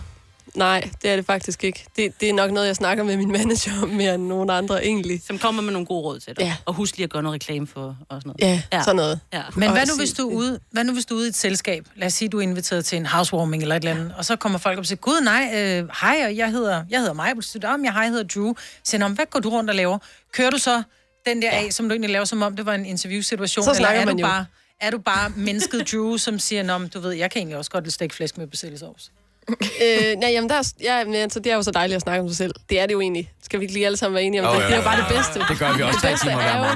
Nej, 0.56 0.90
det 1.02 1.10
er 1.10 1.16
det 1.16 1.26
faktisk 1.26 1.64
ikke. 1.64 1.86
Det, 1.96 2.22
det 2.22 2.30
er 2.30 2.34
nok 2.34 2.52
noget, 2.52 2.68
jeg 2.68 2.76
snakker 2.76 3.04
med 3.04 3.18
min 3.18 3.32
manager 3.32 3.82
om 3.84 3.90
mere 3.90 4.16
end 4.16 4.24
nogen 4.24 4.50
andre 4.50 4.86
egentlig. 4.86 5.22
Som 5.28 5.40
kommer 5.40 5.62
med 5.62 5.74
nogle 5.74 5.86
gode 5.86 6.02
råd 6.02 6.20
til 6.20 6.36
dig. 6.36 6.44
Ja. 6.44 6.56
Og 6.66 6.74
husk 6.74 6.98
lige 6.98 7.04
at 7.04 7.10
gøre 7.10 7.24
noget 7.24 7.34
reklame 7.34 7.68
for 7.68 7.98
og 8.10 8.22
sådan 8.22 8.34
noget. 8.40 8.42
Ja, 8.42 8.78
ja. 8.78 8.84
sådan 8.84 8.96
noget. 8.96 9.20
Ja. 9.34 9.42
Men 9.56 9.72
hvad 9.72 9.86
nu, 9.86 9.94
hvis 9.98 10.14
du 10.14 10.30
er 10.30 10.34
ude, 10.34 10.60
hvad 10.72 10.84
nu, 10.84 10.94
hvis 10.94 11.06
du 11.06 11.14
er 11.14 11.18
ude 11.18 11.28
i 11.28 11.30
et 11.30 11.36
selskab? 11.36 11.88
Lad 11.96 12.08
os 12.08 12.14
sige, 12.14 12.30
du 12.30 12.38
er 12.38 12.42
inviteret 12.42 12.86
til 12.86 12.98
en 12.98 13.06
housewarming 13.06 13.64
eller 13.64 13.76
et 13.76 13.80
eller 13.80 13.92
andet, 13.92 14.14
og 14.18 14.26
så 14.26 14.36
kommer 14.36 14.60
folk 14.60 14.78
op 14.78 14.82
og 14.82 14.86
siger, 14.86 15.00
gud 15.00 15.22
nej, 15.22 15.52
øh, 15.56 15.90
hej, 16.02 16.22
og 16.26 16.38
jeg 16.38 16.52
hedder, 16.52 16.86
jeg 16.90 17.00
hedder 17.00 17.14
Maja, 17.14 17.34
om 17.64 17.86
jeg 17.86 17.94
hej, 17.94 18.02
jeg 18.02 18.12
hedder 18.12 18.28
Drew. 18.36 18.54
Så 18.56 18.62
siger 18.84 19.04
han, 19.04 19.14
hvad 19.14 19.26
går 19.30 19.40
du 19.40 19.50
rundt 19.50 19.70
og 19.70 19.76
laver? 19.76 19.98
Kører 20.34 20.50
du 20.50 20.58
så 20.58 20.84
den 21.26 21.42
der 21.42 21.52
af, 21.52 21.74
som 21.74 21.86
du 21.86 21.94
egentlig 21.94 22.12
laver, 22.12 22.26
som 22.26 22.42
om 22.42 22.56
det 22.56 22.66
var 22.66 22.74
en 22.74 22.86
interviewsituation? 22.86 23.64
Så 23.64 23.72
eller 23.72 23.88
er 23.90 24.06
man 24.06 24.16
du 24.16 24.22
jo. 24.22 24.28
bare, 24.28 24.46
er 24.82 24.92
du 24.92 24.98
bare 24.98 25.30
mennesket 25.36 25.92
Drew, 25.92 26.18
som 26.18 26.40
siger, 26.40 26.64
Nå, 26.64 26.88
du 26.88 27.00
ved, 27.00 27.12
jeg 27.12 27.32
kan 27.32 27.40
egentlig 27.40 27.58
også 27.58 27.72
godt 27.72 27.84
lide 27.84 27.94
stegt 27.94 28.14
flæsk 28.14 28.38
med 28.38 28.48
persillesovs? 28.48 29.12
Øh, 29.50 30.16
nej, 30.18 30.30
jamen, 30.32 30.50
der 30.50 30.56
er, 30.56 30.74
ja, 30.82 31.06
men, 31.06 31.16
altså, 31.16 31.40
det 31.40 31.52
er 31.52 31.56
jo 31.56 31.62
så 31.62 31.72
dejligt 31.72 31.96
at 31.96 32.02
snakke 32.02 32.22
om 32.22 32.28
sig 32.30 32.38
selv. 32.38 32.54
Det 32.70 32.80
er 32.80 32.86
det 32.86 32.94
jo 32.94 33.02
egentlig. 33.02 33.32
Skal 33.44 33.60
vi 33.60 33.64
ikke 33.64 33.74
lige 33.74 33.86
alle 33.86 33.98
sammen 33.98 34.16
være 34.16 34.24
enige 34.24 34.48
om 34.48 34.54
Jo, 34.56 34.60
det? 34.60 34.64
jo, 34.64 34.68
Det 34.68 34.74
er 34.74 34.78
jo 34.78 34.84
bare 34.84 34.98
det 34.98 35.06
bedste. 35.10 35.40
Det 35.50 35.60
gør 35.60 35.74
vi 35.78 35.82
også 35.84 36.00
Det 36.04 36.10
bedste 36.12 36.30
er 36.30 36.58
jo 36.58 36.76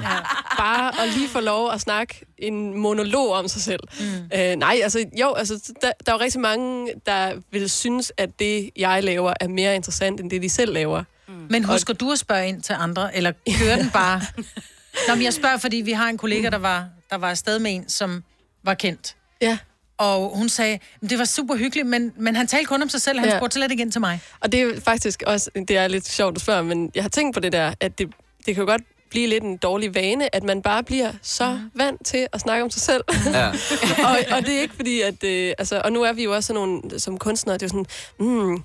bare 0.57 1.01
at 1.03 1.13
lige 1.13 1.29
få 1.29 1.39
lov 1.39 1.71
at 1.71 1.81
snakke 1.81 2.25
en 2.37 2.77
monolog 2.79 3.33
om 3.33 3.47
sig 3.47 3.61
selv. 3.61 3.79
Mm. 3.99 4.39
Øh, 4.39 4.55
nej, 4.55 4.79
altså 4.83 5.05
jo, 5.19 5.33
altså, 5.33 5.73
der, 5.81 5.91
der 6.05 6.11
er 6.11 6.15
jo 6.15 6.19
rigtig 6.23 6.41
mange, 6.41 6.91
der 7.05 7.33
vil 7.51 7.69
synes, 7.69 8.11
at 8.17 8.29
det, 8.39 8.69
jeg 8.77 9.03
laver, 9.03 9.33
er 9.39 9.47
mere 9.47 9.75
interessant, 9.75 10.19
end 10.19 10.29
det, 10.29 10.41
de 10.41 10.49
selv 10.49 10.73
laver. 10.73 11.03
Mm. 11.27 11.33
Men 11.49 11.63
husker 11.63 11.93
du 11.93 12.11
at 12.11 12.19
spørge 12.19 12.47
ind 12.47 12.61
til 12.61 12.75
andre, 12.79 13.15
eller 13.15 13.31
kører 13.59 13.75
den 13.75 13.89
bare? 13.89 14.21
Nå, 15.07 15.15
men 15.15 15.23
jeg 15.23 15.33
spørger, 15.33 15.57
fordi 15.57 15.77
vi 15.77 15.91
har 15.91 16.07
en 16.09 16.17
kollega, 16.17 16.49
der 16.49 16.57
var, 16.57 16.85
der 17.09 17.17
var 17.17 17.29
afsted 17.29 17.59
med 17.59 17.75
en, 17.75 17.89
som 17.89 18.23
var 18.63 18.73
kendt. 18.73 19.15
Ja. 19.41 19.57
Og 19.97 20.31
hun 20.37 20.49
sagde, 20.49 20.79
"Men 21.01 21.09
det 21.09 21.19
var 21.19 21.25
super 21.25 21.55
hyggeligt, 21.55 21.87
men, 21.87 22.13
men 22.17 22.35
han 22.35 22.47
talte 22.47 22.65
kun 22.65 22.81
om 22.81 22.89
sig 22.89 23.01
selv, 23.01 23.19
han 23.19 23.29
Ja. 23.29 23.37
spurgte 23.37 23.53
slet 23.53 23.71
ikke 23.71 23.81
ind 23.81 23.91
til 23.91 24.01
mig. 24.01 24.19
Og 24.39 24.51
det 24.51 24.61
er 24.61 24.81
faktisk 24.81 25.23
også, 25.27 25.49
det 25.55 25.77
er 25.77 25.87
lidt 25.87 26.07
sjovt 26.07 26.35
at 26.35 26.41
spørge, 26.41 26.63
men 26.63 26.91
jeg 26.95 27.03
har 27.03 27.09
tænkt 27.09 27.33
på 27.33 27.39
det 27.39 27.51
der, 27.51 27.73
at 27.79 27.97
det, 27.99 28.07
det 28.45 28.55
kan 28.55 28.61
jo 28.63 28.65
godt 28.69 28.81
blive 29.09 29.27
lidt 29.27 29.43
en 29.43 29.57
dårlig 29.57 29.95
vane, 29.95 30.35
at 30.35 30.43
man 30.43 30.61
bare 30.61 30.83
bliver 30.83 31.11
så 31.21 31.59
vant 31.75 32.05
til 32.05 32.27
at 32.33 32.39
snakke 32.41 32.63
om 32.63 32.69
sig 32.69 32.81
selv. 32.81 33.03
Ja. 33.33 33.47
og, 34.07 34.17
og 34.31 34.45
det 34.45 34.55
er 34.57 34.61
ikke 34.61 34.75
fordi, 34.75 35.01
at... 35.01 35.23
Øh, 35.23 35.53
altså, 35.57 35.81
og 35.85 35.91
nu 35.91 36.03
er 36.03 36.13
vi 36.13 36.23
jo 36.23 36.35
også 36.35 36.47
sådan 36.47 36.61
nogle, 36.61 36.99
som 36.99 37.17
kunstnere, 37.17 37.57
det 37.57 37.61
er 37.61 37.65
jo 37.65 37.85
sådan, 38.19 38.29
mm, 38.29 38.63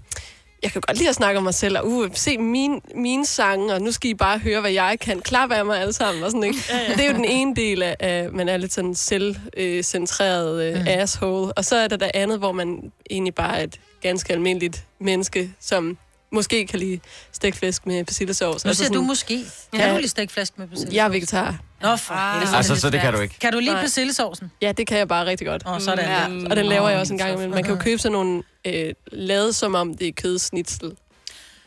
jeg 0.62 0.72
kan 0.72 0.80
godt 0.80 0.98
lide 0.98 1.08
at 1.08 1.14
snakke 1.14 1.38
om 1.38 1.44
mig 1.44 1.54
selv, 1.54 1.78
og 1.78 1.88
uh, 1.88 2.08
se 2.14 2.38
mine, 2.38 2.80
mine 2.94 3.26
sange, 3.26 3.74
og 3.74 3.82
nu 3.82 3.92
skal 3.92 4.10
I 4.10 4.14
bare 4.14 4.38
høre, 4.38 4.60
hvad 4.60 4.70
jeg 4.70 4.96
kan. 5.00 5.20
Klap 5.20 5.50
af 5.52 5.66
mig 5.66 5.80
alle 5.80 5.92
sammen, 5.92 6.24
og 6.24 6.30
sådan, 6.30 6.44
ikke? 6.44 6.58
Ja, 6.70 6.78
ja. 6.78 6.92
Det 6.92 7.00
er 7.00 7.06
jo 7.06 7.14
den 7.14 7.24
ene 7.24 7.54
del 7.56 7.82
af, 7.82 7.96
at 8.00 8.32
man 8.32 8.48
er 8.48 8.56
lidt 8.56 8.72
sådan 8.72 8.94
selvcentreret 8.94 10.62
øh, 10.62 10.86
asshole. 10.86 11.52
Og 11.52 11.64
så 11.64 11.76
er 11.76 11.88
der 11.88 11.96
det 11.96 12.10
andet, 12.14 12.38
hvor 12.38 12.52
man 12.52 12.92
egentlig 13.10 13.34
bare 13.34 13.58
er 13.58 13.64
et 13.64 13.80
ganske 14.00 14.32
almindeligt 14.32 14.84
menneske, 15.00 15.52
som 15.60 15.98
måske 16.32 16.66
kan 16.66 16.78
lide 16.78 17.00
stegflæsk 17.32 17.86
med 17.86 18.04
persillesovs. 18.04 18.64
Nu 18.64 18.74
siger 18.74 18.90
du 18.90 19.02
måske. 19.02 19.44
Kan 19.74 19.90
du 19.90 19.96
lide 19.96 20.08
stegt 20.08 20.32
flæsk 20.32 20.58
med 20.58 20.66
persillesovs? 20.66 20.96
Jeg 20.96 21.04
er 21.04 21.08
vegetar. 21.08 21.58
Nå, 21.82 21.96
for 21.96 22.14
ah, 22.14 22.56
Altså, 22.56 22.76
så 22.76 22.90
det 22.90 23.00
kan 23.00 23.12
du 23.12 23.20
ikke. 23.20 23.38
Kan 23.38 23.52
du 23.52 23.58
lide 23.58 23.72
Nej. 23.72 23.80
persillesovsen? 23.82 24.50
Ja, 24.62 24.72
det 24.72 24.86
kan 24.86 24.98
jeg 24.98 25.08
bare 25.08 25.26
rigtig 25.26 25.46
godt. 25.46 25.62
Åh, 25.66 25.80
sådan. 25.80 26.04
Ja, 26.04 26.28
Mm. 26.28 26.46
og 26.50 26.56
den 26.56 26.66
laver 26.66 26.88
jeg 26.88 26.98
også 27.00 27.12
en 27.12 27.18
gang 27.18 27.32
imellem. 27.32 27.54
Man 27.54 27.64
kan 27.64 27.74
jo 27.74 27.80
købe 27.80 27.98
sådan 27.98 28.12
nogle 28.12 28.42
øh, 28.64 28.92
lavet 29.12 29.54
som 29.54 29.74
om 29.74 29.94
det 29.94 30.08
er 30.08 30.12
kødsnitsel. 30.12 30.92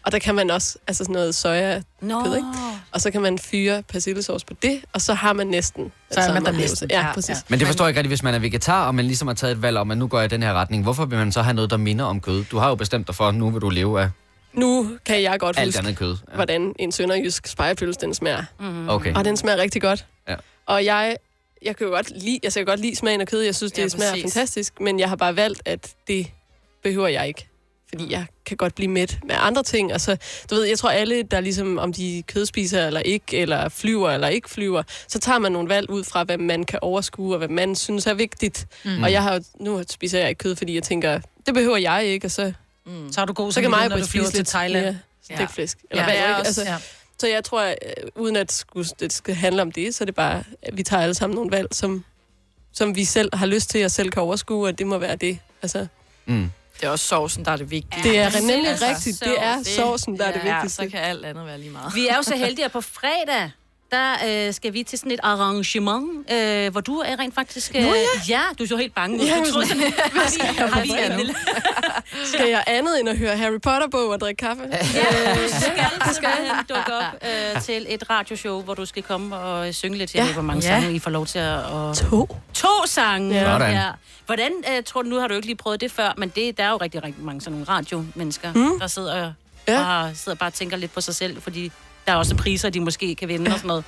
Og 0.06 0.12
der 0.12 0.20
kan 0.20 0.36
man 0.36 0.50
også, 0.52 0.78
altså 0.88 1.04
sådan 1.04 1.14
noget 1.14 1.36
soja 1.36 1.82
Nå. 2.02 2.24
kød, 2.24 2.36
ikke? 2.36 2.48
Og 2.92 3.02
så 3.02 3.12
kan 3.12 3.22
man 3.22 3.40
fyre 3.40 3.84
persillesovs 3.84 4.44
på 4.44 4.54
det, 4.62 4.82
og 4.94 5.02
så 5.02 5.14
har 5.14 5.34
man 5.34 5.48
næsten 5.48 5.92
Så 6.12 6.20
er 6.20 6.34
man 6.34 6.46
der 6.46 6.52
næsten. 6.52 6.90
Ja, 6.92 7.06
Ja, 7.08 7.14
præcis. 7.14 7.30
ja. 7.30 7.36
Men 7.48 7.60
det 7.60 7.68
forstår 7.68 7.86
jeg 7.86 7.90
ikke 7.90 8.00
rigtig, 8.00 8.10
hvis 8.10 8.24
man 8.24 8.34
er 8.34 8.40
vegetar, 8.40 8.88
og 8.88 8.96
man 8.96 9.06
ligesom 9.06 9.28
har 9.28 9.36
taget 9.36 9.52
et 9.52 9.62
valg 9.62 9.78
om, 9.78 9.92
at 9.92 9.98
nu 9.98 10.08
går 10.08 10.18
jeg 10.20 10.26
i 10.26 10.30
den 10.36 10.44
her 10.44 10.54
retning. 10.54 10.84
Hvorfor 10.84 11.06
vil 11.06 11.18
man 11.18 11.32
så 11.32 11.42
have 11.42 11.54
noget, 11.54 11.70
der 11.70 11.78
minder 11.78 12.06
om 12.06 12.22
kød? 12.22 12.44
Du 12.52 12.58
har 12.58 12.70
jo 12.70 12.76
bestemt 12.76 13.08
dig 13.08 13.16
for, 13.16 13.28
at 13.28 13.36
nu 13.36 13.50
vil 13.50 13.62
du 13.62 13.70
leve 13.70 14.02
af 14.02 14.10
Nu 14.58 14.98
kan 15.06 15.22
jeg 15.22 15.40
godt 15.40 15.58
alt 15.60 15.68
huske, 15.68 15.80
andet 15.80 15.98
kød. 15.98 16.16
ja. 16.30 16.36
hvordan 16.36 16.74
en 16.80 16.92
sønderjysk 16.92 17.48
spejepølse, 17.48 18.00
den 18.00 18.14
smager. 18.14 18.44
Mm. 18.60 18.90
Okay. 18.90 19.14
Og 19.16 19.26
den 19.26 19.38
smager 19.38 19.58
rigtig 19.58 19.82
godt. 19.82 20.06
Ja. 20.30 20.36
Og 20.66 20.86
jeg, 20.86 21.16
jeg 21.62 21.76
kan 21.76 21.88
jo 21.88 21.94
godt 21.94 22.10
lide, 22.24 22.40
altså 22.44 22.60
jeg 22.60 22.66
kan 22.66 22.72
godt 22.72 22.80
lide 22.80 22.96
smagen 22.96 23.22
af 23.22 23.28
kød. 23.28 23.42
Jeg 23.42 23.56
synes, 23.56 23.72
det 23.72 23.82
Ja, 23.82 23.88
smager 23.88 24.12
præcis. 24.12 24.24
fantastisk. 24.34 24.82
Men 24.82 25.00
jeg 25.00 25.10
har 25.10 25.16
bare 25.16 25.36
valgt, 25.36 25.62
at 25.66 25.94
det 26.08 26.28
behøver 26.84 27.08
jeg 27.08 27.28
ikke. 27.28 27.48
Fordi 27.90 28.12
jeg 28.12 28.26
kan 28.46 28.58
godt 28.58 28.76
blive 28.76 28.88
mæt 28.92 29.20
med 29.24 29.36
andre 29.40 29.64
ting. 29.64 29.92
Altså, 29.92 30.18
du 30.50 30.56
ved, 30.56 30.64
jeg 30.64 30.78
tror 30.80 30.90
alle, 30.90 31.24
der 31.24 31.40
ligesom, 31.40 31.78
om 31.78 31.94
de 31.94 32.24
kødspiser 32.28 32.88
eller 32.88 33.00
ikke, 33.00 33.38
eller 33.38 33.70
flyver 33.70 34.12
eller 34.12 34.28
ikke 34.28 34.50
flyver, 34.50 34.84
så 35.08 35.20
tager 35.20 35.40
man 35.40 35.52
nogle 35.52 35.70
valg 35.70 35.90
ud 35.90 36.04
fra, 36.04 36.24
hvad 36.24 36.38
man 36.38 36.64
kan 36.64 36.80
overskue, 36.82 37.34
og 37.34 37.38
hvad 37.38 37.48
man 37.48 37.76
synes 37.76 38.08
er 38.08 38.14
vigtigt. 38.14 38.68
Mm. 38.86 39.04
Og 39.04 39.12
jeg 39.12 39.24
har 39.24 39.42
nu 39.60 39.84
spiser 39.90 40.20
jeg 40.20 40.30
ikke 40.30 40.40
kød, 40.40 40.56
fordi 40.56 40.76
jeg 40.76 40.84
tænker, 40.84 41.20
det 41.46 41.54
behøver 41.54 41.78
jeg 41.78 42.06
ikke, 42.06 42.28
og 42.28 42.32
så, 42.32 42.54
Mm. 42.86 43.12
Så 43.12 43.20
har 43.22 43.26
du 43.26 43.34
god 43.34 43.52
så 43.52 43.62
kan 43.62 43.70
mig 43.70 43.90
når 43.90 43.98
du 43.98 44.06
flyver 44.06 44.30
til 44.30 44.46
Thailand. 44.46 44.96
Ja, 45.30 45.36
stegflæsk. 45.36 45.78
Eller 45.92 46.04
Ja. 46.04 46.10
hvad, 46.10 46.16
Ja, 46.16 46.34
også, 46.40 46.48
Altså, 46.48 46.64
ja. 46.64 46.78
så 47.20 47.28
jeg 47.28 47.44
tror, 47.44 47.62
at, 47.62 47.76
øh, 47.86 48.10
uden 48.16 48.36
at 48.36 48.52
skulle, 48.52 48.90
det 49.00 49.14
skal 49.14 49.36
handle 49.36 49.62
om 49.62 49.72
det, 49.72 49.96
så 49.96 50.04
er 50.04 50.06
det 50.06 50.16
bare, 50.16 50.44
at 50.62 50.78
vi 50.78 50.84
tager 50.84 51.04
alle 51.04 51.16
sammen 51.16 51.36
nogle 51.36 51.52
valg, 51.52 51.68
som, 51.72 52.06
som 52.74 52.96
vi 52.96 53.06
selv 53.06 53.30
har 53.36 53.46
lyst 53.46 53.70
til, 53.70 53.86
og 53.86 53.92
selv 53.92 54.10
kan 54.12 54.22
overskue, 54.22 54.68
og 54.68 54.78
det 54.80 54.88
må 54.88 54.98
være 54.98 55.16
det. 55.16 55.40
Altså, 55.62 55.88
Mm. 56.28 56.52
Det 56.80 56.84
er 56.84 56.90
også 56.90 57.06
sovsen, 57.08 57.46
der 57.46 57.52
er 57.52 57.56
det 57.56 57.72
vigtige. 57.72 58.04
det 58.04 58.20
er 58.20 58.40
nemlig 58.42 58.68
Altså, 58.70 58.86
rigtigt. 58.88 59.20
Det 59.20 59.36
er 59.44 59.64
sovsen, 59.64 60.18
der 60.20 60.26
er 60.26 60.32
det 60.32 60.42
Ja, 60.46 60.54
vigtigste. 60.56 60.84
så 60.84 60.90
kan 60.90 61.00
alt 61.00 61.26
andet 61.26 61.46
være 61.46 61.58
lige 61.58 61.70
meget. 61.70 61.96
Vi 61.96 62.08
er 62.08 62.16
jo 62.16 62.22
så 62.24 62.36
heldige, 62.36 62.66
at 62.66 62.72
på 62.72 62.82
fredag, 62.82 63.52
der 63.92 64.14
øh, 64.48 64.54
skal 64.54 64.74
vi 64.74 64.84
til 64.84 65.00
sådan 65.00 65.12
et 65.12 65.20
arrangement, 65.24 66.32
øh, 66.32 66.72
hvor 66.72 66.82
du 66.82 67.00
er 67.00 67.20
rent 67.20 67.36
faktisk... 67.36 67.72
Øh, 67.76 67.84
Nå, 67.84 67.94
ja. 67.94 68.04
ja, 68.30 68.42
du 68.60 68.66
så 68.66 68.78
helt 68.78 68.96
bange. 68.96 69.26
Ja, 69.26 69.40
Du 69.40 69.52
troede 69.52 69.68
sådan, 69.68 69.84
har 69.84 70.82
vi 70.82 70.90
skal 70.90 71.00
jeg 71.04 71.12
en 71.12 71.18
lille- 71.18 71.36
Skal 72.34 72.50
jeg 72.50 72.64
andet 72.68 73.00
end 73.00 73.10
at 73.10 73.18
høre 73.18 73.38
Harry 73.38 73.60
Potter-bog 73.64 74.10
og 74.10 74.20
drikke 74.20 74.40
kaffe? 74.46 74.64
Ja, 74.72 74.78
du 75.36 75.50
skal, 75.50 75.86
du 76.10 76.14
skal 76.14 76.30
dukke 76.70 76.94
op 76.94 77.04
øh, 77.56 77.62
til 77.62 77.86
et 77.90 78.10
radioshow, 78.10 78.62
hvor 78.62 78.74
du 78.74 78.86
skal 78.86 79.04
komme 79.04 79.36
og 79.38 79.68
øh, 79.68 79.74
synge 79.74 79.98
lidt. 79.98 80.16
Jeg 80.16 80.20
Ja. 80.22 80.26
ved, 80.26 80.34
hvor 80.34 80.42
mange 80.42 80.68
Ja. 80.68 80.80
sange 80.82 80.96
I 80.96 81.00
får 81.00 81.12
lov 81.12 81.26
til 81.26 81.40
at... 81.40 81.64
Og... 81.64 81.98
To. 81.98 82.38
To 82.54 82.68
sange! 82.86 83.36
Ja. 83.36 83.44
Sådan. 83.46 83.72
Ja. 83.74 83.90
Hvordan, 84.26 84.52
øh, 84.72 84.84
tror 84.84 85.02
du, 85.02 85.10
nu 85.10 85.20
har 85.20 85.28
du 85.28 85.34
jo 85.34 85.36
ikke 85.38 85.48
lige 85.48 85.58
prøvet 85.58 85.82
det 85.82 85.92
før, 85.92 86.14
men 86.18 86.30
det, 86.30 86.58
der 86.58 86.64
er 86.64 86.70
jo 86.70 86.78
rigtig, 86.78 87.04
rigtig 87.04 87.24
mange 87.24 87.42
sådan 87.42 87.52
nogle 87.52 87.66
radiomennesker, 87.70 88.54
Mm. 88.54 88.80
der 88.80 88.88
sidder, 88.88 89.34
Ja. 89.68 89.80
og 89.80 89.86
har, 89.86 90.12
sidder 90.14 90.38
bare 90.38 90.50
og 90.50 90.54
tænker 90.54 90.78
lidt 90.78 90.94
på 90.94 91.02
sig 91.02 91.16
selv, 91.16 91.42
fordi 91.42 91.72
der 92.08 92.12
er 92.12 92.16
også 92.16 92.36
priser, 92.36 92.70
de 92.70 92.80
måske 92.80 93.16
kan 93.16 93.28
vinde 93.28 93.52
og 93.52 93.58
sådan 93.58 93.68
noget. 93.68 93.84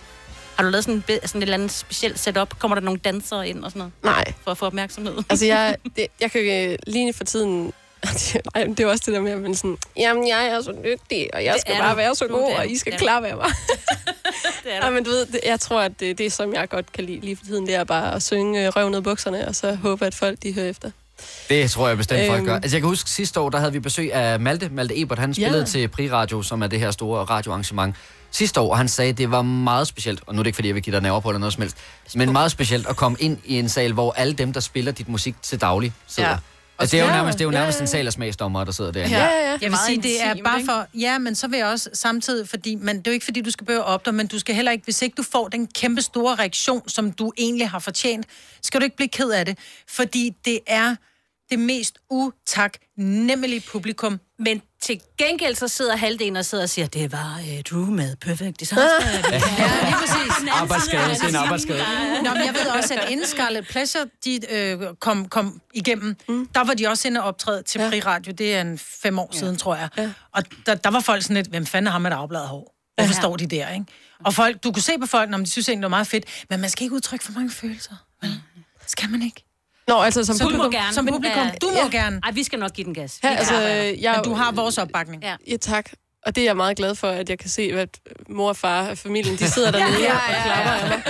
Har 0.56 0.64
du 0.64 0.70
lavet 0.70 0.84
sådan, 0.86 1.04
sådan 1.08 1.20
et 1.22 1.36
eller 1.42 1.54
andet 1.54 1.72
specielt 1.72 2.20
setup? 2.20 2.60
Kommer 2.60 2.76
der 2.76 2.82
nogle 2.82 3.00
dansere 3.00 3.50
ind 3.50 3.64
og 3.64 3.72
sådan 3.72 3.80
noget? 3.80 3.94
Nej. 4.04 4.34
For 4.44 4.52
at 4.52 4.58
få 4.58 4.66
opmærksomhed? 4.66 5.18
Altså, 5.30 5.46
jeg, 5.46 5.76
det, 5.96 6.08
jeg 6.22 6.32
kan 6.32 6.70
øh, 6.72 6.78
lige 6.88 7.14
for 7.14 7.24
tiden... 7.24 7.74
Ej, 8.56 8.64
det 8.64 8.80
er 8.80 8.84
jo 8.84 8.90
også 8.90 9.04
det 9.06 9.14
der 9.14 9.20
med, 9.22 9.32
at 9.32 9.38
man 9.42 9.56
sådan, 9.56 9.78
jamen, 9.98 10.28
jeg 10.28 10.48
er 10.48 10.62
så 10.62 10.74
dygtig, 10.84 11.30
og 11.34 11.44
jeg 11.46 11.54
Det 11.54 11.62
skal 11.62 11.76
bare 11.80 11.92
du. 11.92 11.96
være 11.96 12.16
så 12.16 12.28
god, 12.28 12.54
og. 12.54 12.68
I 12.68 12.78
skal 12.78 12.92
Ja. 12.92 12.98
klappe 12.98 13.28
af 13.28 13.36
mig. 13.36 13.46
det 14.64 14.74
er 14.74 14.86
Ja, 14.86 14.90
men 14.90 15.04
du 15.04 15.10
ved, 15.10 15.26
det, 15.26 15.40
jeg 15.46 15.60
tror, 15.60 15.82
at 15.82 16.00
det, 16.00 16.18
det, 16.18 16.34
som 16.34 16.54
jeg 16.54 16.70
godt 16.70 16.92
kan 16.92 17.04
lide 17.04 17.20
lige 17.20 17.36
for 17.36 17.46
tiden, 17.46 17.68
det 17.68 17.76
er 17.76 17.84
bare 17.84 18.16
at 18.16 18.24
synge 18.24 18.66
øh, 18.68 18.72
røv 18.76 18.90
ned 18.90 19.02
bukserne, 19.02 19.48
og 19.48 19.56
så 19.56 19.74
håbe, 19.76 20.06
at 20.06 20.16
folk 20.16 20.44
de 20.44 20.54
hører 20.54 20.70
efter. 20.70 20.92
Det 21.50 21.72
tror 21.72 21.88
jeg 21.88 21.98
bestemt, 21.98 22.28
folk 22.28 22.38
Øhm. 22.40 22.46
gør. 22.46 22.56
Altså, 22.56 22.76
jeg 22.78 22.82
kan 22.82 22.90
huske 22.90 23.10
sidste 23.10 23.40
år, 23.40 23.50
der 23.50 23.58
havde 23.60 23.72
vi 23.74 23.80
besøg 23.80 24.14
af 24.14 24.40
Malte, 24.40 24.70
Malte 24.70 25.02
Ebert. 25.02 25.20
Han 25.20 25.34
spillede 25.34 25.60
Ja. 25.60 25.66
til 25.66 25.88
Pri 25.88 26.12
Radio, 26.12 26.42
som 26.42 26.62
er 26.62 26.68
det 26.68 26.80
her 26.80 26.92
store 26.92 27.24
radioarrangement 27.24 27.96
sidste 28.32 28.60
år, 28.60 28.72
og 28.72 28.78
han 28.78 28.88
sagde, 28.88 29.10
at 29.10 29.18
det 29.18 29.32
var 29.32 29.42
meget 29.42 29.88
specielt, 29.88 30.22
og 30.28 30.36
nu 30.36 30.40
er 30.40 30.44
det 30.44 30.48
ikke, 30.48 30.56
fordi 30.56 30.68
jeg 30.68 30.76
vil 30.76 30.84
give 30.84 30.94
dig 30.94 31.02
nerver 31.04 31.20
på 31.20 31.30
eller 31.30 31.40
noget 31.40 31.54
som 31.54 31.62
helst, 31.62 31.78
men 32.16 32.32
meget 32.34 32.52
specielt 32.52 32.88
at 32.88 32.96
komme 32.96 33.18
ind 33.20 33.38
i 33.46 33.60
en 33.60 33.70
sal, 33.70 33.94
hvor 33.94 34.12
alle 34.18 34.34
dem, 34.34 34.54
der 34.54 34.60
spiller 34.60 34.92
dit 34.92 35.10
musik 35.10 35.36
til 35.42 35.62
daglig, 35.62 35.94
sidder. 36.08 36.30
Ja. 36.30 36.36
Ja. 36.80 36.84
Altså, 36.84 36.96
det 36.98 37.02
er 37.02 37.06
jo 37.06 37.12
Ja, 37.12 37.18
nærmest, 37.18 37.38
det 37.38 37.44
er 37.44 37.48
jo 37.48 37.52
ja, 37.52 37.60
nærmest 37.60 37.80
ja. 37.80 37.84
en 37.84 37.88
sal 37.88 38.08
af 38.08 38.14
smagsdommer, 38.14 38.64
der 38.64 38.72
sidder 38.72 38.92
derinde. 38.92 39.18
Ja, 39.18 39.26
ja, 39.26 39.52
ja. 39.52 39.58
Jeg 39.62 39.72
vil 39.72 39.80
sige, 39.88 40.02
det 40.02 40.24
er 40.24 40.36
bare 40.44 40.66
for... 40.66 40.88
Ja, 40.94 41.18
men 41.18 41.36
så 41.36 41.48
vil 41.48 41.58
jeg 41.58 41.68
også 41.68 41.90
samtidig, 41.94 42.50
fordi 42.50 42.76
man, 42.76 42.98
det 42.98 43.08
er 43.08 43.12
jo 43.12 43.14
ikke, 43.14 43.26
fordi 43.26 43.42
du 43.42 43.52
skal 43.52 43.66
behøve 43.66 43.82
at 43.84 43.88
opdage, 43.88 44.14
men 44.14 44.28
du 44.28 44.40
skal 44.40 44.56
heller 44.56 44.72
ikke, 44.72 44.84
hvis 44.84 45.02
ikke 45.02 45.16
du 45.16 45.24
får 45.24 45.48
den 45.48 45.68
kæmpe 45.68 46.02
store 46.02 46.36
reaktion, 46.36 46.90
som 46.90 47.12
du 47.12 47.32
egentlig 47.38 47.70
har 47.70 47.80
fortjent, 47.80 48.26
skal 48.62 48.80
du 48.80 48.84
ikke 48.84 48.96
blive 48.96 49.10
ked 49.10 49.30
af 49.30 49.46
det, 49.46 49.58
fordi 49.90 50.36
det 50.46 50.60
er 50.68 50.96
det 51.50 51.60
mest 51.60 51.98
utaknemmelige 52.10 53.62
publikum. 53.62 54.20
Men 54.40 54.62
til 54.82 55.02
gengæld 55.18 55.56
så 55.56 55.68
sidder 55.68 55.96
halvdelen 55.96 56.36
og 56.36 56.46
sidder 56.46 56.64
og 56.64 56.70
siger, 56.70 56.88
det 56.88 57.12
var 57.12 57.40
øh, 57.40 57.64
Drew 57.64 57.86
med 57.86 58.16
Perfect 58.16 58.60
Disaster. 58.60 58.88
Ja, 59.14 59.40
lige 59.86 59.96
præcis. 60.00 60.52
Arbejdsskade, 60.52 61.10
det 61.10 61.24
er 61.24 61.28
en 61.28 61.36
arbejdsskade. 61.36 61.80
Nå, 62.24 62.30
men 62.34 62.46
jeg 62.46 62.54
ved 62.54 62.68
også, 62.68 62.94
at 62.94 63.10
inden 63.10 63.26
Scarlet 63.26 63.68
Pleasure 63.68 64.06
de, 64.26 64.40
øh, 64.50 64.80
kom, 65.00 65.30
kom 65.30 65.62
igennem, 65.74 66.16
mm. 66.30 66.48
der 66.48 66.64
var 66.64 66.74
de 66.74 66.88
også 66.88 67.08
inde 67.08 67.22
og 67.22 67.28
optræde 67.28 67.64
til 67.64 67.82
ja. 67.82 67.90
Pri 67.90 68.00
Radio. 68.00 68.34
Det 68.38 68.56
er 68.56 68.62
en 68.62 68.78
fem 68.78 69.20
år 69.20 69.30
ja. 69.34 69.40
siden, 69.40 69.58
tror 69.58 69.76
jeg. 69.76 69.90
Ja. 69.98 70.12
Og 70.32 70.44
der, 70.66 70.76
der 70.76 70.90
var 70.90 71.00
folk 71.00 71.24
sådan 71.24 71.36
lidt, 71.36 71.48
hvem 71.48 71.66
fanden 71.66 71.92
har 71.92 72.00
med 72.00 72.12
et 72.12 72.16
afbladet 72.16 72.48
hår? 72.48 72.76
Hvorfor 72.96 73.14
ja. 73.14 73.20
står 73.20 73.36
de 73.36 73.48
der, 73.48 73.70
ikke? 73.70 73.86
Og 74.26 74.34
folk, 74.34 74.64
du 74.64 74.72
kunne 74.72 74.84
se 74.84 74.92
på 75.02 75.06
folk, 75.06 75.30
når 75.30 75.38
de 75.38 75.50
synes 75.50 75.70
egentlig, 75.70 75.82
det 75.82 75.92
var 75.92 75.98
meget 75.98 76.08
fedt, 76.08 76.26
men 76.50 76.62
man 76.62 76.70
skal 76.70 76.84
ikke 76.84 76.96
udtrykke 76.96 77.26
for 77.26 77.32
mange 77.32 77.52
følelser. 77.52 77.96
Vel? 78.22 78.42
Skal 78.88 79.10
man 79.10 79.22
ikke? 79.22 79.47
Nå, 79.88 80.02
altså 80.02 80.24
som, 80.24 80.36
Som 80.36 80.46
publikum. 80.46 80.72
du 80.72 80.78
må 80.78 80.82
gerne. 80.82 80.94
Som 80.94 81.06
publikum. 81.06 81.48
Du 81.62 81.68
må 81.84 81.90
gerne. 81.90 82.20
Ej, 82.24 82.32
vi 82.32 82.44
skal 82.44 82.60
nok 82.60 82.74
give 82.74 82.86
den 82.86 82.94
gas. 82.94 83.20
Ja, 83.24 83.30
altså, 83.30 83.54
jeg, 84.02 84.14
Men 84.16 84.24
du 84.24 84.34
har 84.34 84.52
vores 84.52 84.78
opbakning. 84.78 85.24
Ja. 85.24 85.36
Ja, 85.48 85.58
tak. 85.58 85.90
Og 86.26 86.36
det 86.36 86.42
er 86.42 86.46
jeg 86.46 86.58
meget 86.58 86.78
glad 86.78 86.96
for, 86.96 87.08
at 87.08 87.30
jeg 87.30 87.40
kan 87.40 87.50
se, 87.50 87.62
at 87.62 88.00
mor 88.30 88.50
og 88.50 88.58
far 88.58 88.90
og 88.90 88.98
familien, 88.98 89.38
de 89.38 89.50
sidder 89.50 89.72
Ja, 89.78 89.84
dernede 89.84 90.04
ja, 90.04 90.14
og 90.14 90.22
ja, 90.30 90.44
klapper 90.44 90.72
af 90.72 91.02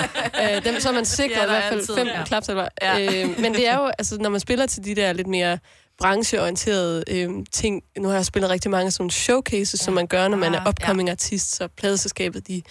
mig. 0.44 0.56
Øh, 0.56 0.66
dem, 0.66 0.80
så 0.80 0.90
er 0.90 0.94
man 0.94 1.06
sikret 1.06 1.36
Ja, 1.36 1.42
i 1.42 1.44
er 1.44 1.48
hvert 1.48 1.64
fald 1.64 1.80
altid, 1.80 1.96
fem 1.96 2.08
ja. 2.08 2.18
ja. 2.20 2.26
klapsalver. 2.26 2.68
Ja. 2.82 2.98
Ja. 2.98 3.24
Øh, 3.24 3.40
men 3.40 3.54
det 3.54 3.68
er 3.68 3.78
jo, 3.78 3.86
altså, 3.86 4.18
når 4.18 4.30
man 4.30 4.40
spiller 4.40 4.66
til 4.66 4.86
de 4.86 4.96
der 4.96 5.14
lidt 5.14 5.28
mere 5.28 5.60
brancheorienterede 5.98 7.04
øh, 7.08 7.30
ting. 7.52 7.84
Nu 7.98 8.08
har 8.08 8.16
jeg 8.16 8.26
spillet 8.26 8.50
rigtig 8.52 8.72
mange 8.72 8.92
sådan 8.92 9.10
showcases, 9.10 9.82
ja. 9.82 9.84
som 9.84 9.94
man 9.94 10.08
gør, 10.08 10.28
når 10.28 10.38
man 10.38 10.54
er 10.56 10.70
upcoming 10.70 11.08
ja. 11.10 11.12
artist, 11.12 11.56
så 11.56 11.68
pladeselskabet, 11.68 12.48
de 12.48 12.62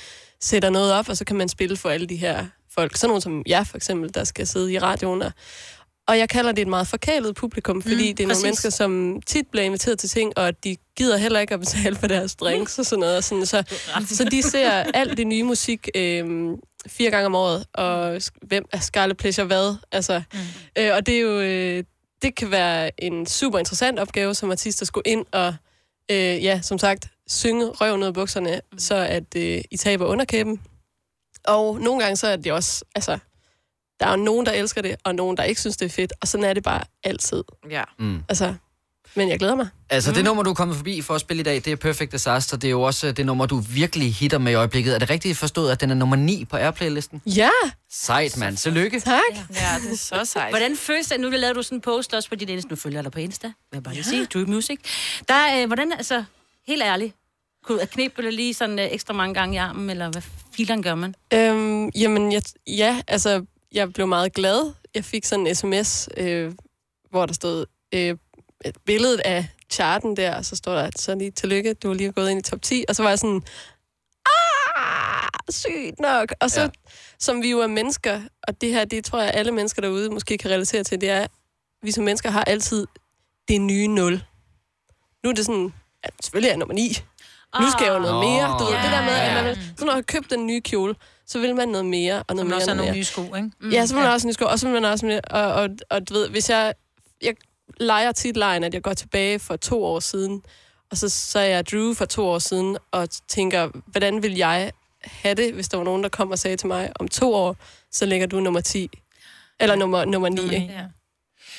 sætter 0.40 0.70
noget 0.70 0.92
op, 0.92 1.08
og 1.08 1.16
så 1.16 1.24
kan 1.24 1.36
man 1.36 1.48
spille 1.48 1.76
for 1.76 1.88
alle 1.88 2.06
de 2.06 2.16
her 2.16 2.46
folk. 2.74 2.96
Sådan 2.96 3.08
nogle 3.08 3.22
som 3.22 3.42
jeg 3.46 3.66
for 3.66 3.76
eksempel, 3.76 4.14
der 4.14 4.24
skal 4.24 4.46
sidde 4.46 4.72
i 4.72 4.78
radioen 4.78 5.22
og 5.22 5.32
og 6.08 6.18
jeg 6.18 6.28
kalder 6.28 6.52
det 6.52 6.62
et 6.62 6.68
meget 6.68 6.86
forkælet 6.88 7.34
publikum, 7.34 7.82
fordi 7.82 8.10
Mm, 8.10 8.16
det 8.16 8.24
er 8.24 8.28
præcis. 8.28 8.42
nogle 8.42 8.46
mennesker, 8.46 8.70
som 8.70 9.22
tit 9.26 9.46
bliver 9.46 9.64
inviteret 9.64 9.98
til 9.98 10.08
ting, 10.08 10.38
og 10.38 10.64
de 10.64 10.76
gider 10.96 11.16
heller 11.16 11.40
ikke 11.40 11.54
at 11.54 11.60
betale 11.60 11.96
for 11.96 12.06
deres 12.06 12.36
drinks 12.36 12.78
og 12.78 12.86
sådan 12.86 13.00
noget. 13.00 13.16
Og 13.16 13.24
sådan, 13.24 13.46
så, 13.46 13.62
så 14.06 14.24
de 14.24 14.42
ser 14.42 14.70
alt 14.70 15.16
det 15.18 15.26
nye 15.26 15.42
musik 15.42 15.88
øh, 15.94 16.50
fire 16.86 17.10
gange 17.10 17.26
om 17.26 17.34
året, 17.34 17.66
og 17.74 18.20
hvem 18.42 18.64
er 18.72 18.78
Scarlet 18.80 19.16
Pleasure 19.16 19.46
hvad? 19.46 19.74
Altså, 19.92 20.22
mm. 20.32 20.38
øh, 20.78 20.94
og 20.94 21.06
det 21.06 21.16
er 21.16 21.20
jo... 21.20 21.40
Øh, 21.40 21.84
det 22.22 22.34
kan 22.34 22.50
være 22.50 23.04
en 23.04 23.26
super 23.26 23.58
interessant 23.58 23.98
opgave 23.98 24.34
som 24.34 24.50
artist 24.50 24.82
at 24.82 24.88
skulle 24.88 25.10
ind 25.10 25.26
og, 25.32 25.54
øh, 26.10 26.16
ja, 26.44 26.60
som 26.62 26.78
sagt, 26.78 27.08
synge 27.28 27.66
røven 27.66 28.00
ud 28.02 28.06
af 28.06 28.14
bukserne, 28.14 28.60
mm. 28.72 28.78
så 28.78 28.94
at 28.94 29.24
øh, 29.36 29.60
I 29.70 29.76
taber 29.76 30.06
underkæben. 30.06 30.60
Og 31.44 31.80
nogle 31.80 32.02
gange 32.02 32.16
så 32.16 32.26
er 32.26 32.36
det 32.36 32.52
også, 32.52 32.84
altså, 32.94 33.18
der 34.00 34.06
er 34.06 34.10
jo 34.10 34.16
nogen, 34.16 34.46
der 34.46 34.52
elsker 34.52 34.82
det, 34.82 34.96
og 35.04 35.14
nogen, 35.14 35.36
der 35.36 35.42
ikke 35.42 35.60
synes, 35.60 35.76
det 35.76 35.86
er 35.86 35.90
fedt. 35.90 36.12
Og 36.20 36.28
sådan 36.28 36.44
er 36.44 36.52
det 36.52 36.62
bare 36.62 36.82
altid. 37.04 37.44
Ja. 37.70 37.82
Mm. 37.98 38.22
Altså, 38.28 38.54
men 39.16 39.28
jeg 39.28 39.38
glæder 39.38 39.54
mig. 39.54 39.68
Altså, 39.90 40.12
det 40.12 40.24
nummer, 40.24 40.42
du 40.42 40.50
er 40.50 40.54
kommet 40.54 40.76
forbi 40.76 41.02
for 41.02 41.14
at 41.14 41.20
spille 41.20 41.40
i 41.40 41.44
dag, 41.44 41.54
det 41.54 41.66
er 41.66 41.76
Perfect 41.76 42.12
Disaster. 42.12 42.56
Det 42.56 42.68
er 42.68 42.70
jo 42.70 42.82
også 42.82 43.12
det 43.12 43.26
nummer, 43.26 43.46
du 43.46 43.58
virkelig 43.58 44.14
hitter 44.14 44.38
med 44.38 44.52
i 44.52 44.54
øjeblikket. 44.54 44.94
Er 44.94 44.98
det 44.98 45.10
rigtigt 45.10 45.38
forstået, 45.38 45.72
at 45.72 45.80
den 45.80 45.90
er 45.90 45.94
nummer 45.94 46.16
9 46.16 46.44
på 46.44 46.56
Airplay-listen? 46.56 47.22
Ja! 47.26 47.50
Sejt, 47.92 48.36
mand. 48.36 48.56
Tillykke. 48.56 49.00
Tak. 49.00 49.22
Ja, 49.34 49.78
det 49.84 49.92
er 49.92 49.96
så 49.96 50.24
sejt. 50.24 50.52
Hvordan 50.52 50.76
føles 50.76 51.06
det? 51.06 51.20
Nu 51.20 51.30
lavede 51.30 51.54
du 51.54 51.62
sådan 51.62 51.78
en 51.78 51.82
post 51.82 52.14
også 52.14 52.28
på 52.28 52.34
dit 52.34 52.50
Insta. 52.50 52.70
Nu 52.70 52.76
følger 52.76 52.98
jeg 52.98 53.04
dig 53.04 53.12
på 53.12 53.20
Insta. 53.20 53.46
Vil 53.46 53.54
jeg 53.72 53.82
bare 53.82 53.94
lige 53.94 54.04
sige. 54.04 54.24
Drew 54.24 54.46
Music. 54.46 54.78
Der, 55.28 55.60
øh, 55.62 55.66
hvordan, 55.66 55.92
altså, 55.92 56.24
helt 56.66 56.82
ærligt. 56.82 57.14
Kunne 57.64 57.80
jeg 57.80 57.90
knibe 57.90 58.22
det 58.22 58.34
lige 58.34 58.54
sådan 58.54 58.78
øh, 58.78 58.88
ekstra 58.90 59.14
mange 59.14 59.34
gange 59.34 59.54
i 59.54 59.58
armen, 59.58 59.90
eller 59.90 60.10
hvad 60.10 60.22
filen 60.56 60.82
gør 60.82 60.94
man? 60.94 61.14
Øhm, 61.34 61.88
jamen, 61.88 62.32
jeg, 62.32 62.42
ja, 62.66 63.00
altså, 63.08 63.44
jeg 63.72 63.92
blev 63.92 64.06
meget 64.06 64.32
glad. 64.34 64.72
Jeg 64.94 65.04
fik 65.04 65.24
sådan 65.24 65.46
en 65.46 65.54
sms, 65.54 66.08
øh, 66.16 66.52
hvor 67.10 67.26
der 67.26 67.34
stod 67.34 67.66
øh, 67.94 68.16
et 68.64 68.76
billede 68.86 69.22
af 69.26 69.48
charten 69.70 70.16
der, 70.16 70.36
og 70.36 70.44
så 70.44 70.56
står 70.56 70.74
der, 70.74 70.90
så 70.96 71.14
lige 71.14 71.30
tillykke, 71.30 71.74
du 71.74 71.90
er 71.90 71.94
lige 71.94 72.12
gået 72.12 72.30
ind 72.30 72.38
i 72.46 72.50
top 72.50 72.62
10. 72.62 72.84
Og 72.88 72.96
så 72.96 73.02
var 73.02 73.10
jeg 73.10 73.18
sådan, 73.18 73.42
ah, 74.26 75.28
sygt 75.50 76.00
nok. 76.00 76.32
Og 76.40 76.50
så, 76.50 76.60
ja. 76.60 76.68
som 77.18 77.42
vi 77.42 77.50
jo 77.50 77.60
er 77.60 77.66
mennesker, 77.66 78.20
og 78.48 78.60
det 78.60 78.72
her, 78.72 78.84
det 78.84 79.04
tror 79.04 79.20
jeg, 79.22 79.30
alle 79.34 79.52
mennesker 79.52 79.82
derude 79.82 80.10
måske 80.10 80.38
kan 80.38 80.50
relatere 80.50 80.84
til, 80.84 81.00
det 81.00 81.10
er, 81.10 81.26
vi 81.82 81.90
som 81.90 82.04
mennesker 82.04 82.30
har 82.30 82.44
altid 82.44 82.86
det 83.48 83.60
nye 83.60 83.88
nul. 83.88 84.22
Nu 85.24 85.30
er 85.30 85.34
det 85.34 85.46
sådan, 85.46 85.72
at 86.02 86.10
selvfølgelig 86.22 86.48
er 86.48 86.52
jeg 86.52 86.58
nummer 86.58 86.74
9. 86.74 86.88
Nu 87.60 87.70
skal 87.70 87.84
jeg 87.84 87.94
jo 87.94 87.98
noget 87.98 88.14
Ah. 88.14 88.20
mere. 88.30 88.58
Du 88.58 88.64
ved, 88.64 88.72
Ja, 88.72 88.82
det 88.82 88.90
der 88.92 89.02
med, 89.02 89.12
at 89.12 89.36
ja. 89.36 89.42
man, 89.42 89.56
så 89.56 89.84
når 89.84 89.86
man 89.86 89.94
har 89.94 90.02
købt 90.02 90.30
den 90.30 90.46
nye 90.46 90.60
kjole, 90.60 90.94
så 91.26 91.38
vil 91.38 91.54
man 91.54 91.68
noget 91.68 91.86
mere, 91.86 92.22
og 92.28 92.34
noget 92.34 92.46
man 92.46 92.46
mere, 92.46 92.56
også 92.56 92.70
nogle 92.74 92.82
mere. 92.82 92.94
nye 92.96 93.04
sko, 93.04 93.22
ikke? 93.34 93.50
Mm, 93.60 93.70
ja, 93.70 93.86
så 93.86 93.94
vil 93.94 94.00
man 94.00 94.08
ja. 94.08 94.14
også 94.14 94.24
have 94.26 94.28
nye 94.28 94.34
sko, 94.34 94.44
og 94.44 94.58
så 94.58 94.66
vil 94.66 94.74
man 94.82 94.84
også... 94.84 95.06
mere- 95.06 95.20
Og, 95.20 95.52
og, 95.52 95.68
og 95.90 96.08
du 96.08 96.14
ved, 96.14 96.28
hvis 96.28 96.50
jeg... 96.50 96.74
Jeg 97.22 97.34
leger 97.80 98.12
tit 98.12 98.36
lejen, 98.36 98.64
at 98.64 98.74
jeg 98.74 98.82
går 98.82 98.94
tilbage 98.94 99.38
for 99.38 99.56
to 99.56 99.84
år 99.84 100.00
siden, 100.00 100.42
og 100.90 100.96
så, 100.96 101.08
så 101.08 101.38
er 101.38 101.44
jeg 101.44 101.66
Drew 101.70 101.94
for 101.94 102.04
to 102.04 102.28
år 102.28 102.38
siden, 102.38 102.76
og 102.90 103.08
tænker, 103.28 103.68
hvordan 103.86 104.22
vil 104.22 104.34
jeg 104.36 104.72
have 105.02 105.34
det, 105.34 105.54
hvis 105.54 105.68
der 105.68 105.76
var 105.76 105.84
nogen, 105.84 106.02
der 106.02 106.08
kom 106.08 106.30
og 106.30 106.38
sagde 106.38 106.56
til 106.56 106.66
mig, 106.66 106.90
om 107.00 107.08
to 107.08 107.34
år, 107.34 107.56
så 107.92 108.06
ligger 108.06 108.26
du 108.26 108.40
nummer 108.40 108.60
10. 108.60 108.88
Eller 109.60 109.74
nummer, 109.76 110.04
nummer 110.04 110.28
9, 110.28 110.42
ikke? 110.42 110.56
Ja. 110.56 110.84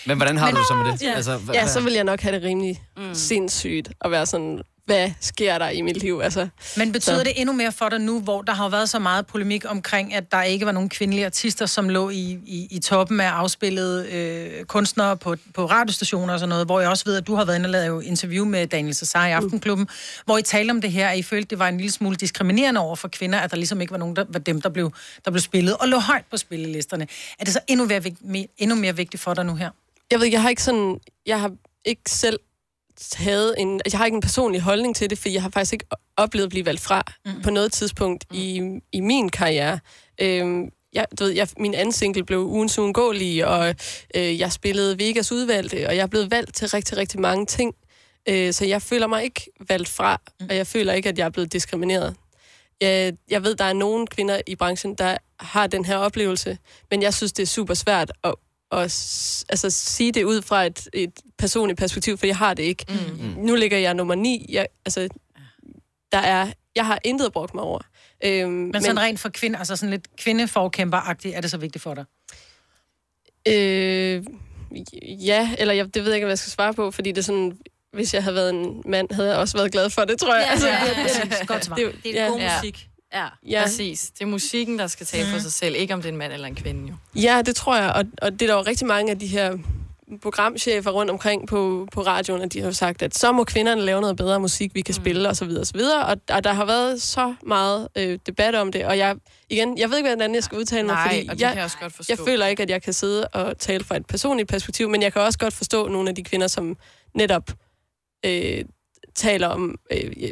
Men 0.06 0.18
hvordan 0.18 0.38
har 0.38 0.46
Men- 0.46 0.56
du 0.56 0.60
det 0.60 0.68
så 0.68 0.74
med 0.74 0.92
det? 0.92 1.02
Ja, 1.02 1.14
Altså, 1.14 1.32
altså, 1.32 1.54
ja 1.54 1.68
så 1.68 1.82
vil 1.82 1.94
jeg 1.94 2.04
nok 2.04 2.22
have 2.22 2.36
det 2.36 2.44
rimelig 2.44 2.84
mm. 2.98 3.14
sindssygt 3.16 3.90
at 4.02 4.12
være 4.12 4.26
sådan, 4.26 4.62
hvad 4.88 5.12
sker 5.22 5.58
der 5.58 5.70
i 5.70 5.82
mit 5.82 5.98
liv? 5.98 6.22
Altså, 6.24 6.48
Men 6.78 6.92
betyder 6.92 7.18
så. 7.18 7.24
det 7.24 7.34
endnu 7.36 7.54
mere 7.54 7.72
for 7.72 7.90
dig 7.90 8.00
nu, 8.00 8.20
hvor 8.20 8.42
der 8.42 8.54
har 8.54 8.70
været 8.70 8.90
så 8.90 9.00
meget 9.00 9.28
polemik 9.28 9.66
omkring, 9.68 10.14
at 10.14 10.32
der 10.32 10.44
ikke 10.44 10.66
var 10.66 10.72
nogen 10.72 10.90
kvindelige 10.90 11.26
artister, 11.26 11.66
som 11.66 11.90
lå 11.90 12.10
i, 12.10 12.40
i, 12.46 12.68
i 12.72 12.80
toppen 12.80 13.20
af 13.20 13.30
afspillede 13.30 14.08
øh, 14.12 14.66
kunstnere 14.66 15.18
på, 15.18 15.36
på 15.54 15.66
radiostationer 15.66 16.34
og 16.34 16.40
sådan 16.40 16.50
noget, 16.50 16.66
hvor 16.66 16.80
jeg 16.80 16.90
også 16.90 17.06
ved, 17.06 17.18
at 17.18 17.28
du 17.28 17.36
har 17.36 17.46
været 17.46 17.58
inde 17.58 17.68
og 17.68 17.72
lavet 17.72 18.04
interview 18.04 18.46
med 18.46 18.68
Daniel 18.68 18.96
Cesar 18.96 19.28
i 19.28 19.32
Aftenklubben, 19.32 19.84
mm. 19.84 20.24
hvor 20.26 20.38
I 20.38 20.42
talte 20.42 20.72
om 20.72 20.82
det 20.82 20.92
her, 20.92 21.08
at 21.08 21.18
I 21.18 21.24
følte, 21.24 21.50
det 21.50 21.60
var 21.60 21.68
en 21.68 21.78
lille 21.78 21.92
smule 21.92 22.16
diskriminerende 22.16 22.82
over 22.82 22.96
for 22.96 23.08
kvinder, 23.08 23.40
at 23.40 23.52
der 23.52 23.58
ligesom 23.58 23.82
ikke 23.82 23.92
var 23.92 23.98
nogen, 23.98 24.16
der 24.16 24.26
var 24.30 24.40
dem, 24.40 24.62
der 24.62 24.70
blev, 24.70 24.92
der 25.26 25.32
blev 25.32 25.42
spillet 25.42 25.78
og 25.78 25.88
lå 25.88 25.98
højt 25.98 26.26
på 26.32 26.38
spillelisterne. 26.38 27.08
Er 27.40 27.44
det 27.44 27.54
så 27.54 27.60
endnu 27.68 27.86
mere, 27.86 28.48
endnu 28.58 28.76
mere 28.76 28.96
vigtigt 28.96 29.24
for 29.24 29.34
dig 29.34 29.46
nu 29.46 29.56
her? 29.56 29.70
Jeg 30.12 30.20
ved 30.20 30.28
jeg 30.28 30.42
har 30.42 30.50
ikke 30.50 30.64
sådan... 30.64 31.00
Jeg 31.26 31.42
har 31.42 31.52
ikke 31.86 32.12
selv 32.12 32.40
taget 33.02 33.56
en... 33.58 33.82
Jeg 33.92 34.00
har 34.00 34.06
ikke 34.06 34.16
en 34.16 34.22
personlig 34.22 34.62
holdning 34.62 34.96
til 34.96 35.10
det, 35.10 35.18
for 35.18 35.30
jeg 35.30 35.42
har 35.42 35.50
faktisk 35.50 35.74
ikke 35.74 35.86
oplevet 36.18 36.46
at 36.46 36.50
blive 36.50 36.66
valgt 36.66 36.82
fra 36.82 37.04
mm. 37.26 37.42
på 37.42 37.50
noget 37.50 37.72
tidspunkt 37.72 38.26
mm. 38.32 38.38
i, 38.38 38.80
i 38.92 39.00
min 39.00 39.30
karriere. 39.30 39.80
Øhm, 40.22 40.70
jeg, 40.94 41.06
du 41.20 41.24
ved, 41.24 41.32
jeg, 41.32 41.48
min 41.60 41.74
anden 41.74 41.92
single 41.92 42.24
blev 42.26 42.40
ugens 42.40 42.80
uundgåelige, 42.80 43.48
og 43.48 43.76
øh, 44.16 44.40
jeg 44.40 44.52
spillede 44.52 45.00
Vegas 45.00 45.32
udvalgte, 45.32 45.88
og 45.88 45.96
jeg 45.96 46.02
er 46.02 46.08
blevet 46.08 46.32
valgt 46.32 46.56
til 46.56 46.70
rigtig, 46.70 46.98
rigtig 46.98 47.20
mange 47.20 47.46
ting. 47.46 47.76
Øh, 48.30 48.54
så 48.54 48.66
jeg 48.66 48.82
føler 48.82 49.08
mig 49.08 49.24
ikke 49.24 49.42
valgt 49.70 49.90
fra, 49.90 50.22
mm. 50.40 50.48
og 50.50 50.56
jeg 50.56 50.68
føler 50.68 50.94
ikke, 50.94 51.10
at 51.10 51.18
jeg 51.18 51.26
er 51.26 51.30
blevet 51.30 51.54
diskrimineret. 51.54 52.16
Jeg, 52.82 53.14
jeg 53.30 53.44
ved, 53.44 53.56
der 53.56 53.66
er 53.66 53.74
nogle 53.74 54.08
kvinder 54.08 54.42
i 54.48 54.56
branchen, 54.56 54.96
der 54.96 55.18
har 55.40 55.68
den 55.68 55.86
her 55.86 55.98
oplevelse, 55.98 56.58
men 56.92 57.02
jeg 57.02 57.14
synes, 57.14 57.34
det 57.34 57.44
er 57.44 57.48
super 57.48 57.74
svært 57.74 58.12
at, 58.24 58.34
at 58.72 58.82
altså, 59.50 59.70
sige 59.70 60.12
det 60.12 60.24
ud 60.24 60.42
fra 60.42 60.66
et, 60.66 60.88
et 60.94 61.12
personligt 61.38 61.80
perspektiv, 61.80 62.18
for 62.18 62.26
jeg 62.26 62.38
har 62.38 62.54
det 62.54 62.64
ikke. 62.64 62.86
Mm. 62.90 63.44
Nu 63.46 63.56
ligger 63.56 63.78
jeg 63.78 63.94
nummer 63.94 64.16
9. 64.16 64.46
Jeg, 64.50 64.68
altså, 64.86 65.10
der 66.12 66.18
er, 66.18 66.52
jeg 66.76 66.86
har 66.86 67.00
intet 67.04 67.34
brugt 67.34 67.54
mig 67.54 67.64
over. 67.64 67.80
Øhm, 68.26 68.50
men, 68.52 68.72
Men 68.72 68.82
sådan 68.82 69.00
rent 69.00 69.20
for 69.20 69.30
kvinder, 69.30 69.60
altså 69.60 69.76
sådan 69.76 69.90
lidt 69.92 70.08
kvindeforkæmper-agtigt, 70.18 71.36
er 71.36 71.42
det 71.42 71.52
så 71.52 71.58
vigtigt 71.58 71.82
for 71.84 71.94
dig? 71.94 72.06
Øh, 73.48 74.24
ja, 75.26 75.50
eller 75.58 75.74
jeg, 75.74 75.94
det 75.94 76.04
ved 76.04 76.12
jeg 76.12 76.16
ikke, 76.16 76.26
hvad 76.26 76.32
jeg 76.32 76.40
skal 76.40 76.52
svare 76.52 76.74
på, 76.74 76.92
fordi 76.92 77.10
det 77.12 77.18
er 77.18 77.24
sådan, 77.24 77.58
hvis 77.94 78.14
jeg 78.14 78.24
havde 78.24 78.36
været 78.36 78.50
en 78.50 78.82
mand, 78.86 79.12
havde 79.12 79.30
jeg 79.30 79.38
også 79.38 79.58
været 79.58 79.72
glad 79.72 79.90
for 79.90 80.06
det, 80.06 80.20
tror 80.20 80.36
jeg. 80.36 80.58
Ja, 80.62 80.68
ja, 80.68 80.86
ja, 80.86 80.90
det- 80.90 80.96
præcis. 81.04 81.38
det- 81.40 81.48
Godt 81.48 81.66
svar. 81.66 81.76
det- 81.76 81.96
Det 82.04 82.20
er 82.20 82.24
ja. 82.24 82.30
god 82.30 82.42
musik. 82.42 82.88
Ja, 83.18 83.28
Ja. 83.50 83.62
præcis. 83.64 84.12
Det 84.12 84.22
er 84.22 84.26
musikken, 84.26 84.80
der 84.80 84.88
skal 84.88 85.06
tale 85.06 85.28
for 85.32 85.40
sig 85.40 85.52
selv, 85.54 85.76
ikke 85.76 85.94
om 85.94 86.02
det 86.02 86.08
er 86.10 86.12
en 86.12 86.18
mand 86.18 86.34
eller 86.34 86.48
en 86.48 86.56
kvinde, 86.56 86.90
jo. 86.90 86.96
Ja, 87.22 87.42
det 87.46 87.56
tror 87.56 87.78
jeg, 87.78 87.92
og, 87.94 88.04
og 88.22 88.32
det 88.32 88.42
er 88.42 88.48
der 88.48 88.54
jo 88.54 88.62
rigtig 88.62 88.88
mange 88.88 89.12
af 89.12 89.20
de 89.20 89.28
her 89.28 89.58
programchefer 90.22 90.92
rundt 90.92 91.12
omkring 91.12 91.48
på, 91.48 91.88
på 91.94 92.02
radioen, 92.02 92.42
at 92.42 92.54
de 92.54 92.62
har 92.62 92.72
sagt, 92.72 93.02
at 93.02 93.18
så 93.18 93.32
må 93.32 93.44
kvinderne 93.44 93.82
lave 93.82 94.02
noget 94.02 94.18
bedre 94.18 94.40
musik, 94.40 94.74
vi 94.76 94.82
kan 94.82 94.96
Mm. 94.98 95.02
spille, 95.04 95.30
og 95.30 95.36
så 95.36 95.46
videre, 95.46 96.06
og. 96.06 96.18
Og, 96.30 96.44
der 96.44 96.54
har 96.54 96.66
været 96.66 97.02
så 97.02 97.36
meget 97.46 97.88
øh, 97.98 98.20
debat 98.26 98.56
om 98.56 98.72
det, 98.72 98.86
og 98.86 98.98
jeg, 98.98 99.16
igen, 99.50 99.78
jeg 99.78 99.90
ved 99.90 99.98
ikke, 99.98 100.10
hvordan 100.10 100.36
jeg 100.36 100.44
skal 100.44 100.58
udtale 100.58 100.88
mig, 100.88 100.96
Nej, 100.96 101.04
fordi 101.28 101.42
jeg, 101.42 101.50
kan 101.50 101.56
jeg 101.58 101.64
også 101.66 101.78
godt 101.82 101.94
forstå. 101.94 102.12
jeg 102.14 102.26
føler 102.28 102.46
ikke, 102.46 102.64
at 102.64 102.70
jeg 102.70 102.82
kan 102.82 102.94
sidde 102.94 103.28
og 103.28 103.58
tale 103.58 103.84
fra 103.84 103.96
et 103.98 104.06
personligt 104.06 104.50
perspektiv, 104.50 104.90
men 104.90 105.02
jeg 105.02 105.14
kan 105.14 105.22
også 105.22 105.40
godt 105.40 105.54
forstå 105.54 105.88
nogle 105.88 106.10
af 106.10 106.16
de 106.16 106.24
kvinder, 106.24 106.48
som 106.48 106.78
netop 107.16 107.52
øh, 108.26 108.64
taler 109.18 109.48
om, 109.48 109.76
øh, 109.92 110.30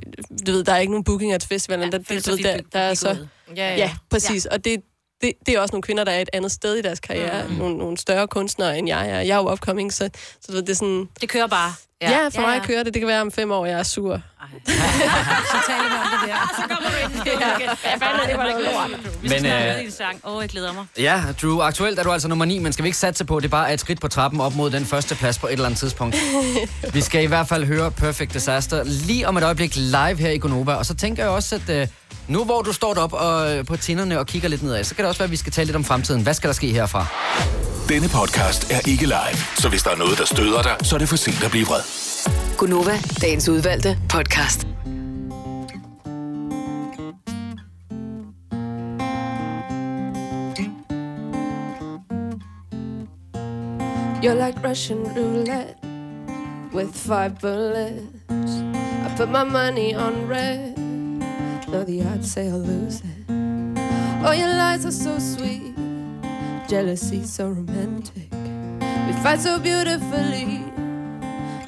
du 0.48 0.52
ved, 0.52 0.64
der 0.64 0.74
er 0.74 0.78
ikke 0.78 0.92
nogen 0.92 1.04
bookinger 1.04 1.38
til 1.38 1.50
festivalen, 1.50 1.86
ja, 1.86 1.98
der, 1.98 2.22
du 2.26 2.32
ved, 2.32 2.44
der, 2.44 2.60
der 2.74 2.80
er 2.80 2.94
så... 2.94 3.18
Ja, 3.56 3.56
ja. 3.56 3.76
ja 3.76 3.96
præcis, 4.10 4.46
og 4.46 4.66
det, 4.66 4.82
det, 5.22 5.34
det 5.46 5.56
er 5.56 5.60
også 5.60 5.74
nogle 5.74 5.82
kvinder, 5.82 6.04
der 6.04 6.12
er 6.12 6.22
et 6.22 6.30
andet 6.34 6.52
sted 6.52 6.76
i 6.76 6.82
deres 6.82 7.00
karriere, 7.00 7.48
mm. 7.48 7.54
nogle, 7.54 7.78
nogle 7.78 7.98
større 7.98 8.28
kunstnere, 8.28 8.78
end 8.78 8.88
jeg 8.88 9.10
er. 9.10 9.20
Jeg 9.20 9.30
er 9.30 9.42
jo 9.42 9.52
upcoming, 9.52 9.94
så, 9.94 10.10
så 10.42 10.48
du 10.48 10.54
ved, 10.54 10.62
det 10.62 10.70
er 10.70 10.76
sådan... 10.76 11.10
Det 11.22 11.30
kører 11.30 11.48
bare. 11.48 11.74
Ja, 12.02 12.12
ja 12.12 12.28
for 12.28 12.42
Ja, 12.42 12.48
mig 12.48 12.58
ja. 12.58 12.66
kører 12.66 12.84
det. 12.84 12.94
Det 12.94 13.00
kan 13.00 13.08
være 13.08 13.22
om 13.22 13.32
fem 13.32 13.52
år, 13.52 13.66
jeg 13.66 13.80
er 13.80 13.84
sur. 13.84 14.22
Så 14.66 15.58
taler 15.68 15.90
vi 15.90 15.96
om 16.04 16.08
det 16.12 16.30
der. 16.30 16.36
Så 16.60 16.64
kommer 16.70 16.90
du 16.90 16.96
ind 17.04 17.14
i 17.16 17.18
skolen 17.18 17.48
igen. 17.60 17.70
Ja, 17.84 18.08
fanden, 18.08 18.30
det 18.30 18.38
var 18.38 18.44
noget 18.44 18.64
lort. 18.74 18.90
Vi 19.22 19.28
skal 19.28 19.30
Men, 19.30 19.40
snakke 19.40 19.70
øh, 19.70 19.76
med 19.76 19.84
din 19.84 19.92
sang. 19.92 20.20
Åh, 20.24 20.42
jeg 20.42 20.50
glæder 20.50 20.74
mig. 20.74 20.86
Ja, 21.00 21.22
Drew, 21.42 21.60
aktuelt 21.60 22.00
er 22.00 22.04
du 22.04 22.12
altså 22.12 22.28
nummer 22.28 22.46
9, 22.46 22.60
men 22.60 22.74
skal 22.74 22.84
vi 22.84 22.88
ikke 22.88 22.98
satse 22.98 23.26
på, 23.26 23.38
at 23.38 23.44
det 23.44 23.52
bare 23.52 23.70
er 23.70 23.74
et 23.74 23.80
skridt 23.80 24.02
på 24.02 24.08
trappen 24.08 24.42
op 24.42 24.56
mod 24.56 24.70
den 24.72 24.86
første 24.86 25.16
plads 25.16 25.38
på 25.40 25.48
et 25.48 25.52
eller 25.52 25.66
andet 25.66 25.80
tidspunkt. 25.80 26.16
Vi 26.94 27.02
skal 27.02 27.24
i 27.24 27.26
hvert 27.26 27.48
fald 27.48 27.66
høre 27.66 27.92
Perfect 27.92 28.34
Disaster 28.34 28.84
lige 28.84 29.28
om 29.28 29.38
et 29.38 29.44
øjeblik 29.44 29.76
live 29.76 30.16
her 30.16 30.30
i 30.30 30.38
Gonova. 30.38 30.74
Og 30.74 30.86
så 30.86 30.96
tænker 30.96 31.24
jeg 31.24 31.32
også, 31.32 31.56
at 31.56 31.70
øh, 31.70 31.88
nu 32.28 32.44
hvor 32.44 32.62
du 32.62 32.74
står 32.74 32.96
op 32.96 33.14
og, 33.14 33.58
øh, 33.58 33.66
på 33.66 33.78
tinderne 33.78 34.20
og 34.20 34.28
kigger 34.28 34.50
lidt 34.50 34.64
nedad, 34.64 34.84
så 34.84 34.96
kan 34.96 35.04
det 35.04 35.10
også 35.10 35.20
være, 35.20 35.28
at 35.28 35.32
vi 35.32 35.38
skal 35.38 35.52
tale 35.52 35.66
lidt 35.66 35.76
om 35.76 35.84
fremtiden. 35.84 36.22
Hvad 36.22 36.34
skal 36.34 36.48
der 36.48 36.54
ske 36.54 36.72
herfra? 36.72 37.06
Denne 37.90 38.10
podcast 38.10 38.72
er 38.72 38.80
ikke 38.88 39.06
live, 39.06 39.38
så 39.56 39.70
hvis 39.70 39.84
der 39.84 39.90
er 39.92 39.96
noget, 39.96 40.18
der 40.18 40.26
støder 40.26 40.62
dig, 40.62 40.76
så 40.84 40.96
er 40.96 41.00
det 41.00 41.10
for 41.10 41.16
sent 41.16 41.44
at 41.44 41.52
blive 41.52 41.66
vred. 41.66 42.45
Gunova, 42.58 42.96
dagens 43.20 43.48
udvalgte 43.48 43.98
podcast. 44.08 44.66
You're 54.22 54.36
like 54.36 54.56
Russian 54.64 55.04
roulette 55.14 55.78
with 56.72 56.96
five 56.96 57.40
bullets. 57.42 58.02
I 58.30 59.14
put 59.18 59.30
my 59.30 59.44
money 59.44 59.94
on 59.94 60.28
red. 60.28 60.78
Know 61.68 61.84
the 61.84 62.04
odds 62.04 62.32
say 62.32 62.48
I'll 62.48 62.58
lose 62.58 63.02
it. 63.02 63.30
Oh, 64.24 64.32
your 64.32 64.48
lies 64.48 64.86
are 64.86 64.92
so 64.92 65.20
sweet. 65.20 65.76
Jealousy 66.70 67.24
so 67.26 67.50
romantic. 67.50 68.32
We 69.08 69.14
fight 69.22 69.42
so 69.42 69.60
beautifully. 69.60 70.64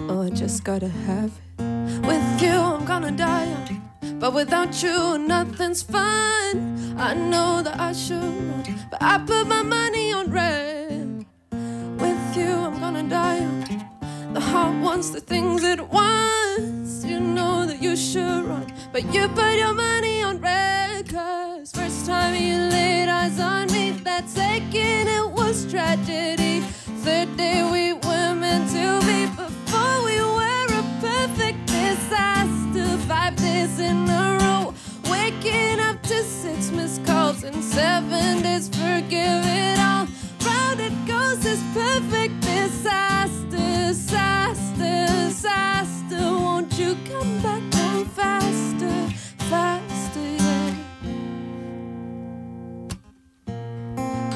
Oh, 0.09 0.21
I 0.23 0.29
just 0.29 0.63
gotta 0.63 0.87
have 0.87 1.31
it. 1.59 2.05
With 2.05 2.41
you, 2.41 2.51
I'm 2.51 2.85
gonna 2.85 3.11
die. 3.11 3.81
But 4.19 4.33
without 4.33 4.81
you, 4.81 5.17
nothing's 5.17 5.83
fun. 5.83 6.95
I 6.97 7.13
know 7.13 7.61
that 7.61 7.77
I 7.79 7.91
should 7.91 8.23
run, 8.23 8.63
but 8.89 9.01
I 9.01 9.17
put 9.17 9.47
my 9.47 9.63
money 9.63 10.13
on 10.13 10.31
red. 10.31 11.25
With 11.51 12.37
you, 12.37 12.53
I'm 12.67 12.79
gonna 12.79 13.03
die. 13.03 13.45
The 14.33 14.39
heart 14.39 14.81
wants 14.81 15.09
the 15.09 15.19
things 15.19 15.63
it 15.63 15.81
wants. 15.89 17.03
You 17.03 17.19
know 17.19 17.65
that 17.65 17.81
you 17.81 17.95
should 17.97 18.45
run, 18.45 18.65
but 18.93 19.03
you 19.13 19.27
put 19.27 19.55
your 19.55 19.73
money 19.73 20.23
on 20.23 20.39
red. 20.39 21.09
Cause 21.09 21.71
first 21.71 22.05
time 22.05 22.33
you 22.33 22.57
laid 22.57 23.09
eyes 23.09 23.39
on 23.39 23.67
me, 23.73 23.91
that 24.07 24.29
second 24.29 25.07
it 25.19 25.29
was 25.31 25.69
tragedy. 25.69 26.61
Third 27.03 27.35
day 27.35 27.69
we 27.71 27.93
were 27.93 28.33
meant 28.35 28.69
to 28.71 29.05
be 29.05 29.16
in 33.79 34.09
a 34.09 34.37
row, 34.41 34.73
waking 35.09 35.79
up 35.79 36.01
to 36.03 36.23
six 36.23 36.71
missed 36.71 37.05
calls 37.05 37.43
and 37.43 37.63
seven 37.63 38.41
days. 38.41 38.69
Forgive 38.69 39.43
it 39.45 39.79
all. 39.79 40.07
Round 40.45 40.79
it 40.79 40.93
goes 41.05 41.39
this 41.39 41.61
perfect 41.73 42.39
disaster, 42.41 43.49
disaster, 43.49 45.05
disaster. 45.07 46.17
Won't 46.19 46.77
you 46.79 46.97
come 47.05 47.41
back 47.41 47.61
home 47.73 48.05
faster, 48.05 49.09
faster, 49.49 50.19
yeah? 50.19 50.75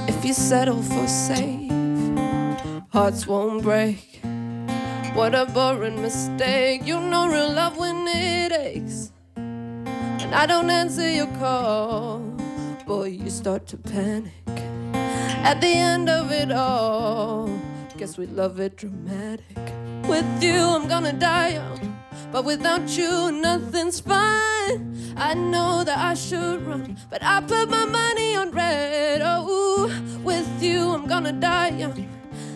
If 0.08 0.26
you 0.26 0.34
settle 0.34 0.82
for 0.84 1.08
safe, 1.08 1.72
hearts 2.90 3.26
won't 3.28 3.64
break. 3.64 4.22
What 5.14 5.36
a 5.36 5.46
boring 5.46 6.02
mistake. 6.02 6.86
You 6.86 7.00
know 7.02 7.28
real 7.28 7.52
love 7.52 7.78
when 7.78 8.08
it 8.08 8.54
aches. 8.54 9.12
And 10.32 10.40
I 10.40 10.46
don't 10.46 10.70
answer 10.70 11.10
your 11.10 11.28
call. 11.40 12.20
Boy, 12.88 13.08
you 13.08 13.30
start 13.30 13.68
to 13.68 13.78
panic. 13.78 14.32
At 15.44 15.60
the 15.60 15.68
end 15.68 16.08
of 16.10 16.32
it 16.32 16.54
all, 16.54 17.50
guess 17.98 18.18
we 18.18 18.28
love 18.28 18.62
it 18.62 18.78
dramatic. 18.78 19.58
With 20.08 20.42
you, 20.42 20.56
I'm 20.56 20.88
gonna 20.88 21.12
die 21.12 21.56
young. 21.60 21.98
But 22.32 22.46
without 22.46 22.88
you, 22.98 23.34
nothing's 23.34 24.00
fine. 24.00 24.96
I 25.18 25.34
know 25.34 25.84
that 25.84 25.98
I 25.98 26.14
should 26.14 26.66
run, 26.66 26.98
but 27.10 27.22
I 27.22 27.42
put 27.42 27.70
my 27.70 27.84
money 27.84 28.34
on 28.34 28.52
red. 28.52 29.20
Oh, 29.22 29.92
with 30.24 30.64
you, 30.64 30.92
I'm 30.92 31.08
gonna 31.08 31.34
die 31.34 31.72
young. 31.72 32.08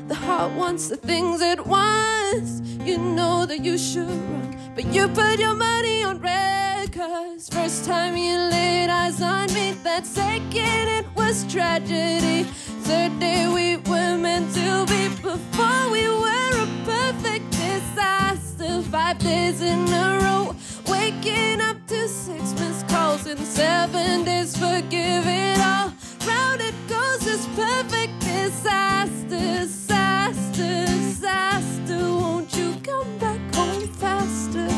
The 0.08 0.16
heart 0.16 0.54
wants 0.54 0.88
the 0.88 0.96
things 0.96 1.42
it 1.42 1.68
wants. 1.68 2.62
You 2.86 2.98
know 3.00 3.46
that 3.46 3.60
you 3.60 3.78
should 3.78 4.08
run, 4.08 4.58
but 4.76 4.86
you 4.94 5.10
put 5.10 5.40
your 5.40 5.56
money 5.56 6.06
on 6.06 6.22
red. 6.22 6.75
Cause 6.96 7.50
first 7.50 7.84
time 7.84 8.16
you 8.16 8.38
laid 8.38 8.90
eyes 8.90 9.22
on 9.22 9.54
me, 9.54 9.74
that 9.84 10.06
second 10.06 10.88
it 10.88 11.06
was 11.14 11.44
tragedy. 11.52 12.44
Third 12.88 13.20
day 13.20 13.50
we 13.54 13.76
were 13.76 14.18
meant 14.18 14.56
to 14.56 14.86
be 14.88 15.10
before 15.22 15.90
we 15.92 16.08
were 16.08 16.52
a 16.56 16.68
perfect 16.86 17.52
disaster. 17.52 18.82
Five 18.84 19.18
days 19.20 19.62
in 19.62 19.90
a 19.90 20.20
row, 20.24 20.56
waking 20.88 21.60
up 21.60 21.76
to 21.88 22.08
six 22.08 22.54
missed 22.54 22.88
calls 22.88 23.28
in 23.28 23.40
seven 23.40 24.24
days. 24.24 24.56
Forgive 24.56 25.28
it 25.28 25.60
all. 25.60 25.92
Round 26.26 26.62
it 26.62 26.76
goes 26.88 27.20
this 27.26 27.46
perfect 27.58 28.18
disaster, 28.22 29.28
disaster, 29.28 30.86
disaster. 30.86 32.00
Won't 32.00 32.56
you 32.56 32.74
come 32.82 33.18
back 33.18 33.42
home 33.54 33.86
faster, 33.90 34.70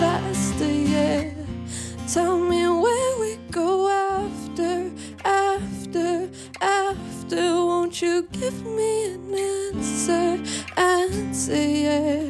faster, 0.00 0.72
yeah? 0.72 1.29
Tell 2.12 2.40
me 2.40 2.66
where 2.66 3.20
we 3.20 3.36
go 3.52 3.88
after, 3.88 4.90
after, 5.24 6.28
after. 6.60 7.36
Won't 7.36 8.02
you 8.02 8.26
give 8.32 8.66
me 8.66 9.14
an 9.14 9.32
answer, 9.32 10.42
answer, 10.76 11.54
yeah? 11.54 12.24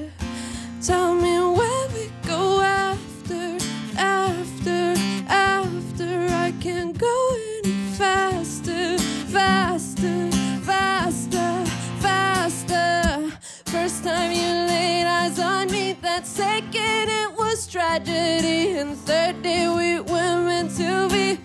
Tell 0.83 1.14
me 1.14 1.33
where 1.57 1.89
we 1.95 2.11
go 2.28 2.61
after, 2.61 3.57
after, 3.97 4.95
after. 5.28 6.26
I 6.28 6.53
can't 6.61 6.99
go 6.99 7.37
any 7.64 7.72
faster, 7.97 8.99
faster, 9.33 10.31
faster, 10.61 11.64
faster. 12.01 13.33
First 13.64 14.05
time 14.05 14.31
you 14.31 14.53
laid 14.68 15.07
eyes 15.07 15.39
on 15.39 15.70
me, 15.72 15.95
that 16.03 16.26
second 16.26 17.09
it 17.09 17.33
was 17.39 17.50
tragedy. 17.71 18.77
And 18.79 18.97
third 18.97 19.43
day 19.43 19.68
we 19.68 20.01
were 20.01 20.43
meant 20.45 20.77
to 20.77 21.09
be. 21.09 21.39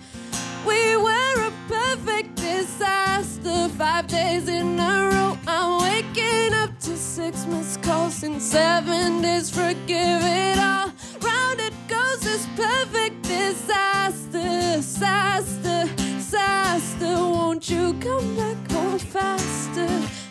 We 0.66 0.96
were 0.96 1.36
a 1.46 1.52
perfect 1.68 2.34
disaster. 2.34 3.68
Five 3.78 4.08
days 4.08 4.48
in 4.48 4.80
a 4.80 5.10
row, 5.12 5.38
I'm 5.46 5.82
waking 5.82 6.52
up 6.54 6.76
to 6.80 6.96
six 6.96 7.46
missed 7.46 7.82
calls 7.82 8.24
in 8.24 8.40
seven 8.40 9.22
days. 9.22 9.50
Forgive 9.50 10.22
it 10.22 10.58
all. 10.58 10.90
Round 11.22 11.60
it 11.60 11.74
goes 11.86 12.20
this 12.20 12.46
perfect 12.56 13.22
disaster, 13.22 14.42
disaster, 14.76 15.84
disaster. 15.96 17.14
Won't 17.14 17.70
you 17.70 17.94
come 18.00 18.36
back 18.36 18.70
home 18.72 18.98
faster, 18.98 19.88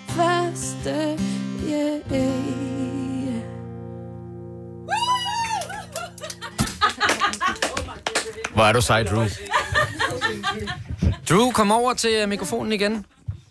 faster, 0.08 1.16
yeah. 1.64 3.05
Hvor 8.54 8.64
er 8.64 8.74
du 8.74 8.82
sej, 8.82 9.04
Drew. 9.04 9.26
Drew, 11.30 11.52
kom 11.52 11.72
over 11.72 11.94
til 11.94 12.14
øh, 12.14 12.30
mikrofonen 12.30 12.72
igen. 12.72 12.94
Jeg 12.94 13.02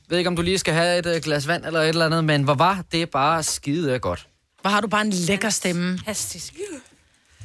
ved 0.08 0.18
ikke, 0.18 0.28
om 0.28 0.36
du 0.36 0.42
lige 0.42 0.58
skal 0.58 0.74
have 0.74 0.98
et 0.98 1.06
øh, 1.06 1.22
glas 1.22 1.48
vand 1.48 1.64
eller 1.66 1.80
et 1.80 1.88
eller 1.88 2.06
andet, 2.06 2.24
men 2.24 2.42
hvor 2.42 2.54
var 2.54 2.84
det 2.92 3.10
bare 3.10 3.42
skide 3.42 3.98
godt. 3.98 4.26
Hvor 4.60 4.70
har 4.70 4.80
du 4.80 4.88
bare 4.88 5.00
en 5.02 5.10
lækker 5.10 5.50
stemme. 5.50 5.98
Fantastisk. 5.98 6.54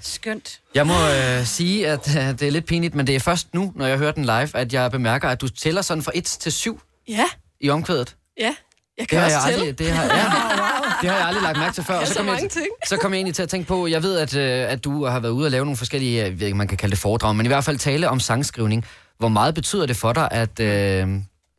Skønt. 0.01 0.59
Jeg 0.75 0.87
må 0.87 0.93
øh, 0.93 1.45
sige, 1.45 1.87
at 1.87 2.15
øh, 2.17 2.23
det 2.39 2.41
er 2.41 2.51
lidt 2.51 2.65
pinligt, 2.65 2.95
men 2.95 3.07
det 3.07 3.15
er 3.15 3.19
først 3.19 3.53
nu, 3.53 3.73
når 3.75 3.85
jeg 3.85 3.97
hører 3.97 4.11
den 4.11 4.25
live, 4.25 4.49
at 4.55 4.73
jeg 4.73 4.91
bemærker, 4.91 5.29
at 5.29 5.41
du 5.41 5.47
tæller 5.47 5.81
sådan 5.81 6.03
fra 6.03 6.11
1 6.15 6.23
til 6.25 6.51
7 6.51 6.81
Ja, 7.07 7.25
i 7.61 7.69
omkvædet. 7.69 8.15
ja. 8.39 8.55
Jeg 8.99 9.03
Det 9.03 9.09
kan 9.09 9.19
har, 9.19 9.25
også 9.25 9.37
jeg 9.37 9.45
tælle. 9.45 9.59
aldrig, 9.67 9.79
det, 9.79 9.91
har, 9.91 10.03
ja, 10.03 10.23
det 11.01 11.09
har 11.09 11.17
jeg 11.17 11.27
aldrig 11.27 11.43
lagt 11.43 11.57
mærke 11.57 11.73
til 11.73 11.83
før. 11.83 11.95
Og 11.95 12.07
så, 12.07 12.13
kom 12.15 12.25
jeg, 12.25 12.33
mange 12.33 12.49
ting. 12.49 12.65
så 12.87 12.97
kom 12.97 13.11
jeg 13.13 13.17
egentlig 13.17 13.35
til 13.35 13.43
at 13.43 13.49
tænke 13.49 13.67
på, 13.67 13.87
jeg 13.87 14.03
ved, 14.03 14.17
at, 14.19 14.35
øh, 14.35 14.71
at 14.71 14.83
du 14.83 15.05
har 15.05 15.19
været 15.19 15.31
ude 15.31 15.47
og 15.47 15.51
lave 15.51 15.65
nogle 15.65 15.77
forskellige, 15.77 16.23
jeg 16.23 16.39
ved 16.39 16.47
ikke, 16.47 16.57
man 16.57 16.67
kan 16.67 16.77
kalde 16.77 16.91
det 16.91 16.99
foredrag, 16.99 17.35
men 17.35 17.45
i 17.45 17.49
hvert 17.49 17.63
fald 17.63 17.77
tale 17.77 18.09
om 18.09 18.19
sangskrivning. 18.19 18.85
Hvor 19.17 19.27
meget 19.29 19.55
betyder 19.55 19.85
det 19.85 19.95
for 19.95 20.13
dig, 20.13 20.27
at, 20.31 20.59
øh, 20.59 21.07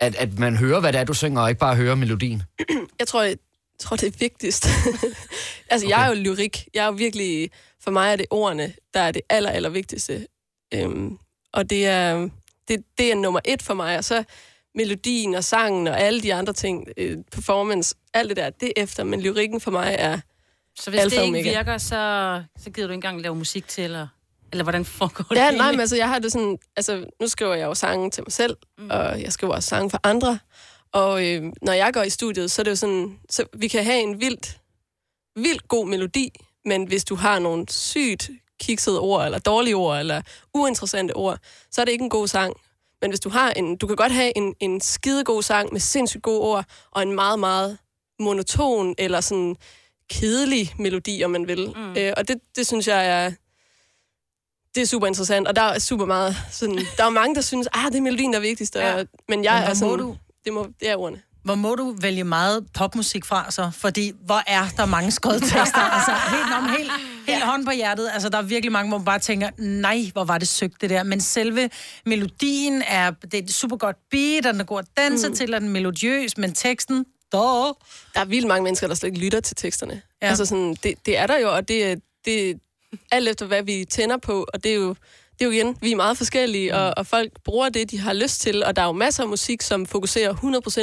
at, 0.00 0.14
at 0.14 0.38
man 0.38 0.56
hører, 0.56 0.80
hvad 0.80 0.92
det 0.92 1.00
er, 1.00 1.04
du 1.04 1.14
synger, 1.14 1.40
og 1.42 1.48
ikke 1.48 1.58
bare 1.58 1.76
hører 1.76 1.94
melodien? 1.94 2.42
Jeg 2.98 3.06
tror, 3.08 3.22
jeg 3.22 3.36
tror 3.80 3.96
det 3.96 4.06
er 4.06 4.18
vigtigst. 4.18 4.66
altså, 5.70 5.86
okay. 5.86 5.96
jeg 5.96 6.04
er 6.04 6.08
jo 6.08 6.14
lyrik. 6.14 6.64
Jeg 6.74 6.82
er 6.82 6.86
jo 6.86 6.92
virkelig... 6.92 7.50
For 7.84 7.90
mig 7.90 8.12
er 8.12 8.16
det 8.16 8.26
ordene, 8.30 8.72
der 8.94 9.00
er 9.00 9.12
det 9.12 9.22
aller, 9.30 9.50
aller 9.50 9.68
vigtigste. 9.68 10.26
Øhm, 10.74 11.18
og 11.52 11.70
det 11.70 11.86
er, 11.86 12.28
det, 12.68 12.84
det 12.98 13.10
er 13.10 13.14
nummer 13.16 13.40
et 13.44 13.62
for 13.62 13.74
mig. 13.74 13.98
Og 13.98 14.04
så 14.04 14.24
melodien 14.74 15.34
og 15.34 15.44
sangen 15.44 15.86
og 15.86 16.00
alle 16.00 16.22
de 16.22 16.34
andre 16.34 16.52
ting, 16.52 16.88
øh, 16.96 17.18
performance, 17.32 17.94
alt 18.14 18.28
det 18.28 18.36
der, 18.36 18.50
det 18.50 18.68
er 18.76 18.82
efter. 18.82 19.04
Men 19.04 19.20
lyrikken 19.20 19.60
for 19.60 19.70
mig 19.70 19.96
er 19.98 20.20
Så 20.78 20.90
hvis 20.90 21.00
alfa 21.00 21.16
det 21.16 21.22
ikke 21.22 21.38
omega. 21.38 21.58
virker, 21.58 21.78
så, 21.78 22.42
så 22.58 22.70
gider 22.70 22.86
du 22.86 22.92
ikke 22.92 22.94
engang 22.94 23.20
lave 23.20 23.34
musik 23.36 23.68
til, 23.68 23.84
eller, 23.84 24.06
eller 24.52 24.62
hvordan 24.62 24.84
foregår 24.84 25.24
det 25.30 25.36
Ja, 25.36 25.50
nej, 25.50 25.70
men 25.70 25.80
altså, 25.80 25.96
jeg 25.96 26.08
har 26.08 26.18
det 26.18 26.32
sådan... 26.32 26.58
Altså, 26.76 27.06
nu 27.20 27.28
skriver 27.28 27.54
jeg 27.54 27.66
jo 27.66 27.74
sange 27.74 28.10
til 28.10 28.24
mig 28.24 28.32
selv, 28.32 28.56
mm. 28.78 28.90
og 28.90 29.22
jeg 29.22 29.32
skriver 29.32 29.54
også 29.54 29.68
sange 29.68 29.90
for 29.90 30.00
andre. 30.02 30.38
Og 30.92 31.26
øh, 31.26 31.42
når 31.62 31.72
jeg 31.72 31.94
går 31.94 32.02
i 32.02 32.10
studiet, 32.10 32.50
så 32.50 32.62
er 32.62 32.64
det 32.64 32.70
jo 32.70 32.76
sådan... 32.76 33.18
Så 33.30 33.44
vi 33.56 33.68
kan 33.68 33.84
have 33.84 34.00
en 34.00 34.20
vildt, 34.20 34.58
vildt 35.36 35.68
god 35.68 35.86
melodi, 35.88 36.30
men 36.64 36.84
hvis 36.84 37.04
du 37.04 37.14
har 37.14 37.38
nogle 37.38 37.68
sygt 37.68 38.30
kiksede 38.60 39.00
ord, 39.00 39.24
eller 39.24 39.38
dårlige 39.38 39.76
ord, 39.76 39.98
eller 39.98 40.22
uinteressante 40.54 41.12
ord, 41.12 41.38
så 41.70 41.80
er 41.80 41.84
det 41.84 41.92
ikke 41.92 42.02
en 42.02 42.10
god 42.10 42.28
sang. 42.28 42.56
Men 43.02 43.10
hvis 43.10 43.20
du 43.20 43.28
har 43.28 43.50
en... 43.50 43.76
Du 43.76 43.86
kan 43.86 43.96
godt 43.96 44.12
have 44.12 44.32
en, 44.36 44.54
en 44.60 44.80
skidegod 44.80 45.42
sang 45.42 45.72
med 45.72 45.80
sindssygt 45.80 46.22
gode 46.22 46.40
ord, 46.40 46.64
og 46.90 47.02
en 47.02 47.12
meget, 47.12 47.38
meget 47.38 47.78
monoton, 48.20 48.94
eller 48.98 49.20
sådan 49.20 49.56
kedelig 50.10 50.74
melodi, 50.78 51.22
om 51.24 51.30
man 51.30 51.48
vil. 51.48 51.72
Mm. 51.76 51.94
Øh, 51.98 52.12
og 52.16 52.28
det, 52.28 52.38
det 52.56 52.66
synes 52.66 52.88
jeg 52.88 53.06
er 53.06 53.32
det 54.74 54.82
er 54.82 54.86
super 54.86 55.06
interessant, 55.06 55.48
og 55.48 55.56
der 55.56 55.62
er 55.62 55.78
super 55.78 56.04
meget 56.06 56.36
sådan, 56.50 56.78
der 56.96 57.04
er 57.04 57.10
mange, 57.10 57.34
der 57.34 57.40
synes, 57.40 57.68
ah, 57.72 57.92
det 57.92 57.98
er 57.98 58.02
melodien, 58.02 58.32
der 58.32 58.38
er 58.38 58.42
vigtigst, 58.42 58.76
og, 58.76 58.82
Ja. 58.82 59.04
men 59.28 59.44
jeg 59.44 59.60
Men 59.60 59.70
er 59.70 59.74
sådan, 59.74 59.90
må 59.90 59.96
du? 59.96 60.16
Det, 60.44 60.52
må, 60.52 60.68
det 60.80 60.88
er 60.90 60.96
ordene. 60.96 61.22
Hvor 61.42 61.54
må 61.54 61.74
du 61.74 61.96
vælge 62.00 62.24
meget 62.24 62.66
popmusik 62.74 63.24
fra 63.24 63.50
så? 63.50 63.70
Fordi 63.74 64.12
hvor 64.24 64.42
er 64.46 64.64
der 64.76 64.86
mange 64.86 65.10
skrevet 65.10 65.42
tekster? 65.42 65.80
altså 65.96 66.10
helt, 66.10 66.54
om, 66.58 66.68
helt, 66.68 66.90
helt 67.26 67.44
hånd 67.44 67.66
på 67.66 67.70
hjertet. 67.70 68.10
Altså 68.12 68.28
der 68.28 68.38
er 68.38 68.42
virkelig 68.42 68.72
mange, 68.72 68.88
hvor 68.88 68.98
man 68.98 69.04
bare 69.04 69.18
tænker, 69.18 69.50
nej, 69.58 70.10
hvor 70.12 70.24
var 70.24 70.38
det 70.38 70.48
søgt 70.48 70.80
det 70.80 70.90
der. 70.90 71.02
Men 71.02 71.20
selve 71.20 71.70
melodien 72.06 72.82
er, 72.86 73.10
det 73.10 73.34
er 73.34 73.42
et 73.42 73.52
super 73.52 73.76
godt 73.76 73.96
beat, 74.10 74.46
og 74.46 74.52
den 74.52 74.60
er 74.60 74.64
god 74.64 74.78
at 74.78 74.86
danse 74.96 75.28
mm. 75.28 75.34
til, 75.34 75.54
og 75.54 75.60
den 75.60 75.68
er 75.68 75.72
melodiøs, 75.72 76.38
men 76.38 76.54
teksten, 76.54 77.04
dog. 77.32 77.78
Der 78.14 78.20
er 78.20 78.24
vildt 78.24 78.46
mange 78.46 78.64
mennesker, 78.64 78.86
der 78.86 78.94
slet 78.94 79.08
ikke 79.08 79.20
lytter 79.20 79.40
til 79.40 79.56
teksterne. 79.56 79.92
Ja. 79.92 80.26
Ja. 80.26 80.28
Altså 80.28 80.46
sådan, 80.46 80.76
det, 80.82 80.94
det 81.06 81.18
er 81.18 81.26
der 81.26 81.38
jo, 81.38 81.54
og 81.54 81.68
det, 81.68 82.02
det 82.24 82.60
alt 83.12 83.28
efter, 83.28 83.46
hvad 83.46 83.62
vi 83.62 83.84
tænder 83.90 84.16
på, 84.16 84.46
og 84.54 84.64
det 84.64 84.70
er 84.70 84.74
jo, 84.74 84.94
det 85.40 85.46
er 85.46 85.50
jo 85.50 85.52
igen, 85.52 85.76
vi 85.80 85.92
er 85.92 85.96
meget 85.96 86.16
forskellige, 86.16 86.74
og, 86.74 86.94
og 86.96 87.06
folk 87.06 87.32
bruger 87.44 87.68
det, 87.68 87.90
de 87.90 87.98
har 87.98 88.12
lyst 88.12 88.40
til, 88.40 88.64
og 88.64 88.76
der 88.76 88.82
er 88.82 88.86
jo 88.86 88.92
masser 88.92 89.22
af 89.22 89.28
musik, 89.28 89.62
som 89.62 89.86
fokuserer 89.86 90.34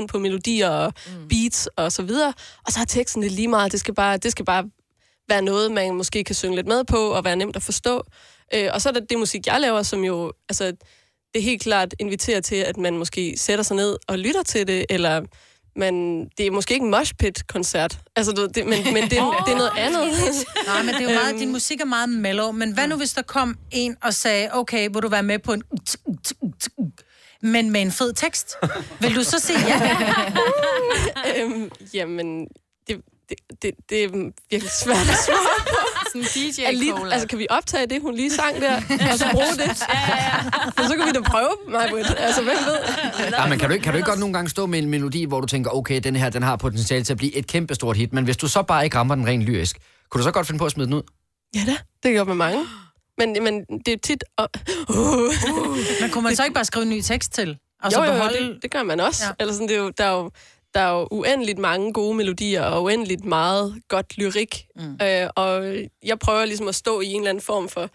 100% 0.03 0.05
på 0.08 0.20
melodier 0.20 0.70
og 0.70 0.93
mm. 1.08 1.28
beats 1.28 1.68
og 1.76 1.91
så 1.91 2.03
videre, 2.03 2.34
og 2.66 2.72
så 2.72 2.80
er 2.80 2.86
teksten 2.86 3.22
det 3.22 3.32
lige 3.32 3.47
meget, 3.47 3.72
det 3.72 3.80
skal 3.80 3.93
bare, 3.93 4.18
det 4.18 4.32
skal 4.32 4.45
bare 4.45 4.70
være 5.30 5.41
noget, 5.41 5.72
man 5.72 5.95
måske 5.95 6.24
kan 6.24 6.36
synge 6.36 6.55
lidt 6.55 6.68
med 6.68 6.84
på, 6.84 6.97
og 6.97 7.26
være 7.26 7.36
nemt 7.36 7.55
at 7.55 7.64
forstå. 7.64 8.03
Øh, 8.53 8.70
og 8.74 8.82
så 8.82 8.89
er 8.89 8.93
der 8.93 8.99
det 8.99 9.20
musik, 9.20 9.47
jeg 9.47 9.62
laver, 9.62 9.84
som 9.84 10.03
jo, 10.03 10.34
altså, 10.49 10.74
det 11.34 11.43
helt 11.43 11.62
klart 11.62 11.95
inviterer 11.99 12.41
til, 12.41 12.55
at 12.55 12.78
man 12.78 12.97
måske 12.97 13.34
sætter 13.38 13.64
sig 13.64 13.76
ned 13.76 13.97
og 14.08 14.20
lytter 14.20 14.43
til 14.43 14.68
det, 14.68 14.86
eller 14.89 15.22
man, 15.78 16.25
det 16.38 16.47
er 16.47 16.51
måske 16.51 16.73
ikke 16.73 16.84
en 16.84 16.89
moshpit-koncert, 16.91 17.97
altså, 18.15 18.32
du 18.32 18.41
ved, 18.41 18.49
det, 18.49 18.65
men, 18.65 18.84
men 18.93 19.03
det, 19.03 19.11
det 19.11 19.17
er 19.19 19.55
noget 19.57 19.71
andet. 19.78 20.01
Nej, 20.67 20.84
men 20.84 20.95
det 20.95 21.01
er 21.01 21.09
jo 21.13 21.19
meget, 21.19 21.30
Øhm. 21.30 21.39
din 21.39 21.51
musik 21.51 21.82
er 21.82 21.86
meget 21.86 22.09
mellow. 22.09 22.51
Men 22.51 22.73
hvad 22.73 22.88
nu, 22.88 22.95
hvis 22.95 23.13
der 23.13 23.21
kom 23.21 23.57
en 23.71 23.95
og 24.03 24.13
sagde, 24.13 24.49
okay, 24.53 24.89
vil 24.93 25.01
du 25.01 25.07
være 25.07 25.23
med 25.23 25.39
på 25.39 25.53
en... 25.53 25.63
Men 27.41 27.71
med 27.71 27.82
en 27.82 27.91
fed 27.91 28.13
tekst. 28.13 28.55
Vil 28.99 29.15
du 29.15 29.23
så 29.23 29.39
sige 29.39 29.59
ja? 29.67 29.95
øhm, 31.43 31.71
jamen, 31.93 32.47
det, 32.88 33.01
det, 33.30 33.38
det, 33.61 33.71
det 33.89 34.03
er 34.03 34.07
virkelig 34.49 34.71
svært 34.84 34.97
at 35.09 35.17
svare 35.25 35.61
på. 35.69 35.75
Sådan 36.24 36.47
en 36.47 36.53
DJ 36.53 36.61
Er 36.61 36.72
lige, 36.72 36.93
altså, 37.11 37.28
kan 37.28 37.39
vi 37.39 37.47
optage 37.49 37.88
det, 37.88 38.01
hun 38.01 38.15
lige 38.15 38.32
sang 38.32 38.61
der, 38.61 38.76
og 39.11 39.20
så 39.20 39.26
bruge 39.32 39.45
det? 39.45 39.59
ja, 39.59 39.99
ja, 40.07 40.15
ja. 40.15 40.68
Og 40.78 40.89
så 40.89 40.95
kan 40.97 41.05
vi 41.05 41.11
da 41.11 41.22
prøve, 41.22 41.49
mig, 41.70 42.18
Altså, 42.18 42.41
hvem 42.43 42.57
ved? 42.65 42.78
Ja, 43.32 43.47
men 43.47 43.59
kan 43.59 43.70
du, 43.70 43.74
ikke, 43.74 43.84
kan 43.84 43.93
du 43.93 43.97
ikke 43.97 44.09
godt 44.09 44.20
nogle 44.20 44.34
gange 44.34 44.49
stå 44.49 44.65
med 44.65 44.80
en 44.80 44.89
melodi, 44.89 45.26
hvor 45.26 45.41
du 45.41 45.47
tænker, 45.47 45.72
okay, 45.72 45.99
den 45.99 46.15
her 46.15 46.30
den 46.30 46.43
har 46.43 46.55
potentiale 46.55 47.03
til 47.03 47.13
at 47.13 47.18
blive 47.18 47.36
et 47.36 47.47
kæmpe 47.47 47.76
stort 47.76 47.97
hit, 47.97 48.13
men 48.13 48.24
hvis 48.24 48.38
du 48.38 48.47
så 48.47 48.63
bare 48.63 48.84
ikke 48.84 48.97
rammer 48.97 49.15
den 49.15 49.28
rent 49.28 49.43
lyrisk, 49.43 49.78
kunne 50.09 50.20
du 50.20 50.24
så 50.24 50.32
godt 50.32 50.47
finde 50.47 50.59
på 50.59 50.65
at 50.65 50.72
smide 50.72 50.88
den 50.88 50.93
ud? 50.93 51.03
Ja 51.55 51.61
da, 51.68 51.76
det 52.03 52.18
godt 52.18 52.28
med 52.28 52.36
mange. 52.36 52.65
Men, 53.18 53.43
men 53.43 53.65
det 53.86 53.93
er 53.93 53.97
tit... 54.03 54.24
Og, 54.38 54.49
uh. 54.89 54.97
Men 56.01 56.09
kunne 56.11 56.24
man 56.24 56.36
så 56.36 56.43
ikke 56.43 56.53
bare 56.53 56.65
skrive 56.65 56.84
en 56.84 56.89
ny 56.89 57.01
tekst 57.01 57.34
til? 57.34 57.57
Og 57.84 57.91
så 57.91 57.99
jo, 57.99 58.05
jo, 58.05 58.11
jo, 58.11 58.18
beholde... 58.18 58.38
det, 58.38 58.59
det 58.61 58.72
gør 58.72 58.84
man 58.84 58.99
også. 58.99 59.26
Ja. 59.26 59.32
Eller 59.39 59.53
sådan, 59.53 59.68
det 59.68 59.76
er 59.76 59.80
jo, 59.80 59.89
der, 59.89 60.03
er 60.03 60.11
jo, 60.11 60.32
der 60.78 60.84
er 60.84 60.99
jo 60.99 61.07
uendeligt 61.11 61.59
mange 61.59 61.93
gode 61.93 62.15
melodier, 62.15 62.63
og 62.63 62.84
uendeligt 62.84 63.25
meget 63.25 63.82
godt 63.88 64.17
lyrik. 64.17 64.65
Mm. 64.75 64.97
Øh, 65.01 65.30
og 65.36 65.75
jeg 66.03 66.19
prøver 66.19 66.45
ligesom 66.45 66.67
at 66.67 66.75
stå 66.75 67.01
i 67.01 67.07
en 67.07 67.21
eller 67.21 67.30
anden 67.30 67.41
form 67.41 67.69
for 67.69 67.89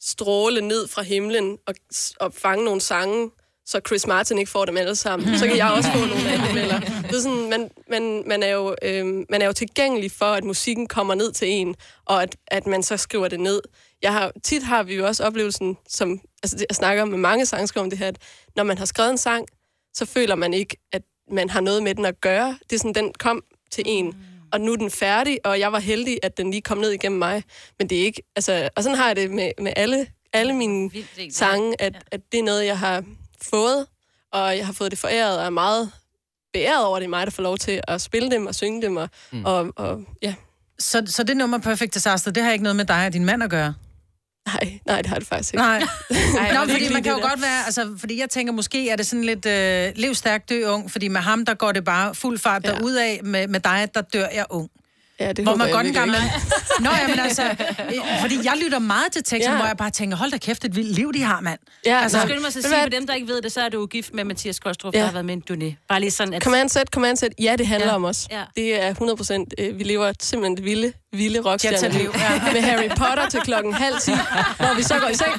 stråle 0.00 0.60
ned 0.60 0.88
fra 0.88 1.02
himlen 1.02 1.58
og, 1.66 1.74
og 2.20 2.34
fange 2.34 2.64
nogle 2.64 2.80
sange, 2.80 3.30
så 3.66 3.80
Chris 3.86 4.06
Martin 4.06 4.38
ikke 4.38 4.50
får 4.50 4.64
dem 4.64 4.76
alle 4.76 4.96
sammen. 4.96 5.38
Så 5.38 5.46
kan 5.46 5.56
jeg 5.56 5.70
også 5.70 5.90
få 5.92 5.98
nogle 5.98 6.30
af 6.30 6.48
dem. 6.48 6.56
Eller, 6.56 6.80
det 6.80 7.14
er 7.16 7.20
sådan, 7.20 7.50
man, 7.50 7.70
man, 7.90 8.22
man, 8.26 8.42
er 8.42 8.52
jo, 8.52 8.74
øh, 8.82 9.06
man 9.06 9.42
er 9.42 9.46
jo 9.46 9.52
tilgængelig 9.52 10.12
for, 10.12 10.26
at 10.26 10.44
musikken 10.44 10.86
kommer 10.86 11.14
ned 11.14 11.32
til 11.32 11.48
en, 11.48 11.74
og 12.04 12.22
at, 12.22 12.36
at 12.46 12.66
man 12.66 12.82
så 12.82 12.96
skriver 12.96 13.28
det 13.28 13.40
ned. 13.40 13.60
Jeg 14.02 14.12
har, 14.12 14.32
tit 14.42 14.62
har 14.62 14.82
vi 14.82 14.94
jo 14.94 15.06
også 15.06 15.24
oplevelsen, 15.24 15.76
som 15.88 16.20
altså, 16.42 16.66
jeg 16.70 16.76
snakker 16.76 17.04
med 17.04 17.18
mange 17.18 17.46
sangskrivere 17.46 17.84
om 17.84 17.90
det 17.90 17.98
her, 17.98 18.08
at 18.08 18.18
når 18.56 18.64
man 18.64 18.78
har 18.78 18.84
skrevet 18.84 19.10
en 19.10 19.18
sang, 19.18 19.46
så 19.94 20.06
føler 20.06 20.34
man 20.34 20.54
ikke, 20.54 20.76
at 20.92 21.02
man 21.30 21.50
har 21.50 21.60
noget 21.60 21.82
med 21.82 21.94
den 21.94 22.04
at 22.04 22.20
gøre. 22.20 22.58
Det 22.70 22.76
er 22.76 22.78
sådan, 22.78 22.94
den 22.94 23.12
kom 23.18 23.42
til 23.70 23.84
en, 23.86 24.16
og 24.52 24.60
nu 24.60 24.72
er 24.72 24.76
den 24.76 24.90
færdig, 24.90 25.38
og 25.44 25.60
jeg 25.60 25.72
var 25.72 25.78
heldig, 25.78 26.18
at 26.22 26.36
den 26.36 26.50
lige 26.50 26.60
kom 26.60 26.78
ned 26.78 26.90
igennem 26.90 27.18
mig. 27.18 27.42
Men 27.78 27.88
det 27.88 27.98
er 27.98 28.02
ikke, 28.02 28.22
altså, 28.36 28.68
og 28.76 28.82
sådan 28.82 28.98
har 28.98 29.06
jeg 29.06 29.16
det 29.16 29.30
med, 29.30 29.50
med 29.58 29.72
alle, 29.76 30.06
alle 30.32 30.52
mine 30.52 30.90
sange, 31.30 31.82
at, 31.82 31.94
at 32.12 32.20
det 32.32 32.40
er 32.40 32.44
noget, 32.44 32.66
jeg 32.66 32.78
har 32.78 33.04
fået, 33.42 33.86
og 34.32 34.56
jeg 34.56 34.66
har 34.66 34.72
fået 34.72 34.90
det 34.90 34.98
foræret, 34.98 35.38
og 35.38 35.44
er 35.44 35.50
meget 35.50 35.90
beæret 36.52 36.84
over, 36.86 36.96
at 36.96 37.00
det 37.00 37.06
er 37.06 37.10
mig, 37.10 37.26
der 37.26 37.30
får 37.30 37.42
lov 37.42 37.58
til 37.58 37.80
at 37.88 38.00
spille 38.00 38.30
dem 38.30 38.46
og 38.46 38.54
synge 38.54 38.82
dem, 38.82 38.96
og, 38.96 39.08
mm. 39.32 39.44
og, 39.44 39.72
og 39.76 40.04
ja. 40.22 40.34
Så, 40.78 41.02
så 41.06 41.22
det 41.22 41.36
nummer 41.36 41.58
Perfect 41.58 41.94
Disaster, 41.94 42.30
det 42.30 42.42
har 42.42 42.52
ikke 42.52 42.62
noget 42.62 42.76
med 42.76 42.84
dig 42.84 43.06
og 43.06 43.12
din 43.12 43.24
mand 43.24 43.42
at 43.42 43.50
gøre? 43.50 43.74
Nej, 44.46 44.80
nej, 44.86 45.02
det 45.02 45.06
har 45.06 45.18
det 45.18 45.28
faktisk 45.28 45.54
ikke. 45.54 45.62
Nej. 45.62 45.78
Ej, 46.38 46.54
Nå, 46.54 46.72
fordi 46.72 46.92
man 46.92 47.02
kan 47.02 47.12
jo 47.12 47.18
godt 47.18 47.42
være, 47.42 47.64
altså, 47.64 47.94
fordi 47.98 48.20
jeg 48.20 48.30
tænker, 48.30 48.52
måske 48.52 48.88
er 48.90 48.96
det 48.96 49.06
sådan 49.06 49.24
lidt, 49.24 49.46
øh, 49.46 49.92
lev 49.96 50.14
dø 50.48 50.66
ung, 50.66 50.90
fordi 50.90 51.08
med 51.08 51.20
ham, 51.20 51.44
der 51.44 51.54
går 51.54 51.72
det 51.72 51.84
bare 51.84 52.14
fuld 52.14 52.38
fart 52.38 52.64
ja. 52.64 52.70
derudad, 52.70 53.22
med, 53.22 53.48
med 53.48 53.60
dig, 53.60 53.88
der 53.94 54.00
dør 54.00 54.26
jeg 54.34 54.44
ung. 54.50 54.70
Ja, 55.20 55.32
det 55.32 55.44
hvor 55.44 55.56
man 55.56 55.70
godt 55.70 55.86
en 55.86 55.92
gang 55.92 56.10
virkelig 56.10 56.30
man... 56.80 56.84
Nå, 56.84 56.90
ja, 57.00 57.08
men 57.08 57.18
altså, 57.18 57.42
øh, 57.42 58.20
fordi 58.20 58.38
jeg 58.44 58.52
lytter 58.64 58.78
meget 58.78 59.12
til 59.12 59.22
teksten, 59.24 59.52
ja. 59.52 59.56
Hvor 59.56 59.66
jeg 59.66 59.76
bare 59.76 59.90
tænker, 59.90 60.16
hold 60.16 60.30
da 60.30 60.38
kæft, 60.38 60.64
et 60.64 60.76
vildt 60.76 60.94
liv, 60.94 61.12
de 61.12 61.22
har, 61.22 61.40
mand. 61.40 61.58
Ja, 61.86 62.00
Altså, 62.02 62.20
skynd 62.20 62.40
mig 62.40 62.52
så 62.52 62.62
sige, 62.62 62.74
for 62.82 62.88
dem, 62.88 63.06
der 63.06 63.14
ikke 63.14 63.28
ved 63.28 63.42
det, 63.42 63.52
så 63.52 63.60
er 63.60 63.68
du 63.68 63.86
gift 63.86 64.14
med 64.14 64.24
Mathias 64.24 64.58
Kostrup, 64.60 64.94
Ja. 64.94 64.98
der 64.98 65.04
har 65.04 65.12
været 65.12 65.24
med 65.24 65.34
en. 65.50 65.76
Bare 65.88 66.00
lige 66.00 66.10
sådan, 66.10 66.34
at... 66.34 66.42
Command 66.42 66.68
set, 66.68 66.88
command 66.88 67.16
set. 67.16 67.32
Ja, 67.42 67.54
det 67.58 67.66
handler 67.66 67.88
Ja. 67.88 67.94
om 67.94 68.04
os. 68.04 68.26
Ja. 68.30 68.42
Det 68.56 68.82
er 68.84 68.88
100 68.90 69.16
procent. 69.16 69.54
Øh, 69.58 69.78
vi 69.78 69.84
lever 69.84 70.12
simpelthen 70.20 70.56
det 70.56 70.64
vilde, 70.64 70.92
vilde 71.12 71.40
rockstjerne 71.40 71.76
Jet-set-liv, 71.76 72.10
ja. 72.14 72.52
Med 72.52 72.60
Harry 72.60 72.88
Potter 72.88 73.28
til 73.30 73.40
klokken 73.40 73.72
halv 73.74 73.94
ti, 74.02 74.10
hvor 74.56 74.76
vi 74.76 74.82
så 74.82 74.98
går 74.98 75.08
i 75.08 75.14
seng. 75.14 75.32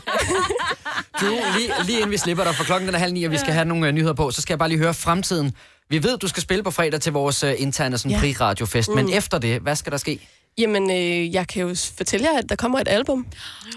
Du, 1.21 1.25
lige, 1.57 1.71
lige 1.85 1.97
inden 1.97 2.11
vi 2.11 2.17
slipper 2.17 2.43
dig, 2.43 2.55
for 2.55 2.63
klokken 2.63 2.87
den 2.87 2.95
er 2.95 2.99
halv 2.99 3.13
ni, 3.13 3.23
og 3.23 3.31
vi 3.31 3.37
skal 3.37 3.53
have 3.53 3.65
nogle 3.65 3.87
uh, 3.87 3.93
nyheder 3.93 4.13
på, 4.13 4.31
så 4.31 4.41
skal 4.41 4.53
jeg 4.53 4.59
bare 4.59 4.69
lige 4.69 4.79
høre 4.79 4.93
fremtiden. 4.93 5.53
Vi 5.89 6.03
ved, 6.03 6.17
du 6.17 6.27
skal 6.27 6.43
spille 6.43 6.63
på 6.63 6.71
fredag 6.71 7.01
til 7.01 7.13
vores 7.13 7.43
uh, 7.43 7.49
interne 7.57 7.97
sådan, 7.97 8.11
Ja. 8.11 8.19
pri-radiofest, 8.19 8.89
men 8.95 9.05
Mm. 9.05 9.11
efter 9.13 9.37
det, 9.37 9.61
hvad 9.61 9.75
skal 9.75 9.91
der 9.91 9.97
ske? 9.97 10.27
Jamen, 10.57 10.91
øh, 10.91 11.33
jeg 11.33 11.47
kan 11.47 11.61
jo 11.67 11.75
fortælle 11.97 12.27
jer, 12.31 12.37
at 12.37 12.49
der 12.49 12.55
kommer 12.55 12.79
et 12.79 12.87
album 12.87 13.27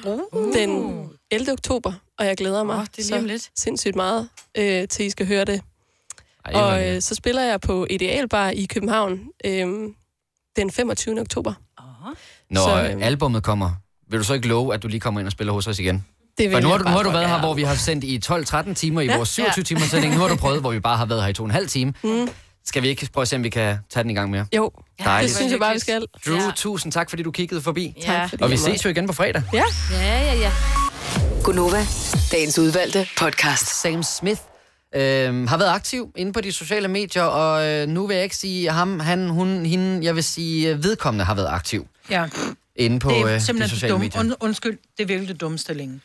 uh. 0.07 0.55
den 0.55 1.09
11. 1.31 1.53
oktober, 1.53 1.93
og 2.19 2.27
jeg 2.27 2.37
glæder 2.37 2.65
mig 2.65 2.77
Åh, 2.79 2.85
det 2.97 3.11
er 3.13 3.19
om 3.19 3.25
lidt. 3.25 3.43
så 3.43 3.51
sindssygt 3.57 3.97
meget 3.97 4.29
øh, 4.59 4.89
til, 4.89 5.05
I 5.07 5.11
skal 5.11 5.27
høre 5.27 5.45
det. 5.45 5.63
Ej, 6.45 6.53
og 6.63 6.89
øh, 6.89 7.03
så 7.03 7.15
spiller 7.15 7.43
jeg 7.43 7.61
på 7.61 7.87
Idealbar 7.91 8.51
i 8.51 8.65
København 8.65 9.21
øh, 9.45 9.67
den 10.57 10.71
25. 10.71 11.21
oktober. 11.21 11.53
Når 12.51 12.61
Så, 12.61 12.65
så, 12.87 12.91
øhm, 12.93 13.03
albummet 13.03 13.43
kommer, 13.43 13.71
vil 14.09 14.19
du 14.19 14.25
så 14.25 14.35
ikke 14.35 14.49
love, 14.49 14.75
at 14.75 14.83
du 14.83 14.89
lige 14.89 15.01
kommer 15.01 15.21
ind 15.21 15.27
og 15.29 15.33
spiller 15.33 15.53
hos 15.53 15.67
os 15.67 15.79
igen? 15.79 16.07
Det 16.39 16.51
vil 16.51 16.53
For 16.53 16.61
nu 16.61 16.69
har 16.69 16.79
du, 16.79 16.85
nu 16.85 16.91
har 16.91 17.03
du 17.03 17.11
været 17.11 17.29
her, 17.29 17.39
hvor 17.41 17.55
vi 17.55 17.63
har 17.63 17.75
sendt 17.75 18.05
i 18.05 18.21
12-13 18.71 18.75
timer 18.75 19.01
i 19.01 19.07
Ja. 19.07 19.17
vores 19.17 19.29
27 19.29 19.65
timers 19.65 19.83
sending. 19.83 20.15
Nu 20.15 20.21
har 20.21 20.29
du 20.29 20.37
prøvet, 20.37 20.61
hvor 20.61 20.71
vi 20.71 20.81
bare 20.81 20.97
har 20.97 21.07
været 21.07 21.23
her 21.23 21.29
i 21.29 21.33
to 21.33 21.43
og 21.43 21.47
en 21.47 21.51
halv 21.51 21.69
time. 21.69 21.93
Mm. 22.05 22.29
Skal 22.65 22.83
vi 22.83 22.89
ikke 22.89 23.09
prøve 23.13 23.23
at 23.23 23.29
se, 23.29 23.37
om 23.37 23.45
vi 23.45 23.49
kan 23.49 23.77
tage 23.91 24.03
den 24.03 24.11
i 24.11 24.15
gang 24.15 24.31
mere? 24.31 24.47
Jo, 24.57 24.71
Dejligt. 25.05 25.29
det 25.29 25.37
synes 25.37 25.53
jeg 25.53 25.61
bare, 25.61 25.73
vi 25.75 25.79
skal. 25.79 26.05
Drew, 26.27 26.37
ja. 26.37 26.51
tusind 26.57 26.93
tak, 26.93 27.11
fordi 27.11 27.23
du 27.23 27.31
kiggede 27.31 27.63
forbi. 27.63 27.95
Tak, 28.07 28.29
fordi 28.29 28.43
Og 28.43 28.51
vi 28.51 28.57
ses 28.57 28.85
jo 28.85 28.91
igen 28.91 29.07
på 29.07 29.13
fredag. 29.13 29.43
Ja. 29.53 29.63
Ja, 29.93 30.21
ja, 30.23 30.35
ja. 30.35 30.51
Gunova, 31.45 31.87
dagens 32.33 32.59
udvalgte 32.59 33.07
podcast. 33.19 33.81
Sam 33.83 34.03
Smith 34.03 34.41
øh, 34.95 35.49
har 35.49 35.57
været 35.57 35.71
aktiv 35.71 36.13
inde 36.17 36.33
på 36.33 36.41
de 36.41 36.53
sociale 36.53 36.89
medier, 36.89 37.23
og 37.23 37.67
øh, 37.67 37.89
nu 37.89 38.07
vil 38.07 38.15
jeg 38.15 38.25
ikke 38.25 38.37
sige 38.37 38.71
ham, 38.71 39.01
han, 39.01 39.29
hun, 39.29 39.67
hende, 39.67 40.05
jeg 40.05 40.15
vil 40.15 40.25
sige 40.25 40.69
øh, 40.71 40.85
vedkommende 40.85 41.25
har 41.25 41.35
været 41.35 41.49
aktiv 41.49 41.87
Ja, 42.11 42.27
inde 42.77 42.99
på 42.99 43.11
det 43.11 43.21
er 43.21 43.27
øh, 43.27 43.35
de 43.35 43.69
sociale 43.69 43.93
dumme. 43.93 44.05
medier. 44.05 44.21
Und, 44.21 44.33
undskyld, 44.41 44.79
det 44.97 45.03
er 45.03 45.07
virkelig 45.07 45.29
det 45.29 45.41
dummeste 45.41 45.75
længe. 45.75 46.01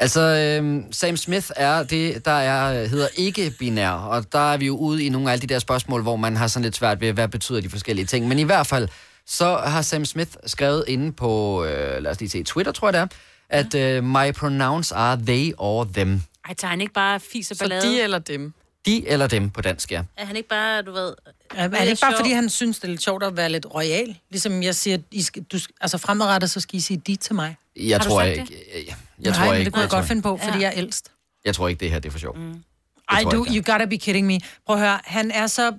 Altså, 0.00 0.20
øh, 0.20 0.82
Sam 0.90 1.16
Smith 1.16 1.46
er 1.56 1.82
det, 1.82 2.24
der 2.24 2.30
er, 2.30 2.86
hedder 2.86 3.08
ikke-binær, 3.16 3.90
og 3.90 4.32
der 4.32 4.52
er 4.52 4.56
vi 4.56 4.66
jo 4.66 4.76
ude 4.76 5.04
i 5.04 5.08
nogle 5.08 5.28
af 5.28 5.32
alle 5.32 5.42
de 5.42 5.46
der 5.46 5.58
spørgsmål, 5.58 6.02
hvor 6.02 6.16
man 6.16 6.36
har 6.36 6.46
sådan 6.46 6.64
lidt 6.64 6.76
svært 6.76 7.00
ved, 7.00 7.12
hvad 7.12 7.28
betyder 7.28 7.60
de 7.60 7.70
forskellige 7.70 8.06
ting. 8.06 8.28
Men 8.28 8.38
i 8.38 8.42
hvert 8.42 8.66
fald, 8.66 8.88
så 9.26 9.56
har 9.56 9.82
Sam 9.82 10.04
Smith 10.04 10.30
skrevet 10.46 10.84
inde 10.88 11.12
på, 11.12 11.64
øh, 11.64 12.02
lad 12.02 12.10
os 12.10 12.20
lige 12.20 12.30
se, 12.30 12.42
Twitter, 12.42 12.72
tror 12.72 12.88
jeg 12.88 12.92
det 12.92 13.00
er, 13.00 13.06
at 13.48 13.74
øh, 13.74 14.04
my 14.04 14.32
pronouns 14.32 14.92
are 14.92 15.18
they 15.26 15.52
or 15.58 15.84
them. 15.94 16.22
Ej, 16.48 16.54
tager 16.54 16.70
han 16.70 16.80
ikke 16.80 16.92
bare 16.92 17.20
fis 17.20 17.50
og 17.50 17.56
Så 17.56 17.64
ballade? 17.64 17.88
de 17.88 18.02
eller 18.02 18.18
dem? 18.18 18.52
De 18.86 19.08
eller 19.08 19.26
dem 19.26 19.50
på 19.50 19.62
dansk, 19.62 19.92
ja. 19.92 20.02
Er 20.16 20.24
han 20.26 20.36
ikke 20.36 20.48
bare, 20.48 20.82
du 20.82 20.92
ved... 20.92 21.14
Er, 21.54 21.64
er 21.64 21.68
det 21.68 21.88
ikke 21.88 22.00
bare, 22.00 22.14
fordi 22.16 22.30
han 22.32 22.48
synes, 22.48 22.78
det 22.78 22.84
er 22.84 22.88
lidt 22.88 23.02
sjovt 23.02 23.22
at 23.22 23.36
være 23.36 23.48
lidt 23.48 23.66
royal? 23.74 24.16
Ligesom 24.30 24.62
jeg 24.62 24.74
siger, 24.74 24.98
I 25.10 25.22
skal, 25.22 25.42
du, 25.42 25.58
altså 25.80 25.98
fremadrettet, 25.98 26.50
så 26.50 26.60
skal 26.60 26.76
I 26.76 26.80
sige 26.80 27.02
de 27.06 27.16
til 27.16 27.34
mig. 27.34 27.56
Jeg 27.76 27.96
Har 27.96 28.04
du 28.04 28.10
tror 28.10 28.20
sagt 28.20 28.30
ikke, 28.30 28.64
det? 28.86 28.94
Jeg, 29.20 29.30
Nej, 29.30 29.38
tror 29.38 29.44
men 29.46 29.54
ikke, 29.54 29.64
det 29.64 29.72
kunne 29.72 29.80
jeg 29.80 29.92
jeg, 29.92 29.98
godt 29.98 30.06
finde 30.08 30.22
på, 30.22 30.36
fordi 30.36 30.58
Ja. 30.58 30.62
jeg 30.62 30.68
er 30.68 30.78
ældst. 30.78 31.12
jeg 31.44 31.54
tror 31.54 31.68
ikke, 31.68 31.80
det 31.80 31.90
her 31.90 31.98
det 31.98 32.08
er 32.08 32.12
for 32.12 32.18
sjov. 32.18 32.36
Mm. 32.38 32.62
Ej, 33.10 33.22
du, 33.22 33.46
you 33.48 33.62
gotta 33.72 33.84
be 33.84 33.96
kidding 33.98 34.26
me. 34.26 34.40
Prøv 34.66 34.76
at 34.76 34.82
høre, 34.82 35.00
han 35.04 35.30
er 35.30 35.46
så... 35.46 35.74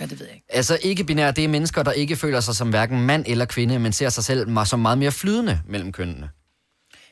Ja, 0.00 0.06
det 0.06 0.18
ved 0.20 0.26
jeg 0.26 0.34
ikke. 0.34 0.46
Altså 0.48 0.78
ikke-binære, 0.82 1.32
det 1.32 1.44
er 1.44 1.48
mennesker, 1.48 1.82
der 1.82 1.92
ikke 1.92 2.16
føler 2.16 2.40
sig 2.40 2.56
som 2.56 2.68
hverken 2.70 3.00
mand 3.00 3.24
eller 3.26 3.44
kvinde, 3.44 3.78
men 3.78 3.92
ser 3.92 4.08
sig 4.08 4.24
selv 4.24 4.64
som 4.66 4.80
meget 4.80 4.98
mere 4.98 5.12
flydende 5.12 5.60
mellem 5.66 5.92
kønnene. 5.92 6.30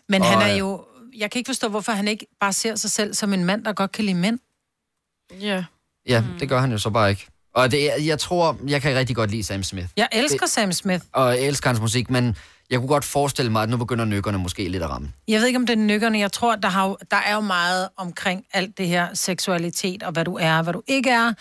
Men 0.09 0.23
Og, 0.23 0.29
han 0.29 0.43
er 0.49 0.53
øh, 0.53 0.59
jo... 0.59 0.85
Jeg 1.17 1.31
kan 1.31 1.39
ikke 1.39 1.49
forstå, 1.49 1.69
hvorfor 1.69 1.93
han 1.93 2.09
ikke 2.09 2.27
bare 2.41 2.53
ser 2.53 2.75
sig 2.75 2.91
selv 2.91 3.15
som 3.15 3.33
en 3.33 3.45
mand, 3.45 3.65
der 3.65 3.73
godt 3.73 3.93
kan 3.93 4.05
lide 4.05 4.17
mænd. 4.17 4.39
Ja. 5.41 5.65
Ja, 6.09 6.21
mm. 6.21 6.39
det 6.39 6.49
gør 6.49 6.61
han 6.61 6.73
jo 6.73 6.79
så 6.79 6.91
bare 6.91 7.11
ikke. 7.11 7.27
Og 7.55 7.71
det 7.71 7.93
er, 7.93 8.03
jeg 8.03 8.19
tror, 8.19 8.59
jeg 8.67 8.83
kan 8.83 8.97
rigtig 8.97 9.17
godt 9.17 9.31
lide 9.31 9.43
Sam 9.45 9.63
Smith. 9.63 9.87
Jeg 9.97 10.09
elsker 10.13 10.47
Sam 10.47 10.73
Smith. 10.73 11.05
Og 11.13 11.29
jeg 11.29 11.41
elsker 11.41 11.69
hans 11.71 11.81
musik, 11.81 12.11
men 12.11 12.37
jeg 12.73 12.81
kunne 12.81 12.89
godt 12.89 13.05
forestille 13.05 13.53
mig, 13.53 13.63
at 13.63 13.69
nu 13.69 13.77
begynder 13.77 14.05
nykkerne 14.05 14.39
måske 14.39 14.69
lidt 14.69 14.83
at 14.83 14.91
ramme. 14.91 15.13
Jeg 15.29 15.41
ved 15.41 15.47
ikke, 15.47 15.57
om 15.59 15.67
det 15.67 15.73
er 15.73 15.83
nykkerne. 15.83 16.19
Jeg 16.19 16.33
tror, 16.33 16.57
der, 16.57 16.69
har 16.69 16.89
jo, 16.89 16.97
der 17.11 17.17
er 17.17 17.35
jo 17.35 17.41
meget 17.41 17.89
omkring 17.97 18.45
alt 18.53 18.79
det 18.79 18.89
her 18.89 19.07
seksualitet, 19.15 20.03
og 20.03 20.13
hvad 20.13 20.25
du 20.25 20.39
er, 20.41 20.57
og 20.57 20.63
hvad 20.63 20.73
du 20.73 20.83
ikke 20.87 21.11
er. 21.11 21.33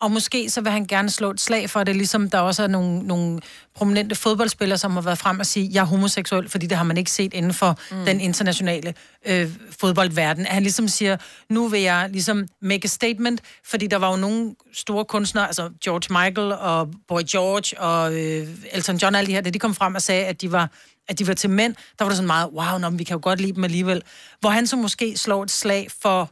Og 0.00 0.10
måske 0.10 0.50
så 0.50 0.60
vil 0.60 0.72
han 0.72 0.86
gerne 0.86 1.10
slå 1.10 1.30
et 1.30 1.40
slag 1.40 1.70
for 1.70 1.84
det, 1.84 1.96
ligesom 1.96 2.30
der 2.30 2.38
også 2.38 2.62
er 2.62 2.66
nogle, 2.66 2.98
nogle 2.98 3.40
prominente 3.74 4.14
fodboldspillere, 4.14 4.78
som 4.78 4.92
har 4.92 5.00
været 5.00 5.18
frem 5.18 5.38
og 5.40 5.46
sige, 5.46 5.70
jeg 5.72 5.80
er 5.80 5.84
homoseksuel, 5.84 6.48
fordi 6.48 6.66
det 6.66 6.76
har 6.76 6.84
man 6.84 6.96
ikke 6.96 7.10
set 7.10 7.34
inden 7.34 7.54
for 7.54 7.78
mm. 7.90 8.04
den 8.04 8.20
internationale 8.20 8.94
øh, 9.26 9.50
fodboldverden. 9.80 10.46
At 10.46 10.52
han 10.52 10.62
ligesom 10.62 10.88
siger, 10.88 11.16
nu 11.50 11.68
vil 11.68 11.80
jeg 11.80 12.08
ligesom 12.12 12.46
make 12.62 12.84
a 12.84 12.88
statement, 12.88 13.40
fordi 13.64 13.86
der 13.86 13.96
var 13.96 14.10
jo 14.10 14.16
nogle 14.16 14.54
store 14.72 15.04
kunstnere, 15.04 15.46
altså 15.46 15.70
George 15.84 16.24
Michael 16.24 16.52
og 16.52 16.88
Boy 17.08 17.20
George 17.30 17.80
og 17.80 18.14
øh, 18.14 18.48
Elton 18.72 18.96
John 18.96 19.14
og 19.14 19.18
alle 19.18 19.28
de 19.28 19.32
her, 19.32 19.40
de 19.40 19.58
kom 19.58 19.74
frem 19.74 19.94
og 19.94 20.02
sagde, 20.02 20.24
at 20.26 20.40
de 20.40 20.52
var 20.52 20.70
at 21.08 21.18
de 21.18 21.26
var 21.26 21.34
til 21.34 21.50
mænd, 21.50 21.74
der 21.98 22.04
var 22.04 22.08
det 22.08 22.16
sådan 22.16 22.26
meget, 22.26 22.50
wow, 22.52 22.78
nå, 22.78 22.90
vi 22.90 23.04
kan 23.04 23.14
jo 23.14 23.20
godt 23.22 23.40
lide 23.40 23.52
dem 23.52 23.64
alligevel. 23.64 24.02
Hvor 24.40 24.50
han 24.50 24.66
så 24.66 24.76
måske 24.76 25.16
slår 25.16 25.42
et 25.42 25.50
slag 25.50 25.88
for 26.02 26.30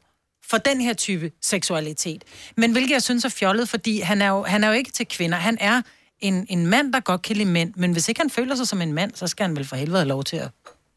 for 0.51 0.56
den 0.56 0.81
her 0.81 0.94
type 0.94 1.31
seksualitet. 1.43 2.24
Men 2.56 2.73
hvilket 2.73 2.93
jeg 2.93 3.02
synes 3.02 3.24
er 3.24 3.28
fjollet, 3.28 3.68
fordi 3.68 4.01
han 4.01 4.23
er 4.23 4.28
jo, 4.28 4.43
han 4.43 4.64
er 4.64 4.68
jo 4.68 4.74
ikke 4.74 4.90
til 4.90 5.06
kvinder. 5.06 5.39
Han 5.39 5.59
er 5.60 5.82
en, 6.20 6.47
en 6.48 6.66
mand, 6.66 6.93
der 6.93 7.01
godt 7.01 7.23
kan 7.23 7.36
lide 7.36 7.48
mænd. 7.48 7.73
Men 7.77 7.93
hvis 7.93 8.09
ikke 8.09 8.20
han 8.20 8.31
føler 8.31 8.55
sig 8.55 8.68
som 8.68 8.82
en 8.82 8.93
mand, 8.93 9.12
så 9.14 9.27
skal 9.27 9.47
han 9.47 9.56
vel 9.56 9.64
for 9.64 9.77
helvede 9.77 9.98
have 9.98 10.09
lov 10.09 10.24
til 10.24 10.36
at 10.36 10.48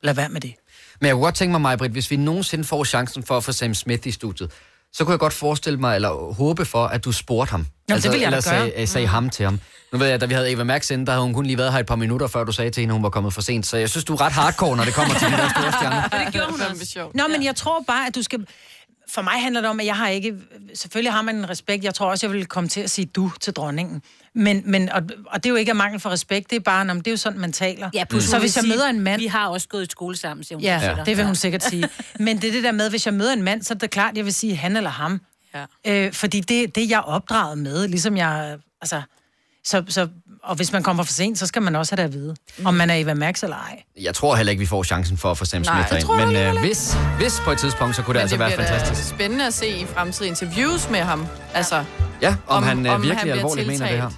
lade 0.04 0.18
være 0.18 0.30
med 0.30 0.42
det. 0.42 0.54
Men 1.02 1.08
jeg 1.08 1.14
kunne 1.14 1.24
godt 1.24 1.36
tænke 1.36 1.52
mig, 1.52 1.62
Majbrit, 1.62 1.92
hvis 1.92 2.12
vi 2.12 2.16
nogensinde 2.16 2.64
får 2.64 2.84
chancen 2.84 3.24
for 3.24 3.38
at 3.38 3.44
få 3.44 3.52
Sam 3.52 3.74
Smith 3.74 4.08
i 4.08 4.12
studiet, 4.12 4.52
så 4.94 5.04
kunne 5.04 5.12
jeg 5.12 5.20
godt 5.20 5.34
forestille 5.34 5.80
mig, 5.80 5.96
eller 5.96 6.34
håbe 6.34 6.66
for, 6.66 6.86
at 6.86 7.06
du 7.06 7.12
spurgte 7.12 7.52
ham. 7.52 7.68
Nå, 7.88 7.96
det 7.96 8.12
vil 8.12 8.20
jeg 8.20 8.32
da 8.32 8.38
eller 8.38 8.52
gøre. 8.52 8.72
sagde, 8.72 8.88
sagde 8.88 9.08
ham 9.08 9.30
til 9.30 9.46
ham. 9.46 9.60
Nu 9.92 9.98
ved 9.98 10.08
jeg, 10.08 10.22
da 10.22 10.26
vi 10.26 10.34
havde 10.34 10.52
Eva 10.52 10.64
Max 10.64 10.92
inde, 10.92 11.06
der 11.06 11.12
havde 11.12 11.24
hun 11.24 11.34
kun 11.34 11.46
lige 11.46 11.58
været 11.58 11.72
her 11.72 11.80
et 11.80 11.86
par 11.86 11.96
minutter, 11.96 12.28
før 12.28 12.44
du 12.44 12.52
sagde 12.52 12.72
til 12.72 12.82
hende, 12.82 12.92
at 12.92 12.96
hun 12.96 13.04
var 13.04 13.10
kommet 13.10 13.34
for 13.34 13.42
sent. 13.42 13.66
Så 13.66 13.78
jeg 13.78 13.90
synes, 13.90 14.06
du 14.06 14.14
er 14.14 14.22
ret 14.22 14.32
hardcore, 14.32 14.78
når 14.78 14.84
det 14.84 14.94
kommer 14.94 15.14
til 15.14 15.28
de 15.28 15.32
der 15.32 15.50
store 15.50 15.72
stjerner. 15.72 16.08
Det 16.26 16.34
gjorde 16.34 16.52
hun 16.52 16.62
også. 16.62 17.10
Nå, 17.14 17.24
men 17.28 17.44
jeg 17.44 17.56
tror 17.56 17.84
bare, 17.88 18.08
at 18.08 18.16
du 18.16 18.22
skal... 18.22 18.46
For 19.10 19.22
mig 19.22 19.34
handler 19.34 19.62
det 19.62 19.70
om, 19.70 19.80
at 19.80 19.86
jeg 19.86 19.96
har 19.96 20.08
ikke... 20.08 20.36
Selvfølgelig 20.74 21.14
har 21.14 21.22
man 21.22 21.36
en 21.36 21.50
respekt. 21.50 21.84
Jeg 21.84 21.94
tror 21.94 22.10
også, 22.10 22.28
jeg 22.28 22.34
vil 22.34 22.46
komme 22.46 22.70
til 22.70 22.82
at 22.82 22.90
sige 22.90 23.06
du 23.06 23.32
til 23.42 23.54
dronningen. 23.54 24.02
Men, 24.34 24.62
men 24.66 24.90
og, 24.90 25.02
og 25.26 25.44
det 25.44 25.46
er 25.46 25.50
jo 25.50 25.56
ikke 25.56 25.72
af 25.72 25.76
mangel 25.76 26.00
for 26.00 26.10
respekt. 26.10 26.50
Det 26.50 26.56
er 26.56 26.60
bare, 26.60 26.92
om 26.92 26.98
det 26.98 27.08
er 27.08 27.12
jo 27.12 27.18
sådan, 27.18 27.40
man 27.40 27.52
taler. 27.52 27.90
Ja, 27.94 28.04
mm. 28.12 28.20
Så 28.20 28.40
hvis 28.40 28.58
jeg 28.58 28.66
møder 28.68 28.88
en 28.88 29.00
mand... 29.00 29.22
Vi 29.22 29.28
har 29.28 29.48
også 29.48 29.68
gået 29.68 29.88
i 29.88 29.92
skole 29.92 30.18
sammen, 30.18 30.44
siger 30.44 30.58
hun. 30.58 30.64
Ja, 30.64 30.80
ja, 30.82 31.04
det 31.06 31.18
vil 31.18 31.26
hun 31.26 31.36
sikkert 31.36 31.64
sige. 31.64 31.90
Men 32.20 32.42
det 32.42 32.48
er 32.48 32.52
det 32.52 32.64
der 32.64 32.72
med, 32.72 32.90
hvis 32.90 33.06
jeg 33.06 33.14
møder 33.14 33.34
en 33.34 33.44
mand, 33.44 33.64
så 33.64 33.74
er 33.74 33.78
det 33.78 33.90
klart, 33.90 34.18
jeg 34.18 34.26
vil 34.26 34.34
sige 34.34 34.56
han 34.56 34.78
eller 34.78 34.90
ham. 34.90 35.22
Ja. 35.54 35.66
Øh, 35.88 36.14
fordi 36.14 36.40
det, 36.40 36.76
det 36.76 36.84
er 36.84 36.88
jeg 36.88 37.02
opdraget 37.02 37.58
med, 37.58 37.88
ligesom 37.88 38.18
jeg... 38.18 38.58
Altså, 38.82 39.02
så, 39.64 39.84
så, 39.88 40.08
og 40.44 40.56
hvis 40.56 40.72
man 40.72 40.84
kommer 40.84 41.04
for 41.04 41.14
sent, 41.14 41.40
så 41.40 41.48
skal 41.48 41.62
man 41.62 41.76
også 41.76 41.96
have 41.96 42.08
det 42.08 42.14
at 42.14 42.20
vide, 42.20 42.36
om 42.66 42.74
man 42.74 42.90
er 42.90 42.96
Eva 42.96 43.14
Max 43.14 43.44
eller 43.44 43.56
ej. 43.56 43.84
Jeg 44.02 44.16
tror 44.16 44.36
heller 44.36 44.52
ikke, 44.52 44.60
vi 44.60 44.66
får 44.66 44.84
chancen 44.84 45.18
for 45.18 45.32
at 45.32 45.38
få 45.38 45.46
Sam 45.46 45.64
Smith 45.64 45.90
det 45.90 46.00
ind. 46.00 46.26
Men 46.26 46.36
øh, 46.36 46.60
hvis, 46.60 46.98
hvis 47.18 47.42
på 47.46 47.52
et 47.52 47.58
tidspunkt, 47.58 47.96
så 47.96 48.02
kunne 48.02 48.14
det 48.14 48.22
altså 48.22 48.38
være 48.38 48.52
fantastisk. 48.52 49.10
spændende 49.10 49.48
at 49.48 49.54
se 49.54 49.68
i 49.68 49.86
fremtidige 49.86 50.30
interviews 50.30 50.90
med 50.90 51.00
ham. 51.00 51.28
Altså, 51.54 51.84
Ja, 52.22 52.36
om, 52.48 52.58
om 52.58 52.64
han 52.64 52.86
øh, 52.86 52.94
om 52.94 53.02
virkelig 53.02 53.20
han 53.20 53.32
alvorligt 53.32 53.68
mener 53.68 53.88
det 53.88 53.98
her. 53.98 54.10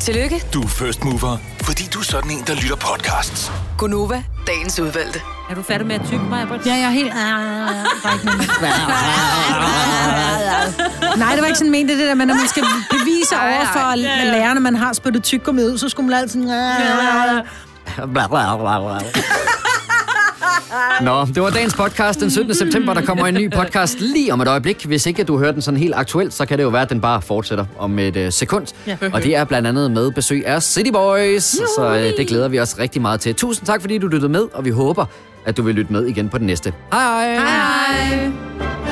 Tillykke, 0.00 0.44
Du 0.54 0.62
er 0.62 0.68
first 0.68 1.04
mover, 1.04 1.36
fordi 1.62 1.82
du 1.94 1.98
er 1.98 2.02
sådan 2.02 2.30
en, 2.30 2.44
der 2.46 2.54
lytter 2.54 2.76
podcasts. 2.76 3.52
Gunova, 3.78 4.22
dagens 4.46 4.80
udvalgte. 4.80 5.20
Er 5.50 5.54
du 5.54 5.62
færdig 5.62 5.86
med 5.86 5.94
at 5.94 6.00
tykke 6.06 6.24
mig, 6.24 6.46
Ja, 6.66 6.72
jeg 6.74 6.82
er 6.82 6.90
helt... 6.90 7.12
Der 7.12 8.08
er 8.08 8.12
ikke 8.12 8.26
noget 8.26 8.40
Nej, 11.18 11.32
det 11.32 11.40
var 11.40 11.46
ikke 11.46 11.58
sådan 11.58 11.70
ment, 11.70 11.88
det 11.90 11.98
der, 11.98 12.14
men 12.14 12.28
når 12.28 12.34
man 12.34 12.48
skal 12.48 12.64
bevise 12.90 13.34
over 13.42 13.64
for 13.72 13.96
lærerne, 13.96 14.60
man 14.60 14.76
har 14.76 14.92
spyttet 14.92 15.22
tyggegummi 15.22 15.62
ud, 15.62 15.78
så 15.78 15.88
skulle 15.88 16.08
man 16.10 16.18
altid... 16.18 16.42
Bla. 18.12 18.26
Nå, 21.02 21.24
det 21.34 21.42
var 21.42 21.50
dagens 21.50 21.74
podcast 21.74 22.20
den 22.20 22.30
17. 22.30 22.54
september. 22.54 22.94
Der 22.94 23.02
kommer 23.02 23.26
en 23.26 23.34
ny 23.34 23.50
podcast 23.50 24.00
lige 24.00 24.32
om 24.32 24.40
et 24.40 24.48
øjeblik. 24.48 24.84
Hvis 24.84 25.06
ikke 25.06 25.24
du 25.24 25.38
hører 25.38 25.52
den 25.52 25.62
sådan 25.62 25.80
helt 25.80 25.94
aktuelt, 25.94 26.34
så 26.34 26.46
kan 26.46 26.58
det 26.58 26.64
jo 26.64 26.68
være, 26.68 26.82
at 26.82 26.90
den 26.90 27.00
bare 27.00 27.22
fortsætter 27.22 27.64
om 27.78 27.98
et 27.98 28.16
øh, 28.16 28.32
sekund. 28.32 28.66
Ja. 28.86 28.96
Og 29.12 29.22
det 29.22 29.36
er 29.36 29.44
blandt 29.44 29.68
andet 29.68 29.90
med 29.90 30.10
besøg 30.10 30.46
af 30.46 30.62
City 30.62 30.90
Boys. 30.90 31.42
Så 31.44 31.94
øh, 31.96 32.16
det 32.16 32.26
glæder 32.28 32.48
vi 32.48 32.60
os 32.60 32.78
rigtig 32.78 33.02
meget 33.02 33.20
til. 33.20 33.34
Tusind 33.34 33.66
tak, 33.66 33.80
fordi 33.80 33.98
du 33.98 34.06
lyttede 34.06 34.32
med, 34.32 34.46
og 34.52 34.64
vi 34.64 34.70
håber, 34.70 35.04
at 35.46 35.56
du 35.56 35.62
vil 35.62 35.74
lytte 35.74 35.92
med 35.92 36.06
igen 36.06 36.28
på 36.28 36.38
den 36.38 36.46
næste. 36.46 36.72
Hej 36.92 37.34
hej! 37.34 37.38
Hej! 37.38 38.89